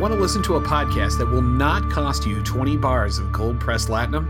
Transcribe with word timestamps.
want 0.00 0.14
to 0.14 0.18
listen 0.18 0.42
to 0.42 0.56
a 0.56 0.60
podcast 0.62 1.18
that 1.18 1.26
will 1.26 1.42
not 1.42 1.90
cost 1.90 2.26
you 2.26 2.42
20 2.42 2.78
bars 2.78 3.18
of 3.18 3.30
cold 3.32 3.60
pressed 3.60 3.88
latinum, 3.88 4.26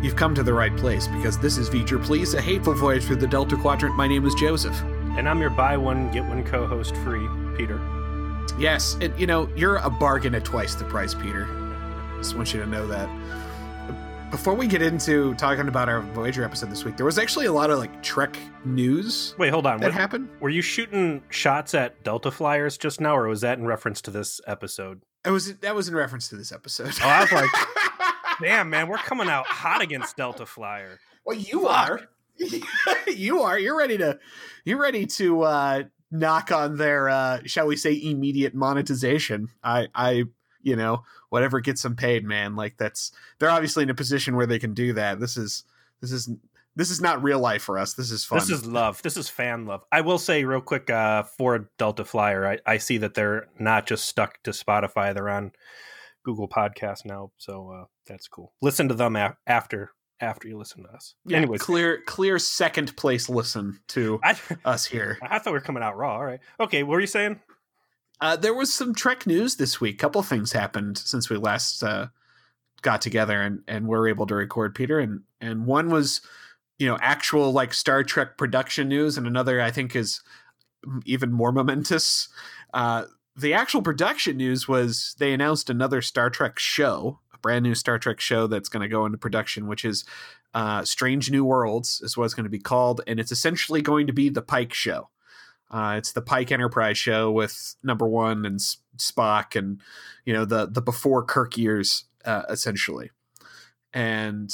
you've 0.00 0.14
come 0.14 0.32
to 0.32 0.44
the 0.44 0.52
right 0.52 0.76
place 0.76 1.08
because 1.08 1.36
this 1.36 1.58
is 1.58 1.68
Feature 1.68 1.98
Please, 1.98 2.34
a 2.34 2.40
hateful 2.40 2.74
voyage 2.74 3.02
through 3.02 3.16
the 3.16 3.26
Delta 3.26 3.56
Quadrant. 3.56 3.96
My 3.96 4.06
name 4.06 4.24
is 4.24 4.34
Joseph. 4.34 4.80
And 5.18 5.28
I'm 5.28 5.40
your 5.40 5.50
buy 5.50 5.76
one, 5.76 6.08
get 6.12 6.24
one 6.24 6.44
co 6.44 6.68
host 6.68 6.94
free, 6.98 7.26
Peter. 7.56 7.80
Yes, 8.60 8.96
and 9.00 9.18
you 9.18 9.26
know, 9.26 9.48
you're 9.56 9.78
a 9.78 9.90
bargain 9.90 10.36
at 10.36 10.44
twice 10.44 10.76
the 10.76 10.84
price, 10.84 11.14
Peter. 11.14 11.48
Just 12.18 12.36
want 12.36 12.54
you 12.54 12.60
to 12.60 12.66
know 12.66 12.86
that. 12.86 13.08
Before 14.30 14.54
we 14.54 14.68
get 14.68 14.80
into 14.80 15.34
talking 15.34 15.66
about 15.66 15.88
our 15.88 16.00
Voyager 16.00 16.44
episode 16.44 16.70
this 16.70 16.84
week, 16.84 16.96
there 16.96 17.04
was 17.04 17.18
actually 17.18 17.46
a 17.46 17.52
lot 17.52 17.70
of 17.70 17.78
like 17.80 18.00
Trek 18.02 18.38
news 18.64 19.34
Wait, 19.38 19.50
hold 19.50 19.66
on. 19.66 19.80
that 19.80 19.86
What, 19.86 19.92
happened. 19.92 20.28
were 20.40 20.48
you 20.48 20.62
shooting 20.62 21.22
shots 21.30 21.74
at 21.74 22.02
Delta 22.04 22.30
Flyers 22.30 22.78
just 22.78 23.00
now, 23.00 23.16
or 23.16 23.26
was 23.26 23.40
that 23.40 23.58
in 23.58 23.66
reference 23.66 24.00
to 24.02 24.10
this 24.12 24.40
episode? 24.46 25.02
It 25.24 25.30
was 25.30 25.56
that 25.58 25.74
was 25.74 25.88
in 25.88 25.94
reference 25.96 26.28
to 26.28 26.36
this 26.36 26.52
episode. 26.52 26.92
Oh, 27.02 27.08
I 27.08 27.20
was 27.22 27.32
like, 27.32 27.50
damn, 28.40 28.70
man, 28.70 28.88
we're 28.88 28.98
coming 28.98 29.28
out 29.28 29.46
hot 29.46 29.82
against 29.82 30.16
Delta 30.16 30.46
Flyer. 30.46 31.00
well, 31.24 31.36
you 31.36 31.66
are. 31.66 32.00
you 33.08 33.42
are. 33.42 33.58
You're 33.58 33.76
ready 33.76 33.98
to. 33.98 34.18
You're 34.64 34.80
ready 34.80 35.06
to 35.06 35.42
uh, 35.42 35.82
knock 36.12 36.52
on 36.52 36.76
their, 36.76 37.08
uh, 37.08 37.40
shall 37.46 37.66
we 37.66 37.76
say, 37.76 38.00
immediate 38.00 38.54
monetization. 38.54 39.48
I, 39.62 39.88
I, 39.94 40.24
you 40.62 40.76
know, 40.76 41.04
whatever 41.28 41.60
gets 41.60 41.82
them 41.82 41.96
paid, 41.96 42.24
man. 42.24 42.56
Like 42.56 42.76
that's. 42.78 43.12
They're 43.38 43.50
obviously 43.50 43.82
in 43.82 43.90
a 43.90 43.94
position 43.94 44.36
where 44.36 44.46
they 44.46 44.58
can 44.58 44.74
do 44.74 44.92
that. 44.94 45.20
This 45.20 45.36
is. 45.36 45.64
This 46.00 46.12
is. 46.12 46.30
This 46.76 46.90
is 46.90 47.00
not 47.00 47.22
real 47.22 47.40
life 47.40 47.62
for 47.62 47.78
us. 47.78 47.94
This 47.94 48.12
is 48.12 48.24
fun. 48.24 48.38
This 48.38 48.48
is 48.48 48.64
love. 48.64 49.02
This 49.02 49.16
is 49.16 49.28
fan 49.28 49.66
love. 49.66 49.82
I 49.90 50.02
will 50.02 50.18
say 50.18 50.44
real 50.44 50.60
quick 50.60 50.88
uh, 50.88 51.24
for 51.24 51.68
Delta 51.78 52.04
Flyer, 52.04 52.46
I, 52.46 52.58
I 52.64 52.78
see 52.78 52.98
that 52.98 53.14
they're 53.14 53.48
not 53.58 53.86
just 53.86 54.06
stuck 54.06 54.40
to 54.44 54.52
Spotify; 54.52 55.12
they're 55.12 55.28
on 55.28 55.50
Google 56.22 56.48
Podcast 56.48 57.04
now, 57.04 57.32
so 57.38 57.70
uh, 57.70 57.84
that's 58.06 58.28
cool. 58.28 58.52
Listen 58.62 58.88
to 58.88 58.94
them 58.94 59.16
a- 59.16 59.36
after 59.46 59.90
after 60.20 60.48
you 60.48 60.58
listen 60.58 60.84
to 60.84 60.90
us. 60.90 61.14
Yeah, 61.24 61.38
Anyways, 61.38 61.62
clear, 61.62 62.02
clear 62.06 62.38
second 62.38 62.94
place 62.96 63.28
listen 63.28 63.80
to 63.88 64.20
I, 64.22 64.36
us 64.64 64.84
here. 64.84 65.18
I 65.22 65.38
thought 65.38 65.52
we 65.52 65.58
were 65.58 65.60
coming 65.60 65.82
out 65.82 65.96
raw. 65.96 66.14
All 66.14 66.24
right, 66.24 66.40
okay. 66.58 66.82
What 66.82 66.92
were 66.92 67.00
you 67.00 67.06
saying? 67.06 67.40
Uh, 68.20 68.36
there 68.36 68.54
was 68.54 68.72
some 68.72 68.94
Trek 68.94 69.26
news 69.26 69.56
this 69.56 69.80
week. 69.80 69.98
couple 69.98 70.22
things 70.22 70.52
happened 70.52 70.98
since 70.98 71.30
we 71.30 71.36
last 71.36 71.82
uh, 71.82 72.08
got 72.82 73.00
together 73.00 73.40
and, 73.40 73.62
and 73.66 73.86
were 73.86 74.08
able 74.08 74.26
to 74.26 74.34
record 74.34 74.74
Peter. 74.74 74.98
And, 74.98 75.22
and 75.40 75.66
one 75.66 75.88
was, 75.88 76.20
you 76.78 76.86
know, 76.86 76.98
actual 77.00 77.52
like 77.52 77.72
Star 77.72 78.04
Trek 78.04 78.36
production 78.36 78.88
news. 78.88 79.16
And 79.16 79.26
another 79.26 79.60
I 79.60 79.70
think 79.70 79.96
is 79.96 80.20
even 81.04 81.32
more 81.32 81.52
momentous. 81.52 82.28
Uh, 82.74 83.04
the 83.36 83.54
actual 83.54 83.82
production 83.82 84.36
news 84.36 84.68
was 84.68 85.14
they 85.18 85.32
announced 85.32 85.70
another 85.70 86.02
Star 86.02 86.28
Trek 86.28 86.58
show, 86.58 87.20
a 87.32 87.38
brand 87.38 87.62
new 87.62 87.74
Star 87.74 87.98
Trek 87.98 88.20
show 88.20 88.46
that's 88.46 88.68
going 88.68 88.82
to 88.82 88.88
go 88.88 89.06
into 89.06 89.18
production, 89.18 89.66
which 89.66 89.84
is 89.84 90.04
uh, 90.52 90.84
Strange 90.84 91.30
New 91.30 91.44
Worlds 91.44 92.00
is 92.02 92.16
what 92.16 92.24
it's 92.24 92.34
going 92.34 92.44
to 92.44 92.50
be 92.50 92.58
called. 92.58 93.00
And 93.06 93.18
it's 93.18 93.32
essentially 93.32 93.80
going 93.80 94.06
to 94.06 94.12
be 94.12 94.28
the 94.28 94.42
Pike 94.42 94.74
show. 94.74 95.08
Uh, 95.70 95.94
it's 95.96 96.12
the 96.12 96.22
Pike 96.22 96.50
Enterprise 96.50 96.98
show 96.98 97.30
with 97.30 97.76
number 97.82 98.06
one 98.06 98.44
and 98.44 98.58
Spock 98.96 99.56
and 99.56 99.80
you 100.24 100.32
know 100.32 100.44
the 100.44 100.66
the 100.66 100.82
before 100.82 101.24
Kirk 101.24 101.56
years 101.56 102.04
uh, 102.24 102.42
essentially, 102.48 103.10
and 103.94 104.52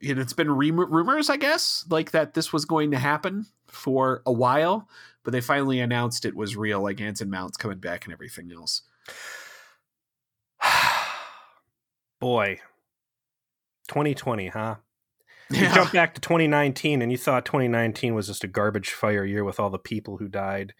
you 0.00 0.14
know 0.14 0.20
it's 0.20 0.32
been 0.32 0.50
rum- 0.50 0.92
rumors 0.92 1.30
I 1.30 1.36
guess 1.36 1.84
like 1.88 2.10
that 2.10 2.34
this 2.34 2.52
was 2.52 2.64
going 2.64 2.90
to 2.90 2.98
happen 2.98 3.46
for 3.68 4.22
a 4.26 4.32
while, 4.32 4.88
but 5.22 5.32
they 5.32 5.40
finally 5.40 5.80
announced 5.80 6.24
it 6.24 6.34
was 6.34 6.56
real, 6.56 6.82
like 6.82 7.00
Anson 7.00 7.30
Mount's 7.30 7.56
coming 7.56 7.78
back 7.78 8.04
and 8.04 8.12
everything 8.12 8.50
else. 8.52 8.82
Boy, 12.20 12.58
2020, 13.88 14.48
huh? 14.48 14.76
You 15.50 15.72
jump 15.74 15.92
back 15.92 16.14
to 16.14 16.20
2019 16.20 17.02
and 17.02 17.10
you 17.10 17.18
thought 17.18 17.44
2019 17.44 18.14
was 18.14 18.26
just 18.26 18.44
a 18.44 18.48
garbage 18.48 18.90
fire 18.90 19.24
year 19.24 19.44
with 19.44 19.58
all 19.58 19.70
the 19.70 19.78
people 19.78 20.18
who 20.18 20.28
died. 20.28 20.74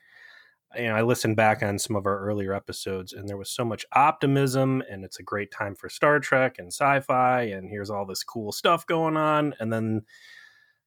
And 0.77 0.95
I 0.95 1.01
listened 1.01 1.37
back 1.37 1.63
on 1.63 1.79
some 1.79 1.97
of 1.97 2.05
our 2.05 2.19
earlier 2.19 2.53
episodes 2.53 3.13
and 3.13 3.29
there 3.29 3.39
was 3.39 3.51
so 3.51 3.65
much 3.65 3.87
optimism 3.93 4.83
and 4.91 5.05
it's 5.05 5.19
a 5.19 5.23
great 5.23 5.51
time 5.51 5.75
for 5.75 5.89
Star 5.89 6.21
Trek 6.21 6.57
and 6.59 6.69
sci-fi 6.69 7.43
and 7.43 7.71
here's 7.71 7.89
all 7.89 8.05
this 8.05 8.23
cool 8.23 8.53
stuff 8.53 8.87
going 8.87 9.17
on 9.17 9.55
and 9.59 9.73
then 9.73 10.03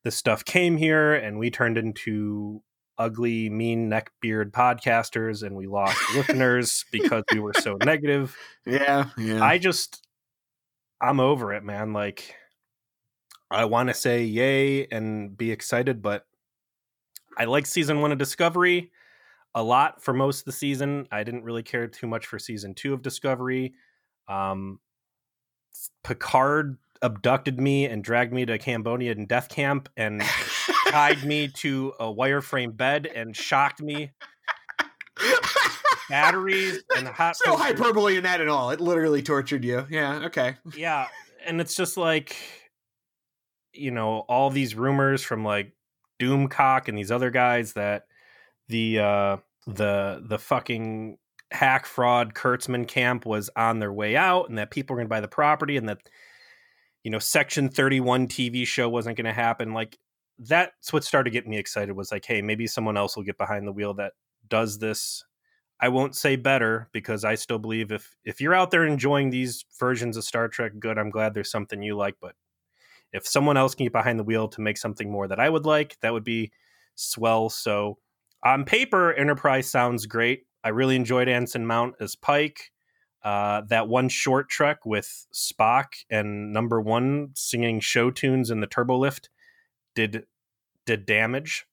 this 0.04 0.16
stuff 0.16 0.46
came 0.46 0.78
here 0.78 1.14
and 1.14 1.40
we 1.40 1.50
turned 1.50 1.78
into 1.78 2.62
ugly 2.98 3.50
mean 3.50 3.90
neckbeard 3.90 4.52
podcasters 4.52 5.42
and 5.42 5.56
we 5.56 5.66
lost 5.66 5.98
listeners 6.16 6.86
because 6.92 7.24
we 7.34 7.40
were 7.40 7.54
so 7.54 7.78
negative. 7.84 8.38
yeah, 8.66 9.10
yeah. 9.18 9.44
I 9.44 9.58
just 9.58 10.06
I'm 11.02 11.20
over 11.20 11.54
it, 11.54 11.64
man. 11.64 11.94
Like 11.94 12.36
I 13.52 13.66
want 13.66 13.90
to 13.90 13.94
say 13.94 14.24
yay 14.24 14.88
and 14.88 15.38
be 15.38 15.52
excited, 15.52 16.02
but 16.02 16.26
I 17.38 17.46
like 17.46 17.66
season 17.66 18.02
1 18.02 18.12
of 18.12 18.18
Discovery 18.18 18.92
a 19.54 19.62
lot 19.62 20.02
for 20.02 20.14
most 20.14 20.40
of 20.40 20.46
the 20.46 20.52
season. 20.54 21.08
I 21.12 21.24
didn't 21.24 21.44
really 21.44 21.64
care 21.64 21.88
too 21.88 22.08
much 22.08 22.26
for 22.26 22.40
season 22.40 22.74
2 22.74 22.94
of 22.94 23.02
Discovery. 23.02 23.74
Um 24.28 24.80
Picard 26.04 26.78
abducted 27.02 27.60
me 27.60 27.86
and 27.86 28.04
dragged 28.04 28.34
me 28.34 28.46
to 28.46 28.58
Cambodia 28.58 29.12
and 29.12 29.28
death 29.28 29.50
camp 29.50 29.90
and 29.98 30.22
tied 30.88 31.24
me 31.26 31.48
to 31.48 31.94
a 32.00 32.06
wireframe 32.06 32.76
bed 32.76 33.08
and 33.08 33.36
shocked 33.36 33.82
me 33.82 34.12
batteries 36.10 36.84
and 36.98 37.08
hot 37.08 37.36
no 37.46 37.56
hyperbole 37.56 38.18
in 38.18 38.24
that 38.24 38.42
at 38.42 38.48
all. 38.48 38.70
It 38.70 38.80
literally 38.80 39.22
tortured 39.22 39.64
you. 39.64 39.88
Yeah. 39.90 40.26
Okay. 40.26 40.56
yeah 40.76 41.08
and 41.46 41.60
it's 41.62 41.76
just 41.76 41.98
like 41.98 42.36
you 43.74 43.92
know 43.92 44.20
all 44.28 44.50
these 44.50 44.76
rumors 44.76 45.24
from 45.24 45.44
like 45.44 45.74
doomcock 46.20 46.88
and 46.88 46.98
these 46.98 47.12
other 47.12 47.32
guys 47.32 47.74
that 47.74 48.06
the 48.68 49.00
uh 49.00 49.38
the 49.68 50.24
the 50.28 50.38
fucking 50.38 51.18
hack 51.52 51.86
fraud 51.86 52.34
kurtzman 52.34 52.88
camp 52.88 53.26
was 53.26 53.50
on 53.56 53.80
their 53.80 53.92
way 53.92 54.16
out 54.16 54.50
and 54.50 54.58
that 54.58 54.72
people 54.72 54.94
were 54.94 55.00
going 55.00 55.08
to 55.08 55.10
buy 55.10 55.20
the 55.20 55.28
property 55.28 55.78
and 55.78 55.90
that 55.90 56.00
you 57.04 57.12
know 57.12 57.20
section 57.20 57.70
31 57.70 58.28
tv 58.28 58.66
show 58.66 58.88
wasn't 58.88 59.18
going 59.18 59.26
to 59.26 59.34
happen 59.34 59.74
like 59.74 59.98
that's 60.40 60.94
what 60.94 61.04
started 61.04 61.32
getting 61.32 61.52
me 61.52 61.58
excited 61.58 61.94
was 61.94 62.12
like 62.12 62.26
hey 62.26 62.42
maybe 62.42 62.68
someone 62.68 62.98
else 62.98 63.16
will 63.16 63.24
get 63.24 63.38
behind 63.38 63.68
the 63.68 63.72
wheel 63.72 63.94
that 63.94 64.14
does 64.48 64.80
this 64.80 65.24
I 65.82 65.90
won't 65.90 66.16
say 66.16 66.36
better 66.36 66.90
because 66.92 67.26
I 67.26 67.34
still 67.34 67.58
believe 67.58 67.92
if 67.92 68.16
if 68.24 68.40
you're 68.40 68.54
out 68.54 68.70
there 68.70 68.86
enjoying 68.86 69.32
these 69.32 69.66
versions 69.80 70.16
of 70.16 70.24
Star 70.24 70.48
Trek, 70.48 70.74
good. 70.80 71.00
I'm 71.00 71.10
glad 71.10 71.34
there's 71.34 71.50
something 71.50 71.82
you 71.82 71.98
like. 71.98 72.18
But 72.22 72.36
if 73.14 73.28
someone 73.28 73.58
else 73.58 73.76
can 73.76 73.86
get 73.86 73.94
behind 73.94 74.20
the 74.20 74.24
wheel 74.24 74.48
to 74.50 74.62
make 74.62 74.78
something 74.78 75.12
more 75.12 75.28
that 75.28 75.40
I 75.40 75.50
would 75.50 75.66
like, 75.66 75.98
that 76.02 76.14
would 76.14 76.24
be 76.24 76.52
swell. 76.96 77.50
So 77.50 77.98
on 78.44 78.64
paper, 78.66 79.14
Enterprise 79.14 79.70
sounds 79.70 80.06
great. 80.06 80.44
I 80.64 80.70
really 80.70 80.96
enjoyed 80.96 81.28
Anson 81.28 81.66
Mount 81.66 81.96
as 82.00 82.16
Pike. 82.16 82.72
Uh, 83.24 83.62
that 83.70 83.88
one 83.88 84.10
short 84.10 84.50
trek 84.50 84.86
with 84.86 85.28
Spock 85.34 85.88
and 86.10 86.52
Number 86.54 86.82
One 86.82 87.30
singing 87.36 87.80
show 87.80 88.10
tunes 88.10 88.50
in 88.50 88.62
the 88.62 88.68
turbo 88.68 88.98
lift 88.98 89.30
did 89.94 90.26
did 90.88 91.06
damage 91.06 91.66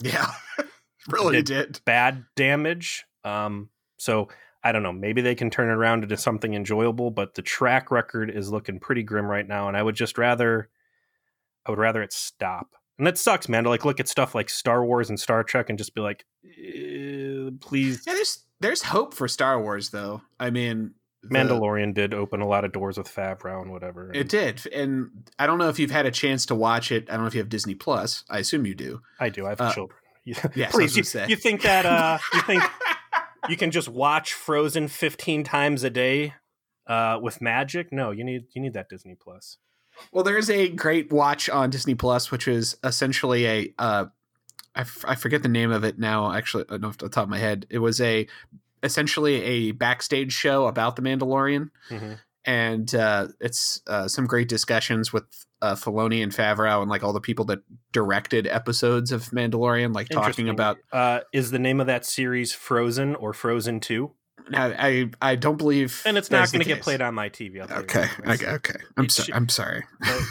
Yeah. 0.00 0.30
really 1.08 1.42
Did- 1.42 1.46
did. 1.46 1.80
bad 1.84 2.24
damage. 2.36 3.04
Um, 3.24 3.70
so 3.96 4.28
I 4.62 4.70
don't 4.70 4.84
know. 4.84 4.92
Maybe 4.92 5.22
they 5.22 5.34
can 5.34 5.50
turn 5.50 5.68
it 5.70 5.72
around 5.72 6.04
into 6.04 6.16
something 6.16 6.54
enjoyable, 6.54 7.10
but 7.10 7.34
the 7.34 7.42
track 7.42 7.90
record 7.90 8.30
is 8.30 8.52
looking 8.52 8.78
pretty 8.78 9.02
grim 9.02 9.26
right 9.26 9.46
now, 9.46 9.66
and 9.66 9.76
I 9.76 9.82
would 9.82 9.96
just 9.96 10.18
rather, 10.18 10.68
I 11.66 11.70
would 11.70 11.78
rather 11.78 12.02
it 12.02 12.12
stop. 12.12 12.68
And 12.98 13.06
that 13.06 13.18
sucks, 13.18 13.48
man. 13.48 13.64
To 13.64 13.70
like 13.70 13.84
look 13.84 14.00
at 14.00 14.08
stuff 14.08 14.34
like 14.34 14.50
Star 14.50 14.84
Wars 14.84 15.08
and 15.08 15.18
Star 15.18 15.42
Trek 15.42 15.70
and 15.70 15.78
just 15.78 15.94
be 15.94 16.00
like, 16.00 16.24
eh, 16.44 17.50
please. 17.60 18.04
Yeah, 18.06 18.14
there's 18.14 18.44
there's 18.60 18.82
hope 18.82 19.14
for 19.14 19.28
Star 19.28 19.60
Wars 19.60 19.90
though. 19.90 20.22
I 20.38 20.50
mean, 20.50 20.94
the- 21.22 21.28
Mandalorian 21.30 21.94
did 21.94 22.14
open 22.14 22.40
a 22.40 22.46
lot 22.46 22.64
of 22.64 22.72
doors 22.72 22.98
with 22.98 23.12
Favreau 23.12 23.62
and 23.62 23.70
whatever. 23.70 24.12
It 24.12 24.28
did, 24.28 24.66
and 24.68 25.10
I 25.38 25.46
don't 25.46 25.58
know 25.58 25.68
if 25.68 25.78
you've 25.78 25.90
had 25.90 26.06
a 26.06 26.10
chance 26.10 26.46
to 26.46 26.54
watch 26.54 26.92
it. 26.92 27.08
I 27.08 27.12
don't 27.12 27.22
know 27.22 27.28
if 27.28 27.34
you 27.34 27.40
have 27.40 27.48
Disney 27.48 27.74
Plus. 27.74 28.24
I 28.28 28.38
assume 28.38 28.66
you 28.66 28.74
do. 28.74 29.00
I 29.18 29.28
do. 29.28 29.46
I 29.46 29.50
have 29.50 29.60
uh, 29.60 29.72
children. 29.72 29.98
was 30.26 30.68
please. 30.70 30.96
You, 30.96 31.24
you 31.28 31.36
think 31.36 31.62
that? 31.62 31.86
Uh, 31.86 32.18
you 32.34 32.42
think 32.42 32.62
you 33.48 33.56
can 33.56 33.70
just 33.70 33.88
watch 33.88 34.34
Frozen 34.34 34.88
15 34.88 35.44
times 35.44 35.82
a 35.82 35.90
day 35.90 36.34
uh, 36.86 37.18
with 37.20 37.40
magic? 37.40 37.92
No, 37.92 38.10
you 38.10 38.24
need 38.24 38.44
you 38.54 38.62
need 38.62 38.74
that 38.74 38.88
Disney 38.88 39.16
Plus. 39.20 39.58
Well, 40.10 40.24
there's 40.24 40.50
a 40.50 40.68
great 40.68 41.12
watch 41.12 41.48
on 41.48 41.70
Disney 41.70 41.94
Plus, 41.94 42.30
which 42.30 42.48
is 42.48 42.76
essentially 42.82 43.46
a 43.46 43.74
uh, 43.78 44.04
I, 44.74 44.80
f- 44.80 45.04
I 45.06 45.14
forget 45.14 45.42
the 45.42 45.48
name 45.48 45.70
of 45.70 45.84
it 45.84 45.98
now. 45.98 46.32
Actually, 46.32 46.64
I 46.68 46.72
don't 46.78 46.84
off 46.86 46.98
the 46.98 47.08
top 47.08 47.24
of 47.24 47.28
my 47.28 47.38
head. 47.38 47.66
It 47.70 47.78
was 47.78 48.00
a 48.00 48.26
essentially 48.82 49.42
a 49.42 49.72
backstage 49.72 50.32
show 50.32 50.66
about 50.66 50.96
the 50.96 51.02
Mandalorian, 51.02 51.70
Mhm. 51.90 52.18
and 52.44 52.94
uh, 52.94 53.28
it's 53.40 53.80
uh, 53.86 54.08
some 54.08 54.26
great 54.26 54.48
discussions 54.48 55.12
with 55.12 55.24
uh, 55.60 55.74
Filoni 55.76 56.22
and 56.22 56.32
Favreau 56.32 56.80
and 56.82 56.90
like 56.90 57.04
all 57.04 57.12
the 57.12 57.20
people 57.20 57.44
that 57.44 57.60
directed 57.92 58.48
episodes 58.48 59.12
of 59.12 59.26
Mandalorian, 59.26 59.94
like 59.94 60.08
talking 60.08 60.48
about 60.48 60.78
Uh, 60.90 61.20
is 61.32 61.52
the 61.52 61.58
name 61.60 61.80
of 61.80 61.86
that 61.86 62.04
series 62.04 62.52
Frozen 62.52 63.14
or 63.14 63.32
Frozen 63.32 63.78
Two? 63.80 64.12
I 64.54 65.10
I 65.20 65.36
don't 65.36 65.56
believe, 65.56 66.02
and 66.04 66.16
it's 66.16 66.30
not 66.30 66.50
going 66.52 66.62
to 66.62 66.68
get 66.68 66.82
played 66.82 67.00
on 67.00 67.14
my 67.14 67.28
TV. 67.28 67.60
Okay, 67.70 68.06
okay, 68.26 68.46
okay. 68.46 68.74
I'm 68.96 69.08
sorry. 69.08 69.26
should- 69.26 69.34
I'm 69.34 69.48
sorry. 69.48 69.84
the, 70.00 70.28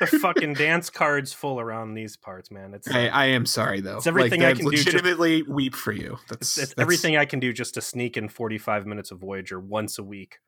the 0.00 0.06
fucking 0.20 0.54
dance 0.54 0.90
cards 0.90 1.32
full 1.32 1.60
around 1.60 1.94
these 1.94 2.16
parts, 2.16 2.50
man. 2.50 2.74
It's 2.74 2.88
I, 2.90 3.08
I 3.08 3.24
am 3.26 3.46
sorry 3.46 3.80
though. 3.80 3.98
It's 3.98 4.06
everything 4.06 4.42
I 4.44 4.48
like, 4.48 4.56
can 4.58 4.66
do 4.66 4.72
just- 4.72 4.86
legitimately 4.86 5.42
weep 5.42 5.74
for 5.74 5.92
you. 5.92 6.18
That's, 6.28 6.56
it's, 6.56 6.58
it's 6.58 6.68
that's- 6.74 6.82
everything 6.82 7.16
I 7.16 7.24
can 7.24 7.40
do 7.40 7.52
just 7.52 7.74
to 7.74 7.80
sneak 7.80 8.16
in 8.16 8.28
45 8.28 8.86
minutes 8.86 9.10
of 9.10 9.18
Voyager 9.20 9.58
once 9.60 9.98
a 9.98 10.02
week. 10.02 10.38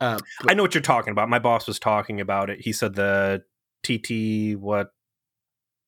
Uh, 0.00 0.18
I 0.46 0.54
know 0.54 0.62
what 0.62 0.74
you're 0.74 0.82
talking 0.82 1.10
about. 1.12 1.28
My 1.30 1.38
boss 1.38 1.66
was 1.66 1.78
talking 1.78 2.20
about 2.20 2.50
it. 2.50 2.60
He 2.60 2.72
said 2.72 2.94
the 2.94 3.42
TT 3.82 4.58
what 4.60 4.90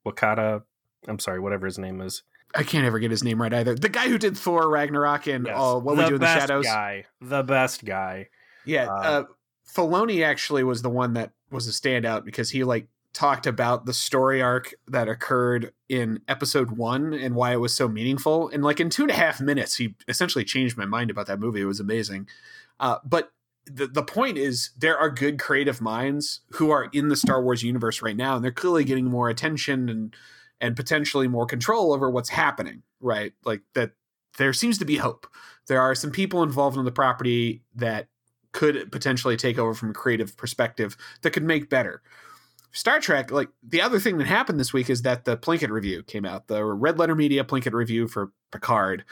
Wakata. 0.07 0.63
I'm 1.07 1.19
sorry, 1.19 1.41
whatever 1.41 1.67
his 1.67 1.79
name 1.79 2.01
is. 2.01 2.23
I 2.55 2.63
can't 2.63 2.85
ever 2.87 2.99
get 2.99 3.11
his 3.11 3.23
name 3.23 3.41
right 3.41 3.53
either. 3.53 3.75
The 3.75 3.89
guy 3.89 4.09
who 4.09 4.19
did 4.19 4.37
Thor 4.37 4.69
Ragnarok 4.71 5.27
and 5.27 5.47
Yes. 5.47 5.57
uh, 5.59 5.79
what 5.79 5.97
the 5.97 6.03
we 6.03 6.09
do 6.09 6.15
in 6.15 6.21
the 6.21 6.27
best 6.27 6.41
shadows. 6.41 6.65
Guy, 6.65 7.05
the 7.21 7.43
best 7.43 7.85
guy. 7.85 8.29
Yeah, 8.65 8.87
Uh, 8.87 8.93
uh, 9.01 9.25
Filoni 9.71 10.25
actually 10.25 10.65
was 10.65 10.83
the 10.83 10.89
one 10.91 11.13
that 11.15 11.33
was 11.51 11.69
a 11.69 11.71
standout 11.71 12.25
because 12.25 12.51
he 12.51 12.65
like 12.65 12.87
talked 13.13 13.47
about 13.47 13.85
the 13.87 13.93
story 13.93 14.41
arc 14.41 14.75
that 14.87 15.09
occurred 15.09 15.73
in 15.89 16.21
episode 16.29 16.71
one 16.73 17.13
and 17.13 17.35
why 17.35 17.53
it 17.53 17.57
was 17.61 17.75
so 17.75 17.89
meaningful. 17.89 18.49
And 18.49 18.63
like 18.63 18.81
in 18.81 18.91
two 18.91 19.03
and 19.03 19.11
a 19.11 19.15
half 19.15 19.41
minutes, 19.41 19.77
he 19.77 19.95
essentially 20.07 20.45
changed 20.45 20.77
my 20.77 20.85
mind 20.87 21.11
about 21.11 21.27
that 21.27 21.41
movie. 21.41 21.61
It 21.61 21.65
was 21.67 21.81
amazing. 21.81 22.29
Uh, 22.81 22.99
but 23.05 23.33
the 23.67 23.87
the 23.87 24.03
point 24.03 24.39
is, 24.39 24.71
there 24.79 24.97
are 24.97 25.11
good 25.11 25.39
creative 25.39 25.81
minds 25.83 26.41
who 26.53 26.71
are 26.71 26.89
in 26.93 27.09
the 27.09 27.17
Star 27.17 27.43
Wars 27.43 27.63
universe 27.63 28.01
right 28.01 28.17
now, 28.17 28.37
and 28.37 28.45
they're 28.45 28.51
clearly 28.53 28.85
getting 28.85 29.07
more 29.07 29.29
attention 29.29 29.89
and 29.91 30.15
and 30.61 30.77
potentially 30.77 31.29
more 31.29 31.47
control 31.47 31.93
over 31.93 32.11
what's 32.11 32.31
happening. 32.31 32.83
Right, 33.01 33.33
like 33.45 33.63
that. 33.75 33.93
There 34.37 34.53
seems 34.53 34.79
to 34.79 34.85
be 34.85 34.97
hope. 34.97 35.27
There 35.67 35.81
are 35.81 35.95
some 35.95 36.13
people 36.13 36.43
involved 36.43 36.77
in 36.77 36.85
the 36.85 36.93
property 36.93 37.63
that 37.75 38.09
could 38.53 38.91
potentially 38.93 39.37
take 39.37 39.59
over 39.59 39.75
from 39.75 39.91
a 39.91 39.95
creative 39.95 40.37
perspective 40.37 40.97
that 41.23 41.33
could 41.33 41.43
make 41.43 41.69
better. 41.69 42.03
Star 42.73 43.01
Trek, 43.01 43.31
like 43.31 43.49
the 43.63 43.81
other 43.81 43.99
thing 43.99 44.19
that 44.19 44.27
happened 44.27 44.61
this 44.61 44.73
week 44.73 44.91
is 44.91 45.03
that 45.03 45.25
the 45.25 45.37
Plinkett 45.37 45.71
review 45.71 46.03
came 46.03 46.25
out. 46.25 46.49
The 46.49 46.65
Red 46.65 46.99
Letter 46.99 47.15
Media 47.15 47.45
Plinkett 47.45 47.73
review 47.73 48.07
for 48.09 48.33
Picard 48.53 49.05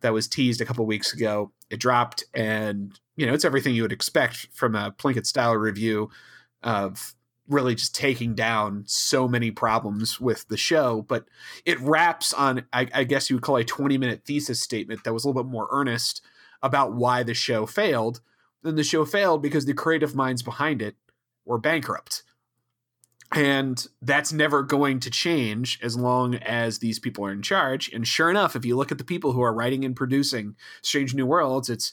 that 0.00 0.12
was 0.12 0.28
teased 0.28 0.60
a 0.60 0.64
couple 0.64 0.84
weeks 0.86 1.12
ago. 1.12 1.52
It 1.70 1.80
dropped, 1.80 2.24
and 2.34 2.98
you 3.16 3.26
know 3.26 3.32
it's 3.32 3.44
everything 3.44 3.74
you 3.74 3.82
would 3.82 3.92
expect 3.92 4.48
from 4.52 4.74
a 4.74 4.92
Plinkett 4.92 5.26
style 5.26 5.54
review 5.54 6.10
of 6.62 7.14
really 7.48 7.74
just 7.74 7.94
taking 7.94 8.34
down 8.34 8.84
so 8.86 9.28
many 9.28 9.50
problems 9.50 10.20
with 10.20 10.48
the 10.48 10.56
show. 10.56 11.02
But 11.02 11.26
it 11.64 11.80
wraps 11.80 12.32
on, 12.32 12.64
I, 12.72 12.88
I 12.92 13.04
guess 13.04 13.30
you 13.30 13.36
would 13.36 13.42
call 13.42 13.56
a 13.56 13.64
twenty 13.64 13.98
minute 13.98 14.22
thesis 14.24 14.60
statement 14.60 15.04
that 15.04 15.12
was 15.12 15.24
a 15.24 15.28
little 15.28 15.42
bit 15.42 15.50
more 15.50 15.68
earnest 15.70 16.22
about 16.62 16.94
why 16.94 17.22
the 17.22 17.34
show 17.34 17.66
failed. 17.66 18.20
Then 18.62 18.76
the 18.76 18.84
show 18.84 19.04
failed 19.04 19.42
because 19.42 19.66
the 19.66 19.74
creative 19.74 20.14
minds 20.14 20.42
behind 20.42 20.82
it 20.82 20.96
were 21.44 21.58
bankrupt. 21.58 22.22
And 23.34 23.86
that's 24.00 24.32
never 24.32 24.62
going 24.62 25.00
to 25.00 25.10
change 25.10 25.78
as 25.82 25.96
long 25.96 26.36
as 26.36 26.78
these 26.78 26.98
people 26.98 27.26
are 27.26 27.32
in 27.32 27.42
charge. 27.42 27.92
And 27.92 28.06
sure 28.06 28.30
enough, 28.30 28.54
if 28.54 28.64
you 28.64 28.76
look 28.76 28.92
at 28.92 28.98
the 28.98 29.04
people 29.04 29.32
who 29.32 29.42
are 29.42 29.52
writing 29.52 29.84
and 29.84 29.96
producing 29.96 30.54
Strange 30.80 31.14
New 31.14 31.26
Worlds, 31.26 31.68
it's 31.68 31.92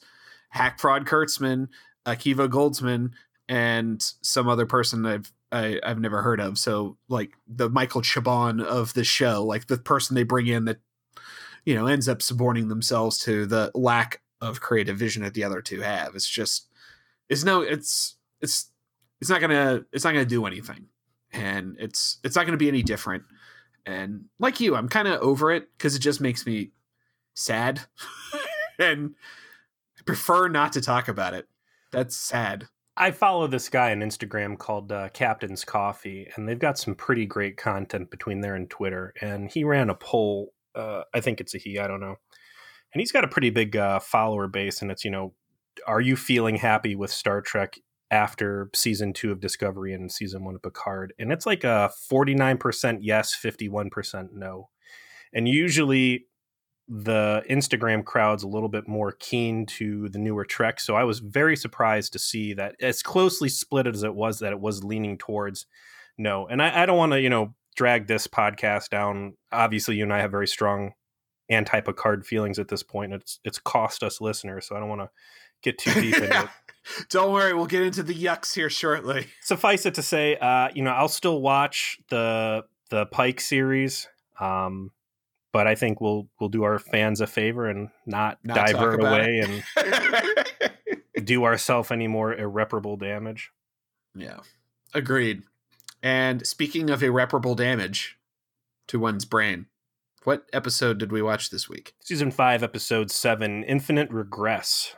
Hack 0.50 0.80
Fraud 0.80 1.06
Kurtzman, 1.06 1.70
Akiva 2.06 2.48
Goldsman, 2.48 3.12
and 3.50 4.02
some 4.22 4.48
other 4.48 4.66
person 4.66 5.06
I've 5.06 5.34
I, 5.54 5.80
I've 5.84 6.00
never 6.00 6.22
heard 6.24 6.40
of. 6.40 6.58
So 6.58 6.98
like 7.08 7.34
the 7.48 7.70
Michael 7.70 8.02
Chabon 8.02 8.64
of 8.64 8.94
the 8.96 9.04
show, 9.04 9.46
like 9.46 9.68
the 9.68 9.78
person 9.78 10.16
they 10.16 10.24
bring 10.24 10.48
in 10.48 10.66
that 10.66 10.80
you 11.64 11.76
know 11.76 11.86
ends 11.86 12.10
up 12.10 12.22
suborning 12.22 12.68
themselves 12.68 13.20
to 13.20 13.46
the 13.46 13.72
lack 13.76 14.22
of 14.42 14.60
creative 14.60 14.98
vision 14.98 15.24
that 15.24 15.36
the 15.36 15.44
other 15.44 15.62
two 15.62 15.82
have. 15.82 16.16
It's 16.16 16.28
just 16.28 16.68
it's 17.30 17.44
no 17.44 17.62
it's 17.62 18.16
it's 18.42 18.72
it's 19.22 19.30
not 19.30 19.42
gonna 19.42 19.86
it's 19.94 20.04
not 20.04 20.14
gonna 20.14 20.26
do 20.26 20.46
anything. 20.46 20.88
And 21.32 21.78
it's 21.80 22.18
it's 22.24 22.36
not 22.36 22.46
gonna 22.46 22.58
be 22.58 22.68
any 22.68 22.84
different. 22.84 23.24
And 23.86 24.26
like 24.40 24.60
you 24.60 24.76
i'm 24.76 24.90
kind 24.90 25.08
of 25.08 25.22
over 25.22 25.52
it 25.52 25.70
because 25.78 25.96
it 25.96 26.00
just 26.00 26.20
makes 26.20 26.46
me 26.46 26.72
sad. 27.36 27.82
And 28.80 29.14
i 30.00 30.02
prefer 30.04 30.48
not 30.48 30.74
to 30.74 30.82
talk 30.82 31.08
about 31.08 31.36
it. 31.36 31.48
That's 31.92 32.16
sad 32.16 32.70
I 32.96 33.12
follow 33.12 33.48
this 33.48 33.70
guy 33.70 33.92
on 33.92 34.02
Instagram 34.02 34.58
called 34.58 34.92
uh, 34.92 35.10
Captain's 35.10 35.66
Coffee, 35.66 36.28
and 36.36 36.48
they've 36.48 36.60
got 36.60 36.78
some 36.78 36.94
pretty 36.94 37.26
great 37.26 37.58
content 37.58 38.12
between 38.12 38.42
there 38.42 38.56
and 38.56 38.70
Twitter. 38.70 39.14
And 39.20 39.50
he 39.50 39.64
ran 39.64 39.90
a 39.90 39.96
poll. 39.96 40.54
Uh, 40.76 41.02
I 41.14 41.20
think 41.20 41.42
it's 41.42 41.56
a 41.56 41.58
he. 41.58 41.80
I 41.80 41.88
don't 41.88 42.00
know. 42.00 42.16
And 42.94 43.02
he's 43.02 43.12
got 43.12 43.24
a 43.24 43.28
pretty 43.28 43.50
big 43.50 43.76
uh, 43.76 44.00
follower 44.00 44.48
base, 44.48 44.82
and 44.82 44.92
it's 44.92 45.04
you 45.04 45.10
know, 45.10 45.34
are 45.88 46.02
you 46.02 46.16
feeling 46.16 46.58
happy 46.58 46.96
with 46.96 47.12
Star 47.12 47.42
Trek 47.42 47.80
after 48.12 48.70
season 48.76 49.12
two 49.12 49.32
of 49.32 49.40
Discovery 49.40 49.94
and 49.94 50.12
season 50.12 50.46
one 50.46 50.54
of 50.54 50.62
Picard? 50.62 51.14
And 51.18 51.32
it's 51.32 51.48
like 51.48 51.64
a 51.64 51.90
forty 52.08 52.36
nine 52.36 52.60
percent 52.60 53.04
yes, 53.04 53.34
fifty 53.34 53.70
one 53.70 53.90
percent 53.90 54.30
no. 54.34 54.70
And 55.34 55.48
usually 55.48 56.28
the 56.88 57.44
Instagram 57.50 58.04
crowd's 58.04 58.44
a 58.44 58.48
little 58.48 58.70
bit 58.70 58.88
more 58.88 59.14
keen 59.14 59.66
to 59.66 60.10
the 60.10 60.20
newer 60.20 60.46
Trek. 60.46 60.80
So 60.80 60.96
I 60.96 61.04
was 61.04 61.20
very 61.20 61.56
surprised 61.56 62.14
to 62.14 62.20
see 62.20 62.54
that 62.54 62.76
as 62.82 63.02
closely 63.02 63.50
split 63.50 63.88
as 63.88 64.04
it 64.04 64.14
was, 64.14 64.40
that 64.40 64.52
it 64.52 64.60
was 64.60 64.84
leaning 64.84 65.18
towards 65.18 65.66
no. 66.18 66.48
And 66.48 66.62
I, 66.62 66.84
I 66.84 66.86
don't 66.86 66.98
want 66.98 67.14
to, 67.14 67.22
you 67.22 67.30
know, 67.30 67.54
drag 67.76 68.08
this 68.08 68.28
podcast 68.28 68.90
down. 68.90 69.36
Obviously, 69.52 69.96
you 69.96 70.04
and 70.04 70.14
I 70.14 70.20
have 70.20 70.32
very 70.32 70.48
strong 70.48 70.92
anti 71.50 71.80
Picard 71.82 72.26
feelings 72.26 72.60
at 72.60 72.68
this 72.68 72.84
point. 72.84 73.14
It's 73.14 73.40
it's 73.44 73.60
cost 73.60 74.04
us 74.04 74.22
listeners, 74.22 74.68
so 74.68 74.76
I 74.76 74.80
don't 74.80 74.90
want 74.90 75.02
to 75.02 75.10
get 75.62 75.78
too 75.78 75.94
deep 75.94 76.16
into 76.16 76.42
it. 76.44 76.50
don't 77.10 77.32
worry 77.32 77.54
we'll 77.54 77.66
get 77.66 77.82
into 77.82 78.04
the 78.04 78.14
yucks 78.14 78.54
here 78.54 78.70
shortly 78.70 79.26
Suffice 79.42 79.86
it 79.86 79.94
to 79.96 80.02
say, 80.02 80.36
uh, 80.36 80.68
you 80.76 80.84
know, 80.84 80.92
I'll 80.92 81.08
still 81.08 81.42
watch 81.42 81.98
the 82.10 82.66
the 82.90 83.06
Pike 83.08 83.40
series. 83.40 84.08
Um, 84.40 84.92
but 85.54 85.68
I 85.68 85.76
think 85.76 86.02
we'll 86.02 86.28
we'll 86.40 86.50
do 86.50 86.64
our 86.64 86.80
fans 86.80 87.22
a 87.22 87.28
favor 87.28 87.70
and 87.70 87.90
not, 88.06 88.40
Not 88.44 88.68
divert 88.68 89.00
away 89.00 89.40
and 89.40 89.64
do 91.26 91.46
ourselves 91.46 91.92
any 91.92 92.08
more 92.08 92.34
irreparable 92.36 92.98
damage. 92.98 93.52
yeah 94.16 94.40
agreed 94.94 95.44
and 96.02 96.46
speaking 96.46 96.90
of 96.90 97.02
irreparable 97.02 97.56
damage 97.56 98.18
to 98.88 99.00
one's 99.00 99.26
brain 99.26 99.68
what 100.26 100.46
episode 100.54 100.98
did 100.98 101.12
we 101.12 101.22
watch 101.22 101.50
this 101.50 101.68
week 101.70 101.94
Season 102.02 102.32
five, 102.32 102.62
episode 102.64 103.10
seven, 103.12 103.64
Infinite 103.64 104.10
Regress. 104.12 104.96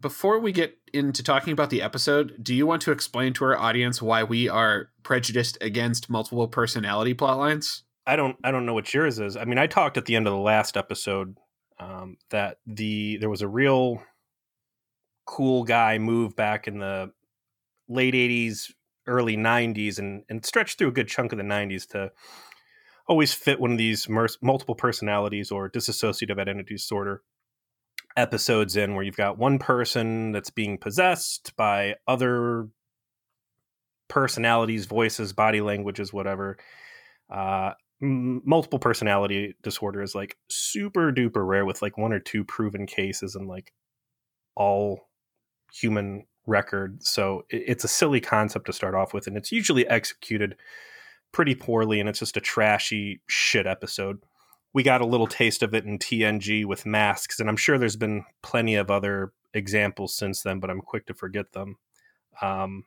before 0.00 0.38
we 0.40 0.52
get 0.52 0.78
into 0.92 1.22
talking 1.22 1.52
about 1.52 1.70
the 1.70 1.82
episode, 1.82 2.42
do 2.42 2.54
you 2.54 2.66
want 2.66 2.80
to 2.82 2.90
explain 2.92 3.32
to 3.34 3.44
our 3.44 3.56
audience 3.56 4.00
why 4.02 4.22
we 4.24 4.48
are 4.48 4.88
prejudiced 5.02 5.58
against 5.60 6.08
multiple 6.10 6.48
personality 6.48 7.14
plotlines? 7.14 7.82
I 8.06 8.16
don't 8.16 8.36
I 8.44 8.50
don't 8.50 8.66
know 8.66 8.74
what 8.74 8.92
yours 8.92 9.18
is. 9.18 9.36
I 9.36 9.44
mean, 9.44 9.58
I 9.58 9.66
talked 9.66 9.96
at 9.96 10.04
the 10.04 10.16
end 10.16 10.26
of 10.26 10.32
the 10.32 10.38
last 10.38 10.76
episode 10.76 11.36
um, 11.78 12.16
that 12.30 12.58
the 12.66 13.16
there 13.18 13.30
was 13.30 13.42
a 13.42 13.48
real 13.48 14.02
cool 15.24 15.64
guy 15.64 15.98
move 15.98 16.36
back 16.36 16.68
in 16.68 16.78
the 16.78 17.10
late 17.88 18.14
'80s, 18.14 18.72
early 19.06 19.36
'90s, 19.36 19.98
and 19.98 20.22
and 20.28 20.44
stretched 20.44 20.78
through 20.78 20.88
a 20.88 20.92
good 20.92 21.08
chunk 21.08 21.32
of 21.32 21.38
the 21.38 21.44
'90s 21.44 21.88
to 21.88 22.12
always 23.08 23.32
fit 23.32 23.60
one 23.60 23.72
of 23.72 23.78
these 23.78 24.08
mer- 24.08 24.28
multiple 24.40 24.74
personalities 24.74 25.50
or 25.50 25.70
dissociative 25.70 26.38
identity 26.40 26.74
disorder 26.74 27.22
episodes 28.16 28.76
in 28.76 28.94
where 28.94 29.04
you've 29.04 29.16
got 29.16 29.38
one 29.38 29.58
person 29.58 30.32
that's 30.32 30.50
being 30.50 30.78
possessed 30.78 31.54
by 31.56 31.94
other 32.08 32.68
personalities 34.08 34.86
voices 34.86 35.32
body 35.32 35.60
languages 35.60 36.12
whatever 36.12 36.56
uh 37.28 37.72
multiple 38.00 38.78
personality 38.78 39.54
disorder 39.62 40.02
is 40.02 40.14
like 40.14 40.36
super 40.48 41.12
duper 41.12 41.46
rare 41.46 41.64
with 41.64 41.80
like 41.80 41.96
one 41.96 42.12
or 42.12 42.20
two 42.20 42.44
proven 42.44 42.86
cases 42.86 43.34
and 43.34 43.48
like 43.48 43.72
all 44.54 45.08
human 45.72 46.26
record. 46.46 47.02
So 47.02 47.44
it's 47.48 47.84
a 47.84 47.88
silly 47.88 48.20
concept 48.20 48.66
to 48.66 48.72
start 48.72 48.94
off 48.94 49.14
with 49.14 49.26
and 49.26 49.36
it's 49.36 49.52
usually 49.52 49.86
executed 49.88 50.56
pretty 51.32 51.54
poorly 51.54 52.00
and 52.00 52.08
it's 52.08 52.18
just 52.18 52.36
a 52.36 52.40
trashy 52.40 53.20
shit 53.26 53.66
episode. 53.66 54.18
We 54.72 54.82
got 54.82 55.00
a 55.00 55.06
little 55.06 55.26
taste 55.26 55.62
of 55.62 55.74
it 55.74 55.84
in 55.84 55.98
tng 55.98 56.66
with 56.66 56.84
masks 56.84 57.40
and 57.40 57.48
i'm 57.48 57.56
sure 57.56 57.78
there's 57.78 57.96
been 57.96 58.24
plenty 58.42 58.74
of 58.74 58.90
other 58.90 59.32
examples 59.54 60.14
since 60.14 60.42
then 60.42 60.60
but 60.60 60.68
i'm 60.68 60.82
quick 60.82 61.06
to 61.06 61.14
forget 61.14 61.52
them. 61.52 61.76
Um 62.42 62.84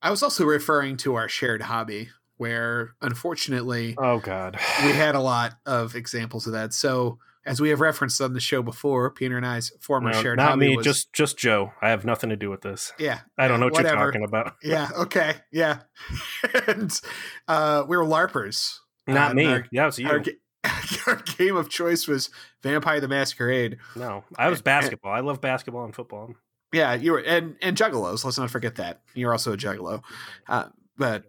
I 0.00 0.10
was 0.10 0.22
also 0.22 0.44
referring 0.44 0.98
to 0.98 1.14
our 1.14 1.30
shared 1.30 1.62
hobby, 1.62 2.10
where 2.36 2.94
unfortunately 3.02 3.94
oh 3.98 4.18
god 4.18 4.58
we 4.84 4.92
had 4.92 5.14
a 5.14 5.20
lot 5.20 5.54
of 5.66 5.94
examples 5.94 6.46
of 6.46 6.52
that. 6.52 6.72
So, 6.72 7.18
as 7.46 7.60
we 7.60 7.68
have 7.70 7.80
referenced 7.80 8.20
on 8.20 8.32
the 8.32 8.40
show 8.40 8.62
before, 8.62 9.10
Peter 9.10 9.36
and 9.36 9.46
I's 9.46 9.70
former 9.80 10.10
No, 10.12 10.22
shared 10.22 10.38
not 10.38 10.58
me 10.58 10.76
was 10.76 10.84
just 10.84 11.12
just 11.12 11.36
joe 11.38 11.72
i 11.82 11.90
have 11.90 12.04
nothing 12.04 12.30
to 12.30 12.36
do 12.36 12.50
with 12.50 12.62
this 12.62 12.92
yeah. 12.98 13.20
i 13.38 13.46
don't 13.48 13.60
know 13.60 13.66
what 13.66 13.74
whatever. 13.74 13.96
you're 13.96 14.06
talking 14.06 14.24
about 14.24 14.54
Yeah. 14.62 14.88
Okay. 14.96 15.34
Yeah. 15.52 15.80
and 16.66 17.00
uh, 17.48 17.84
we 17.88 17.96
were 17.96 18.04
larpers. 18.04 18.78
not 19.06 19.32
Uh, 19.32 19.34
me 19.34 19.46
our- 19.46 19.66
yeah 19.70 19.86
it's 19.88 19.98
you 19.98 20.08
Our, 20.08 20.22
our 21.06 21.16
game 21.36 21.56
of 21.56 21.68
choice 21.68 22.08
was 22.08 22.30
Vampire 22.62 22.98
the 23.00 23.08
Masquerade. 23.08 23.76
No, 23.94 24.24
I 24.38 24.48
was 24.48 24.62
basketball. 24.62 25.12
I 25.12 25.20
love 25.20 25.40
basketball 25.42 25.84
and 25.84 25.94
football. 25.94 26.32
Yeah, 26.72 26.94
you 26.94 27.12
were 27.12 27.18
and 27.18 27.56
and 27.60 27.76
juggalos. 27.76 28.24
Let's 28.24 28.38
not 28.38 28.50
forget 28.50 28.76
that 28.76 29.02
you're 29.14 29.32
also 29.32 29.52
a 29.52 29.56
juggalo. 29.58 30.02
Uh, 30.48 30.68
but 30.96 31.24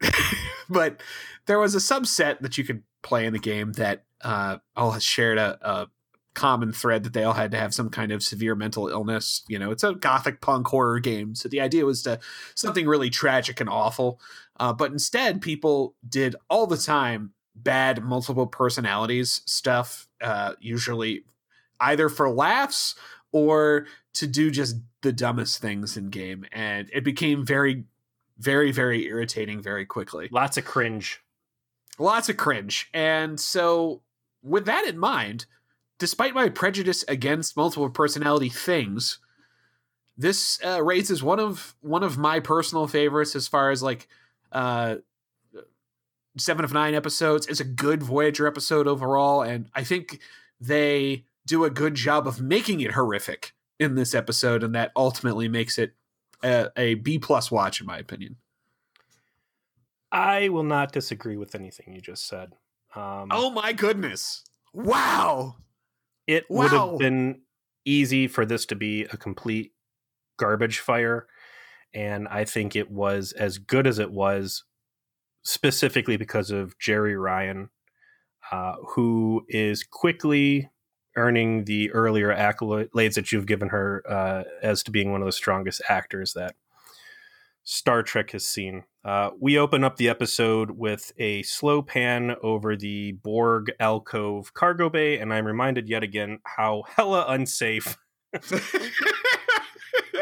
but 0.68 1.00
there 1.46 1.58
was 1.58 1.74
a 1.74 1.78
subset 1.78 2.40
that 2.40 2.58
you 2.58 2.64
could 2.64 2.82
play 3.02 3.26
in 3.26 3.32
the 3.32 3.38
game 3.38 3.72
that 3.72 4.04
uh, 4.22 4.58
all 4.76 4.98
shared 4.98 5.38
a, 5.38 5.58
a 5.62 5.88
common 6.34 6.72
thread 6.72 7.02
that 7.02 7.12
they 7.12 7.24
all 7.24 7.32
had 7.32 7.50
to 7.50 7.58
have 7.58 7.74
some 7.74 7.90
kind 7.90 8.12
of 8.12 8.22
severe 8.22 8.54
mental 8.54 8.88
illness. 8.88 9.42
You 9.48 9.58
know, 9.58 9.72
it's 9.72 9.82
a 9.82 9.94
gothic 9.94 10.40
punk 10.40 10.68
horror 10.68 11.00
game, 11.00 11.34
so 11.34 11.48
the 11.48 11.60
idea 11.60 11.84
was 11.84 12.02
to 12.04 12.20
something 12.54 12.86
really 12.86 13.10
tragic 13.10 13.60
and 13.60 13.68
awful. 13.68 14.20
Uh, 14.60 14.72
but 14.72 14.92
instead, 14.92 15.40
people 15.40 15.96
did 16.08 16.36
all 16.48 16.66
the 16.66 16.76
time 16.76 17.32
bad 17.56 18.04
multiple 18.04 18.46
personalities 18.46 19.42
stuff, 19.46 20.06
uh, 20.20 20.54
usually 20.60 21.24
either 21.80 22.08
for 22.08 22.30
laughs 22.30 22.94
or 23.32 23.86
to 24.14 24.26
do 24.26 24.50
just 24.50 24.76
the 25.02 25.12
dumbest 25.12 25.60
things 25.60 25.96
in 25.96 26.08
game, 26.08 26.44
and 26.52 26.88
it 26.92 27.04
became 27.04 27.44
very, 27.44 27.84
very, 28.38 28.72
very 28.72 29.06
irritating 29.06 29.60
very 29.62 29.84
quickly. 29.86 30.28
Lots 30.30 30.56
of 30.56 30.64
cringe. 30.64 31.20
Lots 31.98 32.28
of 32.28 32.36
cringe, 32.36 32.88
and 32.94 33.40
so 33.40 34.02
with 34.42 34.66
that 34.66 34.86
in 34.86 34.98
mind 34.98 35.46
despite 35.98 36.34
my 36.34 36.48
prejudice 36.48 37.04
against 37.08 37.56
multiple 37.56 37.90
personality 37.90 38.48
things, 38.48 39.18
this 40.16 40.58
uh, 40.64 40.82
raises 40.82 41.22
one 41.22 41.38
of 41.38 41.76
one 41.80 42.02
of 42.02 42.16
my 42.16 42.40
personal 42.40 42.86
favorites 42.86 43.36
as 43.36 43.46
far 43.46 43.70
as 43.70 43.82
like 43.82 44.08
uh, 44.50 44.96
seven 46.36 46.64
of 46.64 46.72
nine 46.72 46.94
episodes. 46.94 47.46
It's 47.46 47.60
a 47.60 47.64
good 47.64 48.02
Voyager 48.02 48.46
episode 48.46 48.86
overall, 48.86 49.42
and 49.42 49.68
I 49.74 49.84
think 49.84 50.20
they 50.60 51.24
do 51.46 51.64
a 51.64 51.70
good 51.70 51.94
job 51.94 52.26
of 52.26 52.40
making 52.40 52.80
it 52.80 52.92
horrific 52.92 53.52
in 53.78 53.94
this 53.94 54.14
episode, 54.14 54.62
and 54.64 54.74
that 54.74 54.92
ultimately 54.96 55.48
makes 55.48 55.78
it 55.78 55.92
a, 56.42 56.68
a 56.76 56.94
B 56.94 57.18
plus 57.18 57.50
watch, 57.50 57.80
in 57.80 57.86
my 57.86 57.98
opinion. 57.98 58.36
I 60.10 60.48
will 60.48 60.62
not 60.62 60.92
disagree 60.92 61.36
with 61.36 61.54
anything 61.54 61.92
you 61.92 62.00
just 62.00 62.26
said. 62.26 62.54
Um, 62.94 63.28
oh 63.30 63.50
my 63.50 63.72
goodness! 63.72 64.44
Wow. 64.72 65.56
It 66.26 66.44
wow. 66.48 66.62
would 66.62 66.70
have 66.72 66.98
been 66.98 67.40
easy 67.84 68.28
for 68.28 68.44
this 68.44 68.66
to 68.66 68.76
be 68.76 69.04
a 69.04 69.16
complete 69.16 69.72
garbage 70.36 70.78
fire. 70.78 71.26
And 71.94 72.28
I 72.28 72.44
think 72.44 72.76
it 72.76 72.90
was 72.90 73.32
as 73.32 73.58
good 73.58 73.86
as 73.86 73.98
it 73.98 74.12
was, 74.12 74.64
specifically 75.42 76.16
because 76.16 76.50
of 76.50 76.78
Jeri 76.78 77.20
Ryan, 77.20 77.70
uh, 78.52 78.74
who 78.94 79.44
is 79.48 79.84
quickly 79.84 80.70
earning 81.16 81.64
the 81.64 81.90
earlier 81.92 82.34
accolades 82.34 83.14
that 83.14 83.32
you've 83.32 83.46
given 83.46 83.68
her 83.68 84.02
uh, 84.08 84.44
as 84.62 84.82
to 84.84 84.90
being 84.90 85.10
one 85.10 85.20
of 85.20 85.26
the 85.26 85.32
strongest 85.32 85.82
actors 85.88 86.32
that 86.34 86.54
Star 87.64 88.02
Trek 88.02 88.30
has 88.30 88.46
seen. 88.46 88.84
Uh, 89.04 89.30
we 89.38 89.58
open 89.58 89.84
up 89.84 89.96
the 89.96 90.08
episode 90.08 90.70
with 90.70 91.12
a 91.18 91.42
slow 91.42 91.82
pan 91.82 92.34
over 92.42 92.76
the 92.76 93.12
Borg 93.12 93.70
alcove 93.78 94.54
cargo 94.54 94.88
bay, 94.88 95.18
and 95.18 95.34
I'm 95.34 95.46
reminded 95.46 95.88
yet 95.88 96.02
again 96.02 96.38
how 96.44 96.84
hella 96.88 97.26
unsafe 97.28 97.98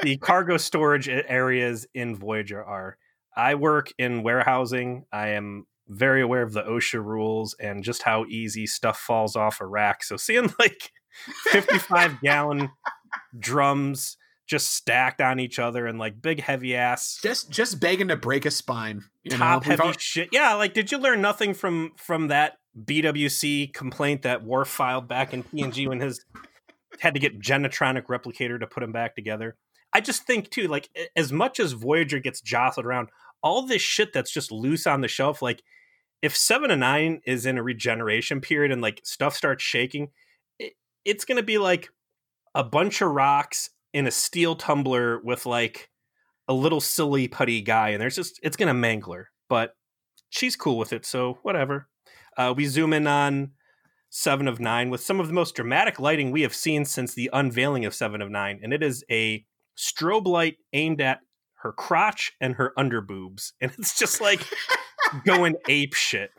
the 0.02 0.16
cargo 0.20 0.56
storage 0.56 1.08
areas 1.08 1.86
in 1.94 2.16
Voyager 2.16 2.64
are. 2.64 2.96
I 3.36 3.54
work 3.54 3.92
in 3.98 4.22
warehousing. 4.22 5.04
I 5.12 5.28
am 5.28 5.66
very 5.88 6.22
aware 6.22 6.42
of 6.42 6.52
the 6.52 6.62
OSHA 6.62 7.04
rules 7.04 7.54
and 7.60 7.84
just 7.84 8.02
how 8.02 8.24
easy 8.26 8.66
stuff 8.66 8.98
falls 8.98 9.36
off 9.36 9.60
a 9.60 9.66
rack. 9.66 10.02
So 10.02 10.16
seeing 10.16 10.52
like 10.58 10.92
55 11.50 12.20
gallon 12.22 12.70
drums 13.38 14.16
just 14.46 14.74
stacked 14.74 15.20
on 15.20 15.40
each 15.40 15.58
other 15.58 15.86
and 15.86 15.98
like 15.98 16.22
big 16.22 16.40
heavy 16.40 16.76
ass 16.76 17.18
just 17.20 17.50
just 17.50 17.80
begging 17.80 18.08
to 18.08 18.16
break 18.16 18.46
a 18.46 18.50
spine 18.50 19.02
top 19.30 19.64
know? 19.64 19.70
heavy 19.70 19.82
all... 19.82 19.92
shit 19.98 20.28
yeah 20.30 20.54
like 20.54 20.72
did 20.72 20.92
you 20.92 20.98
learn 20.98 21.20
nothing 21.20 21.52
from 21.52 21.92
from 21.96 22.28
that 22.28 22.58
bwc 22.84 23.72
complaint 23.72 24.22
that 24.22 24.44
Worf 24.44 24.68
filed 24.68 25.08
back 25.08 25.34
in 25.34 25.42
tng 25.42 25.88
when 25.88 26.00
his 26.00 26.24
had 27.00 27.14
to 27.14 27.20
get 27.20 27.40
genetronic 27.40 28.04
replicator 28.04 28.60
to 28.60 28.66
put 28.66 28.82
him 28.82 28.92
back 28.92 29.16
together 29.16 29.56
i 29.92 30.00
just 30.00 30.22
think 30.24 30.48
too 30.50 30.68
like 30.68 30.90
as 31.16 31.32
much 31.32 31.58
as 31.58 31.72
voyager 31.72 32.20
gets 32.20 32.40
jostled 32.40 32.86
around 32.86 33.08
all 33.42 33.66
this 33.66 33.82
shit 33.82 34.12
that's 34.12 34.32
just 34.32 34.52
loose 34.52 34.86
on 34.86 35.00
the 35.00 35.08
shelf 35.08 35.42
like 35.42 35.62
if 36.22 36.36
seven 36.36 36.70
and 36.70 36.80
nine 36.80 37.20
is 37.26 37.46
in 37.46 37.58
a 37.58 37.62
regeneration 37.62 38.40
period 38.40 38.72
and 38.72 38.82
like 38.82 39.00
stuff 39.04 39.34
starts 39.36 39.62
shaking 39.62 40.08
it, 40.58 40.74
it's 41.04 41.24
gonna 41.24 41.42
be 41.42 41.58
like 41.58 41.88
a 42.54 42.64
bunch 42.64 43.02
of 43.02 43.10
rocks 43.10 43.70
in 43.92 44.06
a 44.06 44.10
steel 44.10 44.56
tumbler 44.56 45.20
with 45.20 45.46
like 45.46 45.90
a 46.48 46.54
little 46.54 46.80
silly 46.80 47.28
putty 47.28 47.60
guy, 47.60 47.90
and 47.90 48.00
there's 48.00 48.16
just 48.16 48.38
it's 48.42 48.56
gonna 48.56 48.74
mangle 48.74 49.14
her, 49.14 49.30
but 49.48 49.76
she's 50.30 50.56
cool 50.56 50.78
with 50.78 50.92
it, 50.92 51.04
so 51.04 51.38
whatever. 51.42 51.88
Uh, 52.36 52.52
we 52.56 52.66
zoom 52.66 52.92
in 52.92 53.06
on 53.06 53.52
Seven 54.10 54.46
of 54.46 54.60
Nine 54.60 54.90
with 54.90 55.00
some 55.00 55.20
of 55.20 55.26
the 55.26 55.32
most 55.32 55.54
dramatic 55.54 55.98
lighting 55.98 56.30
we 56.30 56.42
have 56.42 56.54
seen 56.54 56.84
since 56.84 57.14
the 57.14 57.30
unveiling 57.32 57.84
of 57.84 57.94
Seven 57.94 58.20
of 58.22 58.30
Nine, 58.30 58.60
and 58.62 58.72
it 58.72 58.82
is 58.82 59.04
a 59.10 59.44
strobe 59.76 60.26
light 60.26 60.56
aimed 60.72 61.00
at 61.00 61.20
her 61.62 61.72
crotch 61.72 62.32
and 62.40 62.54
her 62.54 62.72
underboobs, 62.78 63.52
and 63.60 63.72
it's 63.78 63.98
just 63.98 64.20
like 64.20 64.40
going 65.24 65.56
ape 65.68 65.94
shit. 65.94 66.30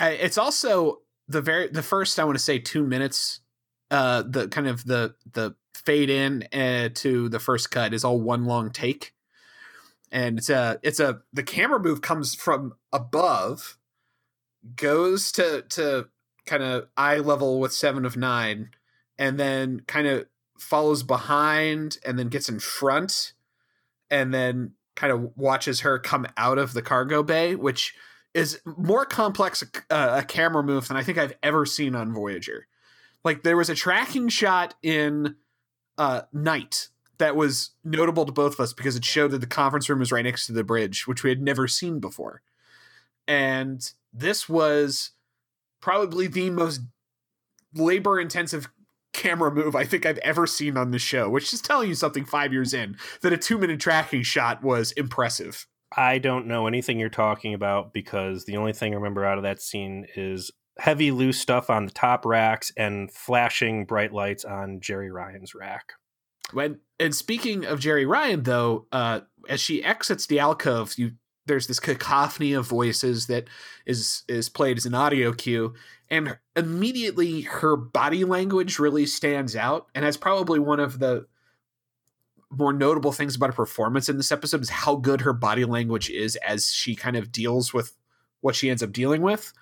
It's 0.00 0.38
also 0.38 1.00
the 1.28 1.40
very 1.40 1.68
the 1.68 1.82
first 1.82 2.18
I 2.18 2.24
want 2.24 2.36
to 2.36 2.44
say 2.44 2.58
two 2.58 2.84
minutes 2.84 3.40
uh 3.90 4.22
the 4.22 4.48
kind 4.48 4.66
of 4.66 4.84
the 4.84 5.14
the 5.32 5.54
fade 5.74 6.10
in 6.10 6.44
uh, 6.52 6.90
to 6.94 7.28
the 7.28 7.38
first 7.38 7.70
cut 7.70 7.94
is 7.94 8.04
all 8.04 8.20
one 8.20 8.44
long 8.44 8.70
take 8.70 9.14
and 10.12 10.38
it's 10.38 10.50
a 10.50 10.78
it's 10.82 11.00
a 11.00 11.20
the 11.32 11.42
camera 11.42 11.78
move 11.78 12.00
comes 12.00 12.34
from 12.34 12.74
above 12.92 13.78
goes 14.76 15.32
to 15.32 15.62
to 15.62 16.08
kind 16.46 16.62
of 16.62 16.88
eye 16.96 17.18
level 17.18 17.60
with 17.60 17.72
seven 17.72 18.04
of 18.04 18.16
nine 18.16 18.70
and 19.18 19.38
then 19.38 19.80
kind 19.86 20.06
of 20.06 20.26
follows 20.58 21.02
behind 21.02 21.98
and 22.04 22.18
then 22.18 22.28
gets 22.28 22.48
in 22.48 22.58
front 22.58 23.32
and 24.10 24.34
then 24.34 24.72
kind 25.00 25.12
of 25.12 25.36
watches 25.36 25.80
her 25.80 25.98
come 25.98 26.26
out 26.36 26.58
of 26.58 26.74
the 26.74 26.82
cargo 26.82 27.22
bay 27.22 27.54
which 27.54 27.94
is 28.34 28.60
more 28.76 29.04
complex 29.06 29.64
uh, 29.90 30.20
a 30.20 30.22
camera 30.22 30.62
move 30.62 30.88
than 30.88 30.96
i 30.96 31.02
think 31.02 31.16
i've 31.16 31.34
ever 31.42 31.64
seen 31.64 31.94
on 31.94 32.12
voyager 32.12 32.66
like 33.24 33.42
there 33.42 33.56
was 33.56 33.70
a 33.70 33.74
tracking 33.74 34.28
shot 34.28 34.74
in 34.82 35.36
uh, 35.98 36.22
Night 36.32 36.88
that 37.18 37.36
was 37.36 37.70
notable 37.84 38.24
to 38.24 38.32
both 38.32 38.54
of 38.54 38.60
us 38.60 38.72
because 38.72 38.96
it 38.96 39.04
showed 39.04 39.30
that 39.32 39.42
the 39.42 39.46
conference 39.46 39.88
room 39.88 39.98
was 39.98 40.10
right 40.10 40.24
next 40.24 40.46
to 40.46 40.52
the 40.52 40.64
bridge, 40.64 41.06
which 41.06 41.22
we 41.22 41.28
had 41.28 41.42
never 41.42 41.68
seen 41.68 42.00
before. 42.00 42.40
And 43.28 43.86
this 44.12 44.48
was 44.48 45.10
probably 45.80 46.26
the 46.26 46.48
most 46.48 46.80
labor 47.74 48.18
intensive 48.18 48.70
camera 49.12 49.50
move 49.50 49.74
I 49.74 49.84
think 49.84 50.06
I've 50.06 50.18
ever 50.18 50.46
seen 50.46 50.76
on 50.76 50.90
the 50.90 50.98
show, 50.98 51.28
which 51.28 51.52
is 51.52 51.60
telling 51.60 51.88
you 51.88 51.94
something 51.94 52.24
five 52.24 52.52
years 52.52 52.72
in 52.72 52.96
that 53.22 53.32
a 53.32 53.36
two 53.36 53.58
minute 53.58 53.80
tracking 53.80 54.22
shot 54.22 54.62
was 54.62 54.92
impressive. 54.92 55.66
I 55.96 56.18
don't 56.18 56.46
know 56.46 56.66
anything 56.66 57.00
you're 57.00 57.08
talking 57.08 57.52
about 57.52 57.92
because 57.92 58.44
the 58.44 58.56
only 58.56 58.72
thing 58.72 58.92
I 58.92 58.96
remember 58.96 59.24
out 59.24 59.38
of 59.38 59.44
that 59.44 59.60
scene 59.60 60.06
is 60.14 60.50
heavy 60.78 61.10
loose 61.10 61.40
stuff 61.40 61.68
on 61.68 61.84
the 61.84 61.92
top 61.92 62.24
racks 62.24 62.72
and 62.76 63.12
flashing 63.12 63.84
bright 63.84 64.12
lights 64.12 64.44
on 64.44 64.80
Jeri 64.80 65.12
Ryan's 65.12 65.54
rack. 65.54 65.92
When 66.52 66.80
and 66.98 67.14
speaking 67.14 67.64
of 67.64 67.80
Jeri 67.80 68.08
Ryan, 68.08 68.42
though, 68.42 68.86
uh, 68.92 69.20
as 69.48 69.60
she 69.60 69.84
exits 69.84 70.26
the 70.26 70.38
alcove, 70.38 70.94
you 70.96 71.12
there's 71.50 71.66
this 71.66 71.80
cacophony 71.80 72.52
of 72.52 72.66
voices 72.66 73.26
that 73.26 73.48
is 73.84 74.22
is 74.28 74.48
played 74.48 74.78
as 74.78 74.86
an 74.86 74.94
audio 74.94 75.32
cue, 75.32 75.74
and 76.08 76.38
immediately 76.54 77.42
her 77.42 77.76
body 77.76 78.24
language 78.24 78.78
really 78.78 79.04
stands 79.04 79.56
out, 79.56 79.88
and 79.94 80.04
that's 80.04 80.16
probably 80.16 80.60
one 80.60 80.78
of 80.78 81.00
the 81.00 81.26
more 82.50 82.72
notable 82.72 83.12
things 83.12 83.34
about 83.34 83.48
her 83.48 83.52
performance 83.52 84.08
in 84.08 84.16
this 84.16 84.30
episode 84.30 84.62
is 84.62 84.70
how 84.70 84.94
good 84.94 85.22
her 85.22 85.32
body 85.32 85.64
language 85.64 86.08
is 86.08 86.36
as 86.36 86.72
she 86.72 86.94
kind 86.94 87.16
of 87.16 87.32
deals 87.32 87.74
with 87.74 87.96
what 88.40 88.54
she 88.54 88.70
ends 88.70 88.82
up 88.82 88.92
dealing 88.92 89.22
with 89.22 89.52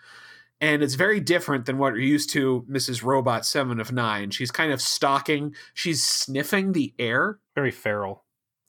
and 0.61 0.83
it's 0.83 0.95
very 0.95 1.21
different 1.21 1.67
than 1.67 1.77
what 1.79 1.89
you're 1.89 1.99
used 1.99 2.31
to 2.31 2.65
mrs 2.71 3.03
robot 3.05 3.45
7 3.45 3.79
of 3.79 3.93
9 3.93 4.31
she's 4.31 4.51
kind 4.51 4.73
of 4.73 4.81
stalking 4.81 5.55
she's 5.75 6.03
sniffing 6.03 6.73
the 6.73 6.95
air. 6.99 7.39
Very 7.55 7.71
feral 7.71 8.25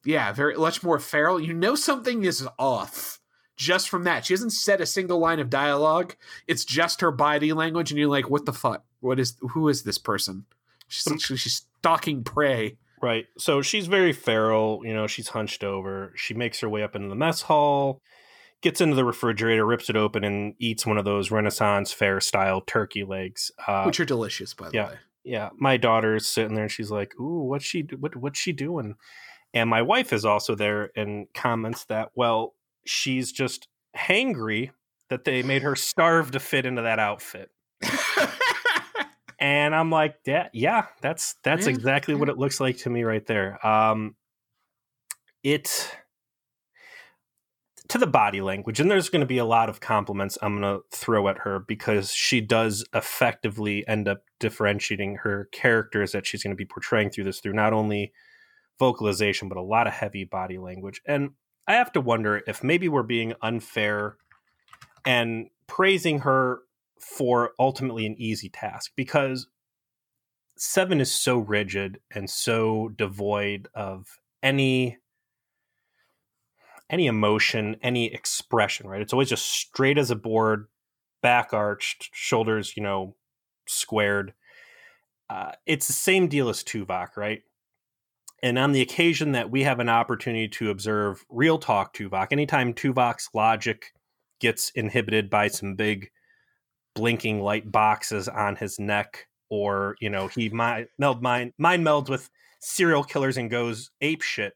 yeah 0.10 0.32
very 0.32 0.56
much 0.56 0.84
more 0.84 1.00
feral. 1.00 1.40
You 1.40 1.54
know 1.54 1.76
something 1.76 2.24
is 2.24 2.48
off 2.58 3.20
just 3.56 3.90
from 3.90 4.04
that. 4.06 4.26
She 4.26 4.34
hasn't 4.34 4.54
said 4.54 4.82
a 4.82 4.86
single 4.86 5.20
line 5.20 5.40
of 5.40 5.50
dialogue. 5.50 6.16
It's 6.48 6.66
just 6.66 7.02
her 7.02 7.12
body 7.12 7.54
language 7.54 7.92
and 7.92 8.00
you're 8.00 8.10
like 8.10 8.30
what 8.30 8.46
the 8.46 8.54
fuck? 8.54 8.84
What 9.00 9.20
is 9.20 9.36
who 9.40 9.70
is 9.70 9.84
this 9.84 9.98
person? 9.98 10.46
She's, 10.88 11.22
she's 11.22 11.68
stalking 11.80 12.24
prey. 12.24 12.78
Right. 13.02 13.28
So 13.38 13.62
she's 13.62 13.86
very 13.86 14.14
feral 14.14 14.82
you 14.84 14.94
know 14.94 15.08
she's 15.08 15.30
hunched 15.30 15.64
over. 15.64 16.14
She 16.16 16.34
makes 16.34 16.60
her 16.62 16.70
way 16.70 16.84
up 16.84 16.96
into 16.96 17.10
the 17.10 17.16
mess 17.16 17.44
hall 17.44 18.02
gets 18.62 18.82
into 18.82 18.96
the 18.96 19.06
refrigerator, 19.06 19.66
rips 19.66 19.90
it 19.90 19.96
open, 19.96 20.24
and 20.24 20.54
eats 20.60 20.86
one 20.86 20.98
of 20.98 21.06
those 21.06 21.32
Renaissance 21.32 21.94
fair 21.94 22.20
style 22.20 22.62
turkey 22.62 23.04
legs, 23.04 23.52
uh, 23.68 23.84
which 23.86 24.00
are 24.00 24.06
delicious, 24.06 24.54
by 24.54 24.70
the 24.70 24.76
yeah, 24.76 24.88
way. 24.88 24.96
Yeah, 25.24 25.50
my 25.58 25.78
daughter's 25.78 26.28
sitting 26.28 26.56
there, 26.56 26.64
and 26.64 26.72
she's 26.72 26.92
like, 26.92 27.18
"Ooh, 27.20 27.44
what's 27.44 27.66
she? 27.66 27.82
What, 28.00 28.16
what's 28.16 28.40
she 28.40 28.52
doing?" 28.52 28.96
And 29.54 29.70
my 29.70 29.82
wife 29.82 30.14
is 30.14 30.26
also 30.26 30.56
there 30.56 30.92
and 30.96 31.28
comments 31.34 31.86
that, 31.86 32.12
well, 32.16 32.54
she's 32.86 33.32
just 33.32 33.68
hangry 33.98 34.72
that 35.10 35.24
they 35.24 35.42
made 35.42 35.64
her 35.64 35.76
starve 35.76 36.32
to 36.32 36.40
fit 36.40 36.66
into 36.66 36.84
that 36.84 37.00
outfit. 37.00 37.50
and 39.40 39.74
I'm 39.74 39.90
like, 39.90 40.16
yeah, 40.26 40.50
yeah, 40.54 40.86
that's 41.02 41.36
that's 41.44 41.66
yeah, 41.66 41.74
exactly 41.74 42.14
what 42.14 42.30
it 42.30 42.38
looks 42.38 42.60
like 42.60 42.78
to 42.80 42.90
me 42.90 43.04
right 43.04 43.26
there. 43.26 43.66
Um, 43.66 44.16
it 45.44 45.96
to 47.88 47.98
the 47.98 48.08
body 48.08 48.42
language, 48.42 48.80
and 48.80 48.90
there's 48.90 49.10
going 49.10 49.22
to 49.22 49.26
be 49.26 49.40
a 49.40 49.46
lot 49.46 49.68
of 49.68 49.80
compliments 49.80 50.38
I'm 50.42 50.62
going 50.62 50.78
to 50.78 50.84
throw 50.96 51.28
at 51.28 51.40
her 51.40 51.60
because 51.60 52.12
she 52.12 52.40
does 52.40 52.86
effectively 52.94 53.88
end 53.88 54.08
up 54.08 54.24
differentiating 54.40 55.16
her 55.24 55.50
characters 55.52 56.12
that 56.12 56.28
she's 56.28 56.44
going 56.44 56.52
to 56.52 56.58
be 56.58 56.66
portraying 56.66 57.10
through 57.10 57.24
this 57.24 57.40
through 57.40 57.54
not 57.54 57.74
only 57.74 58.14
vocalization 58.80 59.50
but 59.50 59.58
a 59.58 59.62
lot 59.62 59.88
of 59.88 59.94
heavy 59.94 60.24
body 60.24 60.58
language. 60.58 61.02
And 61.06 61.32
I 61.68 61.74
have 61.74 61.92
to 61.94 62.02
wonder 62.02 62.42
if 62.48 62.64
maybe 62.64 62.90
we're 62.90 63.04
being 63.04 63.34
unfair 63.42 64.16
and 65.06 65.50
praising 65.68 66.20
her 66.20 66.62
for 67.00 67.52
ultimately 67.60 68.06
an 68.06 68.16
easy 68.18 68.50
task 68.50 68.92
because 68.96 69.48
Seven 70.62 71.00
is 71.00 71.10
so 71.10 71.38
rigid 71.38 72.02
and 72.14 72.30
so 72.30 72.90
devoid 72.90 73.70
of 73.74 74.20
any 74.44 74.98
any 76.90 77.08
emotion, 77.08 77.78
any 77.82 78.14
expression, 78.14 78.86
right? 78.86 79.02
It's 79.02 79.14
always 79.14 79.30
just 79.30 79.46
straight 79.46 79.98
as 79.98 80.12
a 80.12 80.18
board, 80.18 80.68
back 81.22 81.54
arched, 81.54 82.10
shoulders, 82.12 82.76
you 82.76 82.84
know, 82.84 83.16
squared. 83.68 84.34
Uh, 85.30 85.54
it's 85.66 85.88
the 85.88 85.94
same 85.94 86.28
deal 86.28 86.50
as 86.50 86.62
Tuvok, 86.62 87.16
right? 87.16 87.42
And 88.42 88.58
on 88.58 88.72
the 88.72 88.82
occasion 88.82 89.34
that 89.34 89.52
we 89.52 89.64
have 89.64 89.80
an 89.80 89.90
opportunity 89.90 90.48
to 90.50 90.70
observe 90.70 91.26
real 91.30 91.58
talk 91.58 91.94
Tuvok, 91.94 92.28
anytime 92.32 92.74
Tuvok's 92.74 93.30
logic 93.34 93.94
gets 94.40 94.70
inhibited 94.72 95.30
by 95.30 95.50
some 95.50 95.76
big 95.76 96.10
blinking 96.96 97.42
light 97.42 97.72
boxes 97.72 98.28
on 98.28 98.56
his 98.56 98.80
neck, 98.80 99.28
or 99.50 99.96
you 100.00 100.10
know, 100.10 100.28
he 100.28 100.50
mind 100.50 100.88
meld 100.98 101.22
mind 101.22 101.54
mind 101.58 101.86
melds 101.86 102.10
with 102.10 102.30
serial 102.62 103.04
killers 103.04 103.38
and 103.38 103.50
goes 103.50 103.92
ape 104.02 104.22
shit 104.22 104.54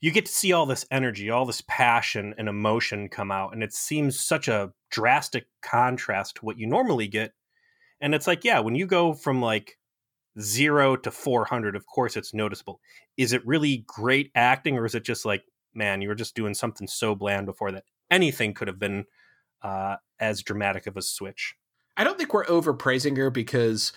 you 0.00 0.12
get 0.12 0.26
to 0.26 0.32
see 0.32 0.52
all 0.52 0.66
this 0.66 0.86
energy, 0.90 1.30
all 1.30 1.44
this 1.44 1.62
passion 1.66 2.34
and 2.38 2.48
emotion 2.48 3.08
come 3.08 3.30
out. 3.30 3.52
And 3.52 3.62
it 3.62 3.72
seems 3.72 4.20
such 4.20 4.48
a 4.48 4.72
drastic 4.90 5.46
contrast 5.60 6.36
to 6.36 6.44
what 6.44 6.58
you 6.58 6.66
normally 6.66 7.08
get. 7.08 7.32
And 8.00 8.14
it's 8.14 8.26
like, 8.26 8.44
yeah, 8.44 8.60
when 8.60 8.76
you 8.76 8.86
go 8.86 9.12
from 9.12 9.42
like 9.42 9.76
zero 10.40 10.96
to 10.96 11.10
400, 11.10 11.76
of 11.76 11.86
course 11.86 12.16
it's 12.16 12.34
noticeable. 12.34 12.80
Is 13.16 13.32
it 13.32 13.46
really 13.46 13.84
great 13.86 14.30
acting 14.34 14.76
or 14.76 14.84
is 14.84 14.94
it 14.94 15.04
just 15.04 15.24
like, 15.24 15.44
man, 15.74 16.00
you 16.00 16.08
were 16.08 16.14
just 16.14 16.34
doing 16.34 16.54
something 16.54 16.86
so 16.86 17.14
bland 17.14 17.46
before 17.46 17.72
that 17.72 17.84
anything 18.10 18.54
could 18.54 18.68
have 18.68 18.78
been 18.78 19.04
uh, 19.62 19.96
as 20.20 20.42
dramatic 20.42 20.86
of 20.86 20.96
a 20.96 21.02
switch? 21.02 21.54
I 21.96 22.04
don't 22.04 22.16
think 22.16 22.32
we're 22.32 22.46
overpraising 22.46 23.16
her 23.16 23.30
because 23.30 23.92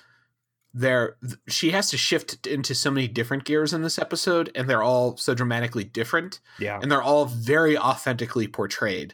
there 0.74 1.17
she 1.48 1.71
has 1.71 1.89
to 1.89 1.98
shift 1.98 2.48
into 2.48 2.74
so 2.74 2.89
many 2.89 3.07
different 3.07 3.43
gears 3.43 3.74
in 3.74 3.81
this 3.81 4.00
episode 4.00 4.50
and 4.55 4.69
they're 4.69 4.83
all 4.83 5.17
so 5.17 5.33
dramatically 5.33 5.83
different 5.83 6.39
yeah 6.60 6.79
and 6.81 6.89
they're 6.89 7.01
all 7.01 7.25
very 7.25 7.77
authentically 7.77 8.47
portrayed 8.47 9.13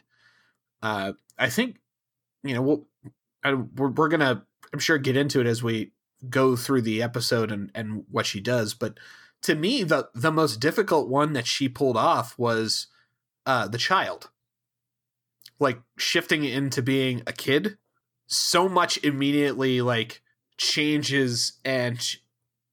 uh 0.82 1.12
i 1.36 1.50
think 1.50 1.80
you 2.44 2.54
know 2.54 2.62
we'll, 2.62 2.86
I, 3.42 3.54
we're, 3.54 3.88
we're 3.88 4.08
gonna 4.08 4.44
i'm 4.72 4.78
sure 4.78 4.98
get 4.98 5.16
into 5.16 5.40
it 5.40 5.48
as 5.48 5.60
we 5.60 5.90
go 6.28 6.56
through 6.56 6.82
the 6.82 7.02
episode 7.02 7.52
and 7.52 7.70
and 7.74 8.04
what 8.10 8.26
she 8.26 8.40
does 8.40 8.74
but 8.74 8.98
to 9.42 9.54
me 9.54 9.82
the 9.82 10.08
the 10.14 10.32
most 10.32 10.58
difficult 10.60 11.08
one 11.08 11.32
that 11.32 11.46
she 11.46 11.68
pulled 11.68 11.96
off 11.96 12.36
was 12.38 12.88
uh 13.46 13.68
the 13.68 13.78
child 13.78 14.30
like 15.60 15.80
shifting 15.96 16.44
into 16.44 16.82
being 16.82 17.22
a 17.26 17.32
kid 17.32 17.76
so 18.26 18.68
much 18.68 19.02
immediately 19.02 19.80
like 19.80 20.22
changes 20.56 21.54
and 21.64 22.16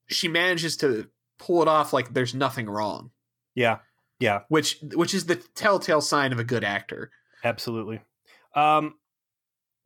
she 0.08 0.28
manages 0.28 0.78
to 0.78 1.08
pull 1.40 1.62
it 1.62 1.68
off 1.68 1.94
like 1.94 2.14
there's 2.14 2.36
nothing 2.36 2.68
wrong. 2.68 3.12
Yeah. 3.56 3.80
Yeah. 4.20 4.42
Which 4.50 4.80
which 4.94 5.14
is 5.14 5.26
the 5.26 5.36
telltale 5.36 6.02
sign 6.02 6.32
of 6.32 6.40
a 6.40 6.44
good 6.44 6.64
actor. 6.64 7.12
Absolutely. 7.44 8.02
Um 8.54 8.96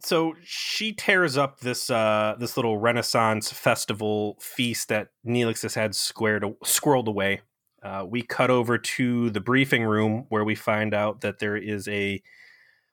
so 0.01 0.33
she 0.43 0.93
tears 0.93 1.37
up 1.37 1.59
this 1.59 1.89
uh 1.89 2.35
this 2.39 2.57
little 2.57 2.77
Renaissance 2.77 3.51
festival 3.51 4.37
feast 4.39 4.89
that 4.89 5.09
Neelix 5.25 5.61
has 5.63 5.75
had 5.75 5.95
squared 5.95 6.43
squirreled 6.63 7.07
away. 7.07 7.41
Uh, 7.81 8.05
we 8.07 8.21
cut 8.21 8.49
over 8.49 8.77
to 8.77 9.29
the 9.29 9.39
briefing 9.39 9.83
room 9.83 10.25
where 10.29 10.43
we 10.43 10.55
find 10.55 10.93
out 10.93 11.21
that 11.21 11.39
there 11.39 11.55
is 11.55 11.87
a 11.87 12.21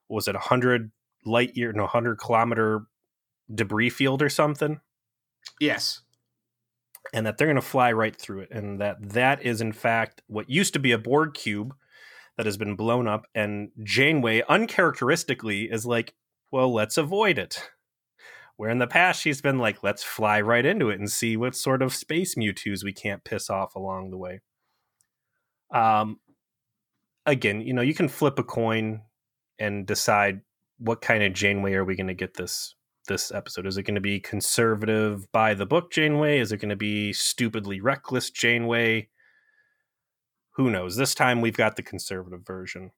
was 0.09 0.29
it 0.29 0.37
a 0.37 0.41
hundred 0.41 0.93
light 1.25 1.57
year 1.57 1.73
no 1.73 1.87
hundred 1.87 2.19
kilometer 2.19 2.87
debris 3.53 3.91
field 3.91 4.23
or 4.23 4.29
something 4.29 4.81
Yes. 5.61 6.03
And 7.13 7.27
that 7.27 7.39
they're 7.39 7.47
going 7.47 7.57
to 7.57 7.63
fly 7.63 7.93
right 7.93 8.17
through 8.17 8.41
it. 8.41 8.51
And 8.51 8.81
that 8.81 8.97
that 9.11 9.43
is, 9.43 9.61
in 9.61 9.73
fact, 9.73 10.23
what 10.27 10.51
used 10.51 10.73
to 10.75 10.79
be 10.79 10.93
a 10.93 10.99
Borg 10.99 11.35
cube 11.35 11.75
that 12.37 12.47
has 12.47 12.57
been 12.57 12.75
blown 12.75 13.07
up. 13.07 13.27
And 13.35 13.71
Janeway, 13.83 14.43
uncharacteristically, 14.49 15.65
is 15.65 15.87
like, 15.87 16.15
well, 16.51 16.73
let's 16.73 16.97
avoid 16.97 17.39
it. 17.39 17.71
Where 18.57 18.71
in 18.71 18.79
the 18.79 18.87
past, 18.87 19.21
she's 19.21 19.43
been 19.43 19.59
like, 19.59 19.83
let's 19.83 20.03
fly 20.03 20.41
right 20.41 20.65
into 20.65 20.89
it 20.89 20.99
and 20.99 21.11
see 21.11 21.37
what 21.37 21.55
sort 21.55 21.83
of 21.83 21.95
space 21.95 22.37
Mewtwo's 22.37 22.85
we 22.85 22.93
can't 22.93 23.25
piss 23.25 23.51
off 23.51 23.75
along 23.75 24.11
the 24.11 24.17
way. 24.17 24.41
Um, 25.71 26.21
again, 27.27 27.61
you 27.61 27.75
know, 27.75 27.83
you 27.83 27.93
can 27.93 28.09
flip 28.09 28.39
a 28.39 28.43
coin 28.43 29.03
and 29.59 29.87
decide 29.87 30.41
what 30.79 31.03
kind 31.03 31.23
of 31.23 31.35
Janeway 31.35 31.75
are 31.75 31.85
we 31.85 31.97
going 31.97 32.07
to 32.07 32.15
get 32.15 32.35
this 32.35 32.75
this 33.09 33.31
episode? 33.31 33.67
Is 33.67 33.77
it 33.77 33.85
going 33.85 33.95
to 33.95 34.01
be 34.01 34.19
conservative 34.21 35.31
by 35.33 35.55
the 35.55 35.67
book 35.67 35.93
Janeway? 35.93 36.39
Is 36.41 36.51
it 36.51 36.59
going 36.59 36.71
to 36.71 36.77
be 36.77 37.13
stupidly 37.13 37.81
reckless 37.81 38.31
Janeway? 38.31 39.09
Who 40.57 40.71
knows? 40.71 40.97
This 40.97 41.15
time 41.15 41.41
we've 41.41 41.57
got 41.57 41.77
the 41.77 41.83
conservative 41.83 42.45
version. 42.45 42.93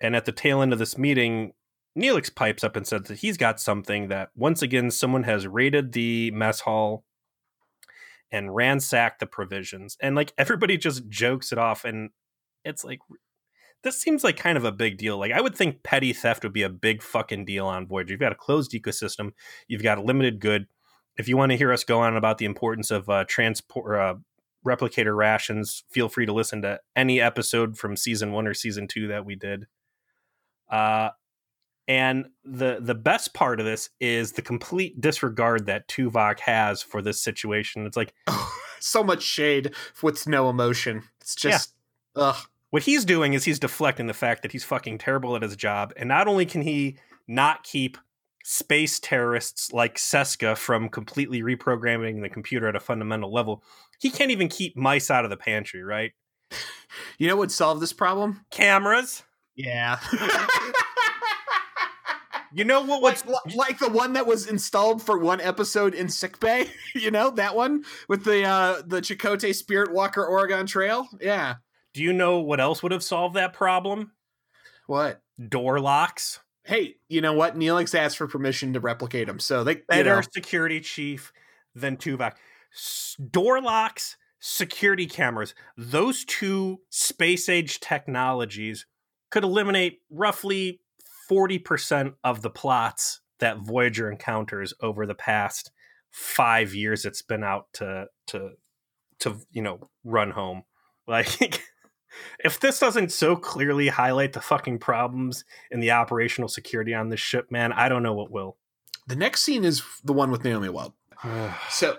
And 0.00 0.16
at 0.16 0.24
the 0.24 0.32
tail 0.32 0.62
end 0.62 0.72
of 0.72 0.78
this 0.78 0.96
meeting, 0.96 1.52
Neelix 1.98 2.34
pipes 2.34 2.62
up 2.62 2.76
and 2.76 2.86
says 2.86 3.02
that 3.02 3.18
he's 3.18 3.36
got 3.36 3.60
something 3.60 4.08
that 4.08 4.30
once 4.36 4.62
again 4.62 4.90
someone 4.90 5.24
has 5.24 5.46
raided 5.46 5.92
the 5.92 6.30
mess 6.30 6.60
hall 6.60 7.04
and 8.30 8.54
ransacked 8.54 9.20
the 9.20 9.26
provisions. 9.26 9.96
And 10.00 10.14
like 10.14 10.32
everybody 10.38 10.76
just 10.76 11.08
jokes 11.08 11.52
it 11.52 11.58
off 11.58 11.84
and 11.84 12.10
it's 12.64 12.84
like 12.84 13.00
this 13.82 14.00
seems 14.00 14.22
like 14.22 14.36
kind 14.36 14.58
of 14.58 14.64
a 14.64 14.72
big 14.72 14.98
deal. 14.98 15.18
Like 15.18 15.32
I 15.32 15.40
would 15.40 15.56
think 15.56 15.82
petty 15.82 16.12
theft 16.12 16.44
would 16.44 16.52
be 16.52 16.62
a 16.62 16.68
big 16.68 17.02
fucking 17.02 17.44
deal 17.44 17.66
on 17.66 17.86
Voyager. 17.86 18.12
You've 18.12 18.20
got 18.20 18.32
a 18.32 18.36
closed 18.36 18.72
ecosystem, 18.72 19.32
you've 19.68 19.82
got 19.82 19.98
a 19.98 20.02
limited 20.02 20.40
good. 20.40 20.66
If 21.16 21.28
you 21.28 21.36
want 21.36 21.50
to 21.50 21.58
hear 21.58 21.72
us 21.72 21.84
go 21.84 22.00
on 22.00 22.16
about 22.16 22.38
the 22.38 22.44
importance 22.44 22.90
of 22.90 23.08
uh, 23.08 23.24
transport 23.28 23.98
uh, 23.98 24.14
replicator 24.66 25.16
rations, 25.16 25.84
feel 25.90 26.08
free 26.08 26.26
to 26.26 26.32
listen 26.32 26.62
to 26.62 26.78
any 26.94 27.20
episode 27.20 27.76
from 27.76 27.96
season 27.96 28.32
one 28.32 28.46
or 28.46 28.54
season 28.54 28.86
two 28.86 29.08
that 29.08 29.24
we 29.24 29.34
did. 29.34 29.66
Uh, 30.70 31.10
and 31.88 32.26
the 32.44 32.78
the 32.80 32.94
best 32.94 33.34
part 33.34 33.60
of 33.60 33.66
this 33.66 33.90
is 34.00 34.32
the 34.32 34.42
complete 34.42 35.00
disregard 35.00 35.66
that 35.66 35.88
Tuvok 35.88 36.40
has 36.40 36.82
for 36.82 37.02
this 37.02 37.20
situation. 37.20 37.86
It's 37.86 37.96
like 37.96 38.14
so 38.80 39.02
much 39.02 39.22
shade 39.22 39.74
with 40.02 40.26
no 40.26 40.48
emotion. 40.48 41.02
It's 41.20 41.34
just 41.34 41.74
yeah. 42.16 42.22
ugh. 42.22 42.46
What 42.70 42.84
he's 42.84 43.04
doing 43.04 43.34
is 43.34 43.44
he's 43.44 43.58
deflecting 43.58 44.06
the 44.06 44.14
fact 44.14 44.42
that 44.42 44.52
he's 44.52 44.62
fucking 44.62 44.98
terrible 44.98 45.34
at 45.34 45.42
his 45.42 45.56
job. 45.56 45.92
And 45.96 46.08
not 46.08 46.28
only 46.28 46.46
can 46.46 46.62
he 46.62 46.96
not 47.26 47.64
keep 47.64 47.98
space 48.44 49.00
terrorists 49.00 49.72
like 49.72 49.96
Seska 49.96 50.56
from 50.56 50.88
completely 50.88 51.42
reprogramming 51.42 52.22
the 52.22 52.28
computer 52.28 52.68
at 52.68 52.76
a 52.76 52.80
fundamental 52.80 53.32
level, 53.32 53.64
he 53.98 54.10
can't 54.10 54.30
even 54.30 54.48
keep 54.48 54.76
mice 54.76 55.10
out 55.10 55.24
of 55.24 55.30
the 55.30 55.36
pantry, 55.36 55.82
right? 55.82 56.12
You 57.18 57.26
know 57.26 57.34
what 57.34 57.40
would 57.40 57.52
solve 57.52 57.80
this 57.80 57.92
problem? 57.92 58.44
Cameras. 58.50 59.24
Yeah. 59.56 59.98
you 62.52 62.64
know 62.64 62.82
what 62.82 63.02
was 63.02 63.24
like, 63.26 63.54
like, 63.54 63.78
the 63.78 63.88
one 63.88 64.14
that 64.14 64.26
was 64.26 64.46
installed 64.46 65.02
for 65.02 65.18
one 65.18 65.40
episode 65.40 65.94
in 65.94 66.08
sickbay? 66.08 66.66
you 66.94 67.10
know 67.10 67.30
that 67.30 67.54
one 67.54 67.84
with 68.08 68.24
the 68.24 68.44
uh 68.44 68.82
the 68.86 69.00
Chakotay 69.00 69.54
Spirit 69.54 69.92
Walker 69.92 70.24
Oregon 70.24 70.66
Trail? 70.66 71.08
Yeah. 71.20 71.56
Do 71.92 72.02
you 72.02 72.12
know 72.12 72.38
what 72.38 72.60
else 72.60 72.82
would 72.82 72.92
have 72.92 73.02
solved 73.02 73.34
that 73.36 73.52
problem? 73.52 74.12
What? 74.86 75.20
Door 75.48 75.80
locks. 75.80 76.40
Hey, 76.64 76.96
you 77.08 77.20
know 77.20 77.32
what? 77.32 77.56
Neelix 77.56 77.94
asked 77.94 78.16
for 78.16 78.28
permission 78.28 78.74
to 78.74 78.80
replicate 78.80 79.26
them, 79.26 79.40
so 79.40 79.64
they 79.64 79.76
better 79.88 80.16
know. 80.16 80.22
security 80.32 80.80
chief 80.80 81.32
than 81.74 81.96
Tuvok. 81.96 82.34
door 83.30 83.60
locks, 83.60 84.16
security 84.40 85.06
cameras. 85.06 85.54
Those 85.76 86.24
two 86.24 86.80
space 86.90 87.48
age 87.48 87.80
technologies 87.80 88.86
could 89.30 89.44
eliminate 89.44 90.00
roughly 90.10 90.80
40% 91.30 92.14
of 92.24 92.42
the 92.42 92.50
plots 92.50 93.20
that 93.38 93.58
Voyager 93.58 94.10
encounters 94.10 94.74
over 94.80 95.06
the 95.06 95.14
past 95.14 95.70
five 96.10 96.74
years 96.74 97.04
it's 97.04 97.22
been 97.22 97.44
out 97.44 97.66
to 97.72 98.06
to 98.26 98.50
to 99.20 99.36
you 99.52 99.62
know 99.62 99.88
run 100.04 100.32
home. 100.32 100.64
Like 101.06 101.60
if 102.44 102.60
this 102.60 102.78
doesn't 102.78 103.10
so 103.10 103.34
clearly 103.34 103.88
highlight 103.88 104.32
the 104.32 104.40
fucking 104.40 104.78
problems 104.78 105.44
in 105.72 105.80
the 105.80 105.90
operational 105.90 106.48
security 106.48 106.94
on 106.94 107.08
this 107.08 107.18
ship, 107.18 107.50
man, 107.50 107.72
I 107.72 107.88
don't 107.88 108.04
know 108.04 108.12
what 108.12 108.30
will. 108.30 108.58
The 109.08 109.16
next 109.16 109.42
scene 109.42 109.64
is 109.64 109.82
the 110.04 110.12
one 110.12 110.30
with 110.30 110.44
Naomi 110.44 110.68
Wild. 110.68 110.92
so 111.68 111.98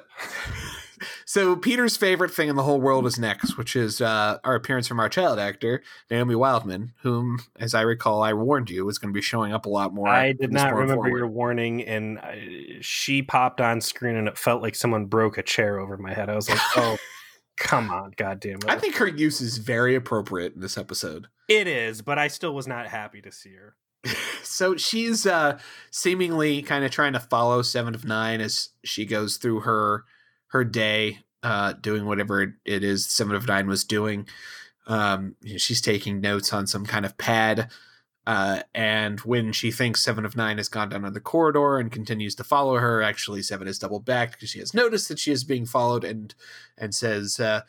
so 1.32 1.56
Peter's 1.56 1.96
favorite 1.96 2.34
thing 2.34 2.50
in 2.50 2.58
the 2.58 2.64
whole 2.64 2.82
world 2.82 3.06
is 3.06 3.18
next, 3.18 3.58
which 3.58 3.74
is 3.74 4.02
uh, 4.02 4.40
our 4.44 4.54
appearance 4.54 4.86
from 4.86 5.00
our 5.00 5.08
child 5.08 5.40
actor 5.40 5.82
Naomi 6.10 6.36
Wildman, 6.36 6.92
whom, 7.04 7.40
as 7.58 7.74
I 7.74 7.84
recall, 7.84 8.22
I 8.22 8.34
warned 8.34 8.70
you 8.70 8.84
was 8.84 8.98
going 8.98 9.14
to 9.14 9.18
be 9.18 9.22
showing 9.22 9.54
up 9.54 9.66
a 9.66 9.70
lot 9.70 9.94
more. 9.94 10.10
I 10.10 10.34
did 10.34 10.52
not 10.52 10.74
remember 10.74 10.96
forward. 10.96 11.18
your 11.18 11.28
warning, 11.30 11.84
and 11.84 12.20
I, 12.20 12.80
she 12.82 13.22
popped 13.22 13.62
on 13.62 13.80
screen, 13.80 14.18
and 14.18 14.28
it 14.28 14.38
felt 14.38 14.62
like 14.62 14.76
someone 14.76 15.06
broke 15.06 15.38
a 15.38 15.42
chair 15.42 15.80
over 15.80 15.96
my 15.96 16.14
head. 16.14 16.30
I 16.30 16.36
was 16.36 16.50
like, 16.50 16.60
oh. 16.76 16.98
Come 17.58 17.92
on, 17.92 18.12
goddamn 18.18 18.58
it. 18.58 18.70
I 18.70 18.78
think 18.78 18.96
her 18.96 19.08
use 19.08 19.40
is 19.40 19.58
very 19.58 19.96
appropriate 19.96 20.56
in 20.56 20.60
this 20.60 20.78
episode. 20.78 21.28
It 21.48 21.66
is, 21.66 22.02
but 22.02 22.20
I 22.20 22.28
still 22.28 22.54
was 22.54 22.68
not 22.68 22.88
happy 22.88 23.22
to 23.22 23.32
see 23.32 23.54
her. 23.54 23.76
so 24.44 24.76
she's 24.76 25.26
uh 25.26 25.60
seemingly 25.92 26.62
kind 26.62 26.84
of 26.84 26.92
trying 26.92 27.14
to 27.14 27.20
follow 27.22 27.62
Seven 27.62 27.96
of 27.96 28.04
Nine 28.04 28.42
as 28.42 28.70
she 28.84 29.06
goes 29.06 29.38
through 29.38 29.62
her 29.62 30.04
her 30.52 30.64
day, 30.64 31.20
uh, 31.44 31.74
doing 31.74 32.06
whatever 32.06 32.56
it 32.66 32.84
is 32.84 33.06
Seven 33.06 33.36
of 33.36 33.48
Nine 33.48 33.68
was 33.68 33.84
doing. 33.84 34.28
Um, 34.88 35.36
she's 35.58 35.82
taking 35.82 36.22
notes 36.22 36.54
on 36.54 36.68
some 36.68 36.86
kind 36.86 37.06
of 37.06 37.18
pad 37.18 37.70
uh, 38.28 38.62
and 38.76 39.20
when 39.22 39.52
she 39.52 39.72
thinks 39.72 40.02
Seven 40.02 40.26
of 40.26 40.38
Nine 40.38 40.58
has 40.58 40.70
gone 40.70 40.90
down 40.90 41.06
on 41.06 41.14
the 41.14 41.20
corridor 41.20 41.78
and 41.78 41.92
continues 41.92 42.36
to 42.36 42.44
follow 42.44 42.78
her, 42.78 43.02
actually 43.02 43.42
Seven 43.42 43.68
is 43.68 43.80
double 43.80 44.00
back 44.00 44.34
because 44.34 44.50
she 44.50 44.60
has 44.60 44.74
noticed 44.74 45.10
that 45.10 45.20
she 45.20 45.32
is 45.32 45.44
being 45.44 45.66
followed 45.66 46.04
and 46.04 46.36
and 46.78 46.94
says, 46.94 47.40
uh, 47.40 47.62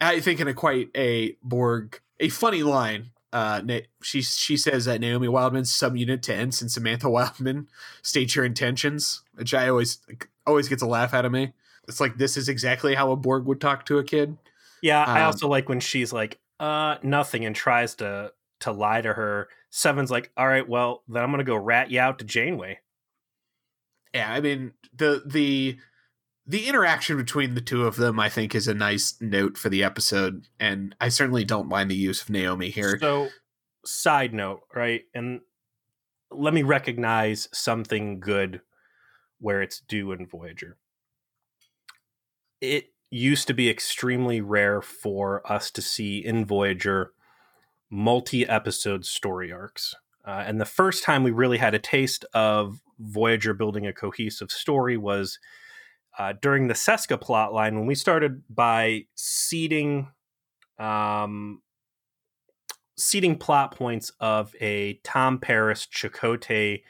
I 0.00 0.20
think 0.20 0.40
in 0.40 0.48
a 0.48 0.54
quite 0.54 0.88
a 0.96 1.36
Borg 1.42 2.00
a 2.18 2.28
funny 2.28 2.62
line. 2.62 3.10
Uh, 3.32 3.62
she 4.02 4.22
she 4.22 4.56
says 4.56 4.86
that 4.86 5.00
Naomi 5.00 5.28
Wildman's 5.28 5.72
subunit 5.72 6.22
to 6.22 6.34
Ensign 6.34 6.68
Samantha 6.68 7.08
Wildman 7.08 7.68
state 8.02 8.34
your 8.34 8.44
intentions, 8.44 9.22
which 9.34 9.54
I 9.54 9.68
always 9.68 9.98
always 10.44 10.68
gets 10.68 10.82
a 10.82 10.86
laugh 10.86 11.14
out 11.14 11.24
of 11.24 11.30
me. 11.30 11.52
It's 11.88 12.00
like 12.00 12.18
this 12.18 12.36
is 12.36 12.48
exactly 12.48 12.94
how 12.94 13.10
a 13.10 13.16
Borg 13.16 13.46
would 13.46 13.60
talk 13.60 13.86
to 13.86 13.98
a 13.98 14.04
kid. 14.04 14.36
Yeah, 14.82 15.02
um, 15.02 15.10
I 15.10 15.22
also 15.24 15.48
like 15.48 15.68
when 15.68 15.80
she's 15.80 16.12
like, 16.12 16.38
uh, 16.58 16.96
nothing, 17.02 17.44
and 17.44 17.54
tries 17.54 17.94
to 17.96 18.32
to 18.60 18.72
lie 18.72 19.00
to 19.00 19.14
her 19.14 19.48
Seven's 19.70 20.10
like, 20.10 20.30
all 20.36 20.48
right, 20.48 20.68
well, 20.68 21.02
then 21.08 21.22
I'm 21.22 21.30
gonna 21.30 21.44
go 21.44 21.56
rat 21.56 21.90
you 21.90 22.00
out 22.00 22.18
to 22.18 22.24
Janeway. 22.24 22.80
Yeah, 24.12 24.32
I 24.32 24.40
mean 24.40 24.72
the 24.92 25.22
the 25.24 25.78
the 26.46 26.66
interaction 26.66 27.16
between 27.16 27.54
the 27.54 27.60
two 27.60 27.86
of 27.86 27.96
them, 27.96 28.18
I 28.18 28.28
think, 28.28 28.54
is 28.54 28.66
a 28.66 28.74
nice 28.74 29.14
note 29.20 29.56
for 29.56 29.68
the 29.68 29.84
episode, 29.84 30.48
and 30.58 30.94
I 31.00 31.08
certainly 31.08 31.44
don't 31.44 31.68
mind 31.68 31.90
the 31.90 31.96
use 31.96 32.22
of 32.22 32.30
Naomi 32.30 32.70
here. 32.70 32.98
So, 32.98 33.28
side 33.84 34.34
note, 34.34 34.62
right? 34.74 35.02
And 35.14 35.42
let 36.32 36.52
me 36.52 36.64
recognize 36.64 37.48
something 37.52 38.18
good 38.18 38.62
where 39.38 39.62
it's 39.62 39.78
due 39.78 40.10
in 40.10 40.26
Voyager. 40.26 40.76
It 42.60 42.92
used 43.10 43.46
to 43.48 43.54
be 43.54 43.68
extremely 43.68 44.40
rare 44.40 44.80
for 44.80 45.42
us 45.50 45.70
to 45.72 45.82
see 45.82 46.18
in 46.18 46.44
Voyager 46.44 47.12
multi 47.90 48.46
episode 48.46 49.04
story 49.04 49.50
arcs. 49.52 49.94
Uh, 50.24 50.44
and 50.46 50.60
the 50.60 50.66
first 50.66 51.02
time 51.02 51.22
we 51.22 51.30
really 51.30 51.58
had 51.58 51.74
a 51.74 51.78
taste 51.78 52.24
of 52.34 52.80
Voyager 52.98 53.54
building 53.54 53.86
a 53.86 53.92
cohesive 53.92 54.50
story 54.50 54.96
was 54.96 55.38
uh, 56.18 56.34
during 56.40 56.68
the 56.68 56.74
Seska 56.74 57.20
plotline 57.20 57.74
when 57.74 57.86
we 57.86 57.94
started 57.94 58.42
by 58.48 59.06
seeding 59.14 60.08
um, 60.78 61.62
seeding 62.96 63.36
plot 63.36 63.76
points 63.76 64.12
of 64.20 64.54
a 64.60 65.00
Tom 65.04 65.38
Paris 65.38 65.86
Chakotay 65.86 66.82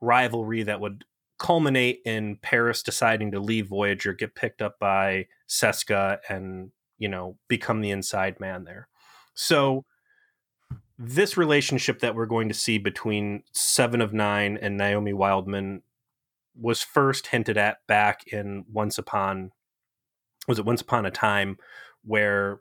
rivalry 0.00 0.64
that 0.64 0.80
would 0.80 1.04
culminate 1.42 2.00
in 2.04 2.36
Paris 2.36 2.84
deciding 2.84 3.32
to 3.32 3.40
leave 3.40 3.66
Voyager, 3.66 4.12
get 4.12 4.36
picked 4.36 4.62
up 4.62 4.78
by 4.78 5.26
Seska, 5.48 6.18
and 6.28 6.70
you 6.98 7.08
know 7.08 7.36
become 7.48 7.80
the 7.80 7.90
inside 7.90 8.38
man 8.38 8.64
there. 8.64 8.88
So 9.34 9.84
this 10.96 11.36
relationship 11.36 11.98
that 11.98 12.14
we're 12.14 12.26
going 12.26 12.48
to 12.48 12.54
see 12.54 12.78
between 12.78 13.42
Seven 13.52 14.00
of 14.00 14.12
Nine 14.12 14.56
and 14.56 14.76
Naomi 14.76 15.12
Wildman 15.12 15.82
was 16.54 16.80
first 16.80 17.26
hinted 17.26 17.58
at 17.58 17.78
back 17.88 18.24
in 18.28 18.64
Once 18.72 18.96
Upon 18.96 19.50
was 20.46 20.60
it 20.60 20.64
Once 20.64 20.80
Upon 20.80 21.06
a 21.06 21.10
Time 21.10 21.58
where 22.04 22.60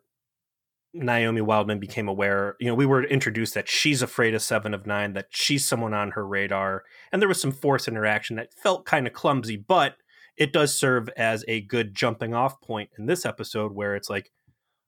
Naomi 0.93 1.41
Wildman 1.41 1.79
became 1.79 2.07
aware, 2.07 2.55
you 2.59 2.67
know, 2.67 2.75
we 2.75 2.85
were 2.85 3.03
introduced 3.03 3.53
that 3.53 3.69
she's 3.69 4.01
afraid 4.01 4.33
of 4.33 4.41
Seven 4.41 4.73
of 4.73 4.85
Nine, 4.85 5.13
that 5.13 5.27
she's 5.29 5.67
someone 5.67 5.93
on 5.93 6.11
her 6.11 6.27
radar, 6.27 6.83
and 7.11 7.21
there 7.21 7.29
was 7.29 7.41
some 7.41 7.51
force 7.51 7.87
interaction 7.87 8.35
that 8.35 8.53
felt 8.53 8.85
kind 8.85 9.07
of 9.07 9.13
clumsy, 9.13 9.55
but 9.55 9.95
it 10.37 10.51
does 10.51 10.77
serve 10.77 11.09
as 11.15 11.45
a 11.47 11.61
good 11.61 11.95
jumping 11.95 12.33
off 12.33 12.59
point 12.61 12.89
in 12.97 13.05
this 13.05 13.25
episode 13.25 13.73
where 13.73 13.95
it's 13.95 14.09
like, 14.09 14.31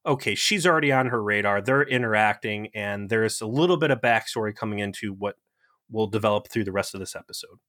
okay, 0.05 0.35
she's 0.35 0.65
already 0.65 0.91
on 0.91 1.07
her 1.07 1.23
radar. 1.23 1.61
They're 1.61 1.83
interacting, 1.83 2.67
and 2.73 3.09
there's 3.09 3.39
a 3.39 3.47
little 3.47 3.77
bit 3.77 3.91
of 3.91 4.01
backstory 4.01 4.53
coming 4.55 4.79
into 4.79 5.13
what 5.13 5.35
will 5.89 6.07
develop 6.07 6.49
through 6.49 6.65
the 6.65 6.71
rest 6.71 6.93
of 6.93 6.99
this 6.99 7.15
episode. 7.15 7.59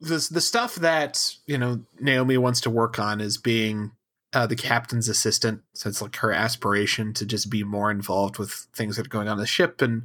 The 0.00 0.26
the 0.30 0.40
stuff 0.40 0.74
that 0.76 1.34
you 1.46 1.56
know 1.56 1.84
Naomi 2.00 2.36
wants 2.36 2.60
to 2.62 2.70
work 2.70 2.98
on 2.98 3.20
is 3.20 3.38
being 3.38 3.92
uh, 4.36 4.46
the 4.46 4.54
captain's 4.54 5.08
assistant. 5.08 5.62
So 5.72 5.88
it's 5.88 6.02
like 6.02 6.16
her 6.16 6.30
aspiration 6.30 7.14
to 7.14 7.24
just 7.24 7.48
be 7.48 7.64
more 7.64 7.90
involved 7.90 8.36
with 8.36 8.66
things 8.74 8.96
that 8.96 9.06
are 9.06 9.08
going 9.08 9.28
on 9.28 9.38
the 9.38 9.46
ship 9.46 9.80
and 9.80 10.02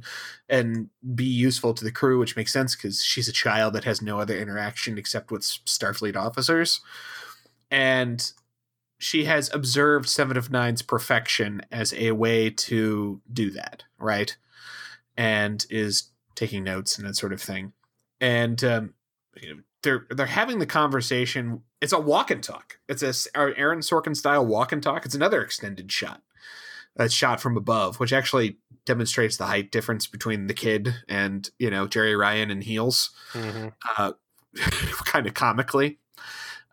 and 0.48 0.88
be 1.14 1.26
useful 1.26 1.74
to 1.74 1.84
the 1.84 1.92
crew, 1.92 2.18
which 2.18 2.34
makes 2.34 2.50
sense 2.50 2.74
because 2.74 3.04
she's 3.04 3.28
a 3.28 3.32
child 3.32 3.74
that 3.74 3.84
has 3.84 4.00
no 4.00 4.18
other 4.18 4.34
interaction 4.34 4.96
except 4.96 5.30
with 5.30 5.42
Starfleet 5.42 6.16
officers. 6.16 6.80
And 7.70 8.32
she 8.98 9.24
has 9.24 9.52
observed 9.52 10.08
Seven 10.08 10.38
of 10.38 10.50
Nine's 10.50 10.80
perfection 10.80 11.60
as 11.70 11.92
a 11.92 12.12
way 12.12 12.48
to 12.48 13.20
do 13.30 13.50
that, 13.50 13.84
right? 13.98 14.34
And 15.14 15.66
is 15.68 16.04
taking 16.36 16.64
notes 16.64 16.96
and 16.96 17.06
that 17.06 17.16
sort 17.16 17.34
of 17.34 17.42
thing. 17.42 17.74
And 18.18 18.64
um, 18.64 18.94
you 19.36 19.56
know, 19.56 19.62
they're 19.82 20.06
they're 20.10 20.26
having 20.26 20.58
the 20.58 20.66
conversation. 20.66 21.62
It's 21.80 21.92
a 21.92 22.00
walk 22.00 22.30
and 22.30 22.42
talk. 22.42 22.78
It's 22.88 23.02
a 23.02 23.38
Aaron 23.38 23.80
Sorkin 23.80 24.16
style 24.16 24.46
walk 24.46 24.72
and 24.72 24.82
talk. 24.82 25.04
It's 25.04 25.14
another 25.14 25.42
extended 25.42 25.90
shot. 25.90 26.22
A 26.96 27.08
shot 27.08 27.40
from 27.40 27.56
above, 27.56 28.00
which 28.00 28.12
actually 28.12 28.58
demonstrates 28.84 29.36
the 29.36 29.46
height 29.46 29.72
difference 29.72 30.06
between 30.06 30.46
the 30.46 30.54
kid 30.54 30.94
and 31.08 31.48
you 31.58 31.70
know 31.70 31.86
Jeri 31.86 32.18
Ryan 32.18 32.50
and 32.50 32.62
heels, 32.62 33.10
mm-hmm. 33.32 33.68
uh, 33.96 34.12
kind 35.04 35.26
of 35.26 35.34
comically. 35.34 35.98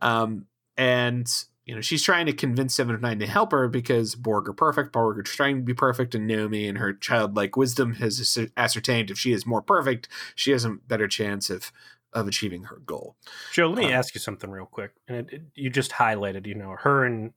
Um, 0.02 0.46
and 0.78 1.28
you 1.70 1.76
know, 1.76 1.82
she's 1.82 2.02
trying 2.02 2.26
to 2.26 2.34
convince 2.34 2.74
Seven 2.74 2.96
of 2.96 3.02
Nine 3.02 3.20
to 3.20 3.28
help 3.28 3.52
her 3.52 3.68
because 3.68 4.16
Borg 4.16 4.50
are 4.50 4.54
perfect. 4.54 4.92
Borg 4.92 5.20
are 5.20 5.24
trying 5.24 5.58
to 5.58 5.62
be 5.62 5.76
perfect, 5.76 6.16
and 6.16 6.26
Naomi 6.26 6.68
and 6.68 6.80
her 6.80 6.94
childlike 6.94 7.56
wisdom 7.56 7.94
has 7.96 8.40
ascertained 8.58 9.12
if 9.12 9.20
she 9.20 9.34
is 9.34 9.46
more 9.46 9.62
perfect, 9.62 10.10
she 10.34 10.50
has 10.50 10.66
a 10.66 10.72
better 10.88 11.08
chance 11.08 11.52
of 11.52 11.72
of 12.14 12.28
achieving 12.28 12.64
her 12.64 12.78
goal. 12.86 13.16
Joe, 13.52 13.70
let 13.70 13.78
me 13.78 13.86
um, 13.86 13.94
ask 13.94 14.16
you 14.16 14.22
something 14.22 14.50
real 14.50 14.66
quick. 14.66 14.92
And 15.08 15.18
it, 15.18 15.34
it, 15.34 15.42
you 15.56 15.70
just 15.70 15.92
highlighted, 15.92 16.48
you 16.48 16.56
know, 16.56 16.76
her 16.80 17.06
and 17.06 17.34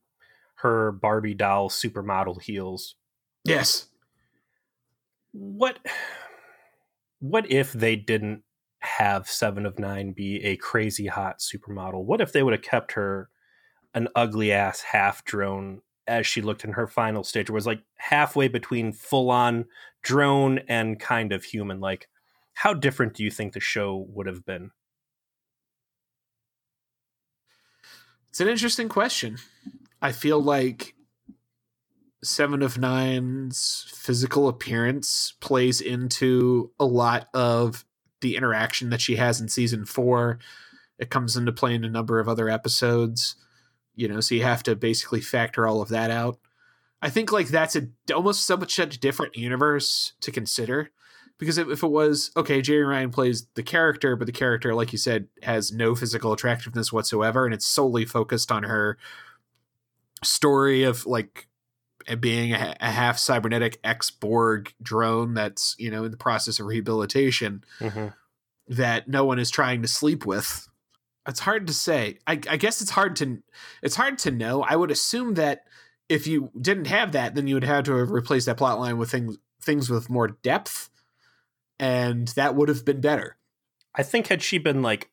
her 0.57 0.93
Barbie 0.93 1.35
doll 1.35 1.69
supermodel 1.69 2.41
heels. 2.41 2.95
Yes. 3.45 3.89
What 5.33 5.79
what 7.21 7.51
if 7.51 7.73
they 7.73 7.97
didn't 7.97 8.43
have 8.81 9.29
Seven 9.29 9.67
of 9.67 9.79
Nine 9.79 10.13
be 10.13 10.43
a 10.45 10.57
crazy 10.57 11.07
hot 11.07 11.41
supermodel? 11.41 12.05
What 12.05 12.21
if 12.21 12.33
they 12.33 12.43
would 12.43 12.53
have 12.53 12.63
kept 12.63 12.93
her 12.93 13.29
an 13.95 14.09
ugly 14.15 14.53
ass 14.53 14.81
half 14.81 15.25
drone 15.25 15.83
as 16.07 16.27
she 16.27 16.43
looked 16.43 16.65
in 16.65 16.73
her 16.73 16.87
final 16.87 17.23
stage 17.23 17.49
it 17.49 17.53
was 17.53 17.67
like 17.67 17.81
halfway 17.97 18.49
between 18.49 18.93
full 18.93 19.31
on 19.31 19.65
drone 20.03 20.59
and 20.69 20.99
kind 20.99 21.33
of 21.33 21.45
human 21.45 21.79
like 21.79 22.09
how 22.55 22.75
different 22.75 23.15
do 23.15 23.25
you 23.25 23.31
think 23.31 23.53
the 23.53 23.61
show 23.61 24.07
would 24.09 24.27
have 24.27 24.45
been? 24.45 24.71
It's 28.31 28.41
an 28.41 28.49
interesting 28.49 28.89
question. 28.89 29.39
I 30.01 30.13
feel 30.13 30.41
like 30.41 30.95
seven 32.25 32.63
of 32.63 32.79
nine's 32.79 33.87
physical 33.95 34.49
appearance 34.49 35.35
plays 35.41 35.81
into 35.81 36.71
a 36.79 36.85
lot 36.85 37.29
of 37.35 37.85
the 38.21 38.37
interaction 38.37 38.91
that 38.91 39.01
she 39.01 39.17
has 39.17 39.41
in 39.41 39.49
season 39.49 39.85
four. 39.85 40.39
It 40.99 41.11
comes 41.11 41.37
into 41.37 41.53
play 41.53 41.75
in 41.75 41.85
a 41.85 41.91
number 41.91 42.21
of 42.21 42.29
other 42.29 42.49
episodes 42.49 43.37
you 43.95 44.09
know 44.09 44.21
so 44.21 44.35
you 44.35 44.43
have 44.43 44.63
to 44.63 44.77
basically 44.77 45.21
factor 45.21 45.67
all 45.67 45.83
of 45.83 45.89
that 45.89 46.11
out. 46.11 46.39
I 47.01 47.11
think 47.11 47.33
like 47.33 47.49
that's 47.49 47.77
a 47.77 47.89
almost 48.15 48.47
so 48.47 48.57
much 48.57 48.79
a 48.79 48.87
different 48.87 49.37
universe 49.37 50.13
to 50.21 50.33
consider 50.33 50.91
because 51.43 51.59
if, 51.59 51.83
it 51.83 51.87
was 51.91 52.31
okay, 52.37 52.63
Jeri 52.63 52.89
Ryan 52.89 53.11
plays 53.11 53.49
the 53.55 53.65
character, 53.65 54.15
but 54.15 54.27
the 54.27 54.33
character, 54.33 54.75
like 54.77 54.93
you 54.93 54.99
said, 54.99 55.27
has 55.43 55.73
no 55.73 55.97
physical 55.97 56.33
attractiveness 56.33 56.93
whatsoever, 56.93 57.45
and 57.45 57.53
it's 57.53 57.67
solely 57.67 58.05
focused 58.05 58.53
on 58.53 58.63
her 58.63 58.97
story 60.23 60.85
of 60.85 61.05
like 61.05 61.49
being 62.21 62.53
a, 62.53 62.77
a 62.81 62.91
half 62.91 63.19
cybernetic 63.19 63.81
ex 63.83 64.11
Borg 64.11 64.73
drone 64.81 65.35
that's 65.35 65.75
you 65.79 65.91
know 65.91 66.05
in 66.05 66.11
the 66.13 66.17
process 66.17 66.61
of 66.61 66.67
rehabilitation 66.67 67.65
Mm-hmm. 67.81 68.09
that 68.69 69.09
no 69.09 69.25
one 69.25 69.39
is 69.41 69.51
trying 69.51 69.83
to 69.83 69.89
sleep 69.89 70.25
with. 70.25 70.69
It's 71.27 71.41
hard 71.41 71.67
to 71.67 71.75
say. 71.75 72.19
I, 72.27 72.33
I 72.49 72.57
guess 72.57 72.81
it's 72.81 72.91
hard 72.93 73.17
to 73.17 73.43
it's 73.83 73.97
hard 73.97 74.19
to 74.19 74.31
know. 74.31 74.63
I 74.63 74.77
would 74.77 74.93
assume 74.93 75.35
that 75.35 75.65
if 76.09 76.27
you 76.27 76.51
didn't 76.61 76.87
have 76.87 77.13
that, 77.13 77.35
then 77.35 77.47
you 77.49 77.55
would 77.57 77.65
have 77.65 77.85
to 77.87 77.97
have 77.97 78.11
replaced 78.11 78.47
that 78.47 78.57
plot 78.57 78.79
line 78.79 78.99
with 78.99 79.11
things 79.11 79.39
things 79.61 79.89
with 79.89 80.11
more 80.11 80.29
depth, 80.29 80.91
and 81.79 82.29
that 82.29 82.55
would 82.55 82.69
have 82.69 82.85
been 82.85 83.01
better. 83.01 83.37
I 83.95 84.03
think 84.03 84.29
had 84.29 84.43
she 84.43 84.59
been 84.59 84.83
like 84.83 85.11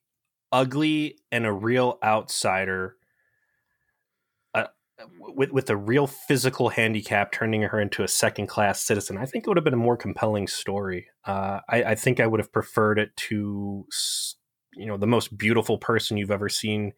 ugly 0.52 1.18
and 1.32 1.46
a 1.46 1.52
real 1.52 2.00
outsider, 2.04 2.96
uh, 4.54 4.66
with 5.20 5.52
with 5.52 5.70
a 5.70 5.78
real 5.78 6.08
physical 6.08 6.70
handicap, 6.70 7.32
turning 7.32 7.62
her 7.64 7.80
into 7.80 8.04
a 8.04 8.08
second 8.08 8.48
class 8.48 8.82
citizen, 8.82 9.18
I 9.18 9.26
think 9.26 9.46
it 9.46 9.50
would 9.50 9.58
have 9.58 9.64
been 9.64 9.74
a 9.74 9.78
more 9.78 9.98
compelling 9.98 10.48
story. 10.48 11.08
Uh, 11.26 11.60
I, 11.70 11.84
I 11.84 11.96
think 11.96 12.20
I 12.20 12.28
would 12.28 12.40
have 12.40 12.54
preferred 12.54 13.00
it 13.00 13.16
to, 13.18 13.86
you 14.76 14.86
know, 14.86 14.98
the 14.98 15.08
most 15.08 15.38
beautiful 15.38 15.78
person 15.78 16.18
you've 16.18 16.32
ever 16.32 16.50
seen 16.50 16.94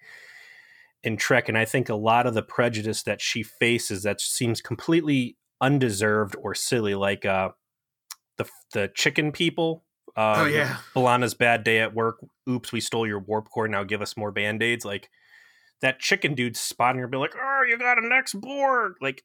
in 1.03 1.17
Trek, 1.17 1.49
and 1.49 1.57
I 1.57 1.65
think 1.65 1.89
a 1.89 1.95
lot 1.95 2.27
of 2.27 2.35
the 2.35 2.43
prejudice 2.43 3.01
that 3.03 3.21
she 3.21 3.41
faces 3.41 4.03
that 4.03 4.21
seems 4.21 4.61
completely 4.61 5.37
undeserved 5.59 6.35
or 6.41 6.53
silly, 6.53 6.93
like 6.93 7.25
uh, 7.25 7.49
the 8.43 8.49
the 8.73 8.91
chicken 8.93 9.31
people. 9.31 9.83
Uh, 10.15 10.35
oh 10.37 10.45
yeah, 10.45 10.77
B'Elanna's 10.93 11.33
bad 11.33 11.63
day 11.63 11.79
at 11.79 11.93
work. 11.93 12.17
Oops, 12.49 12.71
we 12.71 12.81
stole 12.81 13.07
your 13.07 13.19
warp 13.19 13.49
core. 13.49 13.67
Now 13.67 13.83
give 13.83 14.01
us 14.01 14.17
more 14.17 14.31
band 14.31 14.61
aids. 14.61 14.83
Like 14.83 15.09
that 15.81 15.99
chicken 15.99 16.35
dude 16.35 16.57
spotting 16.57 16.99
her, 17.01 17.07
be 17.07 17.17
like, 17.17 17.35
"Oh, 17.41 17.63
you 17.67 17.77
got 17.77 17.97
an 17.97 18.11
ex 18.11 18.33
Borg." 18.33 18.95
Like 19.01 19.23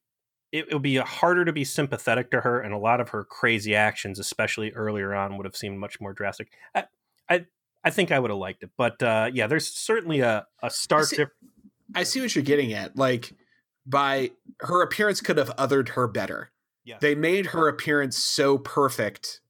it, 0.53 0.67
it 0.69 0.75
would 0.75 0.83
be 0.83 0.97
harder 0.97 1.45
to 1.45 1.53
be 1.53 1.65
sympathetic 1.65 2.31
to 2.31 2.41
her, 2.43 2.61
and 2.61 2.73
a 2.73 2.79
lot 2.79 3.01
of 3.01 3.11
her 3.11 3.25
crazy 3.25 3.75
actions, 3.75 4.19
especially 4.19 4.71
earlier 4.73 5.15
on, 5.15 5.37
would 5.37 5.47
have 5.47 5.57
seemed 5.57 5.79
much 5.79 6.01
more 6.01 6.13
drastic. 6.13 6.49
I, 6.75 6.85
I, 7.29 7.47
I 7.85 7.91
think 7.91 8.13
I 8.13 8.19
would 8.19 8.31
have 8.31 8.39
liked 8.39 8.63
it, 8.63 8.71
but 8.77 9.03
uh, 9.03 9.31
yeah, 9.33 9.47
there's 9.47 9.67
certainly 9.67 10.21
a 10.21 10.47
a 10.63 10.71
stark 10.71 11.09
difference. 11.11 11.33
I 11.95 12.03
see 12.05 12.21
what 12.21 12.35
you're 12.35 12.45
getting 12.45 12.73
at. 12.73 12.97
Like 12.97 13.33
by 13.87 14.33
her 14.61 14.83
appearance 14.83 15.21
could 15.21 15.39
have 15.39 15.55
othered 15.57 15.91
her 15.91 16.07
better. 16.09 16.51
Yeah. 16.87 16.97
They 17.01 17.15
made 17.15 17.47
her 17.47 17.69
appearance 17.69 18.17
so 18.17 18.57
perfect 18.57 19.41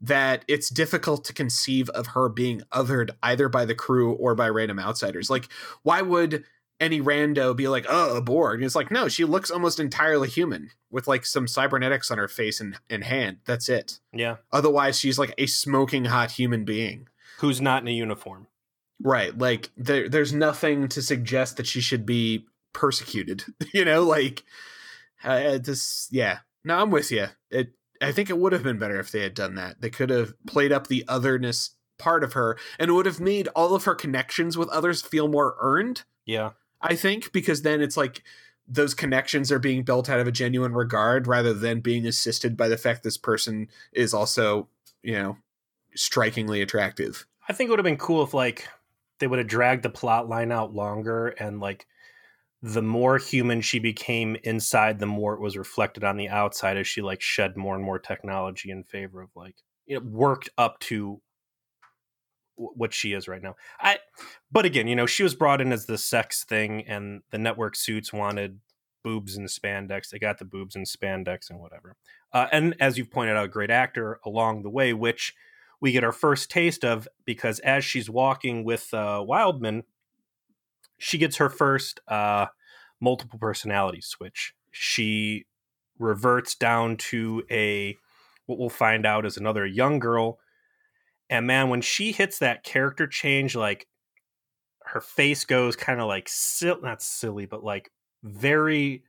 that 0.00 0.44
it's 0.48 0.70
difficult 0.70 1.24
to 1.24 1.32
conceive 1.32 1.90
of 1.90 2.08
her 2.08 2.28
being 2.28 2.62
othered 2.72 3.10
either 3.22 3.48
by 3.48 3.64
the 3.64 3.74
crew 3.74 4.12
or 4.12 4.34
by 4.34 4.48
random 4.48 4.78
outsiders. 4.78 5.28
Like, 5.28 5.48
why 5.82 6.02
would 6.02 6.44
any 6.80 7.00
rando 7.00 7.56
be 7.56 7.68
like, 7.68 7.86
oh, 7.88 8.16
a 8.16 8.20
Borg? 8.20 8.60
And 8.60 8.64
it's 8.64 8.74
like, 8.74 8.90
no, 8.90 9.08
she 9.08 9.24
looks 9.24 9.50
almost 9.50 9.80
entirely 9.80 10.28
human 10.28 10.70
with 10.90 11.08
like 11.08 11.26
some 11.26 11.48
cybernetics 11.48 12.10
on 12.10 12.18
her 12.18 12.28
face 12.28 12.60
and, 12.60 12.78
and 12.88 13.04
hand. 13.04 13.38
That's 13.44 13.68
it. 13.68 13.98
Yeah, 14.12 14.36
Otherwise, 14.52 14.98
she's 14.98 15.18
like 15.18 15.34
a 15.36 15.46
smoking 15.46 16.06
hot 16.06 16.32
human 16.32 16.64
being. 16.64 17.08
who's 17.38 17.60
not 17.60 17.82
in 17.82 17.88
a 17.88 17.92
uniform? 17.92 18.46
Right. 19.02 19.36
Like 19.36 19.70
there 19.76 20.08
there's 20.08 20.32
nothing 20.32 20.88
to 20.88 21.02
suggest 21.02 21.56
that 21.56 21.66
she 21.66 21.80
should 21.80 22.06
be 22.06 22.46
persecuted. 22.72 23.44
you 23.72 23.84
know, 23.84 24.02
like 24.02 24.44
uh, 25.24 25.58
this 25.58 26.08
yeah. 26.12 26.38
No, 26.64 26.78
I'm 26.78 26.90
with 26.90 27.10
you. 27.10 27.26
It 27.50 27.74
I 28.00 28.12
think 28.12 28.28
it 28.28 28.38
would 28.38 28.52
have 28.52 28.62
been 28.62 28.78
better 28.78 28.98
if 28.98 29.10
they 29.10 29.22
had 29.22 29.34
done 29.34 29.54
that. 29.54 29.80
They 29.80 29.90
could 29.90 30.10
have 30.10 30.34
played 30.46 30.72
up 30.72 30.86
the 30.86 31.04
otherness 31.08 31.70
part 31.98 32.24
of 32.24 32.32
her 32.32 32.58
and 32.78 32.90
it 32.90 32.92
would 32.92 33.06
have 33.06 33.20
made 33.20 33.48
all 33.48 33.74
of 33.74 33.84
her 33.84 33.94
connections 33.94 34.58
with 34.58 34.68
others 34.70 35.00
feel 35.00 35.28
more 35.28 35.56
earned, 35.60 36.02
Yeah, 36.26 36.50
I 36.80 36.96
think, 36.96 37.32
because 37.32 37.62
then 37.62 37.80
it's 37.80 37.96
like 37.96 38.22
those 38.66 38.94
connections 38.94 39.52
are 39.52 39.58
being 39.58 39.82
built 39.82 40.08
out 40.08 40.20
of 40.20 40.26
a 40.26 40.32
genuine 40.32 40.72
regard 40.72 41.26
rather 41.26 41.52
than 41.52 41.80
being 41.80 42.06
assisted 42.06 42.56
by 42.56 42.68
the 42.68 42.76
fact 42.76 43.02
this 43.02 43.18
person 43.18 43.68
is 43.92 44.14
also, 44.14 44.68
you 45.02 45.12
know, 45.12 45.36
strikingly 45.94 46.62
attractive. 46.62 47.26
I 47.48 47.52
think 47.52 47.68
it 47.68 47.70
would 47.70 47.78
have 47.78 47.84
been 47.84 47.96
cool 47.96 48.22
if 48.22 48.34
like 48.34 48.68
they 49.18 49.26
would 49.26 49.38
have 49.38 49.48
dragged 49.48 49.82
the 49.82 49.90
plot 49.90 50.28
line 50.28 50.50
out 50.50 50.74
longer 50.74 51.28
and 51.28 51.60
like 51.60 51.86
the 52.66 52.80
more 52.80 53.18
human 53.18 53.60
she 53.60 53.78
became 53.78 54.38
inside, 54.42 54.98
the 54.98 55.04
more 55.04 55.34
it 55.34 55.40
was 55.40 55.54
reflected 55.54 56.02
on 56.02 56.16
the 56.16 56.30
outside 56.30 56.78
as 56.78 56.86
she 56.86 57.02
like 57.02 57.20
shed 57.20 57.58
more 57.58 57.74
and 57.74 57.84
more 57.84 57.98
technology 57.98 58.70
in 58.70 58.82
favor 58.82 59.20
of 59.20 59.28
like 59.36 59.56
it 59.86 60.02
worked 60.02 60.48
up 60.56 60.78
to 60.78 61.20
what 62.56 62.94
she 62.94 63.12
is 63.12 63.28
right 63.28 63.42
now. 63.42 63.54
I 63.78 63.98
but 64.50 64.64
again, 64.64 64.88
you 64.88 64.96
know, 64.96 65.04
she 65.04 65.22
was 65.22 65.34
brought 65.34 65.60
in 65.60 65.72
as 65.72 65.84
the 65.84 65.98
sex 65.98 66.42
thing 66.42 66.86
and 66.88 67.20
the 67.30 67.36
network 67.36 67.76
suits 67.76 68.14
wanted 68.14 68.60
boobs 69.02 69.36
and 69.36 69.46
spandex. 69.46 70.08
They 70.08 70.18
got 70.18 70.38
the 70.38 70.46
boobs 70.46 70.74
and 70.74 70.86
spandex 70.86 71.50
and 71.50 71.60
whatever. 71.60 71.96
Uh, 72.32 72.46
and 72.50 72.76
as 72.80 72.96
you've 72.96 73.10
pointed 73.10 73.36
out, 73.36 73.44
a 73.44 73.48
great 73.48 73.70
actor 73.70 74.20
along 74.24 74.62
the 74.62 74.70
way, 74.70 74.94
which 74.94 75.34
we 75.82 75.92
get 75.92 76.02
our 76.02 76.12
first 76.12 76.50
taste 76.50 76.82
of 76.82 77.06
because 77.26 77.58
as 77.58 77.84
she's 77.84 78.08
walking 78.08 78.64
with 78.64 78.94
uh, 78.94 79.22
Wildman, 79.22 79.82
she 81.04 81.18
gets 81.18 81.36
her 81.36 81.50
first 81.50 82.00
uh, 82.08 82.46
multiple 82.98 83.38
personality 83.38 84.00
switch. 84.00 84.54
She 84.70 85.44
reverts 85.98 86.54
down 86.54 86.96
to 86.96 87.42
a 87.50 87.94
what 88.46 88.58
we'll 88.58 88.70
find 88.70 89.04
out 89.04 89.26
is 89.26 89.36
another 89.36 89.66
young 89.66 89.98
girl. 89.98 90.38
And 91.28 91.46
man, 91.46 91.68
when 91.68 91.82
she 91.82 92.12
hits 92.12 92.38
that 92.38 92.64
character 92.64 93.06
change, 93.06 93.54
like 93.54 93.86
her 94.86 95.02
face 95.02 95.44
goes 95.44 95.76
kind 95.76 96.00
of 96.00 96.08
like 96.08 96.26
sil- 96.32 96.80
not 96.80 97.02
silly, 97.02 97.44
but 97.44 97.62
like 97.62 97.90
very 98.22 99.04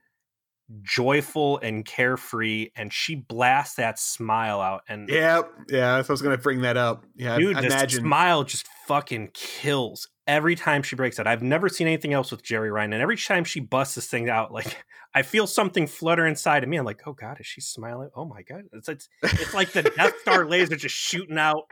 joyful 0.82 1.58
and 1.58 1.84
carefree, 1.84 2.70
and 2.74 2.92
she 2.92 3.14
blasts 3.14 3.76
that 3.76 3.98
smile 3.98 4.60
out. 4.60 4.82
And 4.88 5.08
Yeah, 5.08 5.42
yeah. 5.68 5.94
I 5.94 5.98
was 5.98 6.22
going 6.22 6.36
to 6.36 6.42
bring 6.42 6.62
that 6.62 6.76
up. 6.76 7.04
Yeah, 7.14 7.38
dude, 7.38 7.56
I 7.56 7.62
this 7.62 7.72
imagine. 7.72 8.00
smile 8.00 8.44
just 8.44 8.66
fucking 8.86 9.30
kills 9.34 10.08
every 10.26 10.56
time 10.56 10.82
she 10.82 10.96
breaks 10.96 11.20
out. 11.20 11.26
I've 11.26 11.42
never 11.42 11.68
seen 11.68 11.86
anything 11.86 12.12
else 12.12 12.30
with 12.30 12.42
Jeri 12.42 12.72
Ryan, 12.72 12.94
and 12.94 13.02
every 13.02 13.16
time 13.16 13.44
she 13.44 13.60
busts 13.60 13.94
this 13.94 14.06
thing 14.06 14.28
out, 14.28 14.52
like 14.52 14.84
I 15.14 15.22
feel 15.22 15.46
something 15.46 15.86
flutter 15.86 16.26
inside 16.26 16.62
of 16.62 16.68
me. 16.68 16.76
I'm 16.76 16.84
like, 16.84 17.02
oh 17.06 17.12
god, 17.12 17.38
is 17.40 17.46
she 17.46 17.60
smiling? 17.60 18.10
Oh 18.14 18.24
my 18.24 18.42
god, 18.42 18.62
it's 18.72 18.88
it's, 18.88 19.08
it's 19.22 19.54
like 19.54 19.72
the 19.72 19.82
Death 19.82 20.14
Star 20.20 20.46
laser 20.48 20.76
just 20.76 20.94
shooting 20.94 21.38
out 21.38 21.64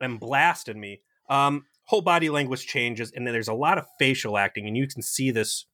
and 0.00 0.18
blasting 0.18 0.80
me. 0.80 1.02
Um, 1.30 1.66
whole 1.84 2.02
body 2.02 2.30
language 2.30 2.66
changes, 2.66 3.12
and 3.14 3.26
then 3.26 3.32
there's 3.32 3.48
a 3.48 3.54
lot 3.54 3.78
of 3.78 3.84
facial 3.98 4.36
acting, 4.36 4.66
and 4.66 4.76
you 4.76 4.86
can 4.86 5.02
see 5.02 5.30
this 5.30 5.66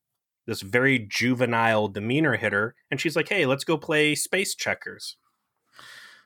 this 0.46 0.60
very 0.60 0.98
juvenile 0.98 1.88
demeanor 1.88 2.36
hitter, 2.36 2.74
and 2.90 3.00
she's 3.00 3.16
like, 3.16 3.28
hey, 3.28 3.46
let's 3.46 3.64
go 3.64 3.76
play 3.76 4.14
space 4.14 4.54
checkers. 4.54 5.16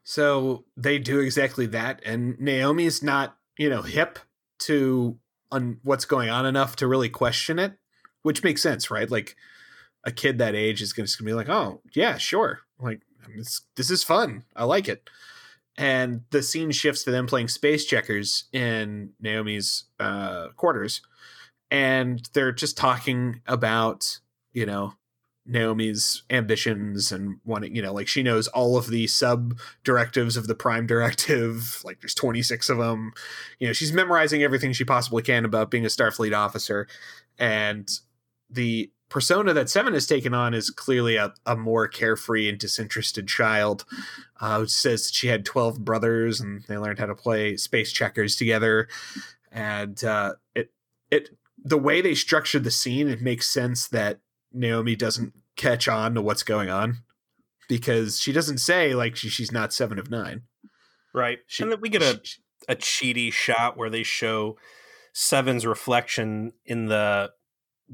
so 0.03 0.65
they 0.77 0.99
do 0.99 1.21
exactly 1.21 1.67
that, 1.67 2.01
and 2.05 2.39
Naomi's 2.41 3.03
not, 3.03 3.37
you 3.57 3.69
know, 3.69 3.83
hip 3.83 4.19
to 4.61 5.19
on 5.51 5.79
what's 5.83 6.05
going 6.05 6.29
on 6.29 6.45
enough 6.47 6.77
to 6.77 6.87
really 6.87 7.09
question 7.09 7.59
it, 7.59 7.79
which 8.23 8.45
makes 8.45 8.63
sense, 8.63 8.91
right? 8.91 9.11
Like 9.11 9.37
a 10.05 10.13
kid 10.13 10.39
that 10.39 10.55
age 10.55 10.83
is 10.83 10.93
going 10.93 11.07
to 11.07 11.23
be 11.23 11.33
like, 11.33 11.49
"Oh, 11.49 11.81
yeah, 11.95 12.19
sure." 12.19 12.61
Like 12.81 13.03
this 13.77 13.91
is 13.91 14.05
fun. 14.05 14.45
I 14.57 14.65
like 14.65 14.89
it. 14.89 15.09
And 15.77 16.23
the 16.31 16.43
scene 16.43 16.73
shifts 16.73 17.05
to 17.05 17.11
them 17.11 17.27
playing 17.27 17.49
space 17.49 17.85
checkers 17.85 18.45
in 18.53 19.11
Naomi's 19.21 19.85
uh, 20.01 20.49
quarters, 20.57 21.03
and 21.71 22.29
they're 22.33 22.53
just 22.53 22.77
talking 22.77 23.41
about, 23.47 24.21
you 24.53 24.67
know, 24.67 24.95
Naomi's 25.49 26.23
ambitions 26.29 27.11
and 27.11 27.41
wanting, 27.45 27.75
you 27.75 27.81
know, 27.81 27.93
like 27.93 28.07
she 28.07 28.23
knows 28.23 28.49
all 28.49 28.77
of 28.77 28.89
the 28.89 29.07
sub 29.07 29.59
directives 29.83 30.37
of 30.37 30.47
the 30.47 30.55
prime 30.55 30.87
directive. 30.87 31.81
Like 31.89 32.01
there's 32.01 32.15
26 32.15 32.69
of 32.69 32.79
them. 32.79 33.13
You 33.59 33.69
know, 33.69 33.73
she's 33.73 33.93
memorizing 33.93 34.43
everything 34.43 34.75
she 34.75 34.85
possibly 34.85 35.23
can 35.23 35.47
about 35.47 35.71
being 35.71 35.87
a 35.87 35.89
Starfleet 35.89 36.37
officer. 36.37 36.87
And 37.39 37.89
the 38.51 38.91
persona 39.09 39.55
that 39.55 39.71
Seven 39.71 39.95
has 39.95 40.07
taken 40.07 40.35
on 40.35 40.53
is 40.53 40.69
clearly 40.69 41.17
a, 41.17 41.33
a 41.47 41.57
more 41.57 41.89
carefree 41.89 42.49
and 42.49 42.59
disinterested 42.59 43.27
child 43.27 43.87
uh, 44.41 44.61
who 44.61 44.67
says 44.67 45.07
that 45.07 45.15
she 45.15 45.29
had 45.29 45.47
12 45.47 45.83
brothers 45.83 46.41
and 46.41 46.63
they 46.69 46.77
learned 46.77 46.99
how 46.99 47.07
to 47.07 47.15
play 47.15 47.57
space 47.57 47.91
checkers 47.91 48.37
together. 48.37 48.89
And 49.51 50.03
uh, 50.05 50.35
it, 50.55 50.71
it, 51.11 51.31
the 51.69 51.79
way 51.79 52.01
they 52.01 52.15
structured 52.15 52.65
the 52.65 52.71
scene, 52.71 53.09
it 53.09 53.21
makes 53.21 53.49
sense 53.49 53.89
that 53.89 54.21
Naomi 54.53 54.97
doesn't 54.97 55.35
catch 55.57 55.89
on 55.89 56.15
to 56.15 56.23
what's 56.23 56.43
going 56.43 56.71
on 56.71 56.99
because 57.69 58.19
she 58.21 58.33
doesn't 58.33 58.59
say 58.59 58.95
like 58.95 59.17
she, 59.17 59.29
she's 59.29 59.53
not 59.53 59.73
seven 59.73 59.99
of 59.99 60.11
nine. 60.11 60.43
Right. 61.15 61.39
She, 61.47 61.63
and 61.63 61.73
then 61.73 61.81
we 61.81 61.89
get 61.89 62.03
a, 62.03 62.21
she- 62.23 62.41
a 62.69 62.77
cheaty 62.77 63.33
shot 63.33 63.77
where 63.77 63.91
they 63.91 64.03
show 64.03 64.57
Seven's 65.15 65.65
reflection 65.67 66.53
in 66.67 66.87
the 66.87 67.31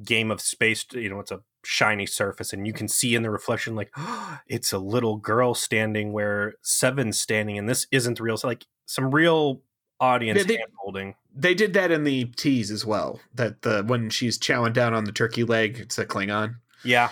game 0.04 0.30
of 0.30 0.40
space. 0.40 0.84
You 0.92 1.08
know, 1.10 1.20
it's 1.20 1.30
a 1.30 1.40
shiny 1.64 2.04
surface 2.06 2.52
and 2.52 2.66
you 2.66 2.72
can 2.74 2.88
see 2.88 3.14
in 3.14 3.22
the 3.22 3.30
reflection 3.30 3.74
like 3.74 3.90
oh, 3.96 4.38
it's 4.48 4.72
a 4.72 4.78
little 4.78 5.16
girl 5.16 5.54
standing 5.54 6.12
where 6.12 6.54
seven's 6.60 7.18
standing 7.18 7.56
and 7.56 7.66
this 7.66 7.86
isn't 7.90 8.20
real 8.20 8.36
so 8.36 8.46
like 8.46 8.66
some 8.84 9.10
real 9.10 9.62
audience 9.98 10.36
Yeah, 10.40 10.44
they- 10.44 10.56
hand 10.56 10.72
holding 10.78 11.14
They 11.36 11.54
did 11.54 11.72
that 11.74 11.90
in 11.90 12.04
the 12.04 12.26
tease 12.26 12.70
as 12.70 12.86
well. 12.86 13.20
That 13.34 13.62
the 13.62 13.82
when 13.84 14.10
she's 14.10 14.38
chowing 14.38 14.72
down 14.72 14.94
on 14.94 15.04
the 15.04 15.12
turkey 15.12 15.44
leg, 15.44 15.78
it's 15.78 15.98
a 15.98 16.06
Klingon. 16.06 16.56
yeah 16.84 17.10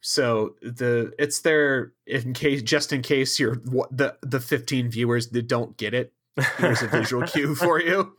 So 0.00 0.54
the 0.62 1.12
it's 1.18 1.40
there 1.40 1.92
in 2.06 2.32
case 2.32 2.62
just 2.62 2.92
in 2.92 3.02
case 3.02 3.38
you're 3.38 3.56
what- 3.56 3.94
the 3.96 4.16
the 4.22 4.40
15 4.40 4.90
viewers 4.90 5.28
that 5.30 5.46
don't 5.48 5.76
get 5.76 5.92
it. 5.94 6.12
Here's 6.56 6.82
a 6.82 6.86
visual 6.88 7.26
cue 7.26 7.54
for 7.54 7.80
you. 7.80 8.16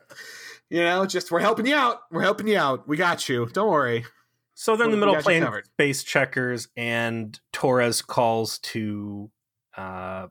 You 0.69 0.81
know, 0.81 1.05
just 1.05 1.31
we're 1.31 1.39
helping 1.39 1.65
you 1.65 1.75
out. 1.75 2.01
We're 2.11 2.21
helping 2.21 2.47
you 2.47 2.57
out. 2.57 2.87
We 2.87 2.95
got 2.97 3.27
you. 3.29 3.47
Don't 3.47 3.71
worry. 3.71 4.05
So 4.53 4.75
they're 4.75 4.85
in 4.85 4.91
the 4.91 4.97
middle 4.97 5.15
playing 5.15 5.47
space 5.73 6.03
checkers, 6.03 6.67
and 6.75 7.39
Torres 7.53 8.01
calls 8.01 8.59
to 8.59 9.31
uh, 9.77 10.27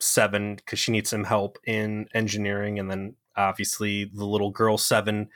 Seven 0.00 0.56
because 0.56 0.80
she 0.80 0.90
needs 0.92 1.10
some 1.10 1.22
help 1.24 1.58
in 1.64 2.08
engineering, 2.12 2.78
and 2.80 2.90
then 2.90 3.14
obviously 3.38 4.04
the 4.04 4.26
little 4.26 4.50
girl 4.50 4.76
Seven 4.76 5.28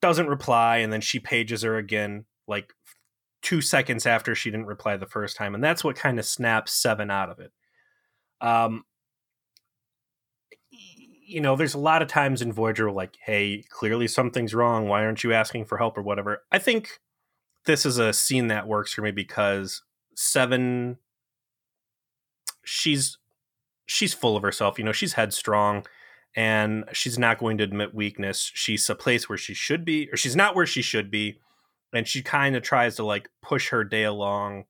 doesn't 0.00 0.28
reply, 0.28 0.78
and 0.78 0.92
then 0.92 1.00
she 1.00 1.18
pages 1.18 1.62
her 1.62 1.76
again, 1.76 2.26
like 2.46 2.72
two 3.42 3.60
seconds 3.60 4.06
after 4.06 4.34
she 4.34 4.50
didn't 4.50 4.66
reply 4.66 4.96
the 4.96 5.06
first 5.06 5.36
time, 5.36 5.54
and 5.54 5.64
that's 5.64 5.82
what 5.82 5.96
kind 5.96 6.18
of 6.18 6.24
snaps 6.24 6.72
Seven 6.72 7.10
out 7.10 7.30
of 7.30 7.40
it. 7.40 7.52
Um, 8.40 8.84
you 10.70 11.40
know, 11.40 11.56
there's 11.56 11.74
a 11.74 11.78
lot 11.78 12.02
of 12.02 12.08
times 12.08 12.40
in 12.40 12.52
Voyager, 12.52 12.90
like, 12.90 13.16
hey, 13.24 13.64
clearly 13.68 14.06
something's 14.06 14.54
wrong. 14.54 14.86
Why 14.86 15.04
aren't 15.04 15.24
you 15.24 15.32
asking 15.32 15.64
for 15.64 15.78
help 15.78 15.98
or 15.98 16.02
whatever? 16.02 16.44
I 16.52 16.58
think 16.58 17.00
this 17.64 17.84
is 17.84 17.98
a 17.98 18.12
scene 18.12 18.46
that 18.48 18.68
works 18.68 18.92
for 18.92 19.02
me 19.02 19.10
because 19.10 19.82
Seven, 20.14 20.98
she's 22.64 23.18
she's 23.86 24.14
full 24.14 24.36
of 24.36 24.42
herself. 24.42 24.78
You 24.78 24.84
know, 24.84 24.92
she's 24.92 25.14
headstrong, 25.14 25.86
and 26.36 26.84
she's 26.92 27.18
not 27.18 27.38
going 27.38 27.58
to 27.58 27.64
admit 27.64 27.94
weakness. 27.94 28.52
She's 28.54 28.88
a 28.90 28.94
place 28.94 29.28
where 29.28 29.38
she 29.38 29.54
should 29.54 29.84
be, 29.84 30.08
or 30.12 30.16
she's 30.16 30.36
not 30.36 30.54
where 30.54 30.66
she 30.66 30.82
should 30.82 31.10
be, 31.10 31.40
and 31.92 32.06
she 32.06 32.22
kind 32.22 32.54
of 32.54 32.62
tries 32.62 32.96
to 32.96 33.04
like 33.04 33.30
push 33.42 33.70
her 33.70 33.82
day 33.82 34.04
along 34.04 34.66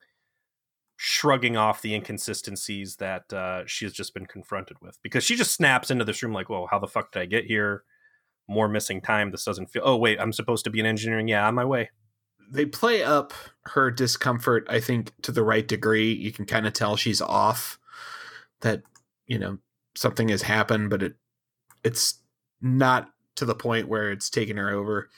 shrugging 0.96 1.56
off 1.56 1.82
the 1.82 1.94
inconsistencies 1.94 2.96
that 2.96 3.30
uh, 3.32 3.62
she 3.66 3.84
has 3.84 3.92
just 3.92 4.14
been 4.14 4.26
confronted 4.26 4.78
with 4.80 4.98
because 5.02 5.22
she 5.24 5.36
just 5.36 5.52
snaps 5.52 5.90
into 5.90 6.04
this 6.04 6.22
room 6.22 6.32
like, 6.32 6.48
"Whoa, 6.48 6.66
how 6.70 6.78
the 6.78 6.86
fuck 6.86 7.12
did 7.12 7.22
I 7.22 7.26
get 7.26 7.44
here? 7.44 7.84
More 8.48 8.68
missing 8.68 9.00
time. 9.00 9.30
This 9.30 9.44
doesn't 9.44 9.66
feel. 9.66 9.82
Oh 9.84 9.96
wait, 9.96 10.20
I'm 10.20 10.32
supposed 10.32 10.64
to 10.64 10.70
be 10.70 10.80
in 10.80 10.86
engineering. 10.86 11.28
Yeah, 11.28 11.46
on 11.46 11.54
my 11.54 11.64
way. 11.64 11.90
They 12.50 12.64
play 12.64 13.02
up 13.02 13.34
her 13.66 13.90
discomfort, 13.90 14.66
I 14.70 14.78
think, 14.78 15.10
to 15.22 15.32
the 15.32 15.42
right 15.42 15.66
degree. 15.66 16.12
You 16.12 16.30
can 16.32 16.46
kind 16.46 16.66
of 16.66 16.72
tell 16.72 16.96
she's 16.96 17.20
off. 17.20 17.78
That 18.62 18.82
you 19.26 19.38
know 19.38 19.58
something 19.94 20.28
has 20.30 20.42
happened, 20.42 20.88
but 20.90 21.02
it 21.02 21.16
it's 21.84 22.20
not 22.60 23.10
to 23.36 23.44
the 23.44 23.54
point 23.54 23.88
where 23.88 24.10
it's 24.10 24.30
taken 24.30 24.56
her 24.56 24.70
over. 24.70 25.08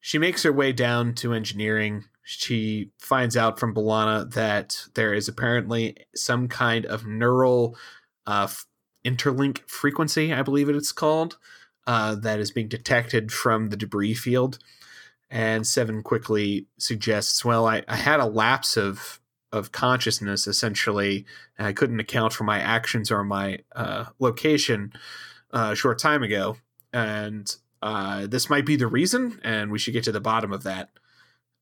She 0.00 0.18
makes 0.18 0.42
her 0.44 0.52
way 0.52 0.72
down 0.72 1.14
to 1.14 1.32
engineering. 1.32 2.04
She 2.22 2.90
finds 2.98 3.36
out 3.36 3.58
from 3.58 3.74
B'Elanna 3.74 4.32
that 4.34 4.86
there 4.94 5.14
is 5.14 5.28
apparently 5.28 5.96
some 6.14 6.48
kind 6.48 6.86
of 6.86 7.06
neural 7.06 7.76
uh, 8.26 8.48
interlink 9.04 9.68
frequency, 9.68 10.32
I 10.32 10.42
believe 10.42 10.68
it's 10.68 10.92
called, 10.92 11.38
uh, 11.86 12.16
that 12.16 12.38
is 12.40 12.50
being 12.50 12.68
detected 12.68 13.32
from 13.32 13.70
the 13.70 13.76
debris 13.76 14.14
field. 14.14 14.58
And 15.30 15.66
Seven 15.66 16.02
quickly 16.02 16.66
suggests, 16.78 17.44
"Well, 17.44 17.66
I, 17.66 17.82
I 17.88 17.96
had 17.96 18.20
a 18.20 18.26
lapse 18.26 18.76
of 18.76 19.20
of 19.52 19.72
consciousness 19.72 20.46
essentially, 20.46 21.24
and 21.58 21.66
I 21.66 21.72
couldn't 21.72 22.00
account 22.00 22.32
for 22.32 22.44
my 22.44 22.60
actions 22.60 23.10
or 23.10 23.24
my 23.24 23.58
uh, 23.74 24.06
location 24.20 24.92
uh, 25.52 25.70
a 25.72 25.76
short 25.76 25.98
time 25.98 26.22
ago, 26.22 26.56
and 26.92 27.54
uh, 27.82 28.26
this 28.26 28.48
might 28.50 28.66
be 28.66 28.76
the 28.76 28.86
reason, 28.86 29.40
and 29.44 29.70
we 29.70 29.78
should 29.78 29.92
get 29.92 30.04
to 30.04 30.12
the 30.12 30.20
bottom 30.20 30.52
of 30.52 30.62
that." 30.64 30.90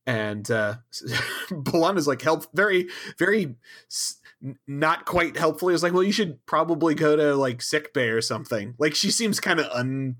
And 0.07 0.49
uh, 0.51 0.75
B'Elanna's 1.49 2.07
like, 2.07 2.21
help, 2.21 2.45
very, 2.53 2.89
very 3.17 3.55
s- 3.89 4.21
not 4.67 5.05
quite 5.05 5.35
helpfully. 5.35 5.73
Is 5.73 5.81
like, 5.81 5.93
well, 5.93 6.03
you 6.03 6.11
should 6.11 6.45
probably 6.45 6.93
go 6.93 7.15
to 7.15 7.35
like 7.35 7.61
sick 7.61 7.91
bay 7.93 8.09
or 8.09 8.21
something. 8.21 8.75
Like 8.77 8.93
she 8.93 9.09
seems 9.09 9.39
kind 9.39 9.59
of 9.59 9.65
un 9.71 10.17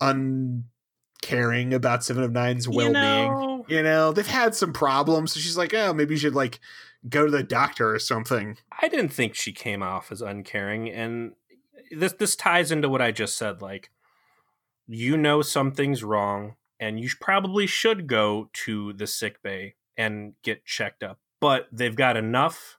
uncaring 0.00 1.72
about 1.74 2.04
Seven 2.04 2.22
of 2.22 2.32
Nine's 2.32 2.68
well 2.68 2.86
being. 2.86 2.92
know, 2.92 3.64
You 3.68 3.82
know, 3.82 4.12
they've 4.12 4.26
had 4.26 4.54
some 4.54 4.72
problems. 4.72 5.32
So 5.32 5.40
she's 5.40 5.56
like, 5.56 5.74
oh, 5.74 5.92
maybe 5.92 6.14
you 6.14 6.18
should 6.18 6.34
like 6.34 6.60
go 7.08 7.24
to 7.24 7.30
the 7.30 7.42
doctor 7.42 7.94
or 7.94 7.98
something. 7.98 8.58
I 8.82 8.88
didn't 8.88 9.10
think 9.10 9.34
she 9.34 9.52
came 9.52 9.82
off 9.82 10.12
as 10.12 10.20
uncaring, 10.22 10.90
and 10.90 11.32
this 11.90 12.12
this 12.14 12.36
ties 12.36 12.72
into 12.72 12.88
what 12.88 13.02
I 13.02 13.12
just 13.12 13.36
said. 13.36 13.62
Like, 13.62 13.90
you 14.86 15.16
know 15.16 15.42
something's 15.42 16.02
wrong, 16.04 16.56
and 16.78 16.98
you 17.00 17.08
probably 17.20 17.66
should 17.66 18.06
go 18.06 18.50
to 18.64 18.92
the 18.92 19.06
sick 19.06 19.42
bay 19.42 19.74
and 19.96 20.34
get 20.42 20.64
checked 20.64 21.02
up. 21.02 21.18
But 21.40 21.68
they've 21.72 21.96
got 21.96 22.16
enough. 22.16 22.78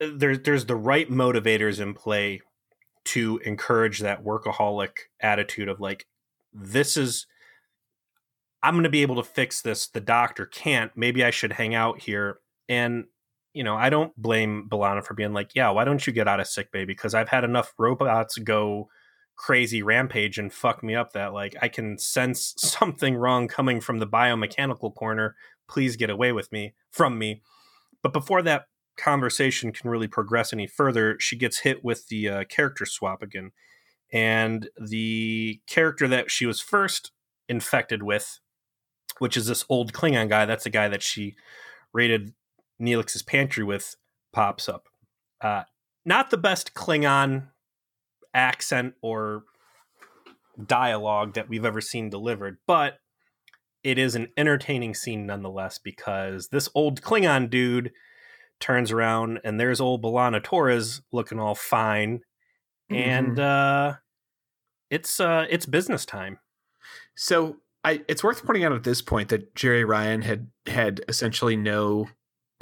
There's 0.00 0.40
there's 0.40 0.66
the 0.66 0.76
right 0.76 1.08
motivators 1.10 1.80
in 1.80 1.94
play 1.94 2.40
to 3.04 3.38
encourage 3.44 4.00
that 4.00 4.24
workaholic 4.24 4.92
attitude 5.20 5.68
of 5.68 5.80
like, 5.80 6.06
this 6.52 6.96
is 6.96 7.26
I'm 8.62 8.74
going 8.74 8.84
to 8.84 8.90
be 8.90 9.02
able 9.02 9.16
to 9.16 9.22
fix 9.22 9.60
this. 9.60 9.86
The 9.86 10.00
doctor 10.00 10.46
can't. 10.46 10.90
Maybe 10.96 11.22
I 11.22 11.30
should 11.30 11.52
hang 11.52 11.74
out 11.74 12.00
here. 12.00 12.38
And, 12.66 13.04
you 13.54 13.64
know, 13.64 13.76
I 13.76 13.88
don't 13.88 14.14
blame 14.20 14.68
B'Elanna 14.68 15.04
for 15.04 15.14
being 15.14 15.32
like, 15.32 15.54
yeah, 15.54 15.70
why 15.70 15.84
don't 15.84 16.06
you 16.06 16.12
get 16.12 16.28
out 16.28 16.40
of 16.40 16.46
sick 16.46 16.70
bay? 16.72 16.84
Because 16.84 17.14
I've 17.14 17.28
had 17.28 17.44
enough 17.44 17.72
robots 17.78 18.36
go 18.38 18.88
crazy 19.36 19.82
rampage 19.82 20.38
and 20.38 20.52
fuck 20.52 20.82
me 20.82 20.94
up 20.94 21.12
that, 21.12 21.32
like, 21.32 21.56
I 21.62 21.68
can 21.68 21.98
sense 21.98 22.54
something 22.58 23.16
wrong 23.16 23.48
coming 23.48 23.80
from 23.80 23.98
the 23.98 24.06
biomechanical 24.06 24.94
corner. 24.94 25.36
Please 25.68 25.96
get 25.96 26.10
away 26.10 26.32
with 26.32 26.52
me, 26.52 26.74
from 26.90 27.18
me. 27.18 27.42
But 28.02 28.12
before 28.12 28.42
that 28.42 28.66
conversation 28.96 29.72
can 29.72 29.90
really 29.90 30.08
progress 30.08 30.52
any 30.52 30.66
further, 30.66 31.16
she 31.18 31.36
gets 31.36 31.60
hit 31.60 31.84
with 31.84 32.08
the 32.08 32.28
uh, 32.28 32.44
character 32.44 32.84
swap 32.84 33.22
again. 33.22 33.52
And 34.12 34.68
the 34.80 35.60
character 35.66 36.06
that 36.08 36.30
she 36.30 36.46
was 36.46 36.60
first 36.60 37.10
infected 37.48 38.02
with 38.02 38.40
which 39.18 39.36
is 39.36 39.46
this 39.46 39.64
old 39.68 39.92
Klingon 39.92 40.28
guy. 40.28 40.46
That's 40.46 40.64
the 40.64 40.70
guy 40.70 40.88
that 40.88 41.02
she 41.02 41.36
raided 41.92 42.32
Neelix's 42.80 43.22
pantry 43.22 43.64
with, 43.64 43.96
pops 44.32 44.68
up. 44.68 44.88
Uh, 45.40 45.64
not 46.04 46.30
the 46.30 46.36
best 46.36 46.74
Klingon 46.74 47.48
accent 48.32 48.94
or 49.00 49.44
dialogue 50.66 51.34
that 51.34 51.48
we've 51.48 51.64
ever 51.64 51.80
seen 51.80 52.10
delivered, 52.10 52.58
but 52.66 52.98
it 53.82 53.98
is 53.98 54.14
an 54.14 54.28
entertaining 54.36 54.94
scene 54.94 55.26
nonetheless 55.26 55.78
because 55.78 56.48
this 56.48 56.68
old 56.74 57.02
Klingon 57.02 57.50
dude 57.50 57.92
turns 58.60 58.90
around 58.90 59.40
and 59.44 59.60
there's 59.60 59.80
old 59.80 60.02
B'Elanna 60.02 60.42
Torres 60.42 61.02
looking 61.12 61.38
all 61.38 61.54
fine, 61.54 62.20
and 62.90 63.38
uh, 63.38 63.94
it's 64.90 65.20
uh, 65.20 65.46
it's 65.50 65.66
business 65.66 66.06
time. 66.06 66.38
So 67.16 67.56
I, 67.82 68.02
it's 68.08 68.24
worth 68.24 68.44
pointing 68.44 68.64
out 68.64 68.72
at 68.72 68.84
this 68.84 69.02
point 69.02 69.28
that 69.28 69.54
Jeri 69.54 69.86
Ryan 69.86 70.22
had 70.22 70.48
had 70.66 71.02
essentially 71.08 71.56
no 71.56 72.08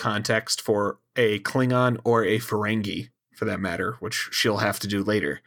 context 0.03 0.61
for 0.61 0.99
a 1.15 1.39
Klingon 1.41 2.01
or 2.03 2.25
a 2.25 2.41
Ferengi, 2.41 3.11
for 3.37 3.45
that 3.45 3.61
matter, 3.61 3.97
which 4.01 4.31
she'll 4.33 4.57
have 4.57 4.81
to 4.81 4.89
do 4.89 5.05
later. 5.05 5.41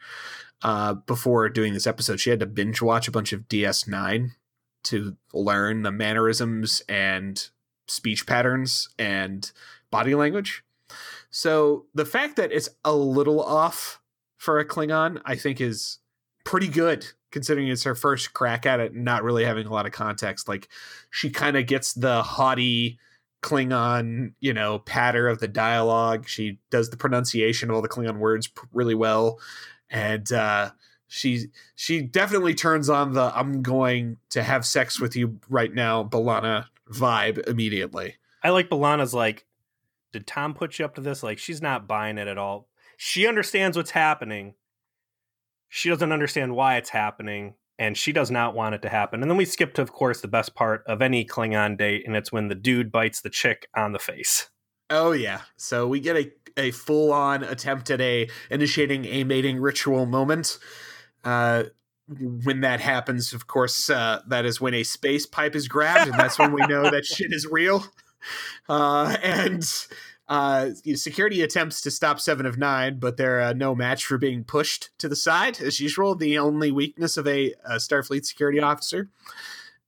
Uh, 0.62 0.94
before 0.94 1.50
doing 1.50 1.74
this 1.74 1.86
episode, 1.86 2.18
she 2.18 2.30
had 2.30 2.40
to 2.40 2.46
binge 2.46 2.80
watch 2.80 3.06
a 3.06 3.10
bunch 3.10 3.34
of 3.34 3.46
DS9 3.48 4.30
to 4.84 5.16
learn 5.34 5.82
the 5.82 5.92
mannerisms 5.92 6.80
and 6.88 7.50
speech 7.86 8.26
patterns 8.26 8.88
and 8.98 9.52
body 9.90 10.14
language. 10.14 10.64
So 11.28 11.84
the 11.94 12.06
fact 12.06 12.36
that 12.36 12.50
it's 12.50 12.70
a 12.82 12.94
little 12.94 13.42
off 13.42 14.00
for 14.38 14.58
a 14.58 14.64
Klingon, 14.64 15.20
I 15.26 15.36
think, 15.36 15.60
is 15.60 15.98
pretty 16.44 16.68
good 16.68 17.06
considering 17.30 17.68
it's 17.68 17.84
her 17.84 17.94
first 17.94 18.32
crack 18.32 18.64
at 18.64 18.80
it 18.80 18.92
and 18.92 19.04
not 19.04 19.22
really 19.22 19.44
having 19.44 19.66
a 19.66 19.72
lot 19.72 19.84
of 19.84 19.92
context. 19.92 20.48
Like 20.48 20.68
she 21.10 21.28
kind 21.28 21.58
of 21.58 21.66
gets 21.66 21.92
the 21.92 22.22
haughty 22.22 22.98
Klingon, 23.42 24.32
you 24.40 24.52
know, 24.52 24.80
patter 24.80 25.28
of 25.28 25.38
the 25.38 25.48
dialogue. 25.48 26.28
She 26.28 26.58
does 26.70 26.90
the 26.90 26.96
pronunciation 26.96 27.70
of 27.70 27.76
all 27.76 27.82
the 27.82 27.88
Klingon 27.88 28.18
words 28.18 28.50
really 28.72 28.94
well. 28.94 29.38
And 29.90 30.30
uh 30.32 30.70
she 31.08 31.46
she 31.74 32.02
definitely 32.02 32.54
turns 32.54 32.88
on 32.88 33.12
the 33.12 33.32
I'm 33.36 33.62
going 33.62 34.16
to 34.30 34.42
have 34.42 34.66
sex 34.66 35.00
with 35.00 35.14
you 35.14 35.38
right 35.48 35.72
now, 35.72 36.02
B'Elanna 36.02 36.66
vibe 36.90 37.46
immediately. 37.48 38.16
I 38.42 38.50
like 38.50 38.68
B'Elanna's 38.68 39.14
like, 39.14 39.44
did 40.12 40.26
Tom 40.26 40.54
put 40.54 40.78
you 40.78 40.84
up 40.84 40.94
to 40.94 41.00
this? 41.00 41.22
Like, 41.22 41.38
she's 41.38 41.60
not 41.60 41.88
buying 41.88 42.18
it 42.18 42.28
at 42.28 42.38
all. 42.38 42.68
She 42.96 43.26
understands 43.26 43.76
what's 43.76 43.90
happening. 43.90 44.54
She 45.68 45.88
doesn't 45.88 46.12
understand 46.12 46.54
why 46.54 46.76
it's 46.76 46.90
happening, 46.90 47.54
and 47.78 47.96
she 47.96 48.12
does 48.12 48.30
not 48.30 48.54
want 48.54 48.74
it 48.74 48.82
to 48.82 48.88
happen. 48.88 49.22
And 49.22 49.30
then 49.30 49.36
we 49.36 49.44
skip 49.44 49.74
to, 49.74 49.82
of 49.82 49.92
course, 49.92 50.20
the 50.20 50.28
best 50.28 50.54
part 50.54 50.82
of 50.86 51.02
any 51.02 51.24
Klingon 51.24 51.76
date, 51.76 52.04
and 52.06 52.16
it's 52.16 52.32
when 52.32 52.48
the 52.48 52.54
dude 52.54 52.90
bites 52.90 53.20
the 53.20 53.30
chick 53.30 53.68
on 53.76 53.92
the 53.92 53.98
face. 53.98 54.48
Oh 54.88 55.12
yeah. 55.12 55.42
So 55.56 55.86
we 55.86 56.00
get 56.00 56.16
a, 56.16 56.32
a 56.56 56.70
full 56.70 57.12
on 57.12 57.42
attempt 57.42 57.90
at 57.90 58.00
a 58.00 58.28
initiating 58.50 59.04
a 59.06 59.24
mating 59.24 59.58
ritual 59.58 60.06
moment. 60.06 60.58
Uh, 61.24 61.64
when 62.08 62.60
that 62.60 62.80
happens, 62.80 63.32
of 63.32 63.48
course, 63.48 63.90
uh, 63.90 64.22
that 64.28 64.44
is 64.44 64.60
when 64.60 64.74
a 64.74 64.84
space 64.84 65.26
pipe 65.26 65.56
is 65.56 65.66
grabbed, 65.66 66.08
and 66.08 66.18
that's 66.18 66.38
when 66.38 66.52
we 66.52 66.64
know 66.66 66.88
that 66.88 67.04
shit 67.04 67.32
is 67.32 67.46
real. 67.50 67.84
Uh, 68.68 69.16
and 69.22 69.64
uh, 70.28 70.70
security 70.94 71.42
attempts 71.42 71.80
to 71.82 71.90
stop 71.90 72.18
Seven 72.18 72.46
of 72.46 72.58
Nine, 72.58 72.98
but 72.98 73.16
they're 73.16 73.40
uh, 73.40 73.52
no 73.52 73.74
match 73.74 74.04
for 74.04 74.18
being 74.18 74.42
pushed 74.42 74.90
to 74.98 75.08
the 75.08 75.16
side, 75.16 75.60
as 75.60 75.78
usual. 75.78 76.14
The 76.14 76.38
only 76.38 76.72
weakness 76.72 77.16
of 77.16 77.26
a, 77.28 77.54
a 77.64 77.76
Starfleet 77.76 78.24
security 78.24 78.58
officer, 78.58 79.08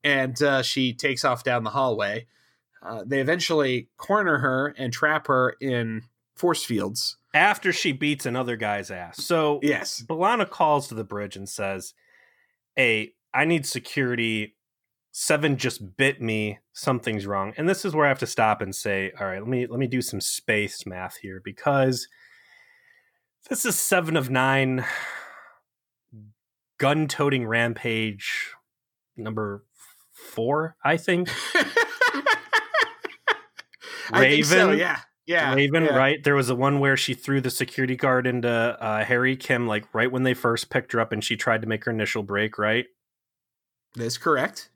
and 0.05 0.41
uh, 0.43 0.63
she 0.63 0.93
takes 0.93 1.25
off 1.25 1.43
down 1.43 1.65
the 1.65 1.71
hallway. 1.71 2.27
Uh, 2.81 3.03
they 3.05 3.21
eventually 3.21 3.89
corner 3.97 4.39
her 4.39 4.75
and 4.79 4.93
trap 4.93 5.27
her 5.27 5.57
in 5.61 6.03
force 6.37 6.65
fields 6.65 7.17
after 7.35 7.73
she 7.73 7.91
beats 7.91 8.25
another 8.25 8.55
guy's 8.57 8.93
ass. 8.93 9.23
So 9.25 9.59
yes, 9.63 10.05
B'Elanna 10.09 10.49
calls 10.49 10.87
to 10.89 10.95
the 10.95 11.03
bridge 11.03 11.35
and 11.35 11.49
says, 11.49 11.95
"Hey, 12.77 13.15
I 13.35 13.45
need 13.45 13.67
security 13.67 14.55
seven 15.21 15.57
just 15.57 15.97
bit 15.97 16.23
me 16.23 16.61
something's 16.73 17.27
wrong. 17.27 17.53
And 17.57 17.69
this 17.69 17.85
is 17.85 17.93
where 17.93 18.07
i 18.07 18.09
have 18.09 18.21
to 18.21 18.27
stop 18.27 18.61
and 18.61 18.73
say 18.73 19.11
all 19.19 19.27
right 19.27 19.41
let 19.41 19.49
me 19.49 19.67
let 19.67 19.81
me 19.81 19.89
do 19.89 20.01
some 20.01 20.21
space 20.21 20.87
math 20.87 21.17
here 21.17 21.41
because 21.45 22.07
this 23.49 23.65
is 23.65 23.77
seven 23.77 24.17
of 24.17 24.31
nine 24.31 24.85
gun 26.79 27.09
toting 27.09 27.49
rampage 27.49 28.53
number 29.17 29.65
four 30.13 30.77
i 30.85 30.97
think. 30.97 31.29
I 34.11 34.21
raven 34.21 34.45
think 34.45 34.45
so, 34.47 34.71
yeah 34.71 35.01
yeah 35.27 35.53
raven 35.53 35.85
yeah. 35.85 35.97
right? 35.97 36.23
There 36.23 36.37
was 36.37 36.47
the 36.47 36.55
one 36.55 36.79
where 36.79 36.97
she 36.97 37.13
threw 37.13 37.41
the 37.41 37.51
security 37.51 37.97
guard 37.97 38.27
into 38.29 38.49
uh, 38.49 39.05
harry 39.05 39.37
kim 39.37 39.67
like 39.67 39.93
right 39.93 40.13
when 40.13 40.23
they 40.23 40.35
first 40.35 40.71
picked 40.71 40.93
her 40.93 41.01
up 41.01 41.11
and 41.11 41.25
she 41.25 41.37
tried 41.37 41.63
to 41.63 41.69
make 41.69 41.85
her 41.87 41.91
initial 41.91 42.23
break 42.23 42.57
right? 42.57 42.87
That's 43.97 44.17
correct 44.17 44.71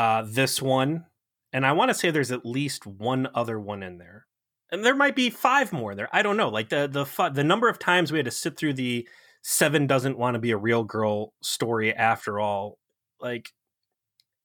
uh, 0.00 0.24
this 0.26 0.62
one, 0.62 1.04
and 1.52 1.66
I 1.66 1.72
want 1.72 1.90
to 1.90 1.94
say 1.94 2.10
there's 2.10 2.32
at 2.32 2.46
least 2.46 2.86
one 2.86 3.28
other 3.34 3.60
one 3.60 3.82
in 3.82 3.98
there, 3.98 4.26
and 4.72 4.82
there 4.82 4.96
might 4.96 5.14
be 5.14 5.28
five 5.28 5.74
more 5.74 5.94
there. 5.94 6.08
I 6.10 6.22
don't 6.22 6.38
know. 6.38 6.48
Like 6.48 6.70
the 6.70 6.88
the 6.88 7.28
the 7.28 7.44
number 7.44 7.68
of 7.68 7.78
times 7.78 8.10
we 8.10 8.18
had 8.18 8.24
to 8.24 8.30
sit 8.30 8.56
through 8.56 8.72
the 8.74 9.06
seven 9.42 9.86
doesn't 9.86 10.16
want 10.16 10.36
to 10.36 10.40
be 10.40 10.52
a 10.52 10.56
real 10.56 10.84
girl 10.84 11.34
story 11.42 11.94
after 11.94 12.40
all. 12.40 12.78
Like 13.20 13.52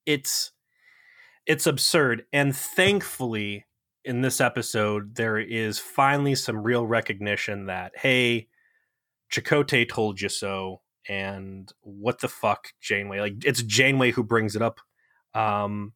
it's 0.06 0.52
it's 1.46 1.68
absurd, 1.68 2.26
and 2.34 2.54
thankfully 2.54 3.66
in 4.04 4.20
this 4.20 4.42
episode 4.42 5.16
there 5.16 5.40
is 5.40 5.80
finally 5.80 6.36
some 6.36 6.64
real 6.64 6.86
recognition 6.86 7.68
that 7.68 7.94
hey, 7.96 8.50
Chakotay 9.32 9.88
told 9.88 10.20
you 10.20 10.28
so. 10.28 10.82
And 11.08 11.72
what 11.80 12.20
the 12.20 12.28
fuck, 12.28 12.74
Janeway? 12.82 13.22
Like 13.22 13.46
it's 13.46 13.64
Janeway 13.64 14.12
who 14.12 14.24
brings 14.24 14.58
it 14.58 14.62
up 14.62 14.82
um, 15.36 15.94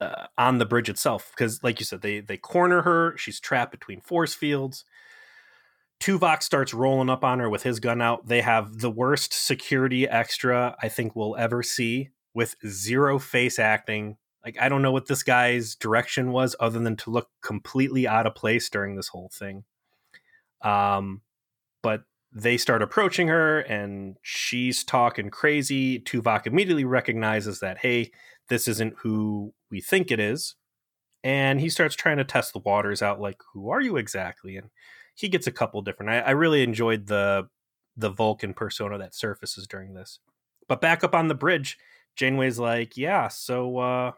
uh, 0.00 0.26
on 0.36 0.58
the 0.58 0.66
bridge 0.66 0.88
itself 0.88 1.32
because, 1.34 1.62
like 1.62 1.80
you 1.80 1.86
said, 1.86 2.02
they 2.02 2.20
they 2.20 2.36
corner 2.36 2.82
her. 2.82 3.16
She's 3.16 3.40
trapped 3.40 3.72
between 3.72 4.00
force 4.00 4.34
fields. 4.34 4.84
Tuvok 6.00 6.42
starts 6.42 6.74
rolling 6.74 7.08
up 7.08 7.24
on 7.24 7.38
her 7.38 7.48
with 7.48 7.62
his 7.62 7.80
gun 7.80 8.02
out. 8.02 8.26
They 8.26 8.42
have 8.42 8.80
the 8.80 8.90
worst 8.90 9.32
security 9.32 10.06
extra 10.08 10.76
I 10.82 10.88
think 10.88 11.16
we'll 11.16 11.36
ever 11.36 11.62
see 11.62 12.10
with 12.34 12.56
zero 12.66 13.18
face 13.18 13.58
acting. 13.58 14.18
Like 14.44 14.58
I 14.60 14.68
don't 14.68 14.82
know 14.82 14.92
what 14.92 15.06
this 15.06 15.22
guy's 15.22 15.74
direction 15.76 16.32
was 16.32 16.54
other 16.60 16.80
than 16.80 16.96
to 16.96 17.10
look 17.10 17.30
completely 17.42 18.06
out 18.06 18.26
of 18.26 18.34
place 18.34 18.68
during 18.68 18.96
this 18.96 19.08
whole 19.08 19.30
thing. 19.32 19.64
Um, 20.60 21.22
but 21.82 22.02
they 22.34 22.56
start 22.56 22.82
approaching 22.82 23.28
her 23.28 23.60
and 23.60 24.16
she's 24.22 24.82
talking 24.82 25.30
crazy. 25.30 26.00
Tuvok 26.00 26.46
immediately 26.46 26.84
recognizes 26.84 27.60
that, 27.60 27.78
hey, 27.78 28.10
this 28.48 28.66
isn't 28.66 28.94
who 28.98 29.54
we 29.70 29.80
think 29.80 30.10
it 30.10 30.18
is. 30.18 30.56
And 31.22 31.60
he 31.60 31.70
starts 31.70 31.94
trying 31.94 32.18
to 32.18 32.24
test 32.24 32.52
the 32.52 32.58
waters 32.58 33.00
out, 33.00 33.20
like, 33.20 33.40
who 33.52 33.70
are 33.70 33.80
you 33.80 33.96
exactly? 33.96 34.56
And 34.56 34.68
he 35.14 35.28
gets 35.28 35.46
a 35.46 35.52
couple 35.52 35.80
different. 35.80 36.10
I, 36.10 36.18
I 36.20 36.30
really 36.32 36.62
enjoyed 36.62 37.06
the 37.06 37.48
the 37.96 38.10
Vulcan 38.10 38.52
persona 38.52 38.98
that 38.98 39.14
surfaces 39.14 39.68
during 39.68 39.94
this. 39.94 40.18
But 40.68 40.80
back 40.80 41.04
up 41.04 41.14
on 41.14 41.28
the 41.28 41.34
bridge, 41.34 41.78
Janeway's 42.16 42.58
like, 42.58 42.96
yeah, 42.96 43.28
so 43.28 43.78
uh 43.78 44.12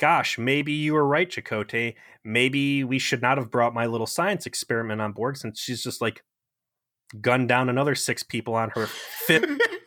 gosh, 0.00 0.38
maybe 0.38 0.72
you 0.72 0.94
were 0.94 1.06
right, 1.06 1.30
Chakotay. 1.30 1.94
Maybe 2.24 2.82
we 2.82 2.98
should 2.98 3.22
not 3.22 3.38
have 3.38 3.50
brought 3.50 3.74
my 3.74 3.86
little 3.86 4.06
science 4.06 4.46
experiment 4.46 5.00
on 5.00 5.12
board 5.12 5.36
since 5.36 5.60
she's 5.60 5.82
just 5.82 6.00
like 6.00 6.24
gunned 7.20 7.48
down 7.48 7.68
another 7.68 7.94
six 7.94 8.22
people 8.22 8.54
on 8.54 8.70
her 8.70 8.86
fifth. 8.86 9.60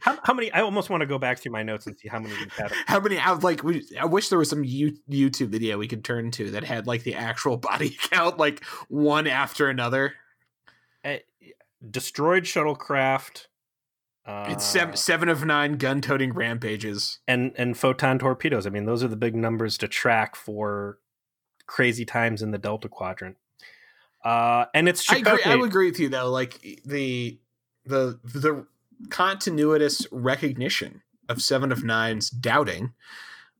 how, 0.00 0.18
how, 0.22 0.34
many? 0.34 0.52
I 0.52 0.60
almost 0.60 0.90
want 0.90 1.02
to 1.02 1.06
go 1.06 1.18
back 1.18 1.38
through 1.38 1.52
my 1.52 1.62
notes 1.62 1.86
and 1.86 1.96
see 1.98 2.08
how 2.08 2.18
many 2.18 2.34
we've 2.34 2.52
had. 2.52 2.72
How 2.86 3.00
many? 3.00 3.18
I 3.18 3.32
like. 3.32 3.62
We, 3.62 3.86
I 4.00 4.06
wish 4.06 4.28
there 4.28 4.38
was 4.38 4.50
some 4.50 4.62
YouTube 4.62 5.48
video 5.48 5.78
we 5.78 5.88
could 5.88 6.04
turn 6.04 6.30
to 6.32 6.50
that 6.52 6.64
had 6.64 6.86
like 6.86 7.02
the 7.02 7.14
actual 7.14 7.56
body 7.58 7.96
count, 8.10 8.38
like 8.38 8.64
one 8.88 9.26
after 9.26 9.68
another. 9.68 10.14
Uh, 11.04 11.16
destroyed 11.88 12.44
shuttlecraft. 12.44 13.46
Uh, 14.24 14.46
it's 14.50 14.64
seven, 14.64 14.96
seven 14.96 15.28
of 15.28 15.44
nine 15.44 15.72
gun-toting 15.72 16.32
rampages, 16.32 17.18
and 17.26 17.52
and 17.56 17.76
photon 17.76 18.18
torpedoes. 18.18 18.66
I 18.66 18.70
mean, 18.70 18.86
those 18.86 19.02
are 19.02 19.08
the 19.08 19.16
big 19.16 19.34
numbers 19.34 19.76
to 19.78 19.88
track 19.88 20.36
for 20.36 20.98
crazy 21.66 22.04
times 22.04 22.40
in 22.42 22.52
the 22.52 22.58
Delta 22.58 22.88
Quadrant. 22.88 23.36
Uh, 24.24 24.66
and 24.74 24.88
it's 24.88 25.10
I 25.10 25.16
agree, 25.16 25.40
I 25.44 25.56
would 25.56 25.68
agree 25.68 25.90
with 25.90 26.00
you 26.00 26.08
though. 26.08 26.30
Like 26.30 26.60
the 26.84 27.38
the 27.84 28.18
the 28.24 28.66
continuous 29.10 30.06
recognition 30.12 31.02
of 31.28 31.42
Seven 31.42 31.72
of 31.72 31.84
Nine's 31.84 32.30
doubting 32.30 32.92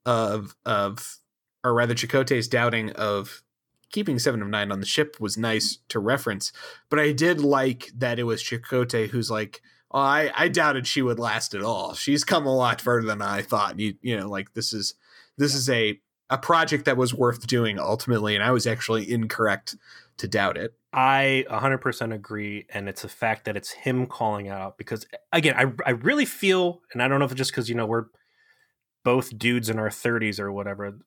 of 0.07 0.55
of 0.65 1.19
or 1.65 1.75
rather 1.75 1.95
Chakotay's 1.95 2.49
doubting 2.49 2.91
of 2.93 3.43
keeping 3.91 4.19
Seven 4.19 4.43
of 4.43 4.49
Nine 4.49 4.73
on 4.73 4.81
the 4.81 4.87
ship 4.87 5.17
was 5.21 5.37
nice 5.37 5.79
to 5.89 5.99
reference. 5.99 6.53
But 6.89 6.99
I 6.99 7.13
did 7.13 7.41
like 7.41 7.91
that 7.97 8.19
it 8.19 8.25
was 8.25 8.43
Chakotay 8.43 9.09
who's 9.09 9.31
like, 9.31 9.63
oh, 9.91 10.01
I, 10.01 10.31
I 10.35 10.49
doubted 10.49 10.87
she 10.87 11.03
would 11.03 11.19
last 11.19 11.55
at 11.55 11.63
all. 11.63 11.95
She's 11.95 12.25
come 12.25 12.47
a 12.47 12.55
lot 12.55 12.81
further 12.81 13.07
than 13.07 13.23
I 13.23 13.43
thought. 13.43 13.79
You 13.79 13.95
you 14.01 14.17
know, 14.17 14.29
like 14.29 14.55
this 14.55 14.73
is 14.73 14.95
this 15.37 15.55
is 15.55 15.69
a 15.69 16.01
a 16.31 16.39
project 16.39 16.87
that 16.87 16.97
was 16.97 17.13
worth 17.13 17.47
doing 17.47 17.79
ultimately, 17.79 18.35
and 18.35 18.43
I 18.43 18.51
was 18.51 18.67
actually 18.67 19.11
incorrect 19.11 19.77
to 20.23 20.29
doubt 20.29 20.57
it. 20.57 20.73
I 20.93 21.45
100% 21.51 22.15
agree. 22.15 22.67
And 22.73 22.89
it's 22.89 23.03
the 23.03 23.09
fact 23.09 23.45
that 23.45 23.57
it's 23.57 23.73
him 23.73 24.07
calling 24.07 24.49
out 24.49 24.79
because, 24.79 25.05
again, 25.33 25.55
I, 25.57 25.73
I 25.85 25.91
really 25.91 26.25
feel, 26.25 26.81
and 26.93 27.03
I 27.03 27.09
don't 27.09 27.19
know 27.19 27.25
if 27.25 27.33
it's 27.33 27.39
just 27.39 27.51
because, 27.51 27.69
you 27.69 27.75
know, 27.75 27.87
we're 27.87 28.07
both 29.05 29.37
dudes 29.37 29.69
in 29.69 29.81
our 29.81 29.89
30s 29.89 30.39
or 30.39 30.53
whatever. 30.53 30.99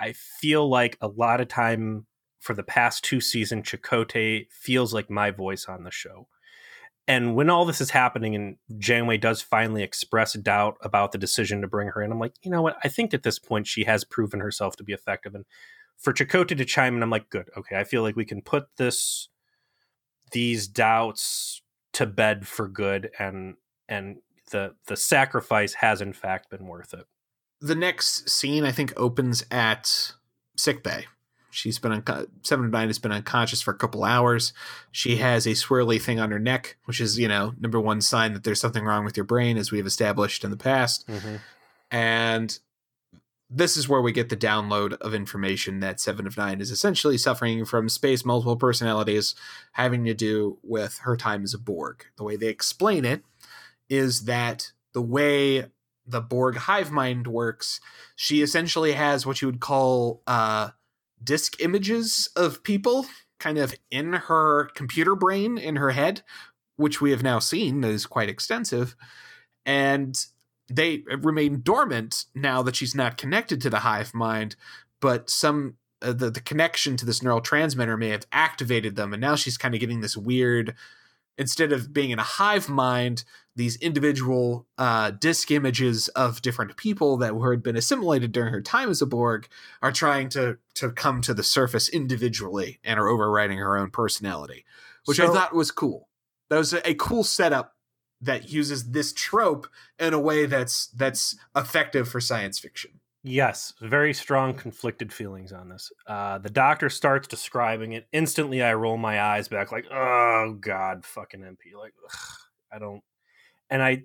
I 0.00 0.12
feel 0.12 0.68
like 0.68 0.96
a 1.00 1.08
lot 1.08 1.40
of 1.40 1.48
time 1.48 2.06
for 2.38 2.54
the 2.54 2.62
past 2.62 3.04
two 3.04 3.20
seasons, 3.20 3.66
Chakotay 3.66 4.46
feels 4.50 4.94
like 4.94 5.10
my 5.10 5.32
voice 5.32 5.66
on 5.66 5.82
the 5.82 5.90
show. 5.90 6.28
And 7.08 7.34
when 7.34 7.50
all 7.50 7.64
this 7.64 7.80
is 7.80 7.90
happening 7.90 8.36
and 8.36 8.56
Janeway 8.78 9.18
does 9.18 9.42
finally 9.42 9.82
express 9.82 10.34
doubt 10.34 10.76
about 10.80 11.10
the 11.10 11.18
decision 11.18 11.60
to 11.60 11.66
bring 11.66 11.88
her 11.88 12.02
in, 12.02 12.12
I'm 12.12 12.20
like, 12.20 12.34
you 12.42 12.50
know 12.52 12.62
what? 12.62 12.76
I 12.84 12.88
think 12.88 13.12
at 13.12 13.24
this 13.24 13.40
point 13.40 13.66
she 13.66 13.82
has 13.84 14.04
proven 14.04 14.38
herself 14.38 14.76
to 14.76 14.84
be 14.84 14.92
effective. 14.92 15.34
And 15.34 15.44
for 16.02 16.12
Chakotay 16.12 16.58
to 16.58 16.64
chime 16.64 16.96
in, 16.96 17.02
I'm 17.02 17.10
like, 17.10 17.30
good, 17.30 17.48
okay. 17.56 17.76
I 17.76 17.84
feel 17.84 18.02
like 18.02 18.16
we 18.16 18.24
can 18.24 18.42
put 18.42 18.66
this 18.76 19.28
these 20.32 20.66
doubts 20.66 21.62
to 21.92 22.06
bed 22.06 22.46
for 22.46 22.68
good, 22.68 23.10
and 23.18 23.54
and 23.88 24.18
the 24.50 24.74
the 24.86 24.96
sacrifice 24.96 25.74
has 25.74 26.00
in 26.00 26.12
fact 26.12 26.50
been 26.50 26.66
worth 26.66 26.92
it. 26.92 27.06
The 27.60 27.74
next 27.76 28.28
scene, 28.28 28.64
I 28.64 28.72
think, 28.72 28.92
opens 28.96 29.44
at 29.50 30.12
sick 30.56 30.82
bay. 30.82 31.06
She's 31.50 31.78
been 31.78 31.92
un- 31.92 32.26
seven 32.42 32.64
of 32.64 32.72
nine 32.72 32.88
has 32.88 32.98
been 32.98 33.12
unconscious 33.12 33.60
for 33.60 33.72
a 33.72 33.76
couple 33.76 34.04
hours. 34.04 34.52
She 34.90 35.16
has 35.16 35.46
a 35.46 35.50
swirly 35.50 36.00
thing 36.00 36.18
on 36.18 36.30
her 36.30 36.38
neck, 36.38 36.78
which 36.86 37.00
is 37.00 37.18
you 37.18 37.28
know 37.28 37.54
number 37.60 37.78
one 37.78 38.00
sign 38.00 38.32
that 38.32 38.42
there's 38.42 38.60
something 38.60 38.84
wrong 38.84 39.04
with 39.04 39.16
your 39.16 39.24
brain, 39.24 39.56
as 39.56 39.70
we 39.70 39.78
have 39.78 39.86
established 39.86 40.42
in 40.42 40.50
the 40.50 40.56
past. 40.56 41.06
Mm-hmm. 41.06 41.36
And 41.90 42.58
this 43.54 43.76
is 43.76 43.88
where 43.88 44.00
we 44.00 44.12
get 44.12 44.30
the 44.30 44.36
download 44.36 44.94
of 44.94 45.12
information 45.12 45.80
that 45.80 46.00
Seven 46.00 46.26
of 46.26 46.36
Nine 46.36 46.60
is 46.60 46.70
essentially 46.70 47.18
suffering 47.18 47.64
from 47.64 47.88
space 47.88 48.24
multiple 48.24 48.56
personalities 48.56 49.34
having 49.72 50.04
to 50.06 50.14
do 50.14 50.58
with 50.62 50.98
her 51.02 51.16
time 51.16 51.42
as 51.42 51.52
a 51.52 51.58
Borg. 51.58 52.06
The 52.16 52.24
way 52.24 52.36
they 52.36 52.48
explain 52.48 53.04
it 53.04 53.22
is 53.90 54.24
that 54.24 54.72
the 54.94 55.02
way 55.02 55.66
the 56.06 56.20
Borg 56.20 56.56
hive 56.56 56.90
mind 56.90 57.26
works, 57.26 57.80
she 58.16 58.42
essentially 58.42 58.92
has 58.92 59.26
what 59.26 59.42
you 59.42 59.48
would 59.48 59.60
call 59.60 60.22
uh, 60.26 60.70
disk 61.22 61.60
images 61.60 62.30
of 62.34 62.62
people 62.62 63.06
kind 63.38 63.58
of 63.58 63.74
in 63.90 64.14
her 64.14 64.70
computer 64.74 65.14
brain, 65.14 65.58
in 65.58 65.76
her 65.76 65.90
head, 65.90 66.22
which 66.76 67.00
we 67.00 67.10
have 67.10 67.22
now 67.22 67.38
seen 67.38 67.84
is 67.84 68.06
quite 68.06 68.28
extensive, 68.28 68.96
and 69.66 70.26
they 70.74 71.02
remain 71.20 71.60
dormant 71.62 72.24
now 72.34 72.62
that 72.62 72.76
she's 72.76 72.94
not 72.94 73.16
connected 73.16 73.60
to 73.60 73.70
the 73.70 73.80
hive 73.80 74.14
mind, 74.14 74.56
but 75.00 75.28
some 75.28 75.76
uh, 76.00 76.12
the 76.12 76.30
the 76.30 76.40
connection 76.40 76.96
to 76.96 77.06
this 77.06 77.20
neurotransmitter 77.20 77.98
may 77.98 78.08
have 78.08 78.26
activated 78.32 78.96
them, 78.96 79.12
and 79.12 79.20
now 79.20 79.34
she's 79.34 79.58
kind 79.58 79.74
of 79.74 79.80
getting 79.80 80.00
this 80.00 80.16
weird. 80.16 80.74
Instead 81.38 81.72
of 81.72 81.94
being 81.94 82.10
in 82.10 82.18
a 82.18 82.22
hive 82.22 82.68
mind, 82.68 83.24
these 83.56 83.76
individual 83.76 84.66
uh, 84.76 85.10
disk 85.10 85.50
images 85.50 86.08
of 86.08 86.42
different 86.42 86.76
people 86.76 87.16
that 87.16 87.34
were, 87.34 87.52
had 87.52 87.62
been 87.62 87.76
assimilated 87.76 88.32
during 88.32 88.52
her 88.52 88.60
time 88.60 88.90
as 88.90 89.00
a 89.00 89.06
Borg 89.06 89.48
are 89.80 89.92
trying 89.92 90.28
to 90.30 90.58
to 90.74 90.90
come 90.90 91.20
to 91.22 91.34
the 91.34 91.42
surface 91.42 91.88
individually 91.88 92.80
and 92.84 93.00
are 93.00 93.08
overriding 93.08 93.58
her 93.58 93.78
own 93.78 93.90
personality, 93.90 94.64
which 95.06 95.20
I 95.20 95.26
thought 95.26 95.54
was 95.54 95.70
cool. 95.70 96.08
That 96.50 96.58
was 96.58 96.72
a, 96.72 96.90
a 96.90 96.94
cool 96.94 97.24
setup 97.24 97.74
that 98.22 98.50
uses 98.50 98.92
this 98.92 99.12
trope 99.12 99.66
in 99.98 100.14
a 100.14 100.20
way 100.20 100.46
that's 100.46 100.86
that's 100.88 101.36
effective 101.54 102.08
for 102.08 102.20
science 102.20 102.58
fiction. 102.58 103.00
Yes, 103.24 103.74
very 103.80 104.14
strong 104.14 104.54
conflicted 104.54 105.12
feelings 105.12 105.52
on 105.52 105.68
this. 105.68 105.92
Uh, 106.08 106.38
the 106.38 106.50
doctor 106.50 106.88
starts 106.88 107.28
describing 107.28 107.92
it. 107.92 108.08
Instantly, 108.12 108.62
I 108.62 108.74
roll 108.74 108.96
my 108.96 109.20
eyes 109.20 109.46
back, 109.46 109.70
like, 109.70 109.86
oh 109.92 110.56
god, 110.60 111.04
fucking 111.04 111.40
MP. 111.40 111.78
Like, 111.78 111.94
ugh, 112.04 112.38
I 112.72 112.78
don't. 112.78 113.02
And 113.70 113.82
I 113.82 114.04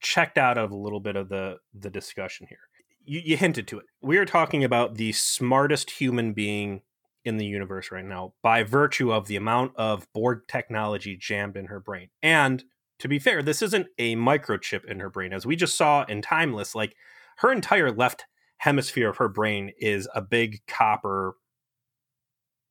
checked 0.00 0.36
out 0.36 0.58
of 0.58 0.70
a 0.70 0.76
little 0.76 1.00
bit 1.00 1.16
of 1.16 1.28
the 1.28 1.58
the 1.72 1.90
discussion 1.90 2.46
here. 2.48 2.58
You, 3.04 3.20
you 3.24 3.36
hinted 3.36 3.66
to 3.68 3.78
it. 3.78 3.86
We 4.02 4.18
are 4.18 4.26
talking 4.26 4.64
about 4.64 4.96
the 4.96 5.12
smartest 5.12 5.90
human 5.90 6.32
being 6.32 6.82
in 7.24 7.36
the 7.36 7.46
universe 7.46 7.90
right 7.90 8.04
now 8.04 8.34
by 8.42 8.62
virtue 8.64 9.12
of 9.12 9.26
the 9.28 9.36
amount 9.36 9.72
of 9.76 10.12
Borg 10.12 10.42
technology 10.48 11.16
jammed 11.16 11.56
in 11.56 11.66
her 11.66 11.80
brain. 11.80 12.08
And 12.22 12.64
to 13.02 13.08
be 13.08 13.18
fair, 13.18 13.42
this 13.42 13.62
isn't 13.62 13.88
a 13.98 14.14
microchip 14.14 14.84
in 14.84 15.00
her 15.00 15.10
brain, 15.10 15.32
as 15.32 15.44
we 15.44 15.56
just 15.56 15.76
saw 15.76 16.04
in 16.04 16.22
Timeless. 16.22 16.72
Like 16.72 16.94
her 17.38 17.50
entire 17.50 17.90
left 17.90 18.26
hemisphere 18.58 19.08
of 19.08 19.16
her 19.16 19.28
brain 19.28 19.72
is 19.76 20.08
a 20.14 20.22
big 20.22 20.60
copper 20.68 21.34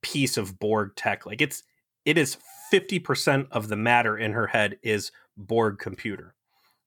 piece 0.01 0.38
of 0.38 0.57
Borg 0.57 0.95
tech. 0.95 1.25
Like 1.25 1.41
it's 1.41 1.63
it 2.05 2.17
is 2.17 2.38
50% 2.71 3.47
of 3.51 3.67
the 3.67 3.75
matter 3.75 4.17
in 4.17 4.32
her 4.32 4.47
head 4.47 4.77
is 4.82 5.11
Borg 5.36 5.79
computer. 5.79 6.34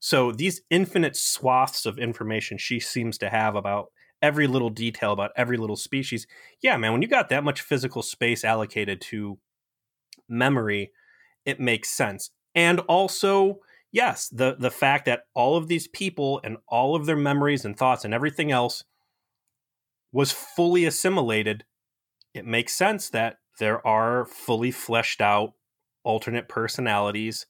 So 0.00 0.32
these 0.32 0.62
infinite 0.70 1.14
swaths 1.14 1.84
of 1.84 1.98
information 1.98 2.56
she 2.56 2.80
seems 2.80 3.18
to 3.18 3.28
have 3.28 3.56
about 3.56 3.88
every 4.22 4.46
little 4.46 4.70
detail 4.70 5.12
about 5.12 5.32
every 5.36 5.58
little 5.58 5.76
species. 5.76 6.26
Yeah, 6.62 6.78
man, 6.78 6.92
when 6.92 7.02
you 7.02 7.08
got 7.08 7.28
that 7.28 7.44
much 7.44 7.60
physical 7.60 8.00
space 8.00 8.42
allocated 8.42 9.02
to 9.02 9.38
memory, 10.30 10.92
it 11.44 11.60
makes 11.60 11.90
sense. 11.90 12.30
And 12.54 12.80
also, 12.80 13.60
yes, 13.92 14.28
the 14.28 14.56
the 14.58 14.70
fact 14.70 15.06
that 15.06 15.24
all 15.34 15.56
of 15.56 15.68
these 15.68 15.88
people 15.88 16.40
and 16.44 16.56
all 16.68 16.94
of 16.94 17.06
their 17.06 17.16
memories 17.16 17.64
and 17.64 17.76
thoughts 17.76 18.04
and 18.04 18.14
everything 18.14 18.50
else 18.52 18.84
was 20.12 20.30
fully 20.32 20.84
assimilated, 20.84 21.64
it 22.32 22.46
makes 22.46 22.72
sense 22.74 23.08
that 23.10 23.38
there 23.58 23.84
are 23.86 24.24
fully 24.26 24.70
fleshed 24.70 25.20
out 25.20 25.54
alternate 26.04 26.48
personalities 26.48 27.46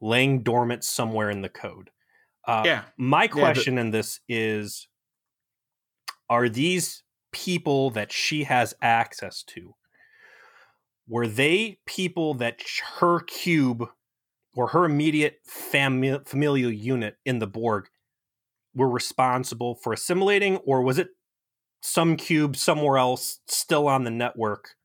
laying 0.00 0.42
dormant 0.42 0.84
somewhere 0.84 1.30
in 1.30 1.40
the 1.40 1.48
code. 1.48 1.90
Uh, 2.46 2.62
yeah, 2.66 2.82
My 2.98 3.26
but- 3.26 3.36
question 3.38 3.78
in 3.78 3.90
this 3.90 4.20
is 4.28 4.88
Are 6.28 6.48
these 6.48 7.02
people 7.32 7.90
that 7.90 8.12
she 8.12 8.44
has 8.44 8.74
access 8.82 9.42
to, 9.42 9.74
were 11.08 11.26
they 11.26 11.78
people 11.86 12.34
that 12.34 12.60
her 13.00 13.20
cube 13.20 13.88
or 14.56 14.68
her 14.68 14.84
immediate 14.84 15.40
fami- 15.48 16.26
familial 16.26 16.70
unit 16.70 17.16
in 17.24 17.38
the 17.38 17.46
Borg 17.46 17.88
were 18.74 18.88
responsible 18.88 19.74
for 19.74 19.92
assimilating, 19.92 20.56
or 20.58 20.82
was 20.82 20.98
it 20.98 21.08
some 21.80 22.16
cube 22.16 22.56
somewhere 22.56 22.98
else 22.98 23.40
still 23.46 23.88
on 23.88 24.04
the 24.04 24.10
network 24.10 24.76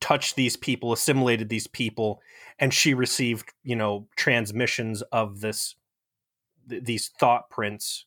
touched 0.00 0.36
these 0.36 0.56
people, 0.56 0.92
assimilated 0.92 1.48
these 1.48 1.66
people, 1.66 2.20
and 2.58 2.72
she 2.72 2.94
received, 2.94 3.52
you 3.62 3.76
know, 3.76 4.08
transmissions 4.16 5.02
of 5.12 5.40
this 5.40 5.74
th- 6.68 6.84
these 6.84 7.08
thought 7.08 7.50
prints 7.50 8.06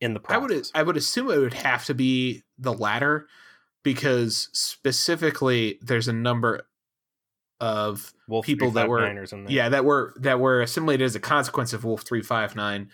in 0.00 0.14
the 0.14 0.20
process. 0.20 0.36
I 0.36 0.46
would 0.46 0.70
I 0.74 0.82
would 0.82 0.96
assume 0.96 1.30
it 1.30 1.38
would 1.38 1.54
have 1.54 1.84
to 1.86 1.94
be 1.94 2.42
the 2.58 2.72
latter 2.72 3.28
because 3.82 4.48
specifically 4.52 5.78
there's 5.82 6.08
a 6.08 6.12
number 6.12 6.62
of 7.62 8.12
Wolf 8.28 8.44
people 8.44 8.68
that 8.72 8.88
were- 8.88 8.98
yeah 9.52 9.68
that 9.68 9.84
were 9.84 10.12
that 10.16 10.40
were 10.40 10.60
assimilated 10.60 11.04
as 11.04 11.14
a 11.14 11.20
consequence 11.20 11.72
of 11.72 11.84
Wolf 11.84 12.02
359 12.02 12.90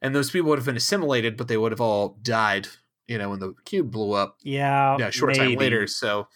and 0.00 0.14
those 0.14 0.30
people 0.30 0.48
would 0.50 0.58
have 0.58 0.66
been 0.66 0.76
assimilated 0.76 1.36
but 1.36 1.48
they 1.48 1.56
would 1.56 1.72
have 1.72 1.80
all 1.80 2.16
died 2.22 2.68
you 3.08 3.18
know 3.18 3.30
when 3.30 3.40
the 3.40 3.52
cube 3.64 3.90
blew 3.90 4.12
up 4.12 4.38
yeah, 4.42 4.96
yeah, 4.98 5.10
short 5.10 5.34
time 5.34 5.54
later. 5.56 5.86
So, 5.86 6.28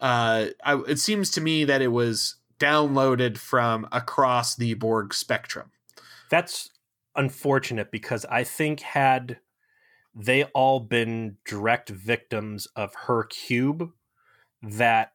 uh, 0.00 0.46
I, 0.64 0.82
it 0.86 0.98
seems 0.98 1.30
to 1.32 1.40
me 1.40 1.64
that 1.64 1.82
it 1.82 1.88
was 1.88 2.36
downloaded 2.58 3.38
from 3.38 3.86
across 3.92 4.54
the 4.56 4.74
Borg 4.74 5.12
spectrum. 5.12 5.72
That's 6.30 6.70
unfortunate 7.14 7.90
because 7.90 8.24
I 8.26 8.44
think 8.44 8.80
had 8.80 9.38
they 10.14 10.44
all 10.44 10.80
been 10.80 11.36
direct 11.44 11.88
victims 11.90 12.66
of 12.76 12.94
her 13.06 13.24
cube, 13.24 13.90
that 14.62 15.12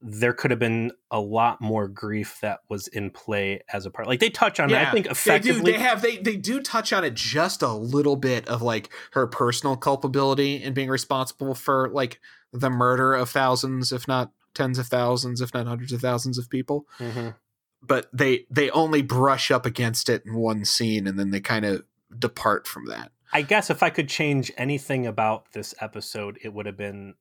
there 0.00 0.32
could 0.32 0.50
have 0.52 0.60
been 0.60 0.92
a 1.10 1.20
lot 1.20 1.60
more 1.60 1.88
grief 1.88 2.38
that 2.40 2.60
was 2.68 2.86
in 2.88 3.10
play 3.10 3.60
as 3.72 3.84
a 3.84 3.90
part. 3.90 4.06
Like 4.06 4.20
they 4.20 4.30
touch 4.30 4.60
on 4.60 4.70
it, 4.70 4.76
I 4.76 4.90
think 4.92 5.06
they 5.06 5.08
do. 5.08 5.12
effectively. 5.12 5.72
They 5.72 5.78
have 5.78 6.02
they 6.02 6.16
they 6.18 6.36
do 6.36 6.60
touch 6.60 6.92
on 6.92 7.02
it 7.04 7.14
just 7.14 7.62
a 7.62 7.72
little 7.72 8.14
bit 8.16 8.46
of 8.48 8.62
like 8.62 8.90
her 9.12 9.26
personal 9.26 9.76
culpability 9.76 10.62
and 10.62 10.74
being 10.74 10.88
responsible 10.88 11.54
for 11.54 11.88
like 11.90 12.20
the 12.52 12.70
murder 12.70 13.14
of 13.14 13.28
thousands, 13.30 13.90
if 13.92 14.06
not 14.06 14.30
tens 14.54 14.78
of 14.78 14.86
thousands, 14.86 15.40
if 15.40 15.52
not 15.52 15.66
hundreds 15.66 15.92
of 15.92 16.00
thousands 16.00 16.38
of 16.38 16.48
people. 16.48 16.86
Mhm. 16.98 17.34
But 17.82 18.08
they 18.12 18.46
they 18.50 18.70
only 18.70 19.02
brush 19.02 19.50
up 19.50 19.66
against 19.66 20.08
it 20.08 20.24
in 20.24 20.34
one 20.34 20.64
scene, 20.64 21.06
and 21.08 21.18
then 21.18 21.30
they 21.30 21.40
kind 21.40 21.64
of 21.64 21.84
depart 22.16 22.66
from 22.68 22.86
that. 22.86 23.10
I 23.32 23.42
guess 23.42 23.68
if 23.68 23.82
I 23.82 23.90
could 23.90 24.08
change 24.08 24.50
anything 24.56 25.06
about 25.06 25.52
this 25.52 25.74
episode, 25.80 26.38
it 26.42 26.54
would 26.54 26.66
have 26.66 26.76
been 26.76 27.14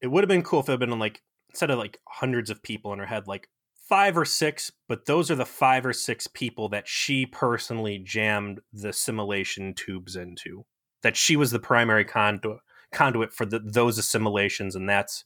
it 0.00 0.08
would 0.08 0.22
have 0.24 0.28
been 0.28 0.42
cool 0.42 0.60
if 0.60 0.68
it 0.68 0.72
had 0.72 0.80
been 0.80 0.98
like 0.98 1.22
instead 1.54 1.70
of 1.70 1.78
like 1.78 2.00
hundreds 2.08 2.50
of 2.50 2.60
people 2.64 2.92
in 2.92 2.98
her 2.98 3.06
head, 3.06 3.28
like 3.28 3.48
five 3.88 4.18
or 4.18 4.24
six, 4.24 4.72
but 4.88 5.06
those 5.06 5.30
are 5.30 5.36
the 5.36 5.46
five 5.46 5.86
or 5.86 5.92
six 5.92 6.26
people 6.26 6.68
that 6.68 6.88
she 6.88 7.24
personally 7.26 7.96
jammed 7.96 8.60
the 8.72 8.92
simulation 8.92 9.72
tubes 9.72 10.16
into. 10.16 10.64
That 11.04 11.16
she 11.16 11.36
was 11.36 11.52
the 11.52 11.60
primary 11.60 12.04
conduit 12.04 12.58
conduit 12.92 13.32
for 13.32 13.46
the, 13.46 13.60
those 13.60 13.98
assimilations, 13.98 14.74
and 14.74 14.88
that's 14.88 15.24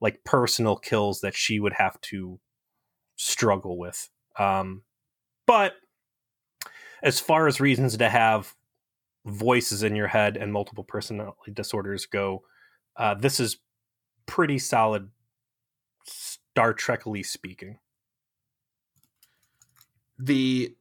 like 0.00 0.24
personal 0.24 0.76
kills 0.76 1.20
that 1.20 1.36
she 1.36 1.60
would 1.60 1.74
have 1.74 2.00
to 2.00 2.40
struggle 3.14 3.78
with. 3.78 4.08
Um, 4.36 4.82
but 5.46 5.74
as 7.04 7.20
far 7.20 7.46
as 7.46 7.60
reasons 7.60 7.96
to 7.96 8.08
have 8.08 8.54
voices 9.26 9.84
in 9.84 9.94
your 9.94 10.08
head 10.08 10.36
and 10.36 10.52
multiple 10.52 10.84
personality 10.84 11.52
disorders 11.52 12.06
go, 12.06 12.42
uh, 12.96 13.14
this 13.14 13.38
is 13.38 13.58
pretty 14.26 14.58
solid 14.58 15.10
Star 16.58 16.74
Trekly 16.74 17.24
speaking. 17.24 17.78
the 20.18 20.74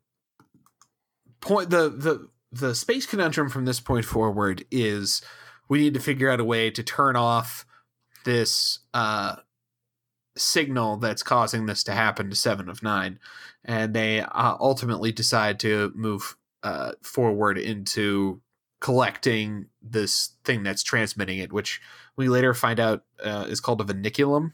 point 1.40 1.70
the 1.70 1.90
the 1.90 2.30
the 2.52 2.74
space 2.74 3.06
conundrum 3.06 3.50
from 3.50 3.66
this 3.66 3.80
point 3.80 4.06
forward 4.06 4.66
is 4.72 5.22
we 5.70 5.80
need 5.80 5.94
to 5.94 6.00
figure 6.00 6.30
out 6.30 6.40
a 6.40 6.44
way 6.44 6.72
to 6.72 6.82
turn 6.82 7.16
off 7.16 7.66
this 8.26 8.80
uh 8.94 9.36
signal 10.36 10.98
that's 10.98 11.24
causing 11.24 11.66
this 11.66 11.84
to 11.84 11.92
happen 11.92 12.30
to 12.30 12.36
7 12.36 12.70
of 12.70 12.84
9 12.84 13.20
and 13.66 13.94
they 13.94 14.22
uh, 14.22 14.56
ultimately 14.60 15.12
decide 15.12 15.60
to 15.60 15.92
move 15.96 16.36
uh 16.64 16.94
forward 17.04 17.58
into 17.58 18.42
collecting 18.80 19.68
this 19.82 20.32
thing 20.44 20.64
that's 20.64 20.84
transmitting 20.84 21.40
it 21.40 21.54
which 21.54 21.82
we 22.16 22.30
later 22.30 22.54
find 22.54 22.80
out 22.80 23.04
uh, 23.24 23.46
is 23.48 23.60
called 23.60 23.82
a 23.82 23.84
vinculum 23.84 24.54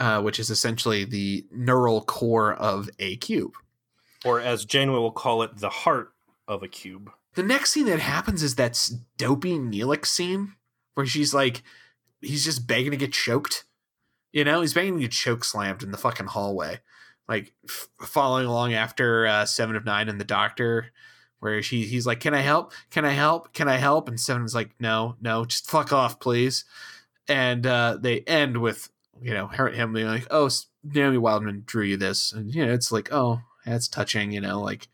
uh, 0.00 0.20
which 0.22 0.40
is 0.40 0.50
essentially 0.50 1.04
the 1.04 1.44
neural 1.52 2.00
core 2.00 2.54
of 2.54 2.88
a 2.98 3.16
cube. 3.16 3.52
Or 4.24 4.40
as 4.40 4.64
Janeway 4.64 4.98
will 4.98 5.12
call 5.12 5.42
it, 5.42 5.58
the 5.58 5.68
heart 5.68 6.12
of 6.48 6.62
a 6.62 6.68
cube. 6.68 7.10
The 7.34 7.42
next 7.42 7.72
scene 7.72 7.86
that 7.86 8.00
happens 8.00 8.42
is 8.42 8.56
that 8.56 8.90
dopey 9.18 9.52
Neelix 9.52 10.06
scene 10.06 10.54
where 10.94 11.06
she's 11.06 11.32
like, 11.32 11.62
he's 12.20 12.44
just 12.44 12.66
begging 12.66 12.90
to 12.90 12.96
get 12.96 13.12
choked. 13.12 13.64
You 14.32 14.44
know, 14.44 14.62
he's 14.62 14.74
begging 14.74 14.94
to 14.94 15.00
get 15.02 15.12
choke 15.12 15.44
slammed 15.44 15.82
in 15.82 15.92
the 15.92 15.98
fucking 15.98 16.26
hallway, 16.26 16.80
like 17.28 17.52
f- 17.68 17.88
following 18.00 18.46
along 18.46 18.74
after 18.74 19.26
uh, 19.26 19.44
Seven 19.44 19.76
of 19.76 19.84
Nine 19.84 20.08
and 20.08 20.20
the 20.20 20.24
Doctor, 20.24 20.92
where 21.40 21.62
she 21.62 21.84
he's 21.84 22.06
like, 22.06 22.20
"Can 22.20 22.32
I 22.32 22.40
help? 22.40 22.72
Can 22.90 23.04
I 23.04 23.10
help? 23.10 23.52
Can 23.52 23.68
I 23.68 23.76
help?" 23.76 24.08
And 24.08 24.20
Seven's 24.20 24.54
like, 24.54 24.70
"No, 24.78 25.16
no, 25.20 25.44
just 25.44 25.68
fuck 25.68 25.92
off, 25.92 26.20
please." 26.20 26.64
And 27.26 27.66
uh, 27.66 27.98
they 28.00 28.20
end 28.20 28.58
with 28.58 28.88
you 29.20 29.34
know 29.34 29.46
him 29.48 29.92
being 29.92 30.06
like, 30.06 30.26
"Oh, 30.30 30.48
Naomi 30.82 31.18
Wildman 31.18 31.64
drew 31.66 31.84
you 31.84 31.96
this, 31.96 32.32
and 32.32 32.54
you 32.54 32.64
know, 32.64 32.72
it's 32.72 32.90
like, 32.90 33.12
oh, 33.12 33.40
that's 33.66 33.88
touching. 33.88 34.32
You 34.32 34.40
know, 34.40 34.60
like 34.60 34.88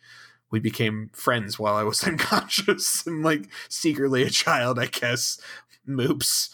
we 0.50 0.60
became 0.60 1.10
friends 1.12 1.58
while 1.58 1.74
I 1.74 1.82
was 1.82 2.02
unconscious 2.06 3.06
and 3.06 3.24
like 3.24 3.48
secretly 3.68 4.22
a 4.22 4.30
child, 4.30 4.78
I 4.78 4.86
guess. 4.86 5.40
Moops. 5.88 6.50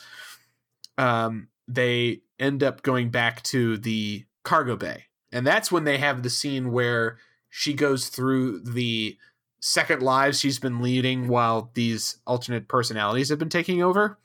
Um, 0.99 1.49
they 1.67 2.21
end 2.39 2.63
up 2.63 2.83
going 2.83 3.11
back 3.11 3.43
to 3.45 3.79
the 3.79 4.27
cargo 4.45 4.77
bay, 4.77 5.05
and 5.33 5.47
that's 5.47 5.73
when 5.73 5.85
they 5.85 5.99
have 5.99 6.23
the 6.23 6.31
scene 6.31 6.73
where 6.73 7.19
she 7.49 7.73
goes 7.75 8.09
through 8.09 8.61
the 8.61 9.17
second 9.61 10.03
lives 10.03 10.41
she's 10.41 10.59
been 10.59 10.83
leading 10.83 11.29
while 11.29 11.71
these 11.75 12.19
alternate 12.27 12.67
personalities 12.67 13.29
have 13.29 13.39
been 13.39 13.49
taking 13.49 13.81
over 13.81 14.19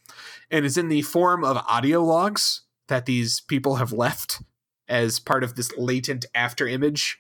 and 0.50 0.66
it's 0.66 0.78
in 0.78 0.90
the 0.90 1.04
form 1.04 1.44
of 1.44 1.58
audio 1.68 2.04
logs 2.04 2.62
that 2.88 3.06
these 3.06 3.42
people 3.42 3.76
have 3.76 3.92
left 3.92 4.42
as 4.88 5.20
part 5.20 5.44
of 5.44 5.56
this 5.56 5.72
latent 5.78 6.26
after 6.34 6.68
image 6.68 7.18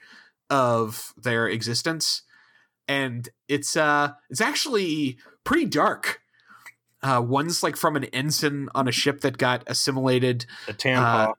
of 0.50 1.14
their 1.18 1.48
existence. 1.48 2.22
And 2.88 3.28
it's 3.48 3.76
uh 3.76 4.14
it's 4.30 4.42
actually 4.42 5.18
pretty 5.44 5.66
dark. 5.66 6.22
Uh 7.04 7.22
one's 7.26 7.64
like 7.64 7.76
from 7.76 7.96
an 7.96 8.06
ensign 8.06 8.70
on 8.74 8.88
a 8.88 8.92
ship 8.92 9.22
that 9.22 9.38
got 9.38 9.64
assimilated. 9.68 10.46
The 10.68 10.74
tampon. 10.74 11.34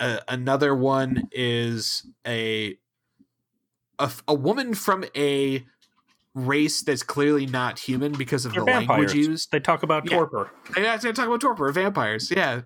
uh, 0.00 0.18
another 0.28 0.74
one 0.74 1.28
is 1.32 2.06
a, 2.26 2.78
a 3.98 4.10
a 4.28 4.34
woman 4.34 4.74
from 4.74 5.04
a 5.14 5.66
race 6.36 6.82
that's 6.82 7.02
clearly 7.02 7.46
not 7.46 7.78
human 7.78 8.12
because 8.12 8.44
of 8.44 8.52
They're 8.52 8.60
the 8.60 8.66
language 8.70 8.86
vampires. 9.12 9.14
used. 9.14 9.50
they 9.52 9.58
talk 9.58 9.82
about 9.82 10.04
Yeah. 10.08 10.18
torpor. 10.18 10.50
Have 10.76 11.00
to 11.00 11.12
talk 11.12 11.26
about 11.26 11.40
torpor 11.40 11.72
vampires, 11.72 12.30
yeah. 12.30 12.60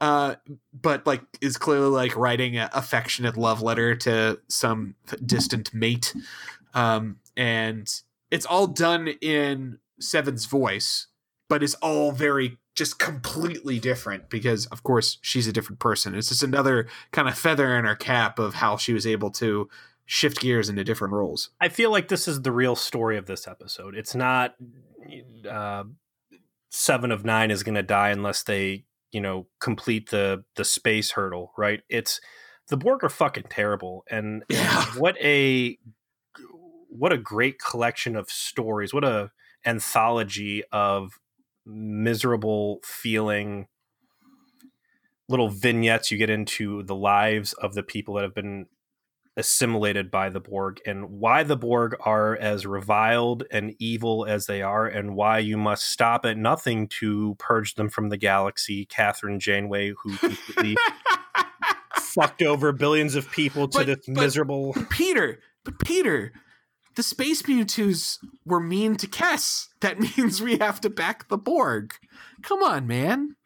Uh, 0.00 0.34
but 0.74 1.06
like 1.06 1.22
is 1.40 1.56
clearly 1.56 1.88
like 1.88 2.14
writing 2.16 2.56
an 2.58 2.68
affectionate 2.74 3.36
love 3.38 3.62
letter 3.62 3.94
to 3.94 4.38
some 4.48 4.94
distant 5.24 5.72
mate, 5.72 6.14
um, 6.74 7.16
and 7.36 8.02
it's 8.30 8.44
all 8.44 8.66
done 8.66 9.08
in 9.22 9.78
Seven's 9.98 10.44
voice, 10.44 11.06
but 11.48 11.62
it's 11.62 11.74
all 11.74 12.12
very 12.12 12.58
just 12.74 12.98
completely 12.98 13.78
different 13.78 14.28
because 14.28 14.66
of 14.66 14.82
course 14.82 15.16
she's 15.22 15.46
a 15.46 15.52
different 15.52 15.78
person. 15.78 16.14
It's 16.14 16.28
just 16.28 16.42
another 16.42 16.88
kind 17.12 17.26
of 17.26 17.38
feather 17.38 17.74
in 17.78 17.86
her 17.86 17.94
cap 17.96 18.38
of 18.38 18.54
how 18.54 18.76
she 18.76 18.92
was 18.92 19.06
able 19.06 19.30
to 19.30 19.66
shift 20.06 20.40
gears 20.40 20.68
into 20.68 20.84
different 20.84 21.12
roles. 21.12 21.50
I 21.60 21.68
feel 21.68 21.90
like 21.90 22.08
this 22.08 22.26
is 22.28 22.42
the 22.42 22.52
real 22.52 22.76
story 22.76 23.18
of 23.18 23.26
this 23.26 23.46
episode. 23.46 23.94
It's 23.96 24.14
not 24.14 24.54
uh, 25.50 25.84
seven 26.70 27.10
of 27.10 27.24
nine 27.24 27.50
is 27.50 27.62
going 27.62 27.74
to 27.74 27.82
die 27.82 28.10
unless 28.10 28.42
they, 28.44 28.84
you 29.12 29.20
know, 29.20 29.48
complete 29.60 30.10
the 30.10 30.44
the 30.54 30.64
space 30.64 31.12
hurdle, 31.12 31.52
right? 31.58 31.82
It's 31.88 32.20
the 32.68 32.76
Borg 32.76 33.04
are 33.04 33.08
fucking 33.08 33.46
terrible, 33.50 34.04
and, 34.10 34.44
Yeah. 34.48 34.84
what 34.96 35.16
a 35.20 35.78
what 36.88 37.12
a 37.12 37.18
great 37.18 37.58
collection 37.58 38.16
of 38.16 38.30
stories. 38.30 38.94
What 38.94 39.04
a 39.04 39.30
anthology 39.66 40.62
of 40.72 41.18
miserable 41.66 42.78
feeling 42.84 43.66
little 45.28 45.48
vignettes 45.48 46.10
you 46.12 46.16
get 46.18 46.30
into 46.30 46.84
the 46.84 46.94
lives 46.94 47.52
of 47.54 47.74
the 47.74 47.82
people 47.82 48.14
that 48.14 48.22
have 48.22 48.34
been 48.34 48.66
assimilated 49.36 50.10
by 50.10 50.28
the 50.30 50.40
Borg 50.40 50.80
and 50.86 51.10
why 51.10 51.42
the 51.42 51.56
Borg 51.56 51.94
are 52.00 52.36
as 52.36 52.64
reviled 52.66 53.44
and 53.50 53.74
evil 53.78 54.24
as 54.24 54.46
they 54.46 54.62
are, 54.62 54.86
and 54.86 55.14
why 55.14 55.38
you 55.38 55.56
must 55.58 55.90
stop 55.90 56.24
at 56.24 56.36
nothing 56.38 56.88
to 57.00 57.34
purge 57.38 57.74
them 57.74 57.88
from 57.90 58.08
the 58.08 58.16
galaxy. 58.16 58.86
Kathryn 58.86 59.38
Janeway, 59.38 59.92
who 60.02 60.16
completely 60.16 60.76
fucked 61.96 62.42
over 62.42 62.72
billions 62.72 63.14
of 63.14 63.30
people 63.30 63.68
to 63.68 63.78
But- 63.78 63.86
this 63.86 64.06
but- 64.06 64.14
miserable. 64.16 64.74
Peter, 64.90 65.40
but 65.64 65.78
Peter, 65.80 66.32
the 66.94 67.02
space 67.02 67.42
Mewtwo's 67.42 68.18
were 68.46 68.60
mean 68.60 68.96
to 68.96 69.06
Kes. 69.06 69.66
That 69.80 70.00
means 70.16 70.40
we 70.40 70.56
have 70.58 70.80
to 70.80 70.90
back 70.90 71.28
the 71.28 71.36
Borg. 71.38 71.94
Come 72.42 72.62
on, 72.62 72.86
man. 72.86 73.36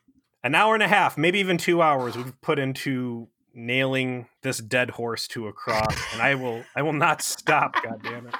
An 0.44 0.54
hour 0.54 0.74
and 0.74 0.82
a 0.82 0.88
half, 0.88 1.18
maybe 1.18 1.38
even 1.40 1.58
two 1.58 1.82
hours, 1.82 2.16
we've 2.16 2.40
put 2.40 2.58
into 2.58 3.28
nailing 3.54 4.26
this 4.42 4.58
dead 4.58 4.90
horse 4.90 5.26
to 5.28 5.46
a 5.48 5.52
cross, 5.52 5.96
and 6.12 6.22
I 6.22 6.34
will, 6.34 6.64
I 6.76 6.82
will 6.82 6.92
not 6.92 7.22
stop. 7.22 7.74
God 7.84 8.02
damn 8.02 8.26
it! 8.28 8.34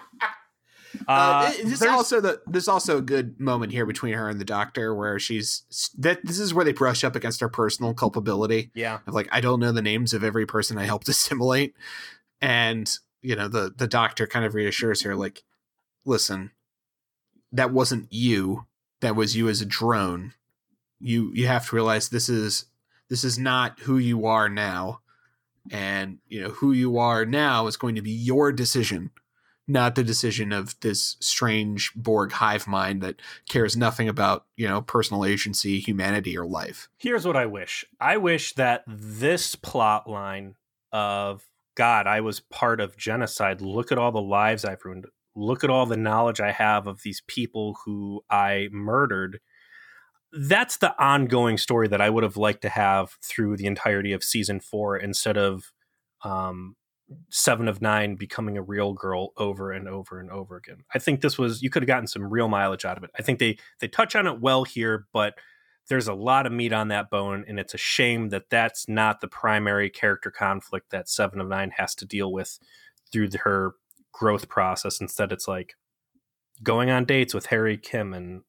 Uh, 1.07 1.13
Uh, 1.13 1.51
this 1.65 1.79
there's- 1.81 1.95
also 1.95 2.21
the 2.21 2.41
there's 2.47 2.67
also 2.69 2.99
a 2.99 3.03
good 3.03 3.39
moment 3.41 3.73
here 3.73 3.87
between 3.87 4.15
her 4.15 4.29
and 4.29 4.41
the 4.41 4.45
doctor 4.45 4.95
where 4.95 5.19
she's 5.21 5.63
that 5.97 6.19
this 6.25 6.39
is 6.39 6.53
where 6.53 6.65
they 6.65 6.73
brush 6.73 7.05
up 7.05 7.15
against 7.15 7.41
her 7.41 7.49
personal 7.49 7.95
culpability 7.95 8.71
yeah, 8.75 8.99
of 9.07 9.15
like 9.15 9.29
I 9.31 9.41
don't 9.41 9.61
know 9.61 9.71
the 9.73 9.83
names 9.83 10.13
of 10.13 10.25
every 10.25 10.47
person 10.47 10.79
I 10.79 10.85
helped 10.85 11.09
assimilate, 11.15 11.75
and 12.41 12.93
you 13.23 13.37
know 13.37 13.47
the 13.49 13.73
the 13.77 13.87
doctor 13.87 14.27
kind 14.27 14.45
of 14.45 14.55
reassures 14.55 15.03
her 15.03 15.15
like, 15.15 15.45
listen, 16.05 16.51
that 17.53 17.73
wasn't 17.73 18.13
you, 18.13 18.67
that 19.01 19.15
was 19.15 19.37
you 19.37 19.49
as 19.49 19.61
a 19.61 19.67
drone. 19.67 20.33
You 20.99 21.31
you 21.35 21.47
have 21.47 21.69
to 21.69 21.77
realize 21.77 22.09
this 22.09 22.29
is 22.29 22.65
this 23.11 23.25
is 23.25 23.39
not 23.39 23.81
who 23.81 23.99
you 23.99 24.25
are 24.25 24.49
now, 24.49 25.01
and 25.71 26.19
you 26.27 26.41
know 26.41 26.49
who 26.49 26.73
you 26.73 26.97
are 26.97 27.27
now 27.27 27.67
is 27.67 27.77
going 27.77 27.97
to 27.97 28.03
be 28.03 28.11
your 28.11 28.53
decision. 28.53 29.11
Not 29.69 29.95
the 29.95 30.03
decision 30.03 30.53
of 30.53 30.75
this 30.81 31.17
strange 31.21 31.93
Borg 31.95 32.33
hive 32.33 32.67
mind 32.67 33.03
that 33.03 33.21
cares 33.49 33.77
nothing 33.77 34.09
about, 34.09 34.47
you 34.57 34.67
know, 34.67 34.81
personal 34.81 35.25
agency, 35.25 35.79
humanity, 35.79 36.37
or 36.37 36.47
life. 36.47 36.89
Here's 36.97 37.27
what 37.27 37.37
I 37.37 37.47
wish. 37.47 37.85
I 38.01 38.17
wish 38.17 38.55
that 38.55 38.83
this 38.87 39.55
plot 39.55 40.09
line 40.09 40.55
of 40.91 41.45
God, 41.77 42.09
I 42.09 42.21
was 42.21 42.41
part 42.41 42.81
of 42.81 42.97
genocide. 42.97 43.61
Look 43.61 43.93
at 43.93 43.99
all 43.99 44.11
the 44.11 44.21
lives 44.21 44.65
I've 44.65 44.85
ruined. 44.85 45.07
Look 45.37 45.63
at 45.63 45.71
all 45.71 45.87
the 45.87 45.97
knowledge 45.97 46.41
I 46.41 46.51
have 46.51 46.89
of 46.89 47.03
these 47.03 47.23
people 47.29 47.77
who 47.85 48.23
I 48.29 48.69
murdered. 48.73 49.41
That's 50.33 50.77
the 50.77 50.95
ongoing 51.03 51.59
story 51.59 51.89
that 51.89 52.01
I 52.01 52.11
would 52.11 52.23
have 52.23 52.37
liked 52.37 52.63
to 52.63 52.69
have 52.69 53.17
through 53.23 53.57
the 53.57 53.67
entirety 53.67 54.13
of 54.13 54.23
season 54.23 54.61
four 54.61 54.97
instead 54.97 55.37
of 55.37 55.73
um, 56.23 56.77
seven 57.31 57.69
of 57.69 57.83
nine 57.83 58.15
becoming 58.15 58.57
a 58.57 58.63
real 58.63 58.93
girl 58.93 59.33
over 59.37 59.73
and 59.73 59.89
over 59.89 60.21
and 60.21 60.31
over 60.31 60.57
again. 60.57 60.85
I 60.95 60.99
think 60.99 61.21
this 61.21 61.39
was 61.39 61.63
you 61.63 61.71
could 61.71 61.83
have 61.83 61.89
gotten 61.89 62.07
some 62.07 62.31
real 62.31 62.49
mileage 62.49 62.85
out 62.85 62.97
of 62.97 63.05
it. 63.05 63.11
I 63.19 63.23
think 63.23 63.39
they 63.39 63.59
they 63.81 63.89
touch 63.89 64.15
on 64.15 64.27
it 64.27 64.41
well 64.41 64.65
here, 64.65 65.07
but 65.13 65.35
there's 65.89 66.09
a 66.09 66.15
lot 66.15 66.47
of 66.47 66.53
meat 66.53 66.73
on 66.73 66.89
that 66.89 67.11
bone, 67.11 67.45
and 67.49 67.59
it's 67.59 67.75
a 67.75 67.79
shame 67.79 68.29
that 68.29 68.51
that's 68.51 68.89
not 68.89 69.21
the 69.21 69.29
primary 69.29 69.91
character 69.91 70.31
conflict 70.31 70.91
that 70.91 71.09
Seven 71.09 71.41
of 71.41 71.49
Nine 71.49 71.73
has 71.77 71.95
to 71.97 72.07
deal 72.07 72.33
with 72.33 72.59
through 73.13 73.31
her 73.43 73.75
growth 74.13 74.49
process. 74.49 75.01
Instead, 75.01 75.33
it's 75.33 75.49
like 75.49 75.75
going 76.63 76.91
on 76.91 77.05
dates 77.05 77.35
with 77.35 77.47
Harry 77.47 77.77
Kim 77.77 78.13
and 78.15 78.43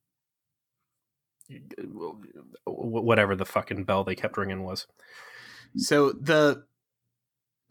whatever 2.65 3.35
the 3.35 3.45
fucking 3.45 3.83
bell 3.83 4.03
they 4.03 4.15
kept 4.15 4.37
ringing 4.37 4.63
was. 4.63 4.87
So 5.77 6.11
the 6.11 6.63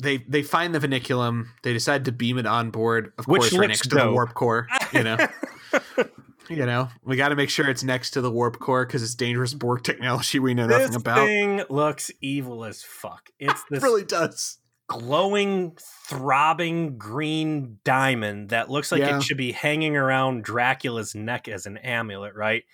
they 0.03 0.19
they 0.19 0.43
find 0.43 0.75
the 0.75 0.79
vinculum. 0.81 1.47
They 1.63 1.73
decide 1.73 2.05
to 2.07 2.13
beam 2.13 2.39
it 2.39 2.47
on 2.47 2.71
board. 2.71 3.13
Of 3.19 3.27
Which 3.27 3.43
course, 3.43 3.53
right 3.55 3.69
next 3.69 3.89
to 3.91 3.97
the 3.97 4.11
warp 4.11 4.35
core. 4.35 4.67
You 4.93 5.03
know, 5.05 5.17
you 6.49 6.65
know, 6.67 6.89
we 7.05 7.17
got 7.17 7.29
to 7.29 7.37
make 7.37 7.51
sure 7.51 7.69
it's 7.69 7.85
next 7.85 8.13
to 8.13 8.21
the 8.21 8.31
warp 8.31 8.59
core 8.59 8.87
because 8.87 9.03
it's 9.03 9.15
dangerous 9.15 9.53
Borg 9.55 9.83
technology 9.85 10.39
we 10.39 10.55
know 10.55 10.67
nothing 10.67 10.87
this 10.89 10.97
about. 10.97 11.27
thing 11.27 11.63
looks 11.69 12.11
evil 12.21 12.65
as 12.65 12.83
fuck. 12.83 13.31
It's 13.39 13.63
It 13.71 13.83
really 13.83 14.05
does. 14.05 14.59
glowing, 14.89 15.77
throbbing 16.09 16.97
green 16.99 17.79
diamond 17.85 18.49
that 18.49 18.71
looks 18.71 18.91
like 18.91 19.01
Yeah. 19.01 19.19
it 19.19 19.23
should 19.23 19.37
be 19.37 19.53
hanging 19.53 19.97
around 19.97 20.43
Dracula's 20.45 21.15
neck 21.15 21.47
as 21.47 21.67
an 21.67 21.77
amulet, 21.77 22.35
right? 22.35 22.65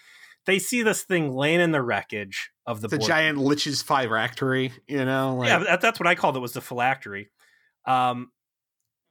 They 0.46 0.58
see 0.58 0.82
this 0.82 1.02
thing 1.02 1.34
laying 1.34 1.60
in 1.60 1.72
the 1.72 1.82
wreckage 1.82 2.50
of 2.66 2.80
the 2.80 2.88
The 2.88 2.98
giant 2.98 3.38
Lich's 3.38 3.82
phylactery. 3.82 4.72
You 4.86 5.04
know, 5.04 5.36
like, 5.36 5.48
yeah, 5.48 5.58
that, 5.58 5.80
that's 5.80 6.00
what 6.00 6.06
I 6.06 6.14
called 6.14 6.36
it 6.36 6.40
was 6.40 6.52
the 6.52 6.60
phylactery. 6.60 7.26
Um, 7.84 8.30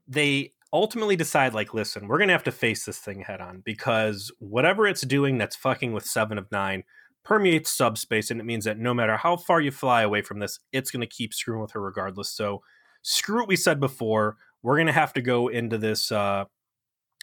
they 0.07 0.53
ultimately 0.71 1.15
decide, 1.15 1.53
like, 1.53 1.73
listen, 1.73 2.07
we're 2.07 2.19
gonna 2.19 2.33
have 2.33 2.43
to 2.45 2.51
face 2.51 2.85
this 2.85 2.97
thing 2.97 3.21
head 3.21 3.41
on 3.41 3.61
because 3.63 4.31
whatever 4.39 4.87
it's 4.87 5.01
doing 5.01 5.37
that's 5.37 5.55
fucking 5.55 5.93
with 5.93 6.05
Seven 6.05 6.37
of 6.37 6.51
Nine 6.51 6.83
permeates 7.23 7.71
subspace, 7.71 8.29
and 8.31 8.39
it 8.39 8.43
means 8.45 8.65
that 8.65 8.77
no 8.77 8.93
matter 8.93 9.17
how 9.17 9.35
far 9.35 9.59
you 9.59 9.71
fly 9.71 10.03
away 10.03 10.21
from 10.21 10.39
this, 10.39 10.59
it's 10.71 10.91
gonna 10.91 11.05
keep 11.05 11.33
screwing 11.33 11.61
with 11.61 11.71
her 11.71 11.81
regardless. 11.81 12.29
So 12.29 12.61
screw 13.01 13.39
what 13.39 13.47
we 13.47 13.55
said 13.55 13.79
before. 13.79 14.37
We're 14.63 14.77
gonna 14.77 14.91
have 14.93 15.13
to 15.13 15.21
go 15.21 15.47
into 15.47 15.77
this 15.77 16.11
uh, 16.11 16.45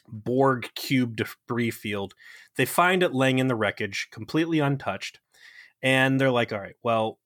Borg 0.09 0.71
cube 0.75 1.17
debris 1.17 1.71
field. 1.71 2.15
They 2.57 2.65
find 2.65 3.03
it 3.03 3.15
laying 3.15 3.39
in 3.39 3.49
the 3.49 3.55
wreckage, 3.55 4.09
completely 4.11 4.59
untouched, 4.59 5.21
and 5.83 6.21
they're 6.21 6.31
like, 6.31 6.53
"All 6.53 6.61
right, 6.61 6.77
well, 6.83 7.19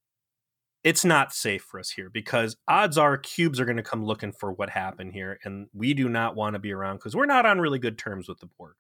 it's 0.85 1.05
not 1.05 1.35
safe 1.35 1.62
for 1.62 1.81
us 1.81 1.91
here 1.91 2.11
because 2.11 2.57
odds 2.68 2.97
are 2.97 3.18
cubes 3.18 3.59
are 3.59 3.64
going 3.64 3.77
to 3.77 3.83
come 3.83 4.05
looking 4.05 4.33
for 4.33 4.53
what 4.53 4.70
happened 4.70 5.12
here, 5.12 5.39
and 5.45 5.68
we 5.74 5.95
do 5.95 6.09
not 6.09 6.37
want 6.37 6.55
to 6.55 6.61
be 6.61 6.72
around 6.72 6.97
because 6.97 7.16
we're 7.16 7.27
not 7.27 7.47
on 7.47 7.61
really 7.61 7.79
good 7.79 7.99
terms 7.99 8.29
with 8.29 8.41
the 8.41 8.47
Borg." 8.59 8.74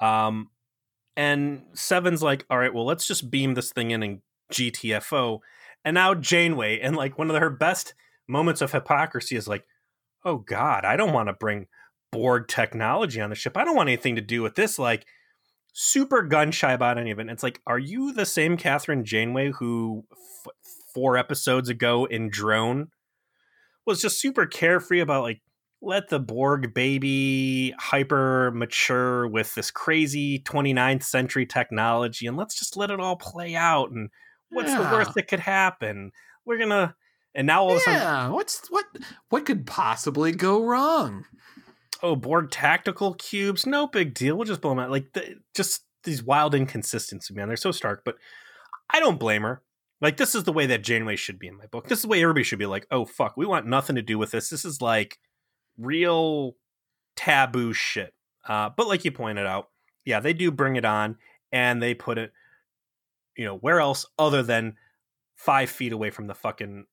Um, 0.00 0.50
and 1.16 1.64
Seven's 1.74 2.22
like, 2.22 2.46
"All 2.50 2.58
right, 2.58 2.72
well, 2.72 2.84
let's 2.84 3.06
just 3.06 3.30
beam 3.30 3.54
this 3.54 3.72
thing 3.72 3.90
in 3.90 4.02
and 4.02 4.22
GTFO." 4.52 5.40
and 5.86 5.94
now 5.94 6.14
Janeway, 6.14 6.80
and 6.80 6.96
like 6.96 7.16
one 7.16 7.30
of 7.30 7.36
her 7.36 7.48
best 7.48 7.94
moments 8.26 8.60
of 8.60 8.72
hypocrisy 8.72 9.36
is 9.36 9.46
like, 9.46 9.64
oh 10.24 10.38
God, 10.38 10.84
I 10.84 10.96
don't 10.96 11.12
want 11.12 11.28
to 11.28 11.32
bring 11.32 11.68
Borg 12.16 12.48
technology 12.48 13.20
on 13.20 13.28
the 13.28 13.36
ship. 13.36 13.56
I 13.56 13.64
don't 13.64 13.76
want 13.76 13.90
anything 13.90 14.16
to 14.16 14.22
do 14.22 14.42
with 14.42 14.54
this. 14.54 14.78
Like, 14.78 15.04
super 15.78 16.22
gun 16.22 16.50
shy 16.50 16.72
about 16.72 16.96
any 16.96 17.10
of 17.10 17.18
it. 17.18 17.22
And 17.22 17.30
it's 17.30 17.42
like, 17.42 17.60
are 17.66 17.78
you 17.78 18.10
the 18.10 18.24
same 18.24 18.56
Kathryn 18.56 19.04
Janeway 19.04 19.52
who 19.52 20.04
f- 20.10 20.54
four 20.94 21.18
episodes 21.18 21.68
ago 21.68 22.06
in 22.06 22.30
Drone 22.30 22.88
was 23.84 24.00
just 24.00 24.18
super 24.18 24.46
carefree 24.46 25.00
about 25.00 25.22
like 25.22 25.42
let 25.82 26.08
the 26.08 26.18
Borg 26.18 26.72
baby 26.72 27.74
hyper 27.78 28.50
mature 28.52 29.28
with 29.28 29.54
this 29.54 29.70
crazy 29.70 30.38
29th 30.40 31.02
century 31.02 31.44
technology 31.44 32.26
and 32.26 32.38
let's 32.38 32.58
just 32.58 32.78
let 32.78 32.90
it 32.90 32.98
all 32.98 33.16
play 33.16 33.54
out 33.54 33.90
and 33.90 34.08
what's 34.48 34.70
yeah. 34.70 34.78
the 34.78 34.96
worst 34.96 35.12
that 35.14 35.28
could 35.28 35.40
happen? 35.40 36.10
We're 36.46 36.58
gonna 36.58 36.96
and 37.34 37.46
now 37.46 37.64
all 37.64 37.72
of 37.72 37.76
a 37.76 37.80
sudden 37.80 38.00
Yeah, 38.00 38.28
what's 38.30 38.66
what 38.70 38.86
what 39.28 39.44
could 39.44 39.66
possibly 39.66 40.32
go 40.32 40.64
wrong? 40.64 41.26
Oh, 42.06 42.14
Borg 42.14 42.52
tactical 42.52 43.14
cubes, 43.14 43.66
no 43.66 43.88
big 43.88 44.14
deal. 44.14 44.36
We'll 44.36 44.44
just 44.44 44.60
blow 44.60 44.70
them 44.70 44.78
out. 44.78 44.92
Like 44.92 45.12
the, 45.12 45.40
just 45.56 45.82
these 46.04 46.22
wild 46.22 46.54
inconsistencies, 46.54 47.36
man. 47.36 47.48
They're 47.48 47.56
so 47.56 47.72
stark, 47.72 48.02
but 48.04 48.14
I 48.88 49.00
don't 49.00 49.18
blame 49.18 49.42
her. 49.42 49.62
Like 50.00 50.16
this 50.16 50.36
is 50.36 50.44
the 50.44 50.52
way 50.52 50.66
that 50.66 50.84
Janeway 50.84 51.16
should 51.16 51.40
be 51.40 51.48
in 51.48 51.56
my 51.56 51.66
book. 51.66 51.88
This 51.88 51.98
is 51.98 52.02
the 52.02 52.08
way 52.08 52.22
everybody 52.22 52.44
should 52.44 52.60
be 52.60 52.66
like, 52.66 52.86
oh 52.92 53.06
fuck, 53.06 53.36
we 53.36 53.44
want 53.44 53.66
nothing 53.66 53.96
to 53.96 54.02
do 54.02 54.18
with 54.18 54.30
this. 54.30 54.50
This 54.50 54.64
is 54.64 54.80
like 54.80 55.18
real 55.76 56.54
taboo 57.16 57.72
shit. 57.72 58.14
Uh, 58.46 58.70
but 58.76 58.86
like 58.86 59.04
you 59.04 59.10
pointed 59.10 59.46
out, 59.46 59.70
yeah, 60.04 60.20
they 60.20 60.32
do 60.32 60.52
bring 60.52 60.76
it 60.76 60.84
on 60.84 61.16
and 61.50 61.82
they 61.82 61.92
put 61.92 62.18
it, 62.18 62.32
you 63.36 63.44
know, 63.44 63.56
where 63.56 63.80
else 63.80 64.06
other 64.16 64.44
than 64.44 64.76
five 65.34 65.70
feet 65.70 65.92
away 65.92 66.10
from 66.10 66.28
the 66.28 66.34
fucking. 66.34 66.84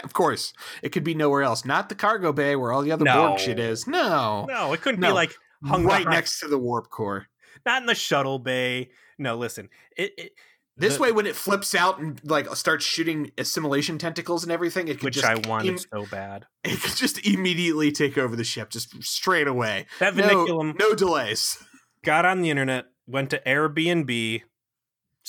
of 0.04 0.12
course, 0.12 0.52
it 0.82 0.90
could 0.90 1.04
be 1.04 1.14
nowhere 1.14 1.42
else. 1.42 1.64
Not 1.64 1.88
the 1.88 1.94
cargo 1.94 2.32
bay 2.32 2.56
where 2.56 2.72
all 2.72 2.82
the 2.82 2.92
other 2.92 3.04
no. 3.04 3.28
Borg 3.28 3.40
shit 3.40 3.58
is. 3.58 3.86
No, 3.86 4.46
no, 4.48 4.72
it 4.72 4.80
couldn't 4.80 5.00
no. 5.00 5.08
be 5.08 5.12
like 5.12 5.34
hung 5.64 5.84
right 5.84 5.98
behind. 5.98 6.14
next 6.14 6.40
to 6.40 6.48
the 6.48 6.58
warp 6.58 6.90
core. 6.90 7.26
Not 7.66 7.82
in 7.82 7.86
the 7.86 7.94
shuttle 7.94 8.38
bay. 8.38 8.90
No, 9.18 9.36
listen, 9.36 9.68
it, 9.96 10.12
it 10.16 10.32
this 10.78 10.96
the, 10.96 11.02
way, 11.02 11.12
when 11.12 11.26
it 11.26 11.34
flips 11.34 11.74
out 11.74 11.98
and 11.98 12.20
like 12.24 12.54
starts 12.54 12.84
shooting 12.84 13.32
assimilation 13.36 13.98
tentacles 13.98 14.44
and 14.44 14.52
everything, 14.52 14.86
it 14.86 14.94
could 14.94 15.04
which 15.04 15.14
just 15.14 15.26
I 15.26 15.34
wanted 15.48 15.70
Im- 15.70 15.78
so 15.78 16.06
bad. 16.10 16.46
It 16.64 16.80
could 16.82 16.96
just 16.96 17.24
immediately 17.26 17.92
take 17.92 18.18
over 18.18 18.36
the 18.36 18.44
ship, 18.44 18.70
just 18.70 19.02
straight 19.02 19.48
away. 19.48 19.86
That 20.00 20.14
no, 20.14 20.72
no 20.78 20.94
delays. 20.94 21.56
Got 22.04 22.26
on 22.26 22.42
the 22.42 22.50
internet, 22.50 22.86
went 23.06 23.30
to 23.30 23.40
Airbnb, 23.46 24.42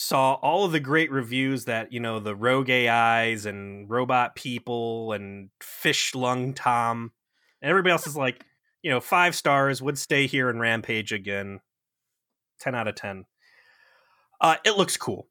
saw 0.02 0.36
all 0.36 0.64
of 0.64 0.72
the 0.72 0.80
great 0.80 1.12
reviews 1.12 1.66
that 1.66 1.91
you 1.91 2.00
know 2.00 2.20
the 2.20 2.34
rogue 2.36 2.70
AIs 2.70 3.45
and 3.45 3.89
robot 3.89 4.34
people 4.34 5.12
and 5.12 5.50
fish 5.62 6.16
lung 6.16 6.54
Tom, 6.54 7.12
and 7.62 7.70
everybody 7.70 7.91
else 7.91 8.08
is 8.08 8.16
like, 8.26 8.45
you 8.82 8.89
know, 8.89 9.02
five 9.02 9.36
stars 9.36 9.82
would 9.82 9.97
stay 9.97 10.26
here 10.26 10.50
and 10.50 10.62
rampage 10.62 11.12
again. 11.12 11.60
Ten 12.62 12.76
out 12.76 12.88
of 12.88 12.95
ten. 12.95 13.26
Uh, 14.39 14.56
it 14.64 14.78
looks 14.78 14.95
cool 14.95 15.28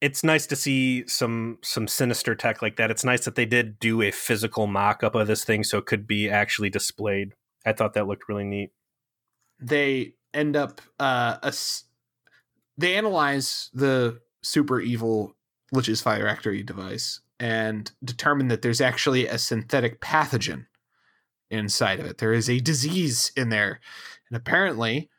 it's 0.00 0.22
nice 0.22 0.46
to 0.46 0.56
see 0.56 1.06
some 1.06 1.58
some 1.62 1.88
sinister 1.88 2.34
tech 2.34 2.60
like 2.60 2.76
that. 2.76 2.90
It's 2.90 3.04
nice 3.04 3.24
that 3.24 3.34
they 3.34 3.46
did 3.46 3.78
do 3.78 4.02
a 4.02 4.10
physical 4.10 4.66
mock-up 4.66 5.14
of 5.14 5.26
this 5.26 5.44
thing 5.44 5.64
so 5.64 5.78
it 5.78 5.86
could 5.86 6.06
be 6.06 6.28
actually 6.28 6.70
displayed. 6.70 7.32
I 7.64 7.72
thought 7.72 7.94
that 7.94 8.06
looked 8.06 8.28
really 8.28 8.44
neat. 8.44 8.70
They 9.58 10.14
end 10.34 10.54
up 10.54 10.80
uh 11.00 11.38
a, 11.42 11.52
they 12.78 12.96
analyze 12.96 13.70
the 13.72 14.20
super 14.42 14.80
evil 14.80 15.34
Lich's 15.72 16.02
Phylactery 16.02 16.62
device 16.62 17.20
and 17.38 17.90
determine 18.04 18.48
that 18.48 18.62
there's 18.62 18.80
actually 18.80 19.26
a 19.26 19.38
synthetic 19.38 20.00
pathogen 20.00 20.66
inside 21.50 22.00
of 22.00 22.06
it. 22.06 22.18
There 22.18 22.32
is 22.32 22.48
a 22.48 22.60
disease 22.60 23.32
in 23.36 23.50
there. 23.50 23.80
And 24.28 24.36
apparently 24.36 25.10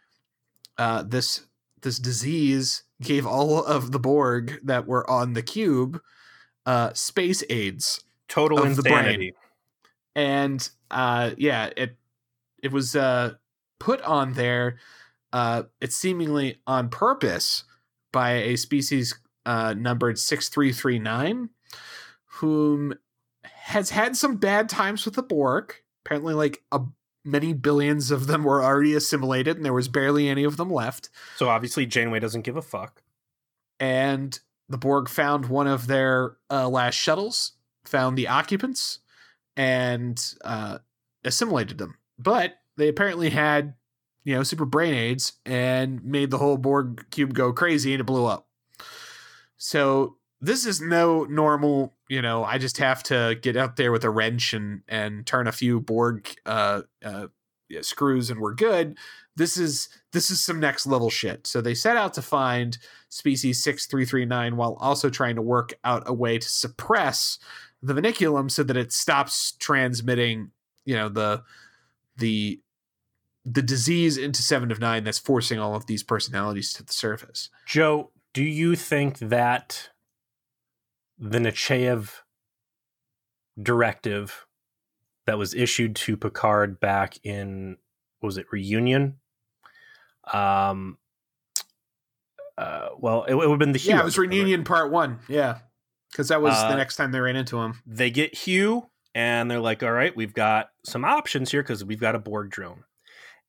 uh 0.78 1.04
this 1.04 1.46
this 1.82 2.00
disease 2.00 2.84
gave 3.02 3.26
all 3.26 3.64
of 3.64 3.92
the 3.92 4.00
Borg 4.00 4.60
that 4.64 4.88
were 4.88 5.10
on 5.10 5.34
the 5.34 5.44
cube 5.44 6.02
uh, 6.66 6.94
space 6.94 7.44
aids. 7.50 8.04
Total 8.28 8.62
insanity. 8.64 9.34
And 10.16 10.68
uh, 10.92 11.32
yeah, 11.38 11.70
it 11.78 11.96
it 12.62 12.72
was 12.72 12.96
uh, 12.96 13.36
put 13.80 14.02
on 14.02 14.34
there. 14.34 14.78
Uh, 15.34 15.64
it's 15.82 15.96
seemingly 15.96 16.62
on 16.66 16.90
purpose 16.90 17.64
by 18.12 18.32
a 18.32 18.56
species 18.56 19.20
uh, 19.46 19.74
numbered 19.78 20.20
six 20.20 20.50
three 20.50 20.72
three 20.72 21.00
nine, 21.00 21.50
whom 22.26 22.94
has 23.44 23.90
had 23.90 24.16
some 24.16 24.38
bad 24.38 24.70
times 24.70 25.06
with 25.06 25.16
the 25.16 25.24
Borg. 25.24 25.74
Apparently, 26.06 26.34
like 26.34 26.64
a 26.72 26.82
many 27.28 27.54
billions 27.54 28.10
of 28.10 28.28
them 28.28 28.44
were 28.44 28.64
already 28.64 28.94
assimilated 28.94 29.58
and 29.58 29.66
there 29.66 29.74
was 29.74 29.90
barely 29.90 30.30
any 30.30 30.46
of 30.46 30.58
them 30.58 30.72
left. 30.72 31.10
So 31.36 31.50
obviously 31.50 31.86
Janeway 31.86 32.20
doesn't 32.20 32.44
give 32.44 32.56
a 32.56 32.62
fuck. 32.62 33.04
And 33.80 34.40
the 34.70 34.78
Borg 34.78 35.10
found 35.10 35.48
one 35.48 35.68
of 35.68 35.88
their 35.88 36.38
uh, 36.50 36.70
last 36.70 36.96
shuttles, 36.96 37.54
found 37.86 38.18
the 38.18 38.30
occupants, 38.30 39.00
and 39.56 40.22
uh, 40.44 40.80
assimilated 41.24 41.78
them. 41.78 41.98
But 42.18 42.56
they 42.78 42.88
apparently 42.88 43.30
had, 43.30 43.76
you 44.28 44.36
know, 44.36 44.44
super 44.44 44.66
brain 44.66 44.94
aids 44.94 45.40
and 45.46 46.04
made 46.04 46.32
the 46.32 46.38
whole 46.38 46.58
Borg 46.58 47.06
cube 47.12 47.34
go 47.34 47.54
crazy 47.54 47.94
and 47.94 48.02
it 48.02 48.04
blew 48.04 48.26
up. 48.26 48.50
So 49.56 50.18
this 50.42 50.66
is 50.66 50.82
no 50.82 51.24
normal 51.24 51.96
you 52.10 52.22
know 52.22 52.44
i 52.44 52.60
just 52.60 52.78
have 52.78 53.02
to 53.02 53.36
get 53.42 53.58
out 53.58 53.76
there 53.76 53.92
with 53.92 54.04
a 54.04 54.10
wrench 54.12 54.54
and 54.54 54.84
and 54.88 55.26
turn 55.26 55.48
a 55.48 55.52
few 55.52 55.80
borg 55.80 56.30
uh, 56.46 56.84
uh 57.04 57.26
yeah, 57.70 57.82
screws 57.82 58.30
and 58.30 58.40
we're 58.40 58.54
good 58.54 58.96
this 59.36 59.58
is 59.58 59.90
this 60.14 60.30
is 60.30 60.40
some 60.40 60.60
next 60.60 60.86
level 60.86 61.10
shit 61.10 61.48
so 61.48 61.60
they 61.60 61.74
set 61.74 61.98
out 61.98 62.14
to 62.14 62.22
find 62.22 62.78
species 63.10 63.64
6339 63.64 64.58
while 64.58 64.78
also 64.80 65.10
trying 65.10 65.36
to 65.36 65.42
work 65.42 65.74
out 65.84 66.04
a 66.06 66.14
way 66.14 66.38
to 66.38 66.48
suppress 66.48 67.40
the 67.82 67.96
vinculum 67.96 68.52
so 68.52 68.62
that 68.62 68.78
it 68.78 68.94
stops 68.94 69.54
transmitting 69.54 70.52
you 70.86 70.96
know 70.96 71.10
the 71.10 71.42
the 72.18 72.62
the 73.50 73.62
disease 73.62 74.18
into 74.18 74.42
seven 74.42 74.72
of 74.72 74.80
nine 74.80 75.04
that's 75.04 75.20
forcing 75.20 75.58
all 75.58 75.74
of 75.74 75.86
these 75.86 76.04
personalities 76.04 76.74
to 76.74 76.84
the 76.84 76.94
surface 76.94 77.50
joe 77.66 78.12
do 78.34 78.44
you 78.44 78.76
think 78.76 79.18
that 79.18 79.90
the 81.18 81.40
Nechayev 81.40 82.22
directive 83.62 84.46
that 85.26 85.38
was 85.38 85.54
issued 85.54 85.96
to 85.96 86.16
Picard 86.16 86.80
back 86.80 87.18
in 87.24 87.78
was 88.22 88.38
it 88.38 88.46
reunion? 88.52 89.18
Um, 90.32 90.98
uh, 92.58 92.90
well, 93.00 93.24
it, 93.24 93.32
it 93.32 93.36
would 93.36 93.50
have 93.50 93.60
been 93.60 93.72
the 93.72 93.80
Hugh. 93.80 93.96
Yeah, 93.96 94.02
it 94.02 94.06
was 94.06 94.18
reunion 94.18 94.60
right? 94.60 94.68
part 94.68 94.92
one. 94.92 95.20
Yeah, 95.28 95.60
because 96.12 96.28
that 96.30 96.42
was 96.42 96.54
uh, 96.54 96.70
the 96.70 96.76
next 96.76 96.96
time 96.96 97.12
they 97.12 97.20
ran 97.20 97.36
into 97.36 97.58
him. 97.58 97.82
They 97.86 98.10
get 98.10 98.34
Hugh, 98.34 98.90
and 99.16 99.50
they're 99.50 99.60
like, 99.60 99.84
"All 99.84 99.92
right, 99.92 100.16
we've 100.16 100.34
got 100.34 100.70
some 100.84 101.06
options 101.06 101.52
here 101.52 101.62
because 101.62 101.84
we've 101.84 102.00
got 102.00 102.16
a 102.16 102.20
Borg 102.20 102.50
drone." 102.50 102.84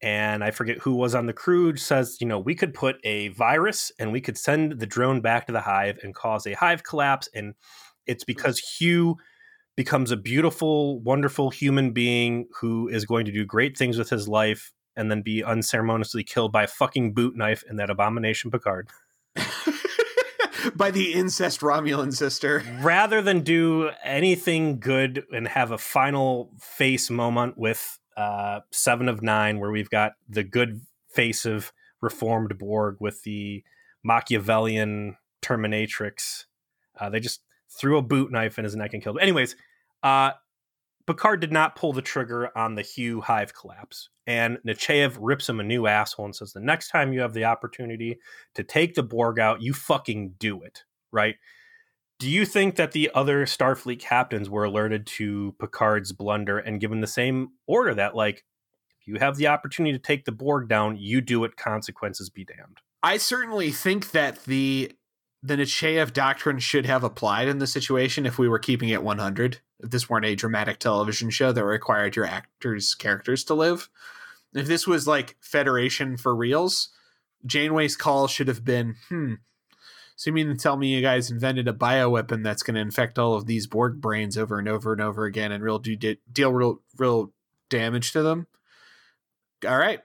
And 0.01 0.45
I 0.45 0.53
forget 0.53 0.79
who 0.79 0.95
was 0.95 1.15
on 1.15 1.27
the 1.27 1.33
crew 1.33 1.77
says, 1.77 2.19
you 2.21 2.27
know, 2.27 2.39
we 2.39 2.55
could 2.55 2.73
put 2.73 2.97
a 3.05 3.29
virus 3.29 3.91
and 3.99 4.13
we 4.13 4.21
could 4.21 4.39
send 4.39 4.79
the 4.79 4.87
drone 4.87 5.21
back 5.21 5.47
to 5.47 5.53
the 5.53 5.61
hive 5.61 5.99
and 6.03 6.15
cause 6.15 6.47
a 6.47 6.53
hive 6.53 6.85
collapse. 6.85 7.29
And 7.35 7.55
it's 8.07 8.23
hmm. 8.23 8.29
because 8.29 8.59
Hugh 8.59 9.17
becomes 9.77 10.11
a 10.11 10.17
beautiful, 10.17 11.01
wonderful 11.01 11.51
human 11.51 11.93
being 11.93 12.49
who 12.61 12.89
is 12.89 13.05
going 13.05 13.25
to 13.27 13.33
do 13.33 13.45
great 13.45 13.77
things 13.77 13.99
with 13.99 14.11
his 14.11 14.29
life 14.29 14.73
and 14.97 15.11
then 15.11 15.23
be 15.23 15.45
unceremoniously 15.45 16.25
killed 16.25 16.51
by 16.53 16.65
a 16.65 16.69
fucking 16.69 17.15
boot 17.15 17.37
knife 17.37 17.63
in 17.71 17.77
that 17.77 17.91
abomination 17.91 18.51
Picard. 18.51 18.89
by 20.75 20.91
the 20.91 21.13
incest 21.13 21.61
Romulan 21.61 22.13
sister. 22.13 22.65
Rather 22.81 23.23
than 23.23 23.43
do 23.43 23.91
anything 24.03 24.81
good 24.81 25.25
and 25.33 25.47
have 25.47 25.71
a 25.71 25.79
final 25.79 26.51
face 26.61 27.11
moment 27.11 27.57
with 27.57 27.99
uh, 28.19 28.61
Seven 28.73 29.09
of 29.09 29.23
Nine, 29.23 29.61
where 29.61 29.71
we've 29.71 29.91
got 29.91 30.15
the 30.29 30.43
good 30.43 30.81
face 31.09 31.47
of 31.47 31.73
reformed 32.01 32.59
Borg 32.59 32.97
with 32.99 33.23
the 33.23 33.63
Machiavellian 34.03 35.17
Terminatrix. 35.41 36.47
Uh, 36.99 37.09
they 37.09 37.21
just 37.21 37.43
threw 37.71 37.97
a 37.97 38.03
boot 38.03 38.33
knife 38.33 38.59
in 38.59 38.65
his 38.65 38.75
neck 38.75 38.93
and 38.93 39.03
killed 39.03 39.17
him. 39.17 39.23
Anyways, 39.23 39.55
uh, 40.03 40.33
Picard 41.07 41.41
did 41.41 41.53
not 41.53 41.77
pull 41.77 41.93
the 41.93 42.03
trigger 42.03 42.51
on 42.59 42.75
the 42.75 42.83
Hugh 42.83 43.21
Hive 43.21 43.55
collapse. 43.55 44.11
And 44.27 44.59
Nechayev 44.67 45.17
rips 45.21 45.49
him 45.49 45.61
a 45.61 45.65
new 45.65 45.87
asshole 45.87 46.27
and 46.27 46.37
says, 46.37 46.53
The 46.53 46.61
next 46.61 46.89
time 46.89 47.13
you 47.13 47.21
have 47.21 47.33
the 47.33 47.45
opportunity 47.45 48.19
to 48.55 48.63
take 48.65 48.95
the 48.95 49.03
Borg 49.03 49.39
out, 49.39 49.63
you 49.63 49.73
fucking 49.73 50.35
do 50.39 50.63
it. 50.63 50.83
Right? 51.13 51.37
Do 52.19 52.29
you 52.29 52.45
think 52.45 52.77
that 52.77 52.93
the 52.93 53.11
other 53.15 53.47
Starfleet 53.47 54.01
captains 54.01 54.51
were 54.51 54.65
alerted 54.65 55.07
to 55.07 55.55
Picard's 55.61 56.13
blunder 56.13 56.59
and 56.59 56.81
given 56.81 57.01
the 57.01 57.07
same 57.07 57.51
order 57.67 57.95
that, 57.95 58.17
like, 58.17 58.45
if 59.01 59.07
you 59.07 59.17
have 59.17 59.37
the 59.37 59.47
opportunity 59.47 59.97
to 59.97 60.03
take 60.03 60.25
the 60.25 60.33
Borg 60.33 60.69
down, 60.69 60.97
you 60.97 61.21
do 61.21 61.45
it, 61.45 61.57
consequences 61.57 62.29
be 62.29 62.45
damned? 62.45 62.79
I 63.03 63.19
certainly 63.19 63.71
think 63.71 64.11
that 64.11 64.45
the 64.45 64.93
the 65.41 65.57
Nechayev 65.57 66.13
doctrine 66.13 66.59
should 66.59 66.85
have 66.87 67.05
applied 67.05 67.47
in 67.47 67.59
the 67.59 67.67
situation 67.69 68.27
if 68.27 68.39
we 68.39 68.49
were 68.49 68.59
keeping 68.59 68.89
it 68.89 69.05
100. 69.05 69.61
If 69.79 69.91
this 69.91 70.11
weren't 70.11 70.25
a 70.25 70.35
dramatic 70.35 70.81
television 70.81 71.31
show 71.31 71.53
that 71.53 71.65
required 71.65 72.17
your 72.17 72.25
actors' 72.25 72.97
characters 72.97 73.45
to 73.45 73.55
live. 73.55 73.89
If 74.53 74.67
this 74.67 74.87
was 74.87 75.07
like 75.07 75.37
Federation 75.41 76.17
for 76.17 76.35
reals, 76.35 76.89
Janeway's 77.47 77.97
call 77.97 78.27
should 78.27 78.49
have 78.49 78.65
been, 78.65 78.97
hmm, 79.09 79.35
so 80.19 80.31
you 80.31 80.35
mean 80.35 80.49
to 80.49 80.57
tell 80.57 80.77
me 80.77 80.89
you 80.89 81.01
guys 81.01 81.31
invented 81.31 81.69
a 81.69 81.73
bioweapon 81.73 82.43
that's 82.43 82.65
going 82.65 82.75
to 82.75 82.81
infect 82.81 83.21
all 83.21 83.35
of 83.35 83.47
these 83.47 83.69
Borg 83.69 84.01
brains 84.01 84.37
over 84.37 84.59
and 84.59 84.69
over 84.69 84.93
and 84.93 85.01
over 85.01 85.27
again 85.27 85.53
and 85.53 85.63
real 85.63 85.79
do 85.79 85.95
deal 85.95 86.53
real 86.53 86.83
real 86.99 87.33
damage 87.71 88.11
to 88.15 88.23
them? 88.25 88.49
All 89.65 89.79
right, 89.79 90.01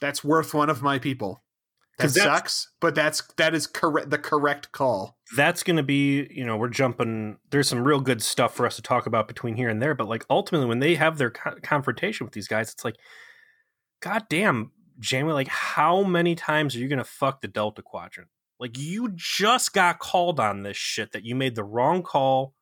that's 0.00 0.22
worth 0.22 0.54
one 0.54 0.70
of 0.70 0.80
my 0.80 1.00
people. 1.00 1.42
That 1.98 2.10
sucks, 2.10 2.70
but 2.80 2.94
that's 2.94 3.20
that 3.36 3.52
is 3.52 3.66
correct. 3.66 4.10
The 4.10 4.18
correct 4.18 4.70
call. 4.70 5.18
That's 5.36 5.64
going 5.64 5.76
to 5.76 5.82
be, 5.82 6.28
you 6.30 6.46
know, 6.46 6.56
we're 6.56 6.68
jumping. 6.68 7.38
There's 7.50 7.68
some 7.68 7.82
real 7.82 8.00
good 8.00 8.22
stuff 8.22 8.54
for 8.54 8.64
us 8.64 8.76
to 8.76 8.82
talk 8.82 9.06
about 9.06 9.26
between 9.26 9.56
here 9.56 9.68
and 9.68 9.82
there, 9.82 9.96
but 9.96 10.08
like 10.08 10.24
ultimately, 10.30 10.68
when 10.68 10.78
they 10.78 10.94
have 10.94 11.18
their 11.18 11.30
co- 11.30 11.56
confrontation 11.64 12.24
with 12.24 12.32
these 12.32 12.46
guys, 12.46 12.70
it's 12.70 12.84
like, 12.84 12.94
God 14.00 14.22
damn, 14.30 14.70
Janeway, 15.00 15.32
like 15.32 15.48
how 15.48 16.04
many 16.04 16.36
times 16.36 16.76
are 16.76 16.78
you 16.78 16.86
going 16.86 16.98
to 16.98 17.04
fuck 17.04 17.40
the 17.40 17.48
Delta 17.48 17.82
Quadrant? 17.82 18.28
Like 18.58 18.78
you 18.78 19.10
just 19.14 19.72
got 19.72 19.98
called 19.98 20.38
on 20.38 20.62
this 20.62 20.76
shit 20.76 21.12
that 21.12 21.24
you 21.24 21.34
made 21.34 21.54
the 21.54 21.64
wrong 21.64 22.02
call 22.02 22.54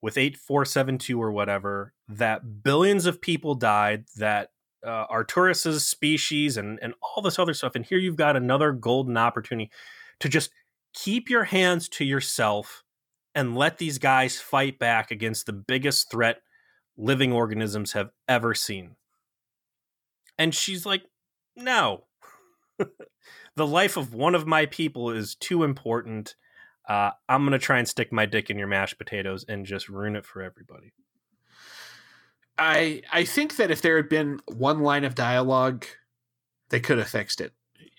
with 0.00 0.16
8472 0.16 1.20
or 1.20 1.32
whatever, 1.32 1.92
that 2.08 2.62
billions 2.62 3.06
of 3.06 3.20
people 3.20 3.54
died, 3.54 4.04
that 4.16 4.50
uh, 4.84 5.06
Arturis's 5.08 5.86
species 5.86 6.56
and, 6.56 6.78
and 6.80 6.94
all 7.02 7.22
this 7.22 7.38
other 7.38 7.54
stuff. 7.54 7.74
And 7.74 7.84
here 7.84 7.98
you've 7.98 8.16
got 8.16 8.36
another 8.36 8.72
golden 8.72 9.16
opportunity 9.16 9.70
to 10.20 10.28
just 10.28 10.50
keep 10.94 11.28
your 11.28 11.44
hands 11.44 11.88
to 11.88 12.04
yourself 12.04 12.84
and 13.34 13.56
let 13.56 13.78
these 13.78 13.98
guys 13.98 14.40
fight 14.40 14.78
back 14.78 15.10
against 15.10 15.46
the 15.46 15.52
biggest 15.52 16.10
threat 16.10 16.40
living 16.96 17.32
organisms 17.32 17.92
have 17.92 18.10
ever 18.28 18.54
seen. 18.54 18.96
And 20.38 20.54
she's 20.54 20.86
like, 20.86 21.02
no. 21.54 22.04
the 23.56 23.66
life 23.66 23.96
of 23.96 24.14
one 24.14 24.34
of 24.34 24.46
my 24.46 24.66
people 24.66 25.10
is 25.10 25.34
too 25.34 25.64
important. 25.64 26.36
Uh, 26.88 27.10
I'm 27.28 27.44
gonna 27.44 27.58
try 27.58 27.78
and 27.78 27.88
stick 27.88 28.12
my 28.12 28.26
dick 28.26 28.50
in 28.50 28.58
your 28.58 28.68
mashed 28.68 28.98
potatoes 28.98 29.44
and 29.48 29.66
just 29.66 29.88
ruin 29.88 30.14
it 30.14 30.24
for 30.24 30.42
everybody. 30.42 30.92
I 32.58 33.02
I 33.10 33.24
think 33.24 33.56
that 33.56 33.70
if 33.70 33.82
there 33.82 33.96
had 33.96 34.08
been 34.08 34.40
one 34.46 34.80
line 34.80 35.04
of 35.04 35.14
dialogue, 35.14 35.86
they 36.68 36.80
could 36.80 36.98
have 36.98 37.08
fixed 37.08 37.40
it. 37.40 37.52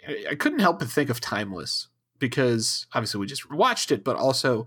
I, 0.07 0.25
I 0.31 0.35
couldn't 0.35 0.59
help 0.59 0.79
but 0.79 0.89
think 0.89 1.09
of 1.09 1.19
Timeless 1.19 1.89
because 2.19 2.87
obviously 2.93 3.19
we 3.19 3.27
just 3.27 3.51
watched 3.51 3.91
it, 3.91 4.03
but 4.03 4.15
also 4.15 4.65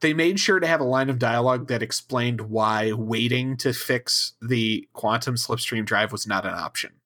they 0.00 0.14
made 0.14 0.40
sure 0.40 0.60
to 0.60 0.66
have 0.66 0.80
a 0.80 0.84
line 0.84 1.10
of 1.10 1.18
dialogue 1.18 1.68
that 1.68 1.82
explained 1.82 2.40
why 2.42 2.92
waiting 2.92 3.56
to 3.58 3.72
fix 3.72 4.32
the 4.40 4.88
quantum 4.94 5.34
slipstream 5.34 5.84
drive 5.84 6.12
was 6.12 6.26
not 6.26 6.46
an 6.46 6.54
option 6.54 6.99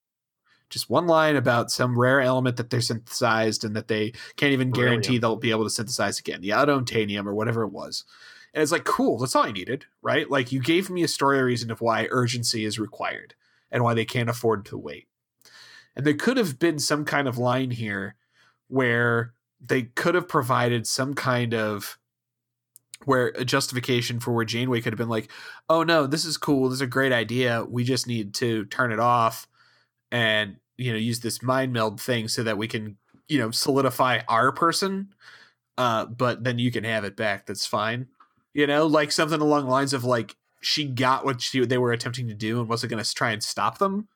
just 0.74 0.90
one 0.90 1.06
line 1.06 1.36
about 1.36 1.70
some 1.70 1.96
rare 1.98 2.20
element 2.20 2.56
that 2.56 2.68
they're 2.68 2.80
synthesized 2.80 3.64
and 3.64 3.76
that 3.76 3.86
they 3.86 4.12
can't 4.36 4.52
even 4.52 4.72
guarantee 4.72 5.16
they'll 5.16 5.36
be 5.36 5.52
able 5.52 5.62
to 5.62 5.70
synthesize 5.70 6.18
again, 6.18 6.40
the 6.40 6.50
autontanium 6.50 7.26
or 7.26 7.34
whatever 7.34 7.62
it 7.62 7.72
was. 7.72 8.04
And 8.52 8.60
it's 8.60 8.72
like, 8.72 8.84
cool, 8.84 9.18
that's 9.18 9.36
all 9.36 9.44
I 9.46 9.52
needed, 9.52 9.86
right? 10.02 10.28
Like 10.28 10.50
you 10.50 10.60
gave 10.60 10.90
me 10.90 11.04
a 11.04 11.08
story 11.08 11.40
reason 11.42 11.70
of 11.70 11.80
why 11.80 12.08
urgency 12.10 12.64
is 12.64 12.78
required 12.78 13.34
and 13.70 13.84
why 13.84 13.94
they 13.94 14.04
can't 14.04 14.28
afford 14.28 14.64
to 14.66 14.76
wait. 14.76 15.06
And 15.94 16.04
there 16.04 16.14
could 16.14 16.36
have 16.36 16.58
been 16.58 16.80
some 16.80 17.04
kind 17.04 17.28
of 17.28 17.38
line 17.38 17.70
here 17.70 18.16
where 18.66 19.32
they 19.60 19.82
could 19.82 20.16
have 20.16 20.28
provided 20.28 20.88
some 20.88 21.14
kind 21.14 21.54
of 21.54 21.98
where 23.04 23.28
a 23.36 23.44
justification 23.44 24.18
for 24.18 24.32
where 24.32 24.44
Janeway 24.44 24.80
could 24.80 24.92
have 24.92 24.98
been 24.98 25.08
like, 25.08 25.30
oh 25.68 25.84
no, 25.84 26.08
this 26.08 26.24
is 26.24 26.36
cool, 26.36 26.68
this 26.68 26.78
is 26.78 26.80
a 26.80 26.86
great 26.88 27.12
idea. 27.12 27.64
We 27.64 27.84
just 27.84 28.08
need 28.08 28.34
to 28.34 28.64
turn 28.66 28.90
it 28.90 28.98
off 28.98 29.46
and 30.10 30.56
you 30.76 30.92
know 30.92 30.98
use 30.98 31.20
this 31.20 31.42
mind 31.42 31.72
meld 31.72 32.00
thing 32.00 32.28
so 32.28 32.42
that 32.42 32.58
we 32.58 32.68
can 32.68 32.96
you 33.28 33.38
know 33.38 33.50
solidify 33.50 34.20
our 34.28 34.52
person 34.52 35.14
uh 35.78 36.04
but 36.06 36.44
then 36.44 36.58
you 36.58 36.70
can 36.70 36.84
have 36.84 37.04
it 37.04 37.16
back. 37.16 37.46
That's 37.46 37.66
fine. 37.66 38.08
You 38.52 38.66
know 38.66 38.86
like 38.86 39.12
something 39.12 39.40
along 39.40 39.64
the 39.64 39.70
lines 39.70 39.92
of 39.92 40.04
like 40.04 40.36
she 40.60 40.84
got 40.84 41.24
what 41.24 41.40
she 41.40 41.64
they 41.64 41.78
were 41.78 41.92
attempting 41.92 42.28
to 42.28 42.34
do 42.34 42.60
and 42.60 42.68
wasn't 42.68 42.90
going 42.90 43.02
to 43.02 43.14
try 43.14 43.32
and 43.32 43.42
stop 43.42 43.78
them 43.78 44.08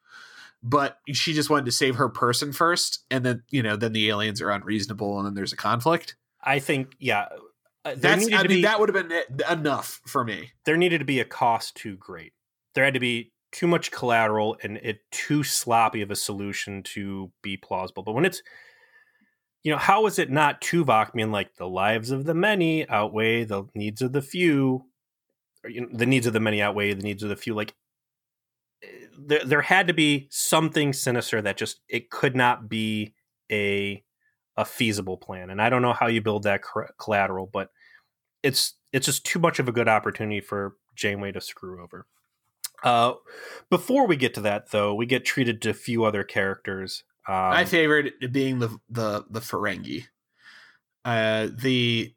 but 0.62 0.98
she 1.12 1.32
just 1.32 1.50
wanted 1.50 1.66
to 1.66 1.72
save 1.72 1.96
her 1.96 2.08
person 2.08 2.52
first 2.52 3.04
and 3.10 3.24
then 3.24 3.42
you 3.50 3.62
know 3.62 3.76
then 3.76 3.92
the 3.92 4.08
aliens 4.08 4.42
are 4.42 4.50
unreasonable 4.50 5.18
and 5.18 5.26
then 5.26 5.34
there's 5.34 5.52
a 5.52 5.56
conflict. 5.56 6.16
I 6.42 6.58
think 6.58 6.94
yeah 6.98 7.28
uh, 7.84 7.94
that's 7.96 8.26
i 8.32 8.42
mean 8.42 8.48
be, 8.48 8.62
that 8.62 8.80
would 8.80 8.92
have 8.92 9.08
been 9.08 9.22
enough 9.50 10.00
for 10.06 10.24
me. 10.24 10.52
There 10.64 10.76
needed 10.76 10.98
to 10.98 11.04
be 11.04 11.20
a 11.20 11.24
cost 11.24 11.76
too 11.76 11.96
great. 11.96 12.32
There 12.74 12.84
had 12.84 12.94
to 12.94 13.00
be 13.00 13.32
too 13.52 13.66
much 13.66 13.90
collateral 13.90 14.56
and 14.62 14.78
it 14.78 15.00
too 15.10 15.42
sloppy 15.42 16.02
of 16.02 16.10
a 16.10 16.16
solution 16.16 16.82
to 16.82 17.30
be 17.42 17.56
plausible. 17.56 18.02
But 18.02 18.14
when 18.14 18.24
it's 18.24 18.42
you 19.64 19.72
know, 19.72 19.78
how 19.78 20.06
is 20.06 20.18
it 20.18 20.30
not 20.30 20.60
Tuvok 20.60 21.12
being 21.12 21.32
like 21.32 21.56
the 21.56 21.68
lives 21.68 22.10
of 22.10 22.24
the 22.24 22.34
many 22.34 22.88
outweigh 22.88 23.44
the 23.44 23.64
needs 23.74 24.00
of 24.00 24.12
the 24.12 24.22
few? 24.22 24.86
Or, 25.64 25.70
you 25.70 25.82
know, 25.82 25.88
the 25.92 26.06
needs 26.06 26.26
of 26.26 26.32
the 26.32 26.40
many 26.40 26.62
outweigh 26.62 26.94
the 26.94 27.02
needs 27.02 27.22
of 27.22 27.28
the 27.28 27.36
few. 27.36 27.54
Like 27.54 27.74
eh, 28.82 28.86
there, 29.18 29.44
there 29.44 29.62
had 29.62 29.88
to 29.88 29.94
be 29.94 30.28
something 30.30 30.92
sinister 30.92 31.42
that 31.42 31.56
just 31.56 31.80
it 31.88 32.10
could 32.10 32.36
not 32.36 32.68
be 32.68 33.14
a 33.50 34.02
a 34.56 34.64
feasible 34.64 35.16
plan. 35.16 35.50
And 35.50 35.60
I 35.60 35.70
don't 35.70 35.82
know 35.82 35.92
how 35.92 36.06
you 36.06 36.20
build 36.20 36.44
that 36.44 36.62
collateral, 36.98 37.48
but 37.52 37.70
it's 38.42 38.74
it's 38.92 39.06
just 39.06 39.24
too 39.26 39.38
much 39.38 39.58
of 39.58 39.68
a 39.68 39.72
good 39.72 39.88
opportunity 39.88 40.40
for 40.40 40.76
Janeway 40.94 41.32
to 41.32 41.40
screw 41.40 41.82
over. 41.82 42.06
Uh, 42.82 43.14
before 43.70 44.06
we 44.06 44.16
get 44.16 44.34
to 44.34 44.40
that, 44.42 44.70
though, 44.70 44.94
we 44.94 45.06
get 45.06 45.24
treated 45.24 45.60
to 45.62 45.70
a 45.70 45.74
few 45.74 46.04
other 46.04 46.24
characters. 46.24 47.04
Um, 47.26 47.34
My 47.34 47.64
favorite 47.64 48.32
being 48.32 48.58
the 48.58 48.78
the 48.88 49.24
the 49.30 49.40
Ferengi. 49.40 50.04
Uh, 51.04 51.48
the 51.52 52.14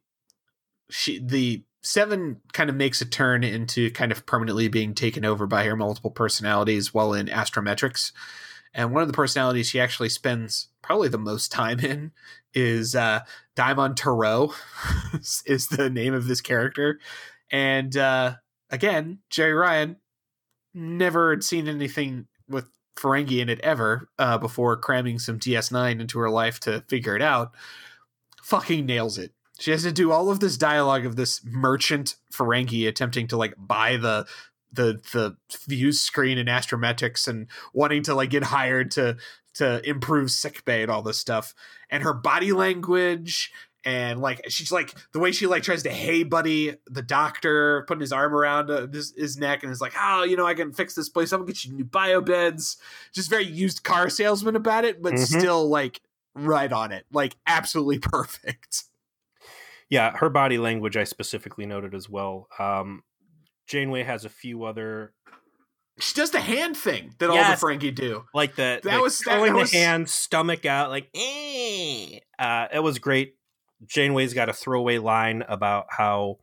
she 0.89 1.19
the 1.19 1.63
seven 1.81 2.41
kind 2.53 2.69
of 2.69 2.75
makes 2.75 3.01
a 3.01 3.05
turn 3.05 3.43
into 3.43 3.89
kind 3.91 4.11
of 4.11 4.25
permanently 4.25 4.67
being 4.67 4.93
taken 4.93 5.25
over 5.25 5.47
by 5.47 5.65
her 5.65 5.75
multiple 5.75 6.11
personalities 6.11 6.93
while 6.93 7.13
in 7.13 7.27
astrometrics. 7.27 8.11
And 8.73 8.93
one 8.93 9.01
of 9.01 9.07
the 9.07 9.13
personalities 9.13 9.67
she 9.67 9.81
actually 9.81 10.09
spends 10.09 10.69
probably 10.81 11.09
the 11.09 11.17
most 11.17 11.51
time 11.51 11.79
in 11.81 12.11
is 12.53 12.95
uh, 12.95 13.21
Daimon 13.55 13.95
Tarot, 13.95 14.53
is 15.45 15.67
the 15.67 15.89
name 15.89 16.13
of 16.13 16.27
this 16.27 16.41
character. 16.41 16.99
And 17.51 17.95
uh, 17.97 18.35
again, 18.69 19.19
Jeri 19.29 19.59
Ryan 19.59 19.97
never 20.73 21.31
had 21.31 21.43
seen 21.43 21.67
anything 21.67 22.27
with 22.47 22.67
Ferengi 22.95 23.39
in 23.39 23.49
it 23.49 23.59
ever 23.61 24.09
uh, 24.19 24.37
before 24.37 24.77
cramming 24.77 25.19
some 25.19 25.39
DS9 25.39 25.99
into 25.99 26.19
her 26.19 26.29
life 26.29 26.59
to 26.61 26.81
figure 26.87 27.15
it 27.15 27.21
out. 27.21 27.51
Fucking 28.43 28.85
nails 28.85 29.17
it. 29.17 29.31
She 29.59 29.71
has 29.71 29.83
to 29.83 29.91
do 29.91 30.11
all 30.11 30.31
of 30.31 30.39
this 30.39 30.57
dialogue 30.57 31.05
of 31.05 31.15
this 31.15 31.41
merchant 31.43 32.15
Ferengi 32.33 32.87
attempting 32.87 33.27
to 33.27 33.37
like 33.37 33.53
buy 33.57 33.97
the 33.97 34.25
the 34.73 35.01
the 35.11 35.37
view 35.67 35.91
screen 35.91 36.37
in 36.37 36.47
astrometrics 36.47 37.27
and 37.27 37.47
wanting 37.73 38.03
to 38.03 38.15
like 38.15 38.29
get 38.29 38.43
hired 38.43 38.91
to 38.91 39.17
to 39.53 39.87
improve 39.87 40.31
sickbay 40.31 40.81
and 40.81 40.89
all 40.89 41.01
this 41.01 41.19
stuff 41.19 41.53
and 41.89 42.03
her 42.03 42.13
body 42.13 42.53
language 42.53 43.51
and 43.83 44.19
like 44.19 44.41
she's 44.49 44.71
like 44.71 44.93
the 45.11 45.19
way 45.19 45.31
she 45.31 45.47
like 45.47 45.63
tries 45.63 45.83
to 45.83 45.89
hey 45.89 46.23
buddy 46.23 46.75
the 46.87 47.01
doctor 47.01 47.83
putting 47.87 48.01
his 48.01 48.11
arm 48.11 48.33
around 48.33 48.69
uh, 48.69 48.87
his, 48.87 49.13
his 49.17 49.37
neck 49.37 49.63
and 49.63 49.71
is 49.71 49.81
like 49.81 49.93
oh 49.99 50.23
you 50.23 50.35
know 50.35 50.45
i 50.45 50.53
can 50.53 50.71
fix 50.71 50.93
this 50.93 51.09
place 51.09 51.31
i'm 51.31 51.41
gonna 51.41 51.51
get 51.51 51.65
you 51.65 51.73
new 51.73 51.85
bio 51.85 52.21
beds 52.21 52.77
just 53.13 53.29
very 53.29 53.45
used 53.45 53.83
car 53.83 54.09
salesman 54.09 54.55
about 54.55 54.85
it 54.85 55.01
but 55.01 55.13
mm-hmm. 55.13 55.39
still 55.39 55.67
like 55.67 56.01
right 56.35 56.71
on 56.71 56.91
it 56.91 57.05
like 57.11 57.35
absolutely 57.47 57.99
perfect 57.99 58.83
yeah 59.89 60.15
her 60.17 60.29
body 60.29 60.57
language 60.57 60.95
i 60.95 61.03
specifically 61.03 61.65
noted 61.65 61.95
as 61.95 62.09
well 62.09 62.47
um 62.59 63.03
janeway 63.67 64.03
has 64.03 64.25
a 64.25 64.29
few 64.29 64.63
other 64.63 65.13
she 65.99 66.15
does 66.15 66.31
the 66.31 66.39
hand 66.39 66.75
thing 66.75 67.13
that 67.19 67.31
yes. 67.31 67.61
all 67.61 67.69
the 67.69 67.77
Ferengi 67.77 67.93
do. 67.93 68.23
Like 68.33 68.55
the 68.55 68.79
that 68.81 68.85
like 68.85 69.01
was 69.01 69.19
throwing 69.19 69.53
the 69.53 69.67
hand, 69.67 70.09
stomach 70.09 70.65
out, 70.65 70.89
like 70.89 71.09
eh. 71.13 72.19
Uh, 72.39 72.67
it 72.73 72.81
was 72.81 72.97
great. 72.97 73.35
Janeway's 73.85 74.33
got 74.33 74.49
a 74.49 74.53
throwaway 74.53 74.97
line 74.97 75.43
about 75.47 75.85
how 75.89 76.37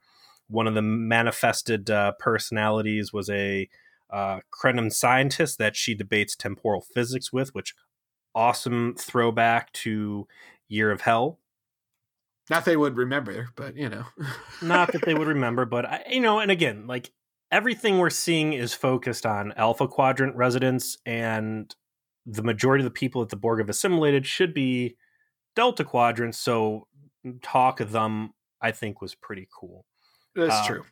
one 0.49 0.67
of 0.67 0.75
the 0.75 0.83
manifested 0.83 1.91
uh, 1.91 2.13
personalities 2.19 3.13
was 3.13 3.29
a 3.31 3.69
uh, 4.11 4.41
Krenim 4.51 4.93
scientist 4.93 5.59
that 5.59 5.77
she 5.77 5.95
debates 5.95 6.35
temporal 6.35 6.81
physics 6.81 7.33
with, 7.33 7.55
which 7.55 7.75
awesome 8.35 8.95
throwback 8.99 9.73
to 9.73 10.27
Year 10.69 10.91
of 10.91 11.03
Hell. 11.03 11.39
Not 12.51 12.65
they 12.65 12.77
would 12.77 12.97
remember, 12.97 13.51
but 13.57 13.77
you 13.77 13.91
know, 13.91 14.05
not 14.63 14.93
that 14.93 15.03
they 15.03 15.15
would 15.15 15.29
remember, 15.29 15.67
but 15.67 15.85
I, 15.85 16.05
you 16.11 16.21
know, 16.21 16.39
and 16.39 16.51
again, 16.51 16.87
like 16.87 17.13
everything 17.53 17.99
we're 17.99 18.09
seeing 18.09 18.55
is 18.55 18.73
focused 18.73 19.27
on 19.27 19.53
Alpha 19.57 19.87
Quadrant 19.87 20.35
residents, 20.35 20.97
and 21.05 21.75
the 22.25 22.43
majority 22.43 22.83
of 22.83 22.91
the 22.91 22.99
people 22.99 23.21
that 23.21 23.29
the 23.29 23.37
Borg 23.37 23.61
have 23.61 23.69
assimilated 23.69 24.27
should 24.27 24.55
be 24.55 24.97
Delta 25.57 25.85
Quadrant. 25.85 26.35
So 26.35 26.87
talk 27.43 27.81
of 27.81 27.93
them 27.93 28.33
I 28.61 28.73
think 28.73 29.01
was 29.01 29.15
pretty 29.15 29.49
cool. 29.53 29.85
That's 30.35 30.55
Uh, 30.55 30.67
true. 30.67 30.85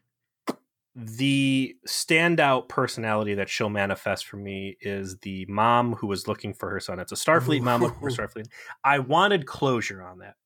The 0.94 1.76
standout 1.86 2.68
personality 2.68 3.34
that 3.34 3.50
she'll 3.50 3.68
manifest 3.68 4.26
for 4.26 4.38
me 4.38 4.78
is 4.80 5.18
the 5.18 5.44
mom 5.46 5.94
who 5.94 6.06
was 6.06 6.26
looking 6.26 6.54
for 6.54 6.70
her 6.70 6.80
son. 6.80 6.98
It's 6.98 7.12
a 7.12 7.16
Starfleet 7.16 7.60
mom 7.60 7.82
looking 7.82 8.00
for 8.00 8.10
Starfleet. 8.10 8.46
I 8.82 9.00
wanted 9.00 9.46
closure 9.46 10.02
on 10.02 10.20
that. 10.20 10.36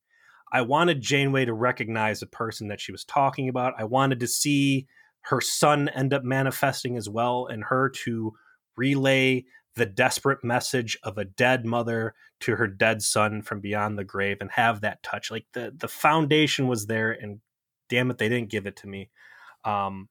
I 0.51 0.61
wanted 0.61 0.99
Janeway 0.99 1.45
to 1.45 1.53
recognize 1.53 2.19
the 2.19 2.25
person 2.25 2.67
that 2.67 2.81
she 2.81 2.91
was 2.91 3.05
talking 3.05 3.47
about. 3.47 3.75
I 3.77 3.85
wanted 3.85 4.19
to 4.19 4.27
see 4.27 4.87
her 5.21 5.39
son 5.39 5.87
end 5.89 6.13
up 6.13 6.25
manifesting 6.25 6.97
as 6.97 7.07
well 7.07 7.47
and 7.47 7.63
her 7.63 7.87
to 8.03 8.33
relay 8.75 9.45
the 9.75 9.85
desperate 9.85 10.43
message 10.43 10.97
of 11.03 11.17
a 11.17 11.25
dead 11.25 11.65
mother 11.65 12.13
to 12.41 12.55
her 12.55 12.67
dead 12.67 13.01
son 13.01 13.41
from 13.41 13.61
beyond 13.61 13.97
the 13.97 14.03
grave 14.03 14.37
and 14.41 14.51
have 14.51 14.81
that 14.81 15.01
touch. 15.03 15.31
Like 15.31 15.45
the 15.53 15.73
the 15.75 15.87
foundation 15.87 16.67
was 16.67 16.87
there 16.87 17.11
and 17.11 17.39
damn 17.89 18.11
it 18.11 18.17
they 18.17 18.29
didn't 18.29 18.49
give 18.49 18.67
it 18.67 18.75
to 18.77 18.87
me. 18.87 19.09
Um 19.63 20.09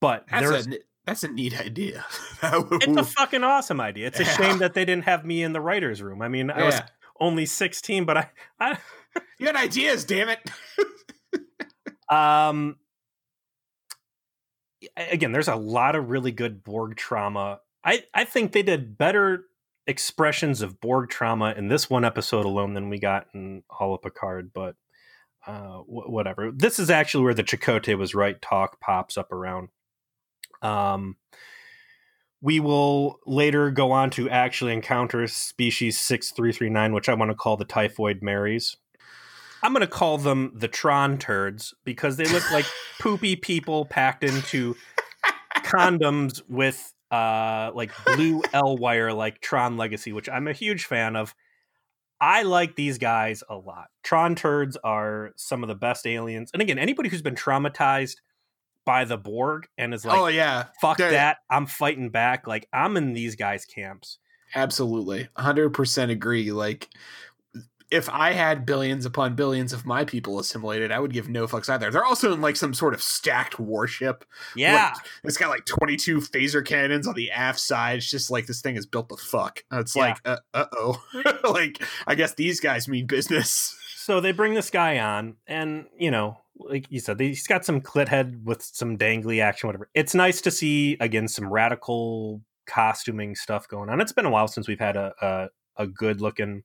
but 0.00 0.24
That's 0.30 0.48
there's 0.48 0.66
a 0.68 0.78
that's 1.04 1.24
a 1.24 1.28
neat 1.28 1.58
idea. 1.60 2.04
it's 2.42 2.96
a 2.96 3.04
fucking 3.04 3.44
awesome 3.44 3.80
idea. 3.80 4.08
It's 4.08 4.20
a 4.20 4.24
Yeah. 4.24 4.36
shame 4.36 4.58
that 4.58 4.74
they 4.74 4.84
didn't 4.84 5.04
have 5.04 5.24
me 5.24 5.42
in 5.42 5.52
the 5.52 5.60
writers 5.60 6.02
room. 6.02 6.20
I 6.22 6.28
mean, 6.28 6.50
I 6.50 6.64
was 6.64 6.80
only 7.20 7.46
16, 7.46 8.04
but 8.04 8.16
I, 8.16 8.30
I 8.60 8.78
You 9.38 9.46
had 9.46 9.56
ideas, 9.56 10.04
damn 10.04 10.28
it. 10.30 10.40
um 12.10 12.76
again, 14.96 15.32
there's 15.32 15.48
a 15.48 15.56
lot 15.56 15.96
of 15.96 16.10
really 16.10 16.32
good 16.32 16.64
Borg 16.64 16.96
trauma. 16.96 17.60
I 17.86 18.04
I 18.12 18.24
think 18.24 18.52
they 18.52 18.62
did 18.62 18.98
better 18.98 19.44
expressions 19.86 20.60
of 20.60 20.80
Borg 20.80 21.08
trauma 21.08 21.54
in 21.56 21.68
this 21.68 21.88
one 21.88 22.04
episode 22.04 22.44
alone 22.44 22.74
than 22.74 22.90
we 22.90 22.98
got 22.98 23.28
in 23.32 23.62
all 23.70 23.94
of 23.94 24.02
Picard, 24.02 24.50
but 24.52 24.74
uh 25.46 25.78
wh- 25.78 26.10
whatever. 26.10 26.50
This 26.50 26.78
is 26.78 26.90
actually 26.90 27.24
where 27.24 27.34
the 27.34 27.44
Chakotay 27.44 27.96
was 27.96 28.14
right 28.14 28.40
talk 28.42 28.80
pops 28.80 29.16
up 29.16 29.32
around. 29.32 29.68
Um 30.60 31.16
we 32.42 32.60
will 32.60 33.20
later 33.26 33.70
go 33.70 33.92
on 33.92 34.10
to 34.10 34.28
actually 34.28 34.72
encounter 34.72 35.26
species 35.26 35.98
6339, 35.98 36.92
which 36.92 37.08
I 37.08 37.14
want 37.14 37.30
to 37.30 37.34
call 37.34 37.56
the 37.56 37.64
typhoid 37.64 38.22
Marys. 38.22 38.76
I'm 39.62 39.72
going 39.72 39.80
to 39.80 39.86
call 39.86 40.18
them 40.18 40.52
the 40.54 40.68
Tron 40.68 41.16
turds 41.18 41.74
because 41.84 42.18
they 42.18 42.26
look 42.26 42.48
like 42.52 42.66
poopy 43.00 43.36
people 43.36 43.86
packed 43.86 44.22
into 44.22 44.76
condoms 45.64 46.42
with 46.46 46.92
uh 47.10 47.70
like 47.74 47.92
blue 48.04 48.42
L 48.52 48.76
wire 48.76 49.12
like 49.12 49.40
Tron 49.40 49.76
Legacy, 49.76 50.12
which 50.12 50.28
I'm 50.28 50.48
a 50.48 50.52
huge 50.52 50.84
fan 50.84 51.16
of. 51.16 51.34
I 52.18 52.44
like 52.44 52.76
these 52.76 52.96
guys 52.96 53.42
a 53.50 53.56
lot. 53.56 53.88
Tron 54.02 54.34
turds 54.36 54.78
are 54.82 55.32
some 55.36 55.62
of 55.62 55.68
the 55.68 55.74
best 55.74 56.06
aliens. 56.06 56.50
And 56.54 56.62
again, 56.62 56.78
anybody 56.78 57.10
who's 57.10 57.20
been 57.20 57.34
traumatized 57.34 58.16
by 58.86 59.04
the 59.04 59.18
Borg 59.18 59.66
and 59.76 59.92
is 59.92 60.04
like, 60.06 60.18
oh 60.18 60.26
yeah, 60.28 60.66
fuck 60.80 60.96
they're- 60.96 61.10
that, 61.10 61.38
I'm 61.50 61.66
fighting 61.66 62.08
back. 62.08 62.46
Like 62.46 62.68
I'm 62.72 62.96
in 62.96 63.12
these 63.12 63.36
guys' 63.36 63.66
camps. 63.66 64.18
absolutely, 64.54 65.28
hundred 65.36 65.70
percent 65.74 66.10
agree. 66.10 66.52
Like, 66.52 66.88
if 67.90 68.08
I 68.08 68.32
had 68.32 68.66
billions 68.66 69.06
upon 69.06 69.34
billions 69.36 69.72
of 69.72 69.86
my 69.86 70.04
people 70.04 70.38
assimilated, 70.40 70.90
I 70.90 70.98
would 70.98 71.12
give 71.12 71.28
no 71.28 71.46
fucks 71.46 71.68
either. 71.68 71.90
They're 71.90 72.04
also 72.04 72.32
in 72.32 72.40
like 72.40 72.56
some 72.56 72.74
sort 72.74 72.94
of 72.94 73.02
stacked 73.02 73.58
warship. 73.60 74.24
Yeah. 74.56 74.94
It's 75.24 75.36
got 75.36 75.50
like 75.50 75.66
twenty 75.66 75.96
two 75.96 76.18
phaser 76.18 76.64
cannons 76.66 77.06
on 77.06 77.14
the 77.14 77.30
aft 77.30 77.60
side. 77.60 77.98
It's 77.98 78.10
just 78.10 78.30
like 78.30 78.46
this 78.46 78.60
thing 78.60 78.76
is 78.76 78.86
built 78.86 79.08
to 79.10 79.16
fuck. 79.16 79.62
It's 79.72 79.94
Yeah. 79.94 80.02
like, 80.24 80.40
uh 80.54 80.64
oh, 80.72 81.02
like 81.52 81.82
I 82.06 82.14
guess 82.14 82.34
these 82.34 82.60
guys 82.60 82.88
mean 82.88 83.06
business. 83.06 83.76
So 83.98 84.20
they 84.20 84.32
bring 84.32 84.54
this 84.54 84.70
guy 84.70 84.98
on, 85.00 85.36
and 85.48 85.86
you 85.98 86.10
know, 86.12 86.38
like 86.56 86.86
you 86.90 87.00
said, 87.00 87.18
he's 87.20 87.46
got 87.46 87.64
some 87.64 87.80
clit 87.80 88.08
head 88.08 88.42
with 88.44 88.62
some 88.62 88.96
dangly 88.96 89.42
action, 89.42 89.66
whatever. 89.68 89.88
It's 89.94 90.14
nice 90.14 90.40
to 90.42 90.50
see 90.50 90.96
again 91.00 91.26
some 91.28 91.52
radical 91.52 92.40
costuming 92.66 93.34
stuff 93.34 93.68
going 93.68 93.88
on. 93.90 94.00
It's 94.00 94.12
been 94.12 94.26
a 94.26 94.30
while 94.30 94.48
since 94.48 94.68
we've 94.68 94.78
had 94.80 94.96
a 94.96 95.12
a, 95.20 95.48
a 95.84 95.86
good 95.86 96.20
looking 96.20 96.62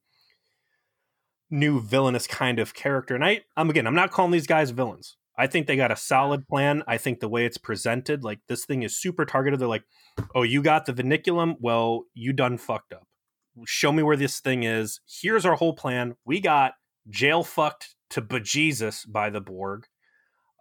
new 1.51 1.81
villainous 1.81 2.25
kind 2.25 2.59
of 2.59 2.73
character. 2.73 3.13
And 3.13 3.23
I, 3.23 3.41
I'm 3.55 3.69
again, 3.69 3.85
I'm 3.85 3.95
not 3.95 4.11
calling 4.11 4.31
these 4.31 4.47
guys 4.47 4.71
villains. 4.71 5.17
I 5.37 5.47
think 5.47 5.67
they 5.67 5.75
got 5.75 5.91
a 5.91 5.95
solid 5.95 6.47
plan. 6.47 6.83
I 6.87 6.97
think 6.97 7.19
the 7.19 7.29
way 7.29 7.45
it's 7.45 7.57
presented, 7.57 8.23
like 8.23 8.39
this 8.47 8.65
thing 8.65 8.83
is 8.83 8.99
super 8.99 9.25
targeted. 9.25 9.59
They're 9.59 9.67
like, 9.67 9.85
oh, 10.35 10.43
you 10.43 10.61
got 10.61 10.85
the 10.85 10.93
vinculum. 10.93 11.55
Well, 11.59 12.03
you 12.13 12.33
done 12.33 12.57
fucked 12.57 12.93
up. 12.93 13.07
Show 13.65 13.91
me 13.91 14.03
where 14.03 14.17
this 14.17 14.39
thing 14.39 14.63
is. 14.63 15.01
Here's 15.07 15.45
our 15.45 15.55
whole 15.55 15.73
plan. 15.73 16.15
We 16.25 16.39
got 16.39 16.73
jail 17.09 17.43
fucked 17.43 17.95
to 18.11 18.21
bejesus 18.21 19.09
by 19.09 19.29
the 19.29 19.41
Borg. 19.41 19.87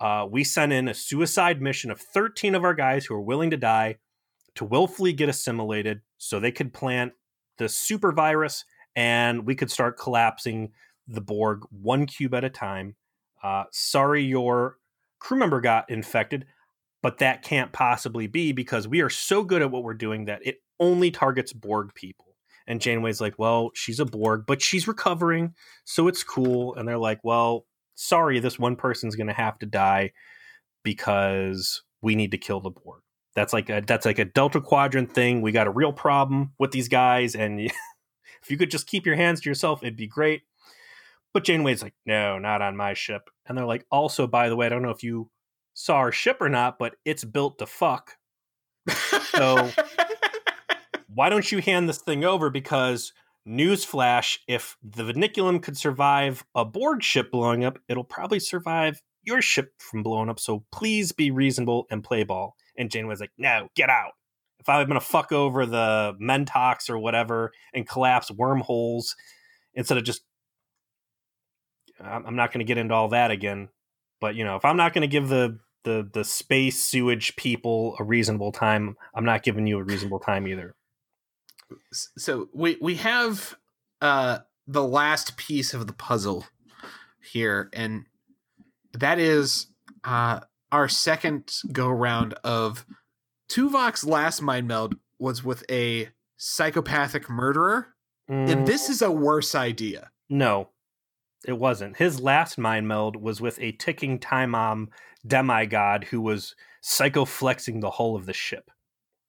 Uh, 0.00 0.26
we 0.30 0.42
sent 0.44 0.72
in 0.72 0.88
a 0.88 0.94
suicide 0.94 1.60
mission 1.60 1.90
of 1.90 2.00
13 2.00 2.54
of 2.54 2.64
our 2.64 2.74
guys 2.74 3.04
who 3.04 3.14
are 3.14 3.20
willing 3.20 3.50
to 3.50 3.56
die 3.56 3.98
to 4.54 4.64
willfully 4.64 5.12
get 5.12 5.28
assimilated 5.28 6.00
so 6.16 6.40
they 6.40 6.52
could 6.52 6.72
plant 6.72 7.12
the 7.58 7.68
super 7.68 8.12
virus 8.12 8.64
and 8.96 9.46
we 9.46 9.54
could 9.54 9.70
start 9.70 9.98
collapsing 9.98 10.72
the 11.06 11.20
Borg 11.20 11.62
one 11.70 12.06
cube 12.06 12.34
at 12.34 12.44
a 12.44 12.50
time. 12.50 12.96
Uh, 13.42 13.64
sorry, 13.72 14.22
your 14.22 14.76
crew 15.18 15.38
member 15.38 15.60
got 15.60 15.90
infected, 15.90 16.46
but 17.02 17.18
that 17.18 17.42
can't 17.42 17.72
possibly 17.72 18.26
be 18.26 18.52
because 18.52 18.86
we 18.86 19.00
are 19.00 19.10
so 19.10 19.42
good 19.42 19.62
at 19.62 19.70
what 19.70 19.82
we're 19.82 19.94
doing 19.94 20.26
that 20.26 20.44
it 20.46 20.58
only 20.78 21.10
targets 21.10 21.52
Borg 21.52 21.94
people. 21.94 22.26
And 22.66 22.80
Janeway's 22.80 23.20
like, 23.20 23.34
well, 23.38 23.70
she's 23.74 24.00
a 24.00 24.04
Borg, 24.04 24.44
but 24.46 24.62
she's 24.62 24.86
recovering, 24.86 25.54
so 25.84 26.08
it's 26.08 26.22
cool. 26.22 26.74
And 26.74 26.86
they're 26.86 26.98
like, 26.98 27.20
well, 27.24 27.66
sorry, 27.94 28.38
this 28.38 28.58
one 28.58 28.76
person's 28.76 29.16
going 29.16 29.26
to 29.26 29.32
have 29.32 29.58
to 29.58 29.66
die 29.66 30.12
because 30.82 31.82
we 32.02 32.14
need 32.14 32.30
to 32.30 32.38
kill 32.38 32.60
the 32.60 32.70
Borg. 32.70 33.02
That's 33.34 33.52
like 33.52 33.70
a 33.70 33.82
that's 33.86 34.06
like 34.06 34.18
a 34.18 34.24
Delta 34.24 34.60
Quadrant 34.60 35.12
thing. 35.12 35.40
We 35.40 35.52
got 35.52 35.66
a 35.66 35.72
real 35.72 35.92
problem 35.92 36.52
with 36.58 36.72
these 36.72 36.88
guys, 36.88 37.34
and 37.34 37.60
if 38.42 38.50
you 38.50 38.56
could 38.56 38.70
just 38.70 38.86
keep 38.86 39.06
your 39.06 39.16
hands 39.16 39.40
to 39.40 39.48
yourself, 39.48 39.82
it'd 39.82 39.96
be 39.96 40.06
great. 40.06 40.42
But 41.32 41.44
Janeway's 41.44 41.82
like, 41.82 41.94
no, 42.06 42.38
not 42.38 42.62
on 42.62 42.76
my 42.76 42.94
ship. 42.94 43.30
And 43.46 43.56
they're 43.56 43.64
like, 43.66 43.86
also, 43.90 44.26
by 44.26 44.48
the 44.48 44.56
way, 44.56 44.66
I 44.66 44.68
don't 44.68 44.82
know 44.82 44.90
if 44.90 45.02
you 45.04 45.30
saw 45.74 45.96
our 45.96 46.12
ship 46.12 46.38
or 46.40 46.48
not, 46.48 46.78
but 46.78 46.96
it's 47.04 47.24
built 47.24 47.58
to 47.58 47.66
fuck. 47.66 48.16
So- 49.30 49.70
Why 51.12 51.28
don't 51.28 51.50
you 51.50 51.60
hand 51.60 51.88
this 51.88 51.98
thing 51.98 52.24
over? 52.24 52.50
Because 52.50 53.12
newsflash, 53.46 54.38
if 54.46 54.76
the 54.82 55.02
Vinculum 55.02 55.60
could 55.60 55.76
survive 55.76 56.44
a 56.54 56.64
Borg 56.64 57.02
ship 57.02 57.32
blowing 57.32 57.64
up, 57.64 57.78
it'll 57.88 58.04
probably 58.04 58.38
survive 58.38 59.02
your 59.24 59.42
ship 59.42 59.72
from 59.78 60.02
blowing 60.04 60.28
up. 60.28 60.38
So 60.38 60.64
please 60.70 61.10
be 61.12 61.30
reasonable 61.32 61.86
and 61.90 62.04
play 62.04 62.22
ball. 62.22 62.54
And 62.76 62.90
Janeway's 62.90 63.20
like, 63.20 63.32
no, 63.36 63.68
get 63.74 63.90
out. 63.90 64.12
If 64.60 64.68
I'm 64.68 64.86
gonna 64.86 65.00
fuck 65.00 65.32
over 65.32 65.66
the 65.66 66.14
Mentox 66.20 66.88
or 66.88 66.98
whatever 66.98 67.52
and 67.74 67.88
collapse 67.88 68.30
wormholes 68.30 69.16
instead 69.74 69.98
of 69.98 70.04
just 70.04 70.22
I'm 72.02 72.36
not 72.36 72.52
going 72.52 72.60
to 72.60 72.68
get 72.68 72.78
into 72.78 72.94
all 72.94 73.08
that 73.08 73.30
again. 73.30 73.68
But 74.20 74.34
you 74.34 74.44
know, 74.44 74.56
if 74.56 74.64
I'm 74.64 74.76
not 74.76 74.92
going 74.92 75.02
to 75.02 75.08
give 75.08 75.28
the 75.28 75.58
the 75.84 76.08
the 76.12 76.24
space 76.24 76.82
sewage 76.82 77.36
people 77.36 77.96
a 77.98 78.04
reasonable 78.04 78.52
time, 78.52 78.96
I'm 79.14 79.24
not 79.24 79.42
giving 79.42 79.66
you 79.66 79.78
a 79.78 79.84
reasonable 79.84 80.20
time 80.20 80.46
either. 80.46 80.74
so 81.92 82.48
we 82.52 82.76
we 82.80 82.96
have 82.96 83.54
uh 84.00 84.38
the 84.66 84.84
last 84.84 85.36
piece 85.36 85.74
of 85.74 85.86
the 85.86 85.92
puzzle 85.92 86.46
here 87.22 87.68
and 87.72 88.04
that 88.92 89.18
is 89.18 89.66
uh 90.04 90.40
our 90.72 90.88
second 90.88 91.52
go 91.72 91.88
round 91.88 92.34
of 92.44 92.86
Tuvok's 93.50 94.04
last 94.04 94.40
mind 94.42 94.68
meld 94.68 94.94
was 95.18 95.44
with 95.44 95.64
a 95.70 96.08
psychopathic 96.36 97.28
murderer 97.28 97.88
Mm, 98.30 98.48
and 98.48 98.66
this 98.66 98.88
is 98.88 99.02
a 99.02 99.10
worse 99.10 99.54
idea 99.56 100.10
no, 100.28 100.68
it 101.44 101.54
wasn't. 101.54 101.96
His 101.96 102.20
last 102.20 102.56
mind 102.56 102.86
meld 102.86 103.16
was 103.16 103.40
with 103.40 103.58
a 103.60 103.72
ticking 103.72 104.20
time 104.20 104.52
bomb 104.52 104.90
demigod 105.26 106.04
who 106.04 106.20
was 106.20 106.54
psychoflexing 106.84 107.80
the 107.80 107.90
hull 107.90 108.14
of 108.14 108.26
the 108.26 108.32
ship. 108.32 108.70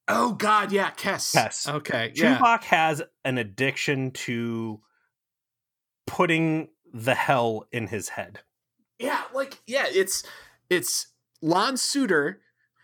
oh 0.08 0.34
god 0.34 0.72
yeah 0.72 0.92
Kes 0.92 1.36
Kes. 1.36 1.68
okay 1.68 2.12
yeah 2.14 2.38
Tuvok 2.38 2.64
has 2.66 3.02
an 3.26 3.40
addiction 3.40 4.12
to 4.12 4.80
putting 6.06 6.70
the 6.94 7.16
hell 7.16 7.66
in 7.72 7.88
his 7.88 8.10
head. 8.10 8.40
yeah 9.00 9.24
like 9.34 9.60
yeah 9.66 9.86
it's 9.90 10.24
it's 10.70 11.08
Lon 11.42 11.74
Suder 11.74 12.36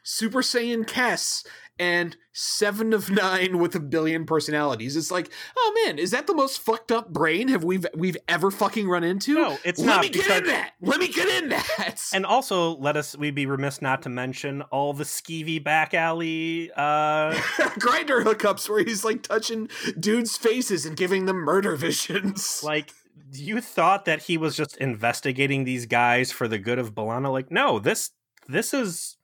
Super 0.08 0.42
Saiyan 0.42 0.86
Kes 0.86 1.46
and 1.78 2.16
seven 2.32 2.94
of 2.94 3.10
nine 3.10 3.60
with 3.60 3.76
a 3.76 3.80
billion 3.82 4.26
personalities. 4.26 4.96
It's 4.96 5.12
like, 5.12 5.30
oh 5.58 5.82
man, 5.84 6.00
is 6.00 6.12
that 6.12 6.28
the 6.28 6.34
most 6.34 6.62
fucked 6.62 6.94
up 6.94 7.10
brain 7.12 7.50
have 7.50 7.66
we've 7.66 7.86
we've 7.94 8.16
ever 8.30 8.50
fucking 8.50 8.88
run 8.88 9.04
into? 9.04 9.34
No, 9.34 9.58
it's 9.66 9.80
Let 9.80 9.86
not 9.86 10.02
me 10.04 10.10
get 10.10 10.44
in 10.44 10.48
that. 10.48 10.72
Let 10.80 11.02
me 11.02 11.10
get 11.10 11.44
in 11.44 11.50
that. 11.50 12.02
And 12.14 12.26
also, 12.26 12.78
let 12.78 12.96
us 12.96 13.18
we'd 13.18 13.36
be 13.36 13.46
remiss 13.46 13.82
not 13.82 14.02
to 14.04 14.10
mention 14.10 14.62
all 14.64 14.94
the 14.94 15.04
skeevy 15.04 15.62
back 15.62 15.94
alley. 15.94 16.72
Uh, 16.72 17.34
Grindr 17.78 18.24
hookups 18.24 18.70
where 18.70 18.86
he's 18.86 19.04
like 19.04 19.24
touching 19.24 19.68
dudes' 20.00 20.38
faces 20.38 20.86
and 20.86 20.96
giving 20.96 21.26
them 21.26 21.36
murder 21.36 21.76
visions. 21.76 22.64
like 22.64 22.94
you 23.34 23.60
thought 23.60 24.06
that 24.06 24.22
he 24.24 24.38
was 24.38 24.56
just 24.56 24.78
investigating 24.78 25.66
these 25.66 25.86
guys 25.86 26.32
for 26.32 26.48
the 26.48 26.58
good 26.58 26.80
of 26.80 26.96
B'Elanna. 26.96 27.30
Like, 27.30 27.52
no, 27.52 27.78
this 27.78 28.12
this 28.48 28.74
is 28.74 29.17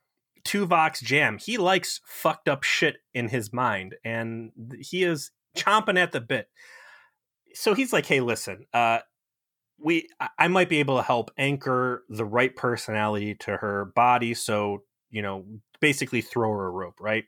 Tuvok's 0.44 1.00
jam. 1.00 1.38
He 1.38 1.56
likes 1.56 2.00
fucked 2.06 2.48
up 2.48 2.62
shit 2.62 2.96
in 3.12 3.28
his 3.28 3.52
mind, 3.52 3.94
and 4.04 4.52
he 4.78 5.04
is 5.04 5.30
chomping 5.56 5.98
at 5.98 6.12
the 6.12 6.20
bit. 6.20 6.48
So 7.54 7.74
he's 7.74 7.92
like, 7.92 8.06
"Hey, 8.06 8.20
listen, 8.20 8.66
uh, 8.72 9.00
we 9.78 10.08
I 10.38 10.48
might 10.48 10.68
be 10.68 10.80
able 10.80 10.96
to 10.96 11.02
help 11.02 11.30
anchor 11.38 12.04
the 12.08 12.24
right 12.24 12.54
personality 12.54 13.34
to 13.40 13.56
her 13.56 13.86
body. 13.94 14.34
So 14.34 14.84
you 15.10 15.22
know, 15.22 15.44
basically 15.80 16.20
throw 16.20 16.50
her 16.50 16.66
a 16.66 16.70
rope, 16.70 17.00
right?" 17.00 17.24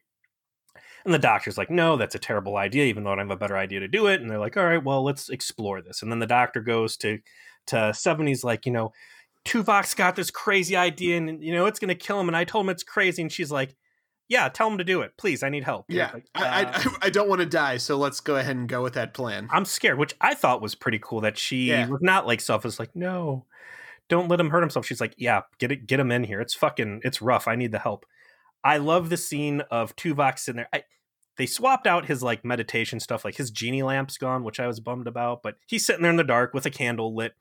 And 1.07 1.15
the 1.15 1.21
doctor's 1.21 1.57
like, 1.57 1.71
no, 1.71 1.97
that's 1.97 2.17
a 2.17 2.19
terrible 2.19 2.57
idea, 2.57 2.85
even 2.87 3.05
though 3.05 3.13
I 3.13 3.19
have 3.19 3.31
a 3.31 3.37
better 3.37 3.57
idea 3.57 3.79
to 3.79 3.87
do 3.87 4.09
it. 4.09 4.21
And 4.21 4.29
they're 4.29 4.41
like, 4.41 4.57
all 4.57 4.65
right, 4.65 4.83
well, 4.83 5.05
let's 5.05 5.29
explore 5.29 5.81
this. 5.81 6.03
And 6.03 6.11
then 6.11 6.19
the 6.19 6.27
doctor 6.27 6.61
goes 6.61 6.97
to 6.99 7.21
to 7.69 7.95
seven. 7.95 8.27
He's 8.27 8.43
like, 8.43 8.67
you 8.67 8.73
know, 8.73 8.93
Tuvok's 9.47 9.95
got 9.95 10.17
this 10.17 10.31
crazy 10.31 10.77
idea 10.77 11.17
and 11.17 11.43
you 11.43 11.53
know 11.53 11.67
it's 11.67 11.79
gonna 11.79 11.95
kill 11.95 12.21
him. 12.21 12.29
And 12.29 12.37
I 12.37 12.45
told 12.45 12.65
him 12.67 12.71
it's 12.71 12.83
crazy. 12.83 13.23
And 13.23 13.31
she's 13.33 13.51
like, 13.51 13.77
Yeah, 14.29 14.49
tell 14.49 14.69
him 14.69 14.79
to 14.79 14.85
do 14.85 15.03
it. 15.03 15.13
Please, 15.17 15.43
I 15.43 15.49
need 15.49 15.65
help. 15.65 15.87
Yeah. 15.89 16.11
Like, 16.13 16.27
I, 16.35 16.65
uh, 16.65 16.73
I 16.75 16.97
I 17.07 17.11
don't 17.11 17.29
want 17.29 17.41
to 17.41 17.47
die, 17.47 17.77
so 17.77 17.97
let's 17.97 18.21
go 18.21 18.37
ahead 18.37 18.57
and 18.57 18.69
go 18.69 18.83
with 18.83 18.95
that 18.95 19.15
plan. 19.15 19.49
I'm 19.53 19.65
scared, 19.65 19.99
which 19.99 20.15
I 20.21 20.35
thought 20.35 20.61
was 20.61 20.75
pretty 20.75 20.99
cool 21.03 21.21
that 21.23 21.39
she 21.39 21.69
Yeah. 21.71 21.87
was 21.89 22.01
not 22.03 22.27
like 22.27 22.41
selfish, 22.41 22.79
like, 22.79 22.95
no, 22.97 23.47
don't 24.09 24.29
let 24.29 24.41
him 24.41 24.51
hurt 24.51 24.63
himself. 24.63 24.87
She's 24.87 25.01
like, 25.01 25.15
Yeah, 25.17 25.43
get 25.59 25.71
it, 25.73 25.87
get 25.87 26.01
him 26.01 26.11
in 26.11 26.25
here. 26.25 26.41
It's 26.41 26.55
fucking 26.55 27.01
it's 27.05 27.23
rough. 27.23 27.47
I 27.49 27.55
need 27.57 27.73
the 27.73 27.79
help. 27.79 28.05
I 28.65 28.79
love 28.79 29.11
the 29.11 29.17
scene 29.17 29.61
of 29.71 29.95
Tuvok 29.97 30.39
sitting 30.41 30.57
there. 30.57 30.69
I, 30.73 30.83
they 31.39 31.47
swapped 31.47 31.87
out 31.87 32.07
his 32.07 32.23
like 32.23 32.45
meditation 32.45 32.99
stuff, 32.99 33.25
like 33.25 33.37
his 33.37 33.51
genie 33.51 33.83
lamp's 33.83 34.17
gone, 34.19 34.43
which 34.43 34.59
I 34.59 34.67
was 34.67 34.81
bummed 34.81 35.07
about, 35.07 35.43
but 35.43 35.57
he's 35.67 35.85
sitting 35.87 36.03
there 36.03 36.11
in 36.11 36.17
the 36.17 36.25
dark 36.25 36.53
with 36.55 36.67
a 36.67 36.71
candle 36.71 37.15
lit. 37.15 37.35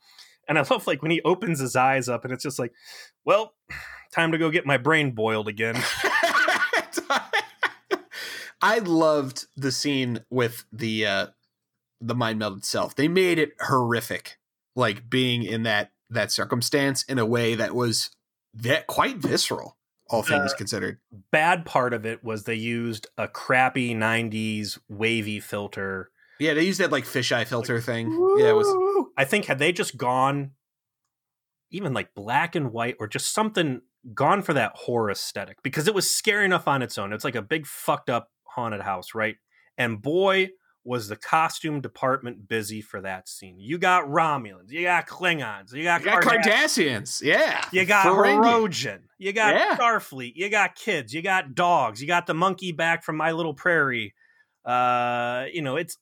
And 0.47 0.57
I 0.59 0.63
love 0.69 0.87
like 0.87 1.01
when 1.01 1.11
he 1.11 1.21
opens 1.23 1.59
his 1.59 1.75
eyes 1.75 2.07
up 2.09 2.23
and 2.23 2.33
it's 2.33 2.43
just 2.43 2.59
like, 2.59 2.71
well, 3.25 3.53
time 4.13 4.31
to 4.31 4.37
go 4.37 4.49
get 4.49 4.65
my 4.65 4.77
brain 4.77 5.11
boiled 5.11 5.47
again. 5.47 5.75
I 8.61 8.79
loved 8.79 9.45
the 9.55 9.71
scene 9.71 10.23
with 10.29 10.65
the 10.71 11.05
uh 11.05 11.27
the 12.01 12.15
mind 12.15 12.39
meld 12.39 12.57
itself. 12.57 12.95
They 12.95 13.07
made 13.07 13.39
it 13.39 13.51
horrific, 13.59 14.37
like 14.75 15.09
being 15.09 15.43
in 15.43 15.63
that 15.63 15.91
that 16.09 16.31
circumstance 16.31 17.03
in 17.03 17.19
a 17.19 17.25
way 17.25 17.55
that 17.55 17.75
was 17.75 18.09
that 18.53 18.87
quite 18.87 19.17
visceral, 19.17 19.77
all 20.09 20.23
things 20.23 20.53
Uh, 20.53 20.57
considered. 20.57 20.99
Bad 21.31 21.65
part 21.65 21.93
of 21.93 22.05
it 22.05 22.23
was 22.23 22.43
they 22.43 22.55
used 22.55 23.07
a 23.17 23.27
crappy 23.27 23.93
90s 23.93 24.79
wavy 24.87 25.39
filter 25.39 26.09
Yeah, 26.39 26.53
they 26.53 26.63
used 26.63 26.79
that 26.79 26.91
like 26.91 27.05
fisheye 27.05 27.47
filter 27.47 27.79
thing. 27.79 28.11
Yeah, 28.37 28.49
it 28.49 28.55
was 28.55 29.07
I 29.17 29.25
think 29.25 29.45
had 29.45 29.59
they 29.59 29.71
just 29.71 29.97
gone 29.97 30.51
even 31.71 31.93
like 31.93 32.13
black 32.13 32.55
and 32.55 32.71
white 32.71 32.95
or 32.99 33.07
just 33.07 33.33
something 33.33 33.81
gone 34.13 34.41
for 34.41 34.53
that 34.53 34.71
horror 34.75 35.09
aesthetic 35.09 35.57
because 35.63 35.87
it 35.87 35.95
was 35.95 36.13
scary 36.13 36.45
enough 36.45 36.67
on 36.67 36.81
its 36.81 36.97
own. 36.97 37.11
It's 37.13 37.23
like 37.23 37.35
a 37.35 37.41
big 37.41 37.65
fucked 37.65 38.09
up 38.09 38.29
haunted 38.43 38.81
house, 38.81 39.15
right? 39.15 39.35
And 39.77 40.01
boy, 40.01 40.49
was 40.85 41.07
the 41.07 41.15
costume 41.15 41.81
department 41.81 42.47
busy 42.47 42.79
for 42.79 43.01
that 43.01 43.27
scene. 43.27 43.55
You 43.59 43.79
got 43.79 44.05
Romulans, 44.05 44.69
you 44.69 44.83
got 44.83 45.07
Klingons, 45.07 45.73
you 45.73 45.83
got, 45.83 46.01
you 46.01 46.05
got 46.05 46.21
Cardassians, 46.21 46.43
Cardassians. 46.45 47.21
Yeah. 47.23 47.65
you 47.71 47.85
got 47.85 48.05
Ferengi. 48.05 48.99
You 49.17 49.33
got 49.33 49.55
Yeah. 49.55 49.75
Starfleet, 49.75 50.33
you 50.35 50.49
got 50.49 50.75
kids, 50.75 51.11
you 51.11 51.23
got 51.23 51.55
dogs, 51.55 51.99
you 51.99 52.07
got 52.07 52.27
the 52.27 52.35
monkey 52.35 52.71
back 52.71 53.03
from 53.03 53.17
My 53.17 53.31
Little 53.31 53.55
Prairie. 53.55 54.13
Uh, 54.63 55.45
you 55.51 55.63
know, 55.63 55.75
it's 55.75 55.97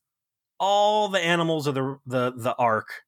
all 0.59 1.09
the 1.09 1.19
animals 1.19 1.67
of 1.67 1.75
the 1.75 1.97
the 2.05 2.33
the 2.35 2.55
ark 2.55 3.03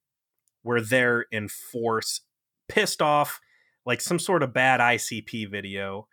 were 0.63 0.81
there 0.81 1.25
in 1.31 1.47
force, 1.47 2.21
pissed 2.67 3.01
off 3.01 3.39
like 3.85 4.01
some 4.01 4.17
sort 4.19 4.41
of 4.43 4.53
bad 4.53 4.79
ICP 4.79 5.49
video, 5.51 6.07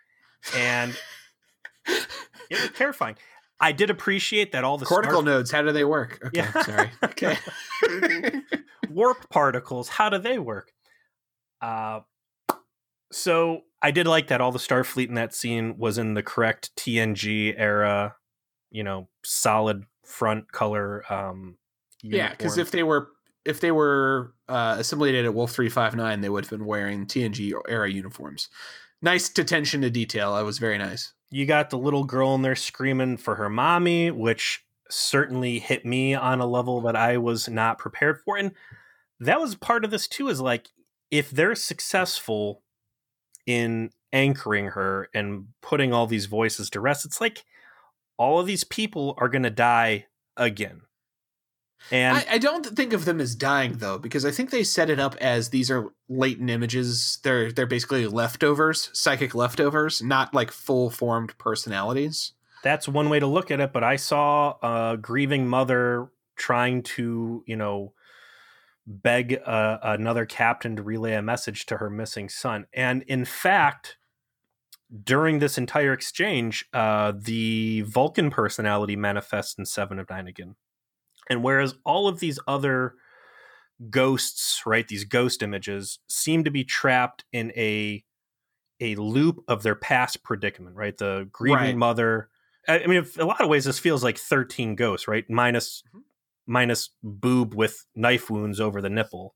and 0.57 0.95
it 1.87 2.61
was 2.61 2.71
terrifying. 2.77 3.17
I 3.61 3.73
did 3.73 3.91
appreciate 3.91 4.53
that 4.53 4.65
all 4.65 4.77
the 4.77 4.85
Cortical 4.87 5.23
nodes, 5.23 5.51
how 5.53 5.63
do 5.63 5.71
they 5.73 5.85
work? 5.85 6.19
Okay, 6.27 6.39
Yeah. 6.39 6.63
sorry. 6.63 6.91
Okay. 7.05 7.39
warp 8.91 9.29
particles 9.31 9.89
how 9.89 10.09
do 10.11 10.19
they 10.19 10.39
work 10.39 10.71
uh 11.63 12.01
so 13.11 13.63
i 13.81 13.91
did 13.91 14.07
like 14.07 14.27
that 14.29 14.41
all 14.41 14.53
the 14.53 14.59
starfleet 14.59 15.09
in 15.09 15.15
that 15.15 15.35
scene 15.35 15.77
was 15.79 15.97
in 15.99 16.15
the 16.15 16.23
correct 16.23 16.71
tng 16.77 17.55
era 17.57 18.15
you 18.71 18.83
know 18.85 19.09
solid 19.25 19.85
front 20.05 20.51
color 20.53 21.05
um 21.13 21.57
yeah, 22.03 22.31
because 22.31 22.59
if 22.59 22.71
they 22.73 22.83
were 22.83 23.09
if 23.45 23.61
they 23.61 23.71
were 23.73 24.35
uh, 24.49 24.77
assimilated 24.79 25.25
at 25.25 25.35
Wolf 25.35 25.53
three 25.53 25.69
five 25.69 25.95
nine, 25.95 26.21
they 26.21 26.29
would 26.29 26.45
have 26.45 26.51
been 26.51 26.67
wearing 26.67 27.07
TNG 27.07 27.53
era 27.69 27.89
uniforms. 27.91 28.49
Nice 29.01 29.31
attention 29.39 29.83
to 29.83 29.91
detail. 29.91 30.35
That 30.35 30.45
was 30.45 30.59
very 30.59 30.79
nice. 30.79 31.13
you 31.31 31.47
got 31.47 31.71
the 31.71 31.79
little 31.79 32.05
girl 32.05 32.35
in 32.35 32.43
there 32.43 32.55
screaming 32.57 33.17
for 33.17 33.37
her 33.37 33.49
mommy 33.49 34.11
which 34.11 34.65
certainly 34.91 35.59
hit 35.59 35.87
me 35.87 36.15
on 36.15 36.41
a 36.41 36.47
level 36.47 36.81
that 36.83 36.95
i 36.95 37.17
was 37.17 37.49
not 37.49 37.79
prepared 37.79 38.21
for 38.21 38.37
and 38.37 38.53
that 39.19 39.41
was 39.41 39.55
part 39.55 39.85
of 39.85 39.91
this 39.91 40.07
too 40.07 40.29
is 40.29 40.41
like 40.41 40.69
if 41.11 41.31
they're 41.31 41.55
successful 41.55 42.63
in 43.47 43.91
anchoring 44.13 44.67
her 44.67 45.09
and 45.15 45.47
putting 45.63 45.93
all 45.93 46.07
these 46.07 46.27
voices 46.27 46.69
to 46.69 46.81
rest 46.81 47.07
it's 47.07 47.21
like 47.21 47.45
all 48.17 48.39
of 48.39 48.47
these 48.47 48.65
people 48.65 49.15
are 49.19 49.29
going 49.29 49.43
to 49.43 49.51
die 49.51 50.07
again 50.37 50.83
and 51.91 52.17
I, 52.17 52.25
I 52.35 52.39
don't 52.39 52.65
think 52.65 52.93
of 52.93 53.07
them 53.07 53.21
as 53.21 53.35
dying 53.35 53.79
though, 53.79 53.99
because 53.99 54.25
I 54.25 54.31
think 54.31 54.51
they 54.51 54.63
set 54.63 54.89
it 54.89 55.01
up 55.01 55.17
as 55.21 55.49
these 55.49 55.69
are 55.69 55.93
latent 56.09 56.49
images. 56.49 57.19
They're 57.25 57.51
they're 57.51 57.67
basically 57.67 58.07
leftovers, 58.07 58.89
psychic 58.93 59.35
leftovers, 59.35 60.01
not 60.01 60.33
like 60.33 60.53
full 60.53 60.91
formed 60.91 61.37
personalities. 61.39 62.35
that's 62.63 62.89
one 62.89 63.11
way 63.11 63.19
to 63.21 63.27
look 63.27 63.51
at 63.51 63.61
it 63.61 63.73
but 63.73 63.85
i 63.85 63.97
saw 63.97 64.55
a 64.63 64.97
grieving 64.97 65.47
mother 65.47 66.09
trying 66.37 66.83
to 66.83 67.43
you 67.47 67.57
know 67.57 67.93
beg 68.87 69.39
uh, 69.45 69.79
another 69.83 70.27
captain 70.27 70.75
to 70.77 70.83
relay 70.83 71.13
a 71.15 71.23
message 71.23 71.67
to 71.67 71.77
her 71.77 71.91
missing 71.91 72.29
son 72.29 72.67
and 72.73 73.03
in 73.03 73.25
fact 73.25 73.97
during 75.05 75.39
this 75.39 75.57
entire 75.59 75.93
exchange 75.93 76.67
uh, 76.73 77.13
the 77.17 77.83
vulcan 77.83 78.31
personality 78.31 78.97
manifests 78.97 79.59
in 79.59 79.65
seven 79.65 79.99
of 79.99 80.09
nine 80.11 80.27
again 80.29 80.55
and 81.31 81.43
whereas 81.43 81.75
all 81.85 82.09
of 82.09 82.21
these 82.21 82.39
other 82.47 82.95
ghosts 83.91 84.63
right 84.67 84.87
these 84.89 85.05
ghost 85.05 85.43
images 85.43 85.99
seem 86.09 86.45
to 86.45 86.51
be 86.51 86.63
trapped 86.65 87.25
in 87.33 87.51
a 87.57 88.05
a 88.81 88.95
loop 88.97 89.43
of 89.49 89.63
their 89.63 89.75
past 89.75 90.23
predicament 90.23 90.77
right 90.77 90.99
the 90.99 91.29
grieving 91.33 91.59
Right. 91.59 91.77
mother 91.77 92.29
I 92.69 92.81
I 92.85 92.87
mean, 92.87 92.99
if, 92.99 93.19
a 93.19 93.25
lot 93.25 93.41
of 93.41 93.49
ways, 93.49 93.65
this 93.65 93.81
feels 93.81 94.05
like 94.05 94.17
thirteen 94.17 94.77
ghosts, 94.77 95.09
right? 95.09 95.29
Minus, 95.29 95.83
Mhm. 95.93 96.03
minus 96.47 96.91
boob 97.03 97.55
with 97.55 97.85
knife 97.97 98.31
wounds 98.31 98.61
over 98.61 98.81
the 98.81 98.89
nipple. 98.89 99.35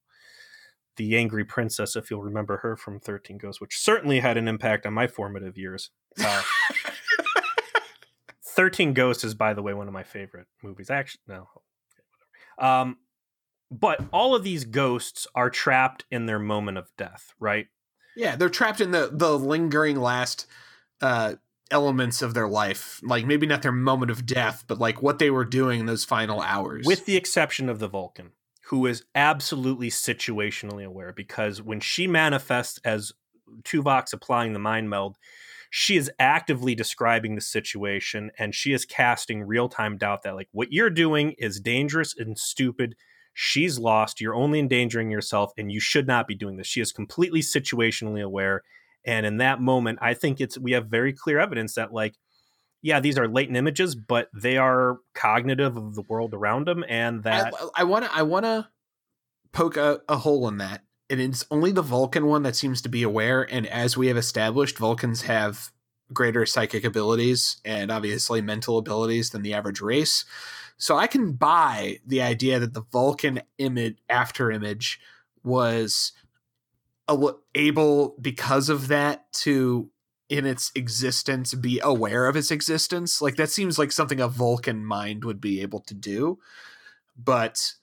The 0.96 1.16
angry 1.16 1.44
princess, 1.44 1.96
if 1.96 2.10
you'll 2.10 2.22
remember 2.22 2.58
her 2.58 2.76
from 2.76 3.00
Thirteen 3.00 3.38
Ghosts, 3.38 3.60
which 3.60 3.78
certainly 3.78 4.20
had 4.20 4.36
an 4.36 4.48
impact 4.48 4.86
on 4.86 4.94
my 4.94 5.06
formative 5.06 5.56
years. 5.58 5.90
Uh, 6.22 6.42
Thirteen 8.44 8.94
Ghosts 8.94 9.24
is, 9.24 9.34
by 9.34 9.52
the 9.52 9.62
way, 9.62 9.74
one 9.74 9.86
of 9.88 9.92
my 9.92 10.02
favorite 10.02 10.46
movies. 10.62 10.90
Actually, 10.90 11.20
no. 11.28 11.48
Um, 12.58 12.96
but 13.70 14.00
all 14.12 14.34
of 14.34 14.44
these 14.44 14.64
ghosts 14.64 15.26
are 15.34 15.50
trapped 15.50 16.04
in 16.10 16.26
their 16.26 16.38
moment 16.38 16.78
of 16.78 16.88
death, 16.96 17.34
right? 17.38 17.66
Yeah, 18.16 18.36
they're 18.36 18.48
trapped 18.48 18.80
in 18.80 18.92
the 18.92 19.10
the 19.12 19.38
lingering 19.38 20.00
last 20.00 20.46
uh 21.02 21.34
elements 21.70 22.22
of 22.22 22.32
their 22.32 22.48
life. 22.48 23.00
Like 23.02 23.26
maybe 23.26 23.46
not 23.46 23.62
their 23.62 23.72
moment 23.72 24.10
of 24.10 24.24
death, 24.24 24.64
but 24.66 24.78
like 24.78 25.02
what 25.02 25.18
they 25.18 25.30
were 25.30 25.44
doing 25.44 25.80
in 25.80 25.86
those 25.86 26.04
final 26.04 26.40
hours. 26.40 26.86
with 26.86 27.06
the 27.06 27.16
exception 27.16 27.68
of 27.68 27.78
the 27.78 27.88
Vulcan, 27.88 28.30
who 28.66 28.86
is 28.86 29.04
absolutely 29.14 29.90
situationally 29.90 30.84
aware 30.84 31.12
because 31.12 31.62
when 31.62 31.80
she 31.80 32.06
manifests 32.06 32.80
as 32.84 33.12
Tuvok's 33.62 34.12
applying 34.12 34.52
the 34.52 34.58
mind 34.58 34.90
meld, 34.90 35.16
she 35.70 35.96
is 35.96 36.10
actively 36.18 36.74
describing 36.74 37.34
the 37.34 37.40
situation 37.40 38.30
and 38.38 38.54
she 38.54 38.72
is 38.72 38.84
casting 38.84 39.42
real 39.42 39.68
time 39.68 39.98
doubt 39.98 40.22
that, 40.22 40.34
like, 40.34 40.48
what 40.52 40.72
you're 40.72 40.90
doing 40.90 41.32
is 41.38 41.60
dangerous 41.60 42.14
and 42.16 42.38
stupid. 42.38 42.96
She's 43.34 43.78
lost. 43.78 44.20
You're 44.20 44.34
only 44.34 44.58
endangering 44.58 45.10
yourself 45.10 45.52
and 45.56 45.70
you 45.70 45.80
should 45.80 46.06
not 46.06 46.26
be 46.26 46.34
doing 46.34 46.56
this. 46.56 46.66
She 46.66 46.80
is 46.80 46.92
completely 46.92 47.40
situationally 47.40 48.22
aware. 48.22 48.62
And 49.04 49.26
in 49.26 49.36
that 49.36 49.60
moment, 49.60 49.98
I 50.02 50.14
think 50.14 50.40
it's 50.40 50.58
we 50.58 50.72
have 50.72 50.86
very 50.86 51.12
clear 51.12 51.38
evidence 51.38 51.74
that, 51.74 51.92
like, 51.92 52.14
yeah, 52.82 53.00
these 53.00 53.18
are 53.18 53.28
latent 53.28 53.56
images, 53.56 53.94
but 53.94 54.30
they 54.34 54.56
are 54.56 54.98
cognitive 55.14 55.76
of 55.76 55.94
the 55.94 56.02
world 56.02 56.34
around 56.34 56.66
them, 56.66 56.84
and 56.88 57.22
that 57.24 57.52
I 57.74 57.84
want 57.84 58.04
to 58.04 58.14
I 58.14 58.22
want 58.22 58.44
to 58.44 58.68
poke 59.52 59.76
a, 59.76 60.00
a 60.08 60.18
hole 60.18 60.46
in 60.48 60.58
that. 60.58 60.82
And 61.08 61.20
it's 61.20 61.46
only 61.50 61.72
the 61.72 61.82
Vulcan 61.82 62.26
one 62.26 62.42
that 62.42 62.56
seems 62.56 62.82
to 62.82 62.88
be 62.88 63.02
aware. 63.02 63.42
And 63.42 63.66
as 63.66 63.96
we 63.96 64.08
have 64.08 64.16
established, 64.16 64.76
Vulcans 64.76 65.22
have 65.22 65.70
greater 66.12 66.44
psychic 66.46 66.84
abilities 66.84 67.60
and 67.64 67.90
obviously 67.90 68.40
mental 68.40 68.78
abilities 68.78 69.30
than 69.30 69.42
the 69.42 69.54
average 69.54 69.80
race. 69.80 70.24
So 70.78 70.96
I 70.96 71.06
can 71.06 71.32
buy 71.32 71.98
the 72.06 72.22
idea 72.22 72.58
that 72.58 72.74
the 72.74 72.84
Vulcan 72.92 73.40
image 73.58 73.98
after 74.08 74.50
image 74.50 75.00
was 75.42 76.12
able 77.54 78.16
because 78.20 78.68
of 78.68 78.88
that 78.88 79.32
to 79.32 79.90
in 80.28 80.44
its 80.46 80.72
existence 80.74 81.54
be 81.54 81.80
aware 81.82 82.26
of 82.26 82.36
its 82.36 82.50
existence. 82.50 83.22
Like 83.22 83.36
that 83.36 83.50
seems 83.50 83.78
like 83.78 83.92
something 83.92 84.20
a 84.20 84.28
Vulcan 84.28 84.84
mind 84.84 85.24
would 85.24 85.40
be 85.40 85.62
able 85.62 85.80
to 85.80 85.94
do, 85.94 86.38
but 87.16 87.74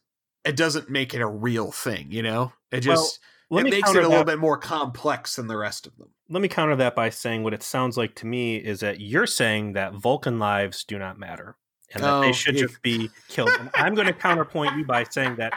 it 0.44 0.56
doesn't 0.56 0.90
make 0.90 1.14
it 1.14 1.22
a 1.22 1.28
real 1.28 1.72
thing, 1.72 2.11
you 2.11 2.22
know? 2.22 2.53
It 2.72 2.82
just 2.82 3.20
well, 3.49 3.65
it 3.65 3.70
makes 3.70 3.94
it 3.94 4.03
a 4.03 4.07
little 4.07 4.26
bit 4.26 4.40
more 4.40 4.57
complex 4.57 5.36
than 5.36 5.48
the 5.48 5.57
rest 5.57 5.88
of 5.88 5.95
them. 5.98 6.10
Let 6.30 6.41
me 6.41 6.48
counter 6.48 6.76
that 6.78 6.95
by 6.95 7.10
saying 7.10 7.44
what 7.44 7.53
it 7.53 7.64
sounds 7.64 7.98
like 7.98 8.15
to 8.15 8.26
me 8.26 8.57
is 8.57 8.80
that 8.80 8.99
you're 8.99 9.28
saying 9.28 9.74
that 9.74 9.94
Vulcan 9.94 10.40
lives 10.40 10.84
do 10.84 10.98
not 10.98 11.20
matter 11.20 11.56
and 11.94 12.03
that 12.03 12.14
oh, 12.14 12.22
they 12.22 12.34
should 12.34 12.57
just 12.57 12.82
be 12.82 13.10
killed. 13.30 13.52
and 13.60 13.70
I'm 13.76 13.94
going 13.94 14.07
to 14.07 14.14
counterpoint 14.14 14.76
you 14.78 14.86
by 14.86 15.03
saying 15.03 15.36
that 15.36 15.53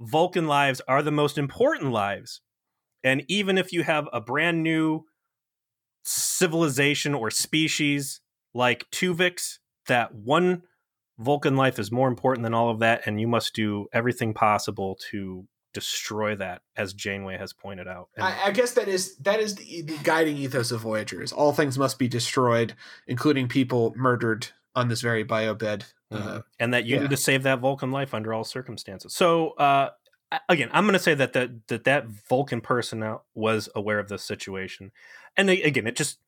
Vulcan 0.00 0.46
lives 0.46 0.80
are 0.86 1.02
the 1.02 1.10
most 1.10 1.36
important 1.36 1.90
lives. 1.90 2.40
And 3.02 3.24
even 3.28 3.58
if 3.58 3.72
you 3.72 3.82
have 3.82 4.08
a 4.12 4.20
brand 4.20 4.62
new 4.62 5.04
civilization 6.04 7.14
or 7.14 7.30
species 7.30 8.20
like 8.52 8.86
Tuvix, 8.90 9.58
that 9.88 10.14
one 10.14 10.62
Vulcan 11.18 11.56
life 11.56 11.78
is 11.78 11.92
more 11.92 12.08
important 12.08 12.42
than 12.42 12.54
all 12.54 12.70
of 12.70 12.80
that, 12.80 13.06
and 13.06 13.20
you 13.20 13.28
must 13.28 13.54
do 13.54 13.86
everything 13.92 14.34
possible 14.34 14.98
to 15.10 15.46
destroy 15.72 16.34
that, 16.36 16.62
as 16.76 16.92
Janeway 16.92 17.36
has 17.36 17.52
pointed 17.52 17.86
out. 17.86 18.08
And 18.16 18.24
I, 18.24 18.46
I, 18.46 18.50
guess 18.50 18.72
that 18.72 18.88
is 18.88 19.16
that 19.18 19.40
is 19.40 19.56
the, 19.56 19.82
the, 19.82 19.98
guiding 20.02 20.36
ethos 20.36 20.70
of 20.70 20.80
Voyagers. 20.80 21.32
All 21.32 21.52
things 21.52 21.78
must 21.78 21.98
be 21.98 22.08
destroyed, 22.08 22.74
including 23.06 23.48
people 23.48 23.92
murdered 23.96 24.48
on 24.74 24.88
this 24.88 25.00
very 25.00 25.22
bio 25.22 25.54
bed. 25.54 25.84
Mm-hmm. 26.12 26.28
Uh, 26.28 26.40
and 26.58 26.74
that 26.74 26.84
you 26.84 26.96
yeah. 26.96 27.02
need 27.02 27.10
to 27.10 27.16
save 27.16 27.42
that 27.44 27.60
Vulcan 27.60 27.90
life 27.90 28.14
under 28.14 28.32
all 28.32 28.44
circumstances. 28.44 29.14
So 29.14 29.50
uh, 29.50 29.90
again, 30.48 30.70
I'm 30.72 30.84
going 30.84 30.94
to 30.94 30.98
say 30.98 31.14
that 31.14 31.32
that 31.32 31.68
that 31.68 31.84
that 31.84 32.06
Vulcan 32.28 32.60
person 32.60 33.18
was 33.34 33.68
aware 33.74 33.98
of 33.98 34.08
this 34.08 34.24
situation, 34.24 34.92
and 35.36 35.50
again, 35.50 35.86
it 35.86 35.96
just 35.96 36.18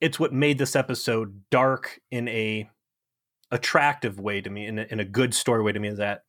it's 0.00 0.18
what 0.18 0.32
made 0.32 0.58
this 0.58 0.76
episode 0.76 1.42
dark 1.50 2.00
in 2.10 2.28
a 2.28 2.68
attractive 3.50 4.20
way 4.20 4.40
to 4.40 4.50
me, 4.50 4.66
in 4.66 4.78
a, 4.78 4.86
in 4.90 5.00
a 5.00 5.04
good 5.04 5.34
story 5.34 5.62
way 5.62 5.72
to 5.72 5.80
me. 5.80 5.88
Is 5.88 5.98
that 5.98 6.24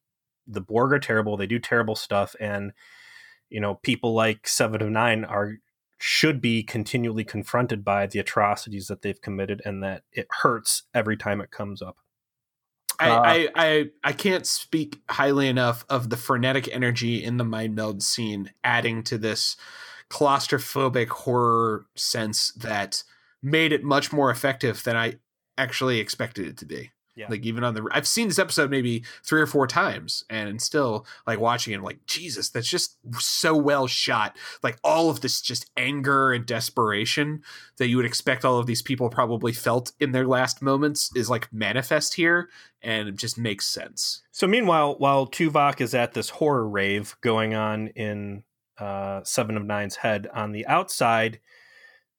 the 0.48 0.61
Borg 0.61 0.94
are 0.94 0.99
terrible, 0.99 1.38
they 1.38 1.48
do 1.48 1.60
terrible 1.60 1.95
stuff, 1.95 2.36
and 2.40 2.73
you 3.49 3.60
know 3.60 3.76
people 3.76 4.14
like 4.14 4.48
Seven 4.48 4.81
of 4.81 4.90
Nine 4.90 5.26
are 5.26 5.56
should 6.02 6.40
be 6.40 6.64
continually 6.64 7.26
confronted 7.26 7.84
by 7.84 8.07
the 8.07 8.19
atrocities 8.19 8.88
that 8.88 9.02
they've 9.02 9.22
committed, 9.22 9.61
and 9.65 9.84
that 9.84 10.03
it 10.11 10.27
hurts 10.41 10.84
every 10.94 11.18
time 11.18 11.41
it 11.41 11.52
comes 11.52 11.81
up. 11.81 11.98
I, 12.99 13.09
uh, 13.09 13.21
I, 13.23 13.49
I 13.55 13.89
I 14.03 14.11
can't 14.13 14.45
speak 14.45 15.01
highly 15.09 15.47
enough 15.47 15.85
of 15.89 16.09
the 16.09 16.17
frenetic 16.17 16.67
energy 16.73 17.23
in 17.23 17.38
the 17.38 17.45
mind 17.45 17.76
meld 17.76 18.03
scene, 18.03 18.51
adding 18.63 19.03
to 19.03 19.17
this 19.17 19.55
claustrophobic 20.09 21.07
horror 21.09 21.85
sense 21.95 22.51
that 22.53 23.03
made 23.41 23.71
it 23.71 23.84
much 23.84 24.11
more 24.11 24.30
effective 24.30 24.84
than 24.84 24.97
I 24.97 25.15
actually 25.57 25.99
expected 25.99 26.47
it 26.47 26.57
to 26.57 26.65
be. 26.65 26.91
Yeah. 27.19 27.27
Like 27.29 27.45
even 27.45 27.65
on 27.65 27.73
the 27.73 27.85
I've 27.91 28.07
seen 28.07 28.29
this 28.29 28.39
episode 28.39 28.71
maybe 28.71 29.03
three 29.25 29.41
or 29.41 29.45
four 29.45 29.67
times 29.67 30.23
and 30.29 30.61
still 30.61 31.05
like 31.27 31.37
watching 31.37 31.73
it 31.73 31.75
I'm 31.75 31.83
like 31.83 32.05
Jesus 32.05 32.49
that's 32.49 32.69
just 32.69 32.95
so 33.19 33.57
well 33.57 33.87
shot 33.87 34.37
like 34.63 34.79
all 34.85 35.09
of 35.09 35.19
this 35.19 35.41
just 35.41 35.69
anger 35.75 36.31
and 36.31 36.45
desperation 36.45 37.43
that 37.75 37.89
you 37.89 37.97
would 37.97 38.05
expect 38.05 38.45
all 38.45 38.57
of 38.57 38.67
these 38.67 38.81
people 38.81 39.09
probably 39.09 39.51
felt 39.51 39.91
in 39.99 40.13
their 40.13 40.25
last 40.25 40.61
moments 40.61 41.11
is 41.13 41.29
like 41.29 41.51
manifest 41.51 42.13
here 42.13 42.47
and 42.81 43.09
it 43.09 43.17
just 43.17 43.37
makes 43.37 43.65
sense. 43.65 44.21
So 44.31 44.47
meanwhile 44.47 44.95
while 44.97 45.27
Tuvok 45.27 45.81
is 45.81 45.93
at 45.93 46.13
this 46.13 46.29
horror 46.29 46.69
rave 46.69 47.17
going 47.19 47.53
on 47.53 47.87
in 47.89 48.43
uh, 48.77 49.25
Seven 49.25 49.57
of 49.57 49.65
Nine's 49.65 49.97
head 49.97 50.29
on 50.33 50.53
the 50.53 50.65
outside 50.67 51.41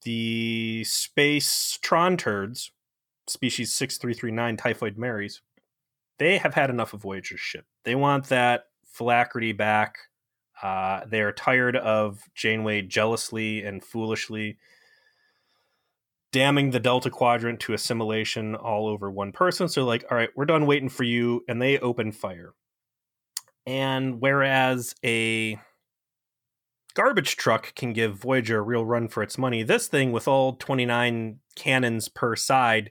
the 0.02 0.84
space 0.84 1.78
Tron 1.80 2.18
turds 2.18 2.70
species 3.30 3.72
6339 3.72 4.56
typhoid 4.56 4.98
marys 4.98 5.42
they 6.18 6.38
have 6.38 6.54
had 6.54 6.70
enough 6.70 6.92
of 6.92 7.00
voyager's 7.00 7.40
ship 7.40 7.64
they 7.84 7.94
want 7.94 8.28
that 8.28 8.64
phylactery 8.90 9.52
back. 9.52 9.96
Uh, 10.62 11.00
they 11.06 11.22
are 11.22 11.32
tired 11.32 11.76
of 11.76 12.22
janeway 12.34 12.82
jealously 12.82 13.64
and 13.64 13.82
foolishly 13.82 14.58
damning 16.32 16.70
the 16.70 16.78
delta 16.78 17.10
quadrant 17.10 17.58
to 17.60 17.72
assimilation 17.72 18.54
all 18.54 18.86
over 18.86 19.10
one 19.10 19.32
person. 19.32 19.68
So 19.68 19.84
like 19.84 20.04
all 20.10 20.16
right 20.16 20.28
we're 20.36 20.44
done 20.44 20.66
waiting 20.66 20.90
for 20.90 21.04
you. 21.04 21.44
And 21.48 21.60
they 21.62 21.78
open 21.78 22.12
fire. 22.12 22.52
And 23.66 24.20
whereas 24.20 24.94
a 25.04 25.58
garbage 26.94 27.36
truck 27.36 27.74
can 27.74 27.92
give 27.92 28.16
voyager 28.16 28.58
a 28.58 28.62
real 28.62 28.84
run 28.84 29.08
for 29.08 29.22
its 29.22 29.38
money 29.38 29.62
this 29.62 29.86
thing 29.86 30.10
with 30.12 30.26
all 30.26 30.54
29 30.54 31.38
cannons 31.54 32.08
per 32.08 32.34
side 32.34 32.90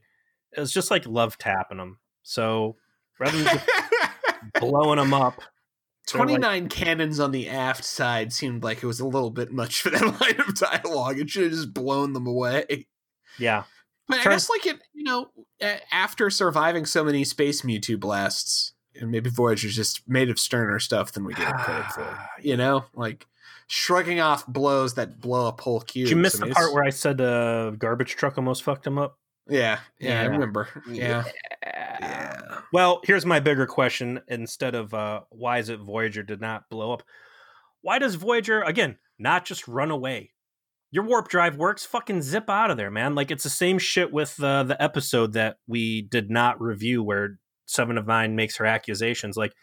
it 0.55 0.59
was 0.59 0.71
just 0.71 0.91
like 0.91 1.05
love 1.05 1.37
tapping 1.37 1.77
them. 1.77 1.99
So 2.23 2.75
rather 3.19 3.37
than 3.37 3.45
just 3.45 3.67
blowing 4.59 4.97
them 4.97 5.13
up, 5.13 5.41
29 6.07 6.41
like, 6.41 6.69
cannons 6.71 7.19
on 7.19 7.31
the 7.31 7.49
aft 7.49 7.83
side 7.83 8.33
seemed 8.33 8.63
like 8.63 8.81
it 8.81 8.87
was 8.87 8.99
a 8.99 9.07
little 9.07 9.29
bit 9.29 9.51
much 9.51 9.81
for 9.81 9.89
that 9.91 10.01
line 10.21 10.39
of 10.39 10.55
dialogue. 10.55 11.19
It 11.19 11.29
should 11.29 11.43
have 11.43 11.51
just 11.51 11.73
blown 11.73 12.13
them 12.13 12.27
away. 12.27 12.87
Yeah. 13.37 13.63
But 14.07 14.21
I 14.21 14.23
guess, 14.23 14.49
like, 14.49 14.65
it, 14.65 14.79
you 14.91 15.03
know, 15.03 15.29
after 15.91 16.31
surviving 16.31 16.87
so 16.87 17.03
many 17.03 17.23
space 17.23 17.61
Mewtwo 17.61 17.99
blasts, 17.99 18.73
and 18.95 19.11
maybe 19.11 19.29
Voyager's 19.29 19.75
just 19.75 20.07
made 20.09 20.31
of 20.31 20.39
sterner 20.39 20.79
stuff 20.79 21.11
than 21.11 21.25
we 21.25 21.33
get 21.35 21.53
credit 21.57 21.91
for. 21.91 22.19
You 22.41 22.57
know, 22.57 22.85
like 22.93 23.27
shrugging 23.67 24.19
off 24.19 24.47
blows 24.47 24.95
that 24.95 25.19
blow 25.19 25.47
up 25.47 25.61
whole 25.61 25.81
cubes. 25.81 26.09
Did 26.09 26.15
you 26.15 26.21
miss 26.21 26.35
I 26.35 26.45
mean, 26.45 26.49
the 26.49 26.55
part 26.55 26.73
where 26.73 26.83
I 26.83 26.89
said 26.89 27.21
uh, 27.21 27.71
garbage 27.71 28.15
truck 28.15 28.37
almost 28.37 28.63
fucked 28.63 28.87
him 28.87 28.97
up? 28.97 29.17
Yeah, 29.49 29.79
yeah, 29.99 30.09
yeah, 30.09 30.21
I 30.21 30.25
remember. 30.25 30.67
Yeah. 30.87 31.23
yeah. 31.63 32.59
Well, 32.71 33.01
here's 33.03 33.25
my 33.25 33.39
bigger 33.39 33.65
question 33.65 34.21
instead 34.27 34.75
of 34.75 34.93
uh, 34.93 35.21
why 35.29 35.57
is 35.57 35.69
it 35.69 35.79
Voyager 35.79 36.23
did 36.23 36.39
not 36.39 36.69
blow 36.69 36.93
up? 36.93 37.03
Why 37.81 37.99
does 37.99 38.15
Voyager 38.15 38.61
again 38.61 38.97
not 39.17 39.45
just 39.45 39.67
run 39.67 39.91
away? 39.91 40.31
Your 40.91 41.03
warp 41.03 41.29
drive 41.29 41.55
works, 41.55 41.85
fucking 41.85 42.21
zip 42.21 42.49
out 42.49 42.71
of 42.71 42.77
there, 42.77 42.91
man. 42.91 43.15
Like 43.15 43.31
it's 43.31 43.43
the 43.43 43.49
same 43.49 43.77
shit 43.77 44.11
with 44.11 44.41
uh, 44.41 44.63
the 44.63 44.81
episode 44.81 45.33
that 45.33 45.57
we 45.67 46.01
did 46.01 46.29
not 46.29 46.61
review 46.61 47.03
where 47.03 47.39
Seven 47.65 47.97
of 47.97 48.07
Nine 48.07 48.35
makes 48.35 48.57
her 48.57 48.65
accusations. 48.65 49.37
Like 49.37 49.53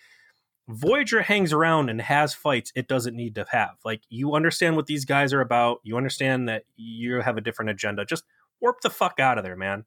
Voyager 0.69 1.23
hangs 1.23 1.53
around 1.53 1.91
and 1.91 2.01
has 2.01 2.35
fights 2.35 2.73
it 2.75 2.89
doesn't 2.89 3.17
need 3.17 3.35
to 3.37 3.47
have. 3.51 3.77
Like 3.85 4.03
you 4.09 4.35
understand 4.35 4.77
what 4.77 4.87
these 4.87 5.05
guys 5.05 5.33
are 5.33 5.41
about. 5.41 5.79
You 5.83 5.97
understand 5.97 6.49
that 6.49 6.65
you 6.77 7.21
have 7.21 7.37
a 7.37 7.41
different 7.41 7.71
agenda. 7.71 8.05
Just 8.05 8.25
warp 8.61 8.81
the 8.81 8.91
fuck 8.91 9.19
out 9.21 9.39
of 9.39 9.45
there, 9.45 9.57
man. 9.57 9.85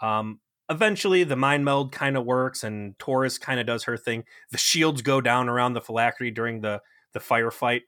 Um, 0.00 0.40
eventually, 0.68 1.24
the 1.24 1.36
mind 1.36 1.64
meld 1.64 1.92
kind 1.92 2.16
of 2.16 2.24
works, 2.24 2.64
and 2.64 2.98
Torres 2.98 3.38
kind 3.38 3.60
of 3.60 3.66
does 3.66 3.84
her 3.84 3.96
thing. 3.96 4.24
The 4.50 4.58
shields 4.58 5.02
go 5.02 5.20
down 5.20 5.48
around 5.48 5.74
the 5.74 5.80
phylactery 5.80 6.30
during 6.30 6.60
the 6.60 6.80
the 7.12 7.20
firefight. 7.20 7.82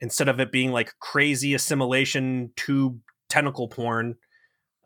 Instead 0.00 0.28
of 0.28 0.38
it 0.38 0.52
being 0.52 0.70
like 0.70 0.94
crazy 1.00 1.54
assimilation 1.54 2.52
tube 2.56 3.00
tentacle 3.28 3.68
porn, 3.68 4.16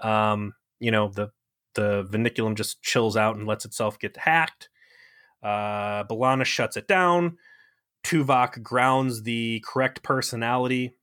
um, 0.00 0.54
you 0.80 0.90
know 0.90 1.08
the 1.08 1.30
the 1.74 2.04
vinculum 2.04 2.54
just 2.54 2.82
chills 2.82 3.16
out 3.16 3.36
and 3.36 3.46
lets 3.46 3.64
itself 3.64 3.98
get 3.98 4.16
hacked. 4.16 4.68
Uh, 5.42 6.04
B'Elanna 6.04 6.44
shuts 6.44 6.76
it 6.76 6.86
down. 6.86 7.38
Tuvok 8.04 8.62
grounds 8.62 9.22
the 9.22 9.62
correct 9.66 10.02
personality, 10.02 10.94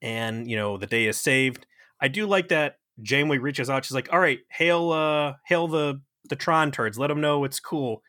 and 0.00 0.48
you 0.48 0.56
know 0.56 0.76
the 0.76 0.86
day 0.86 1.06
is 1.06 1.18
saved. 1.18 1.66
I 2.00 2.08
do 2.08 2.26
like 2.26 2.48
that 2.48 2.76
Janeway 3.00 3.38
reaches 3.38 3.70
out. 3.70 3.84
She's 3.84 3.94
like, 3.94 4.12
"All 4.12 4.18
right, 4.20 4.40
hail, 4.50 4.92
uh, 4.92 5.34
hail 5.46 5.68
the 5.68 6.02
the 6.28 6.36
Tron 6.36 6.70
turds. 6.70 6.98
Let 6.98 7.08
them 7.08 7.20
know 7.20 7.44
it's 7.44 7.60
cool." 7.60 8.02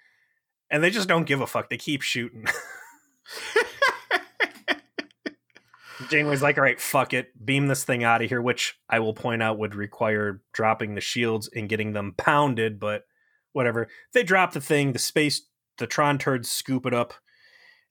And 0.70 0.84
they 0.84 0.90
just 0.90 1.08
don't 1.08 1.26
give 1.26 1.42
a 1.42 1.48
fuck. 1.48 1.70
They 1.70 1.78
keep 1.78 2.02
shooting. 2.02 2.46
Janeway's 6.10 6.42
like, 6.42 6.58
"All 6.58 6.64
right, 6.64 6.82
fuck 6.82 7.14
it, 7.14 7.46
beam 7.46 7.68
this 7.68 7.84
thing 7.84 8.04
out 8.04 8.22
of 8.22 8.30
here." 8.30 8.42
Which 8.42 8.76
I 8.90 9.00
will 9.00 9.14
point 9.14 9.42
out 9.42 9.58
would 9.58 9.76
require 9.76 10.42
dropping 10.52 10.96
the 10.96 11.02
shields 11.02 11.50
and 11.56 11.70
getting 11.70 11.94
them 11.94 12.14
pounded, 12.18 12.80
but 12.80 13.04
whatever. 13.54 13.88
They 14.14 14.24
drop 14.24 14.54
the 14.54 14.62
thing. 14.62 14.94
The 14.94 15.00
space, 15.00 15.48
the 15.78 15.88
Tron 15.88 16.18
turds 16.18 16.52
scoop 16.52 16.86
it 16.86 16.94
up, 16.94 17.14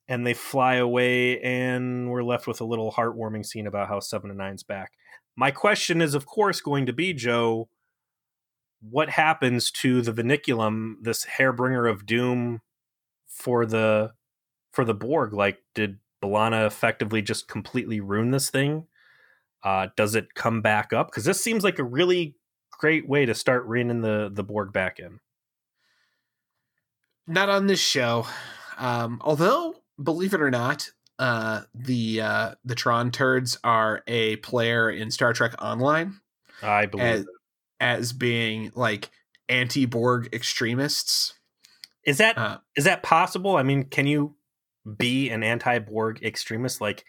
and 0.07 0.27
they 0.27 0.33
fly 0.33 0.75
away. 0.75 1.41
And 1.41 2.11
we're 2.11 2.23
left 2.23 2.45
with 2.47 2.61
a 2.61 2.65
little 2.65 2.91
heartwarming 2.91 3.45
scene 3.45 3.67
about 3.67 3.87
how 3.87 3.99
Seven 3.99 4.29
and 4.29 4.37
Nine's 4.37 4.63
back. 4.63 4.91
My 5.35 5.51
question 5.51 6.01
is, 6.01 6.13
of 6.13 6.25
course, 6.25 6.61
going 6.61 6.85
to 6.85 6.93
be, 6.93 7.13
Joe, 7.13 7.69
what 8.81 9.09
happens 9.09 9.71
to 9.71 10.01
the 10.01 10.13
Vinculum, 10.13 10.95
this 11.01 11.25
hairbringer 11.25 11.89
of 11.89 12.05
doom 12.05 12.61
for 13.27 13.65
the 13.65 14.13
for 14.71 14.85
the 14.85 14.93
Borg? 14.93 15.33
Like, 15.33 15.59
did 15.73 15.99
B'Elanna 16.21 16.67
effectively 16.67 17.21
just 17.21 17.47
completely 17.47 17.99
ruin 17.99 18.31
this 18.31 18.49
thing? 18.49 18.87
Uh, 19.63 19.87
does 19.95 20.15
it 20.15 20.35
come 20.35 20.61
back 20.61 20.91
up? 20.91 21.07
Because 21.07 21.25
this 21.25 21.41
seems 21.41 21.63
like 21.63 21.79
a 21.79 21.83
really 21.83 22.35
great 22.71 23.07
way 23.07 23.25
to 23.25 23.33
start 23.33 23.65
reining 23.65 24.01
the 24.01 24.29
the 24.31 24.43
Borg 24.43 24.73
back 24.73 24.99
in. 24.99 25.19
Not 27.25 27.49
on 27.49 27.67
this 27.67 27.79
show. 27.79 28.27
Um, 28.77 29.21
although, 29.23 29.75
believe 30.01 30.33
it 30.33 30.41
or 30.41 30.51
not, 30.51 30.91
uh, 31.19 31.61
the 31.73 32.21
uh, 32.21 32.51
the 32.65 32.75
Tron 32.75 33.11
turds 33.11 33.57
are 33.63 34.03
a 34.07 34.37
player 34.37 34.89
in 34.89 35.11
Star 35.11 35.33
Trek 35.33 35.53
Online. 35.61 36.19
I 36.61 36.85
believe 36.85 37.05
as, 37.05 37.25
as 37.79 38.13
being 38.13 38.71
like 38.75 39.09
anti 39.49 39.85
Borg 39.85 40.29
extremists. 40.33 41.33
Is 42.05 42.17
that 42.17 42.37
uh, 42.37 42.57
is 42.75 42.85
that 42.85 43.03
possible? 43.03 43.55
I 43.55 43.63
mean, 43.63 43.85
can 43.85 44.07
you 44.07 44.35
be 44.97 45.29
an 45.29 45.43
anti 45.43 45.79
Borg 45.79 46.23
extremist? 46.23 46.81
Like, 46.81 47.05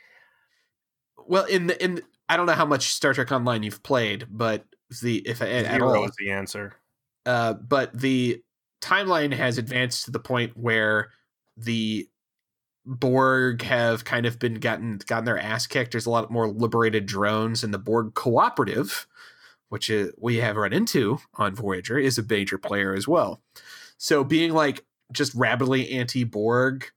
well, 1.26 1.44
in 1.44 1.66
the 1.66 1.82
in 1.82 2.02
I 2.28 2.36
don't 2.36 2.46
know 2.46 2.52
how 2.52 2.66
much 2.66 2.94
Star 2.94 3.14
Trek 3.14 3.32
Online 3.32 3.62
you've 3.62 3.82
played, 3.82 4.26
but 4.30 4.64
the 5.02 5.18
if 5.26 5.42
at, 5.42 5.48
at 5.48 5.82
all 5.82 6.04
is 6.04 6.14
the 6.18 6.30
answer. 6.30 6.74
Uh, 7.26 7.54
but 7.54 7.98
the 7.98 8.42
timeline 8.82 9.32
has 9.32 9.56
advanced 9.58 10.04
to 10.04 10.10
the 10.10 10.18
point 10.18 10.52
where 10.56 11.10
the 11.56 12.08
Borg 12.86 13.62
have 13.62 14.04
kind 14.04 14.26
of 14.26 14.38
been 14.38 14.54
gotten 14.54 15.00
gotten 15.06 15.24
their 15.24 15.38
ass 15.38 15.66
kicked. 15.66 15.92
There's 15.92 16.06
a 16.06 16.10
lot 16.10 16.30
more 16.30 16.48
liberated 16.48 17.06
drones, 17.06 17.64
and 17.64 17.72
the 17.72 17.78
Borg 17.78 18.14
cooperative, 18.14 19.06
which 19.68 19.88
is, 19.88 20.12
we 20.18 20.36
have 20.36 20.56
run 20.56 20.72
into 20.72 21.18
on 21.34 21.54
Voyager, 21.54 21.98
is 21.98 22.18
a 22.18 22.22
major 22.22 22.58
player 22.58 22.94
as 22.94 23.08
well. 23.08 23.40
So 23.96 24.24
being 24.24 24.52
like 24.52 24.84
just 25.12 25.34
rapidly 25.34 25.90
anti 25.90 26.24
Borg 26.24 26.90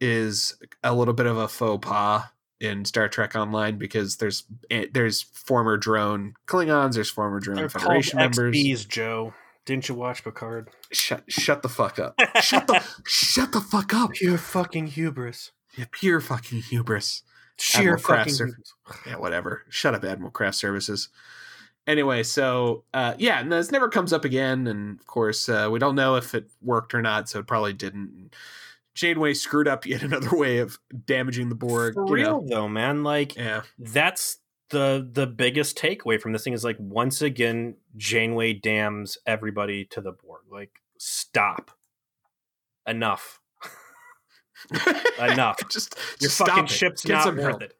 is 0.00 0.56
a 0.82 0.94
little 0.94 1.14
bit 1.14 1.26
of 1.26 1.36
a 1.36 1.48
faux 1.48 1.86
pas 1.86 2.24
in 2.60 2.84
Star 2.84 3.08
Trek 3.08 3.34
Online 3.34 3.78
because 3.78 4.16
there's 4.16 4.44
eh, 4.70 4.86
there's 4.92 5.22
former 5.22 5.76
drone 5.76 6.34
Klingons, 6.46 6.94
there's 6.94 7.10
former 7.10 7.40
drone 7.40 7.56
They're 7.56 7.68
Federation 7.68 8.18
members. 8.18 8.54
XBs, 8.54 8.88
Joe. 8.88 9.34
Didn't 9.64 9.88
you 9.88 9.94
watch 9.94 10.24
Picard? 10.24 10.70
Shut 10.92 11.24
shut 11.28 11.62
the 11.62 11.68
fuck 11.68 11.98
up. 11.98 12.14
shut 12.42 12.66
the 12.66 12.82
shut 13.06 13.52
the 13.52 13.60
fuck 13.60 13.92
up. 13.92 14.12
Pure 14.12 14.38
fucking 14.38 14.88
hubris. 14.88 15.52
Yeah, 15.76 15.84
pure 15.90 16.20
fucking 16.20 16.62
hubris. 16.62 17.22
Sheer 17.58 17.80
Admiral 17.80 18.02
Craft 18.02 18.20
fucking 18.20 18.34
Ser- 18.34 18.46
hubris. 18.46 18.74
yeah, 19.06 19.16
whatever. 19.16 19.64
Shut 19.68 19.94
up, 19.94 20.04
Admiral 20.04 20.30
Craft 20.30 20.56
Services. 20.56 21.08
Anyway, 21.86 22.22
so 22.22 22.84
uh, 22.92 23.14
yeah, 23.18 23.40
and 23.40 23.50
this 23.50 23.70
never 23.70 23.88
comes 23.88 24.12
up 24.12 24.24
again, 24.24 24.66
and 24.66 24.98
of 25.00 25.06
course, 25.06 25.48
uh, 25.48 25.68
we 25.70 25.78
don't 25.78 25.94
know 25.94 26.16
if 26.16 26.34
it 26.34 26.50
worked 26.62 26.94
or 26.94 27.00
not, 27.00 27.28
so 27.28 27.38
it 27.38 27.46
probably 27.46 27.72
didn't. 27.72 28.34
Janeway 28.94 29.34
screwed 29.34 29.68
up 29.68 29.86
yet 29.86 30.02
another 30.02 30.36
way 30.36 30.58
of 30.58 30.78
damaging 31.06 31.48
the 31.48 31.54
Borg. 31.54 31.94
For 31.94 32.06
you 32.06 32.12
real 32.14 32.42
know. 32.42 32.46
though, 32.48 32.68
man. 32.68 33.04
Like 33.04 33.36
Yeah, 33.36 33.62
that's 33.78 34.38
the 34.70 35.08
the 35.10 35.26
biggest 35.26 35.76
takeaway 35.78 36.20
from 36.20 36.32
this 36.32 36.44
thing 36.44 36.52
is 36.52 36.64
like 36.64 36.76
once 36.78 37.22
again 37.22 37.76
Janeway 37.96 38.54
damns 38.54 39.18
everybody 39.26 39.84
to 39.86 40.00
the 40.00 40.12
board. 40.12 40.42
Like 40.50 40.80
stop. 40.98 41.70
Enough. 42.86 43.40
Enough. 45.18 45.58
just 45.70 45.96
Your 46.20 46.28
just 46.28 46.38
fucking 46.38 46.66
ship's 46.66 47.04
Get 47.04 47.12
not 47.12 47.36
worth 47.36 47.44
help. 47.44 47.62
it. 47.62 47.74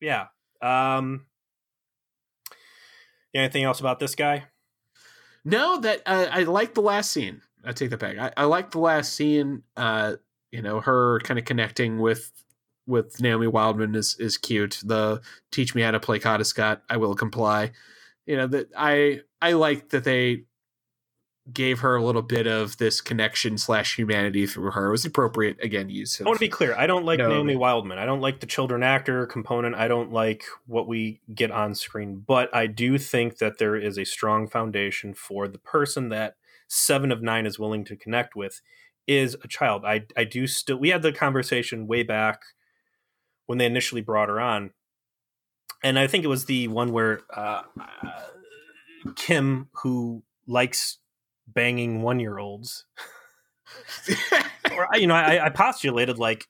Yeah. 0.00 0.26
Um 0.62 1.26
anything 3.34 3.64
else 3.64 3.80
about 3.80 3.98
this 3.98 4.14
guy? 4.14 4.44
No, 5.44 5.78
that 5.80 6.02
uh, 6.06 6.26
I 6.30 6.42
like 6.42 6.74
the 6.74 6.82
last 6.82 7.12
scene. 7.12 7.40
I 7.64 7.72
take 7.72 7.90
that 7.90 7.98
back. 8.00 8.18
I, 8.18 8.32
I 8.36 8.44
like 8.46 8.72
the 8.72 8.80
last 8.80 9.12
scene. 9.12 9.62
Uh, 9.76 10.16
you 10.50 10.62
know, 10.62 10.80
her 10.80 11.20
kind 11.20 11.38
of 11.38 11.44
connecting 11.44 11.98
with 12.00 12.32
with 12.86 13.20
Naomi 13.20 13.46
Wildman 13.46 13.94
is 13.94 14.16
is 14.18 14.38
cute. 14.38 14.80
The 14.84 15.20
teach 15.50 15.74
me 15.74 15.82
how 15.82 15.90
to 15.90 16.00
play 16.00 16.18
Scott. 16.44 16.82
I 16.88 16.96
will 16.96 17.14
comply. 17.14 17.72
You 18.26 18.36
know 18.36 18.46
that 18.48 18.68
I 18.76 19.20
I 19.40 19.52
like 19.52 19.90
that 19.90 20.04
they 20.04 20.44
gave 21.52 21.80
her 21.80 21.94
a 21.94 22.02
little 22.02 22.22
bit 22.22 22.46
of 22.46 22.76
this 22.78 23.00
connection 23.00 23.56
slash 23.56 23.96
humanity 23.96 24.46
through 24.46 24.72
her. 24.72 24.88
It 24.88 24.90
was 24.90 25.04
appropriate 25.04 25.62
again 25.62 25.88
use. 25.88 26.20
I 26.20 26.24
want 26.24 26.38
to 26.38 26.44
be 26.44 26.48
clear. 26.48 26.74
I 26.76 26.86
don't 26.86 27.04
like 27.04 27.18
No. 27.18 27.28
Naomi 27.28 27.54
Wildman. 27.54 27.98
I 27.98 28.04
don't 28.04 28.20
like 28.20 28.40
the 28.40 28.46
children 28.46 28.82
actor 28.82 29.26
component. 29.26 29.76
I 29.76 29.86
don't 29.86 30.12
like 30.12 30.44
what 30.66 30.88
we 30.88 31.20
get 31.32 31.52
on 31.52 31.74
screen. 31.74 32.24
But 32.26 32.54
I 32.54 32.66
do 32.66 32.98
think 32.98 33.38
that 33.38 33.58
there 33.58 33.76
is 33.76 33.96
a 33.96 34.04
strong 34.04 34.48
foundation 34.48 35.14
for 35.14 35.46
the 35.46 35.58
person 35.58 36.08
that 36.08 36.34
Seven 36.68 37.12
of 37.12 37.22
Nine 37.22 37.46
is 37.46 37.60
willing 37.60 37.84
to 37.84 37.96
connect 37.96 38.34
with 38.34 38.60
is 39.06 39.36
a 39.44 39.48
child. 39.48 39.84
I 39.84 40.06
I 40.16 40.24
do 40.24 40.48
still. 40.48 40.78
We 40.78 40.88
had 40.88 41.02
the 41.02 41.12
conversation 41.12 41.86
way 41.86 42.02
back 42.02 42.42
when 43.46 43.58
they 43.58 43.66
initially 43.66 44.00
brought 44.00 44.28
her 44.28 44.40
on, 44.40 44.70
and 45.82 45.98
I 45.98 46.06
think 46.06 46.24
it 46.24 46.28
was 46.28 46.46
the 46.46 46.68
one 46.68 46.92
where 46.92 47.20
uh, 47.34 47.62
Kim, 49.16 49.68
who 49.82 50.22
likes 50.46 50.98
banging 51.46 52.02
one 52.02 52.20
year 52.20 52.38
olds 52.38 52.84
or 54.72 54.88
you 54.94 55.06
know, 55.06 55.14
I, 55.14 55.46
I 55.46 55.50
postulated 55.50 56.18
like 56.18 56.46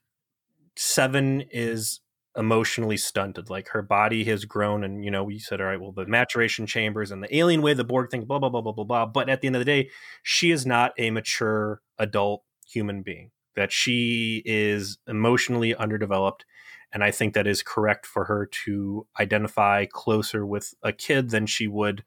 seven 0.76 1.44
is 1.50 2.00
emotionally 2.36 2.96
stunted. 2.96 3.48
Like 3.50 3.68
her 3.68 3.82
body 3.82 4.24
has 4.24 4.44
grown, 4.44 4.84
and 4.84 5.04
you 5.04 5.10
know, 5.10 5.24
we 5.24 5.38
said, 5.38 5.60
all 5.60 5.66
right, 5.66 5.80
well, 5.80 5.92
the 5.92 6.06
maturation 6.06 6.66
chambers 6.66 7.10
and 7.10 7.22
the 7.22 7.36
alien 7.36 7.62
way, 7.62 7.74
the 7.74 7.84
Borg 7.84 8.10
thing, 8.10 8.24
blah 8.24 8.38
blah 8.38 8.48
blah 8.48 8.60
blah 8.60 8.72
blah 8.72 8.84
blah. 8.84 9.06
But 9.06 9.28
at 9.28 9.40
the 9.40 9.46
end 9.46 9.56
of 9.56 9.60
the 9.60 9.64
day, 9.64 9.90
she 10.22 10.50
is 10.50 10.66
not 10.66 10.92
a 10.98 11.10
mature 11.10 11.80
adult 11.98 12.42
human 12.66 13.02
being. 13.02 13.30
That 13.56 13.72
she 13.72 14.42
is 14.44 14.98
emotionally 15.08 15.74
underdeveloped, 15.74 16.44
and 16.92 17.02
I 17.02 17.10
think 17.10 17.34
that 17.34 17.46
is 17.46 17.62
correct 17.62 18.06
for 18.06 18.24
her 18.26 18.46
to 18.64 19.06
identify 19.18 19.86
closer 19.86 20.46
with 20.46 20.74
a 20.82 20.92
kid 20.92 21.30
than 21.30 21.46
she 21.46 21.66
would 21.66 22.04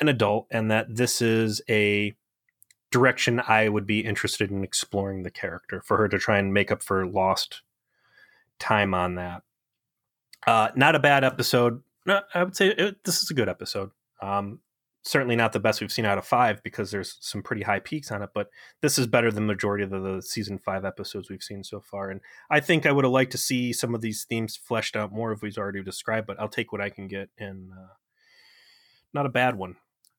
an 0.00 0.08
adult, 0.08 0.46
and 0.50 0.70
that 0.70 0.86
this 0.94 1.20
is 1.20 1.60
a 1.68 2.14
direction 2.90 3.42
I 3.46 3.68
would 3.68 3.86
be 3.86 4.00
interested 4.00 4.50
in 4.50 4.64
exploring 4.64 5.22
the 5.22 5.30
character 5.30 5.82
for 5.84 5.96
her 5.98 6.08
to 6.08 6.18
try 6.18 6.38
and 6.38 6.54
make 6.54 6.70
up 6.72 6.82
for 6.82 7.06
lost 7.06 7.62
time 8.58 8.94
on 8.94 9.16
that. 9.16 9.42
Uh, 10.46 10.68
not 10.74 10.94
a 10.94 11.00
bad 11.00 11.24
episode. 11.24 11.82
No, 12.06 12.22
I 12.32 12.42
would 12.42 12.56
say 12.56 12.68
it, 12.68 13.04
this 13.04 13.20
is 13.22 13.30
a 13.30 13.34
good 13.34 13.48
episode. 13.48 13.90
Um, 14.22 14.60
certainly 15.02 15.36
not 15.36 15.52
the 15.52 15.60
best 15.60 15.80
we've 15.80 15.92
seen 15.92 16.04
out 16.04 16.18
of 16.18 16.26
five 16.26 16.62
because 16.62 16.90
there's 16.90 17.16
some 17.20 17.42
pretty 17.42 17.62
high 17.62 17.80
peaks 17.80 18.10
on 18.10 18.22
it, 18.22 18.30
but 18.34 18.48
this 18.82 18.98
is 18.98 19.06
better 19.06 19.30
than 19.30 19.46
majority 19.46 19.84
of 19.84 19.90
the, 19.90 20.00
the 20.00 20.22
season 20.22 20.58
five 20.58 20.84
episodes 20.84 21.30
we've 21.30 21.42
seen 21.42 21.64
so 21.64 21.80
far. 21.80 22.10
And 22.10 22.20
I 22.50 22.60
think 22.60 22.84
I 22.84 22.92
would 22.92 23.04
have 23.04 23.12
liked 23.12 23.32
to 23.32 23.38
see 23.38 23.72
some 23.72 23.94
of 23.94 24.00
these 24.00 24.24
themes 24.28 24.56
fleshed 24.56 24.96
out 24.96 25.12
more 25.12 25.32
if 25.32 25.40
we've 25.42 25.56
already 25.56 25.82
described, 25.82 26.26
but 26.26 26.38
I'll 26.38 26.48
take 26.48 26.72
what 26.72 26.80
I 26.80 26.90
can 26.90 27.08
get 27.08 27.30
and 27.38 27.70
uh, 27.72 27.94
not 29.14 29.26
a 29.26 29.30
bad 29.30 29.56
one. 29.56 29.76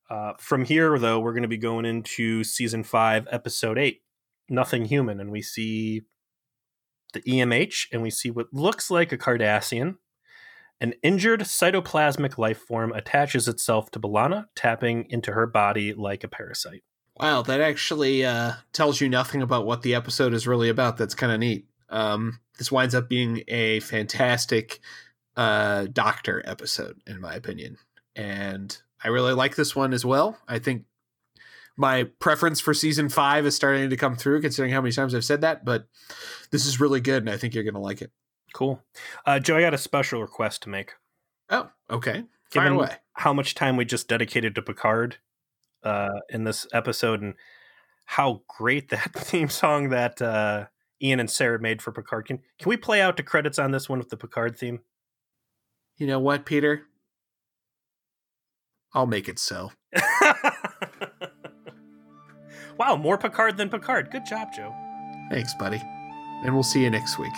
Uh, 0.09 0.33
from 0.39 0.65
here, 0.65 0.97
though, 0.97 1.19
we're 1.19 1.33
going 1.33 1.43
to 1.43 1.47
be 1.47 1.57
going 1.57 1.85
into 1.85 2.43
season 2.43 2.83
five, 2.83 3.27
episode 3.31 3.77
eight, 3.77 4.01
Nothing 4.49 4.85
Human, 4.85 5.19
and 5.19 5.31
we 5.31 5.43
see 5.43 6.01
the 7.13 7.21
EMH, 7.21 7.87
and 7.91 8.01
we 8.01 8.09
see 8.09 8.31
what 8.31 8.47
looks 8.51 8.89
like 8.89 9.11
a 9.11 9.17
Cardassian. 9.17 9.97
An 10.81 10.93
injured 11.03 11.41
cytoplasmic 11.41 12.37
life 12.37 12.59
form 12.59 12.93
attaches 12.93 13.47
itself 13.47 13.91
to 13.91 13.99
B'Elanna, 13.99 14.45
tapping 14.55 15.07
into 15.09 15.33
her 15.33 15.45
body 15.45 15.93
like 15.93 16.23
a 16.23 16.29
parasite. 16.29 16.83
Wow, 17.17 17.41
that 17.41 17.59
actually 17.59 18.23
uh, 18.23 18.53
tells 18.71 19.01
you 19.01 19.09
nothing 19.09 19.41
about 19.41 19.65
what 19.65 19.81
the 19.81 19.93
episode 19.93 20.33
is 20.33 20.47
really 20.47 20.69
about. 20.69 20.95
That's 20.95 21.15
kind 21.15 21.33
of 21.33 21.39
neat. 21.39 21.65
Um, 21.89 22.39
this 22.57 22.71
winds 22.71 22.95
up 22.95 23.09
being 23.09 23.43
a 23.49 23.81
fantastic 23.81 24.79
uh, 25.35 25.87
Doctor 25.91 26.41
episode, 26.45 27.01
in 27.05 27.19
my 27.19 27.33
opinion, 27.33 27.77
and 28.15 28.77
I 29.03 29.09
really 29.09 29.33
like 29.33 29.55
this 29.55 29.75
one 29.75 29.93
as 29.93 30.05
well. 30.05 30.37
I 30.47 30.59
think 30.59 30.83
my 31.75 32.03
preference 32.19 32.59
for 32.59 32.73
season 32.73 33.09
five 33.09 33.45
is 33.45 33.55
starting 33.55 33.89
to 33.89 33.97
come 33.97 34.15
through, 34.15 34.41
considering 34.41 34.73
how 34.73 34.81
many 34.81 34.91
times 34.93 35.15
I've 35.15 35.25
said 35.25 35.41
that. 35.41 35.65
But 35.65 35.87
this 36.51 36.65
is 36.65 36.79
really 36.79 37.01
good, 37.01 37.23
and 37.23 37.29
I 37.29 37.37
think 37.37 37.53
you're 37.53 37.63
going 37.63 37.73
to 37.73 37.79
like 37.79 38.01
it. 38.01 38.11
Cool. 38.53 38.81
Uh, 39.25 39.39
Joe, 39.39 39.57
I 39.57 39.61
got 39.61 39.73
a 39.73 39.77
special 39.77 40.21
request 40.21 40.63
to 40.63 40.69
make. 40.69 40.93
Oh, 41.49 41.69
okay. 41.89 42.23
Fire 42.51 42.63
Given 42.63 42.73
away. 42.73 42.95
how 43.13 43.33
much 43.33 43.55
time 43.55 43.77
we 43.77 43.85
just 43.85 44.07
dedicated 44.07 44.55
to 44.55 44.61
Picard 44.61 45.17
uh, 45.83 46.19
in 46.29 46.43
this 46.43 46.67
episode 46.73 47.21
and 47.21 47.35
how 48.05 48.41
great 48.47 48.89
that 48.89 49.13
theme 49.13 49.49
song 49.49 49.89
that 49.89 50.21
uh, 50.21 50.65
Ian 51.01 51.19
and 51.19 51.29
Sarah 51.29 51.59
made 51.59 51.81
for 51.81 51.91
Picard. 51.91 52.25
Can, 52.25 52.39
can 52.57 52.69
we 52.69 52.77
play 52.77 53.01
out 53.01 53.17
the 53.17 53.23
credits 53.23 53.59
on 53.59 53.71
this 53.71 53.87
one 53.87 53.99
with 53.99 54.09
the 54.09 54.17
Picard 54.17 54.57
theme? 54.57 54.79
You 55.97 56.07
know 56.07 56.19
what, 56.19 56.45
Peter? 56.45 56.83
I'll 58.93 59.05
make 59.05 59.29
it 59.29 59.37
so. 59.37 59.71
wow, 62.77 62.95
more 62.95 63.17
Picard 63.17 63.57
than 63.57 63.69
Picard. 63.69 64.09
Good 64.11 64.25
job, 64.25 64.49
Joe. 64.55 64.73
Thanks, 65.29 65.53
buddy. 65.53 65.81
And 66.43 66.53
we'll 66.53 66.63
see 66.63 66.81
you 66.81 66.89
next 66.89 67.19
week. 67.19 67.33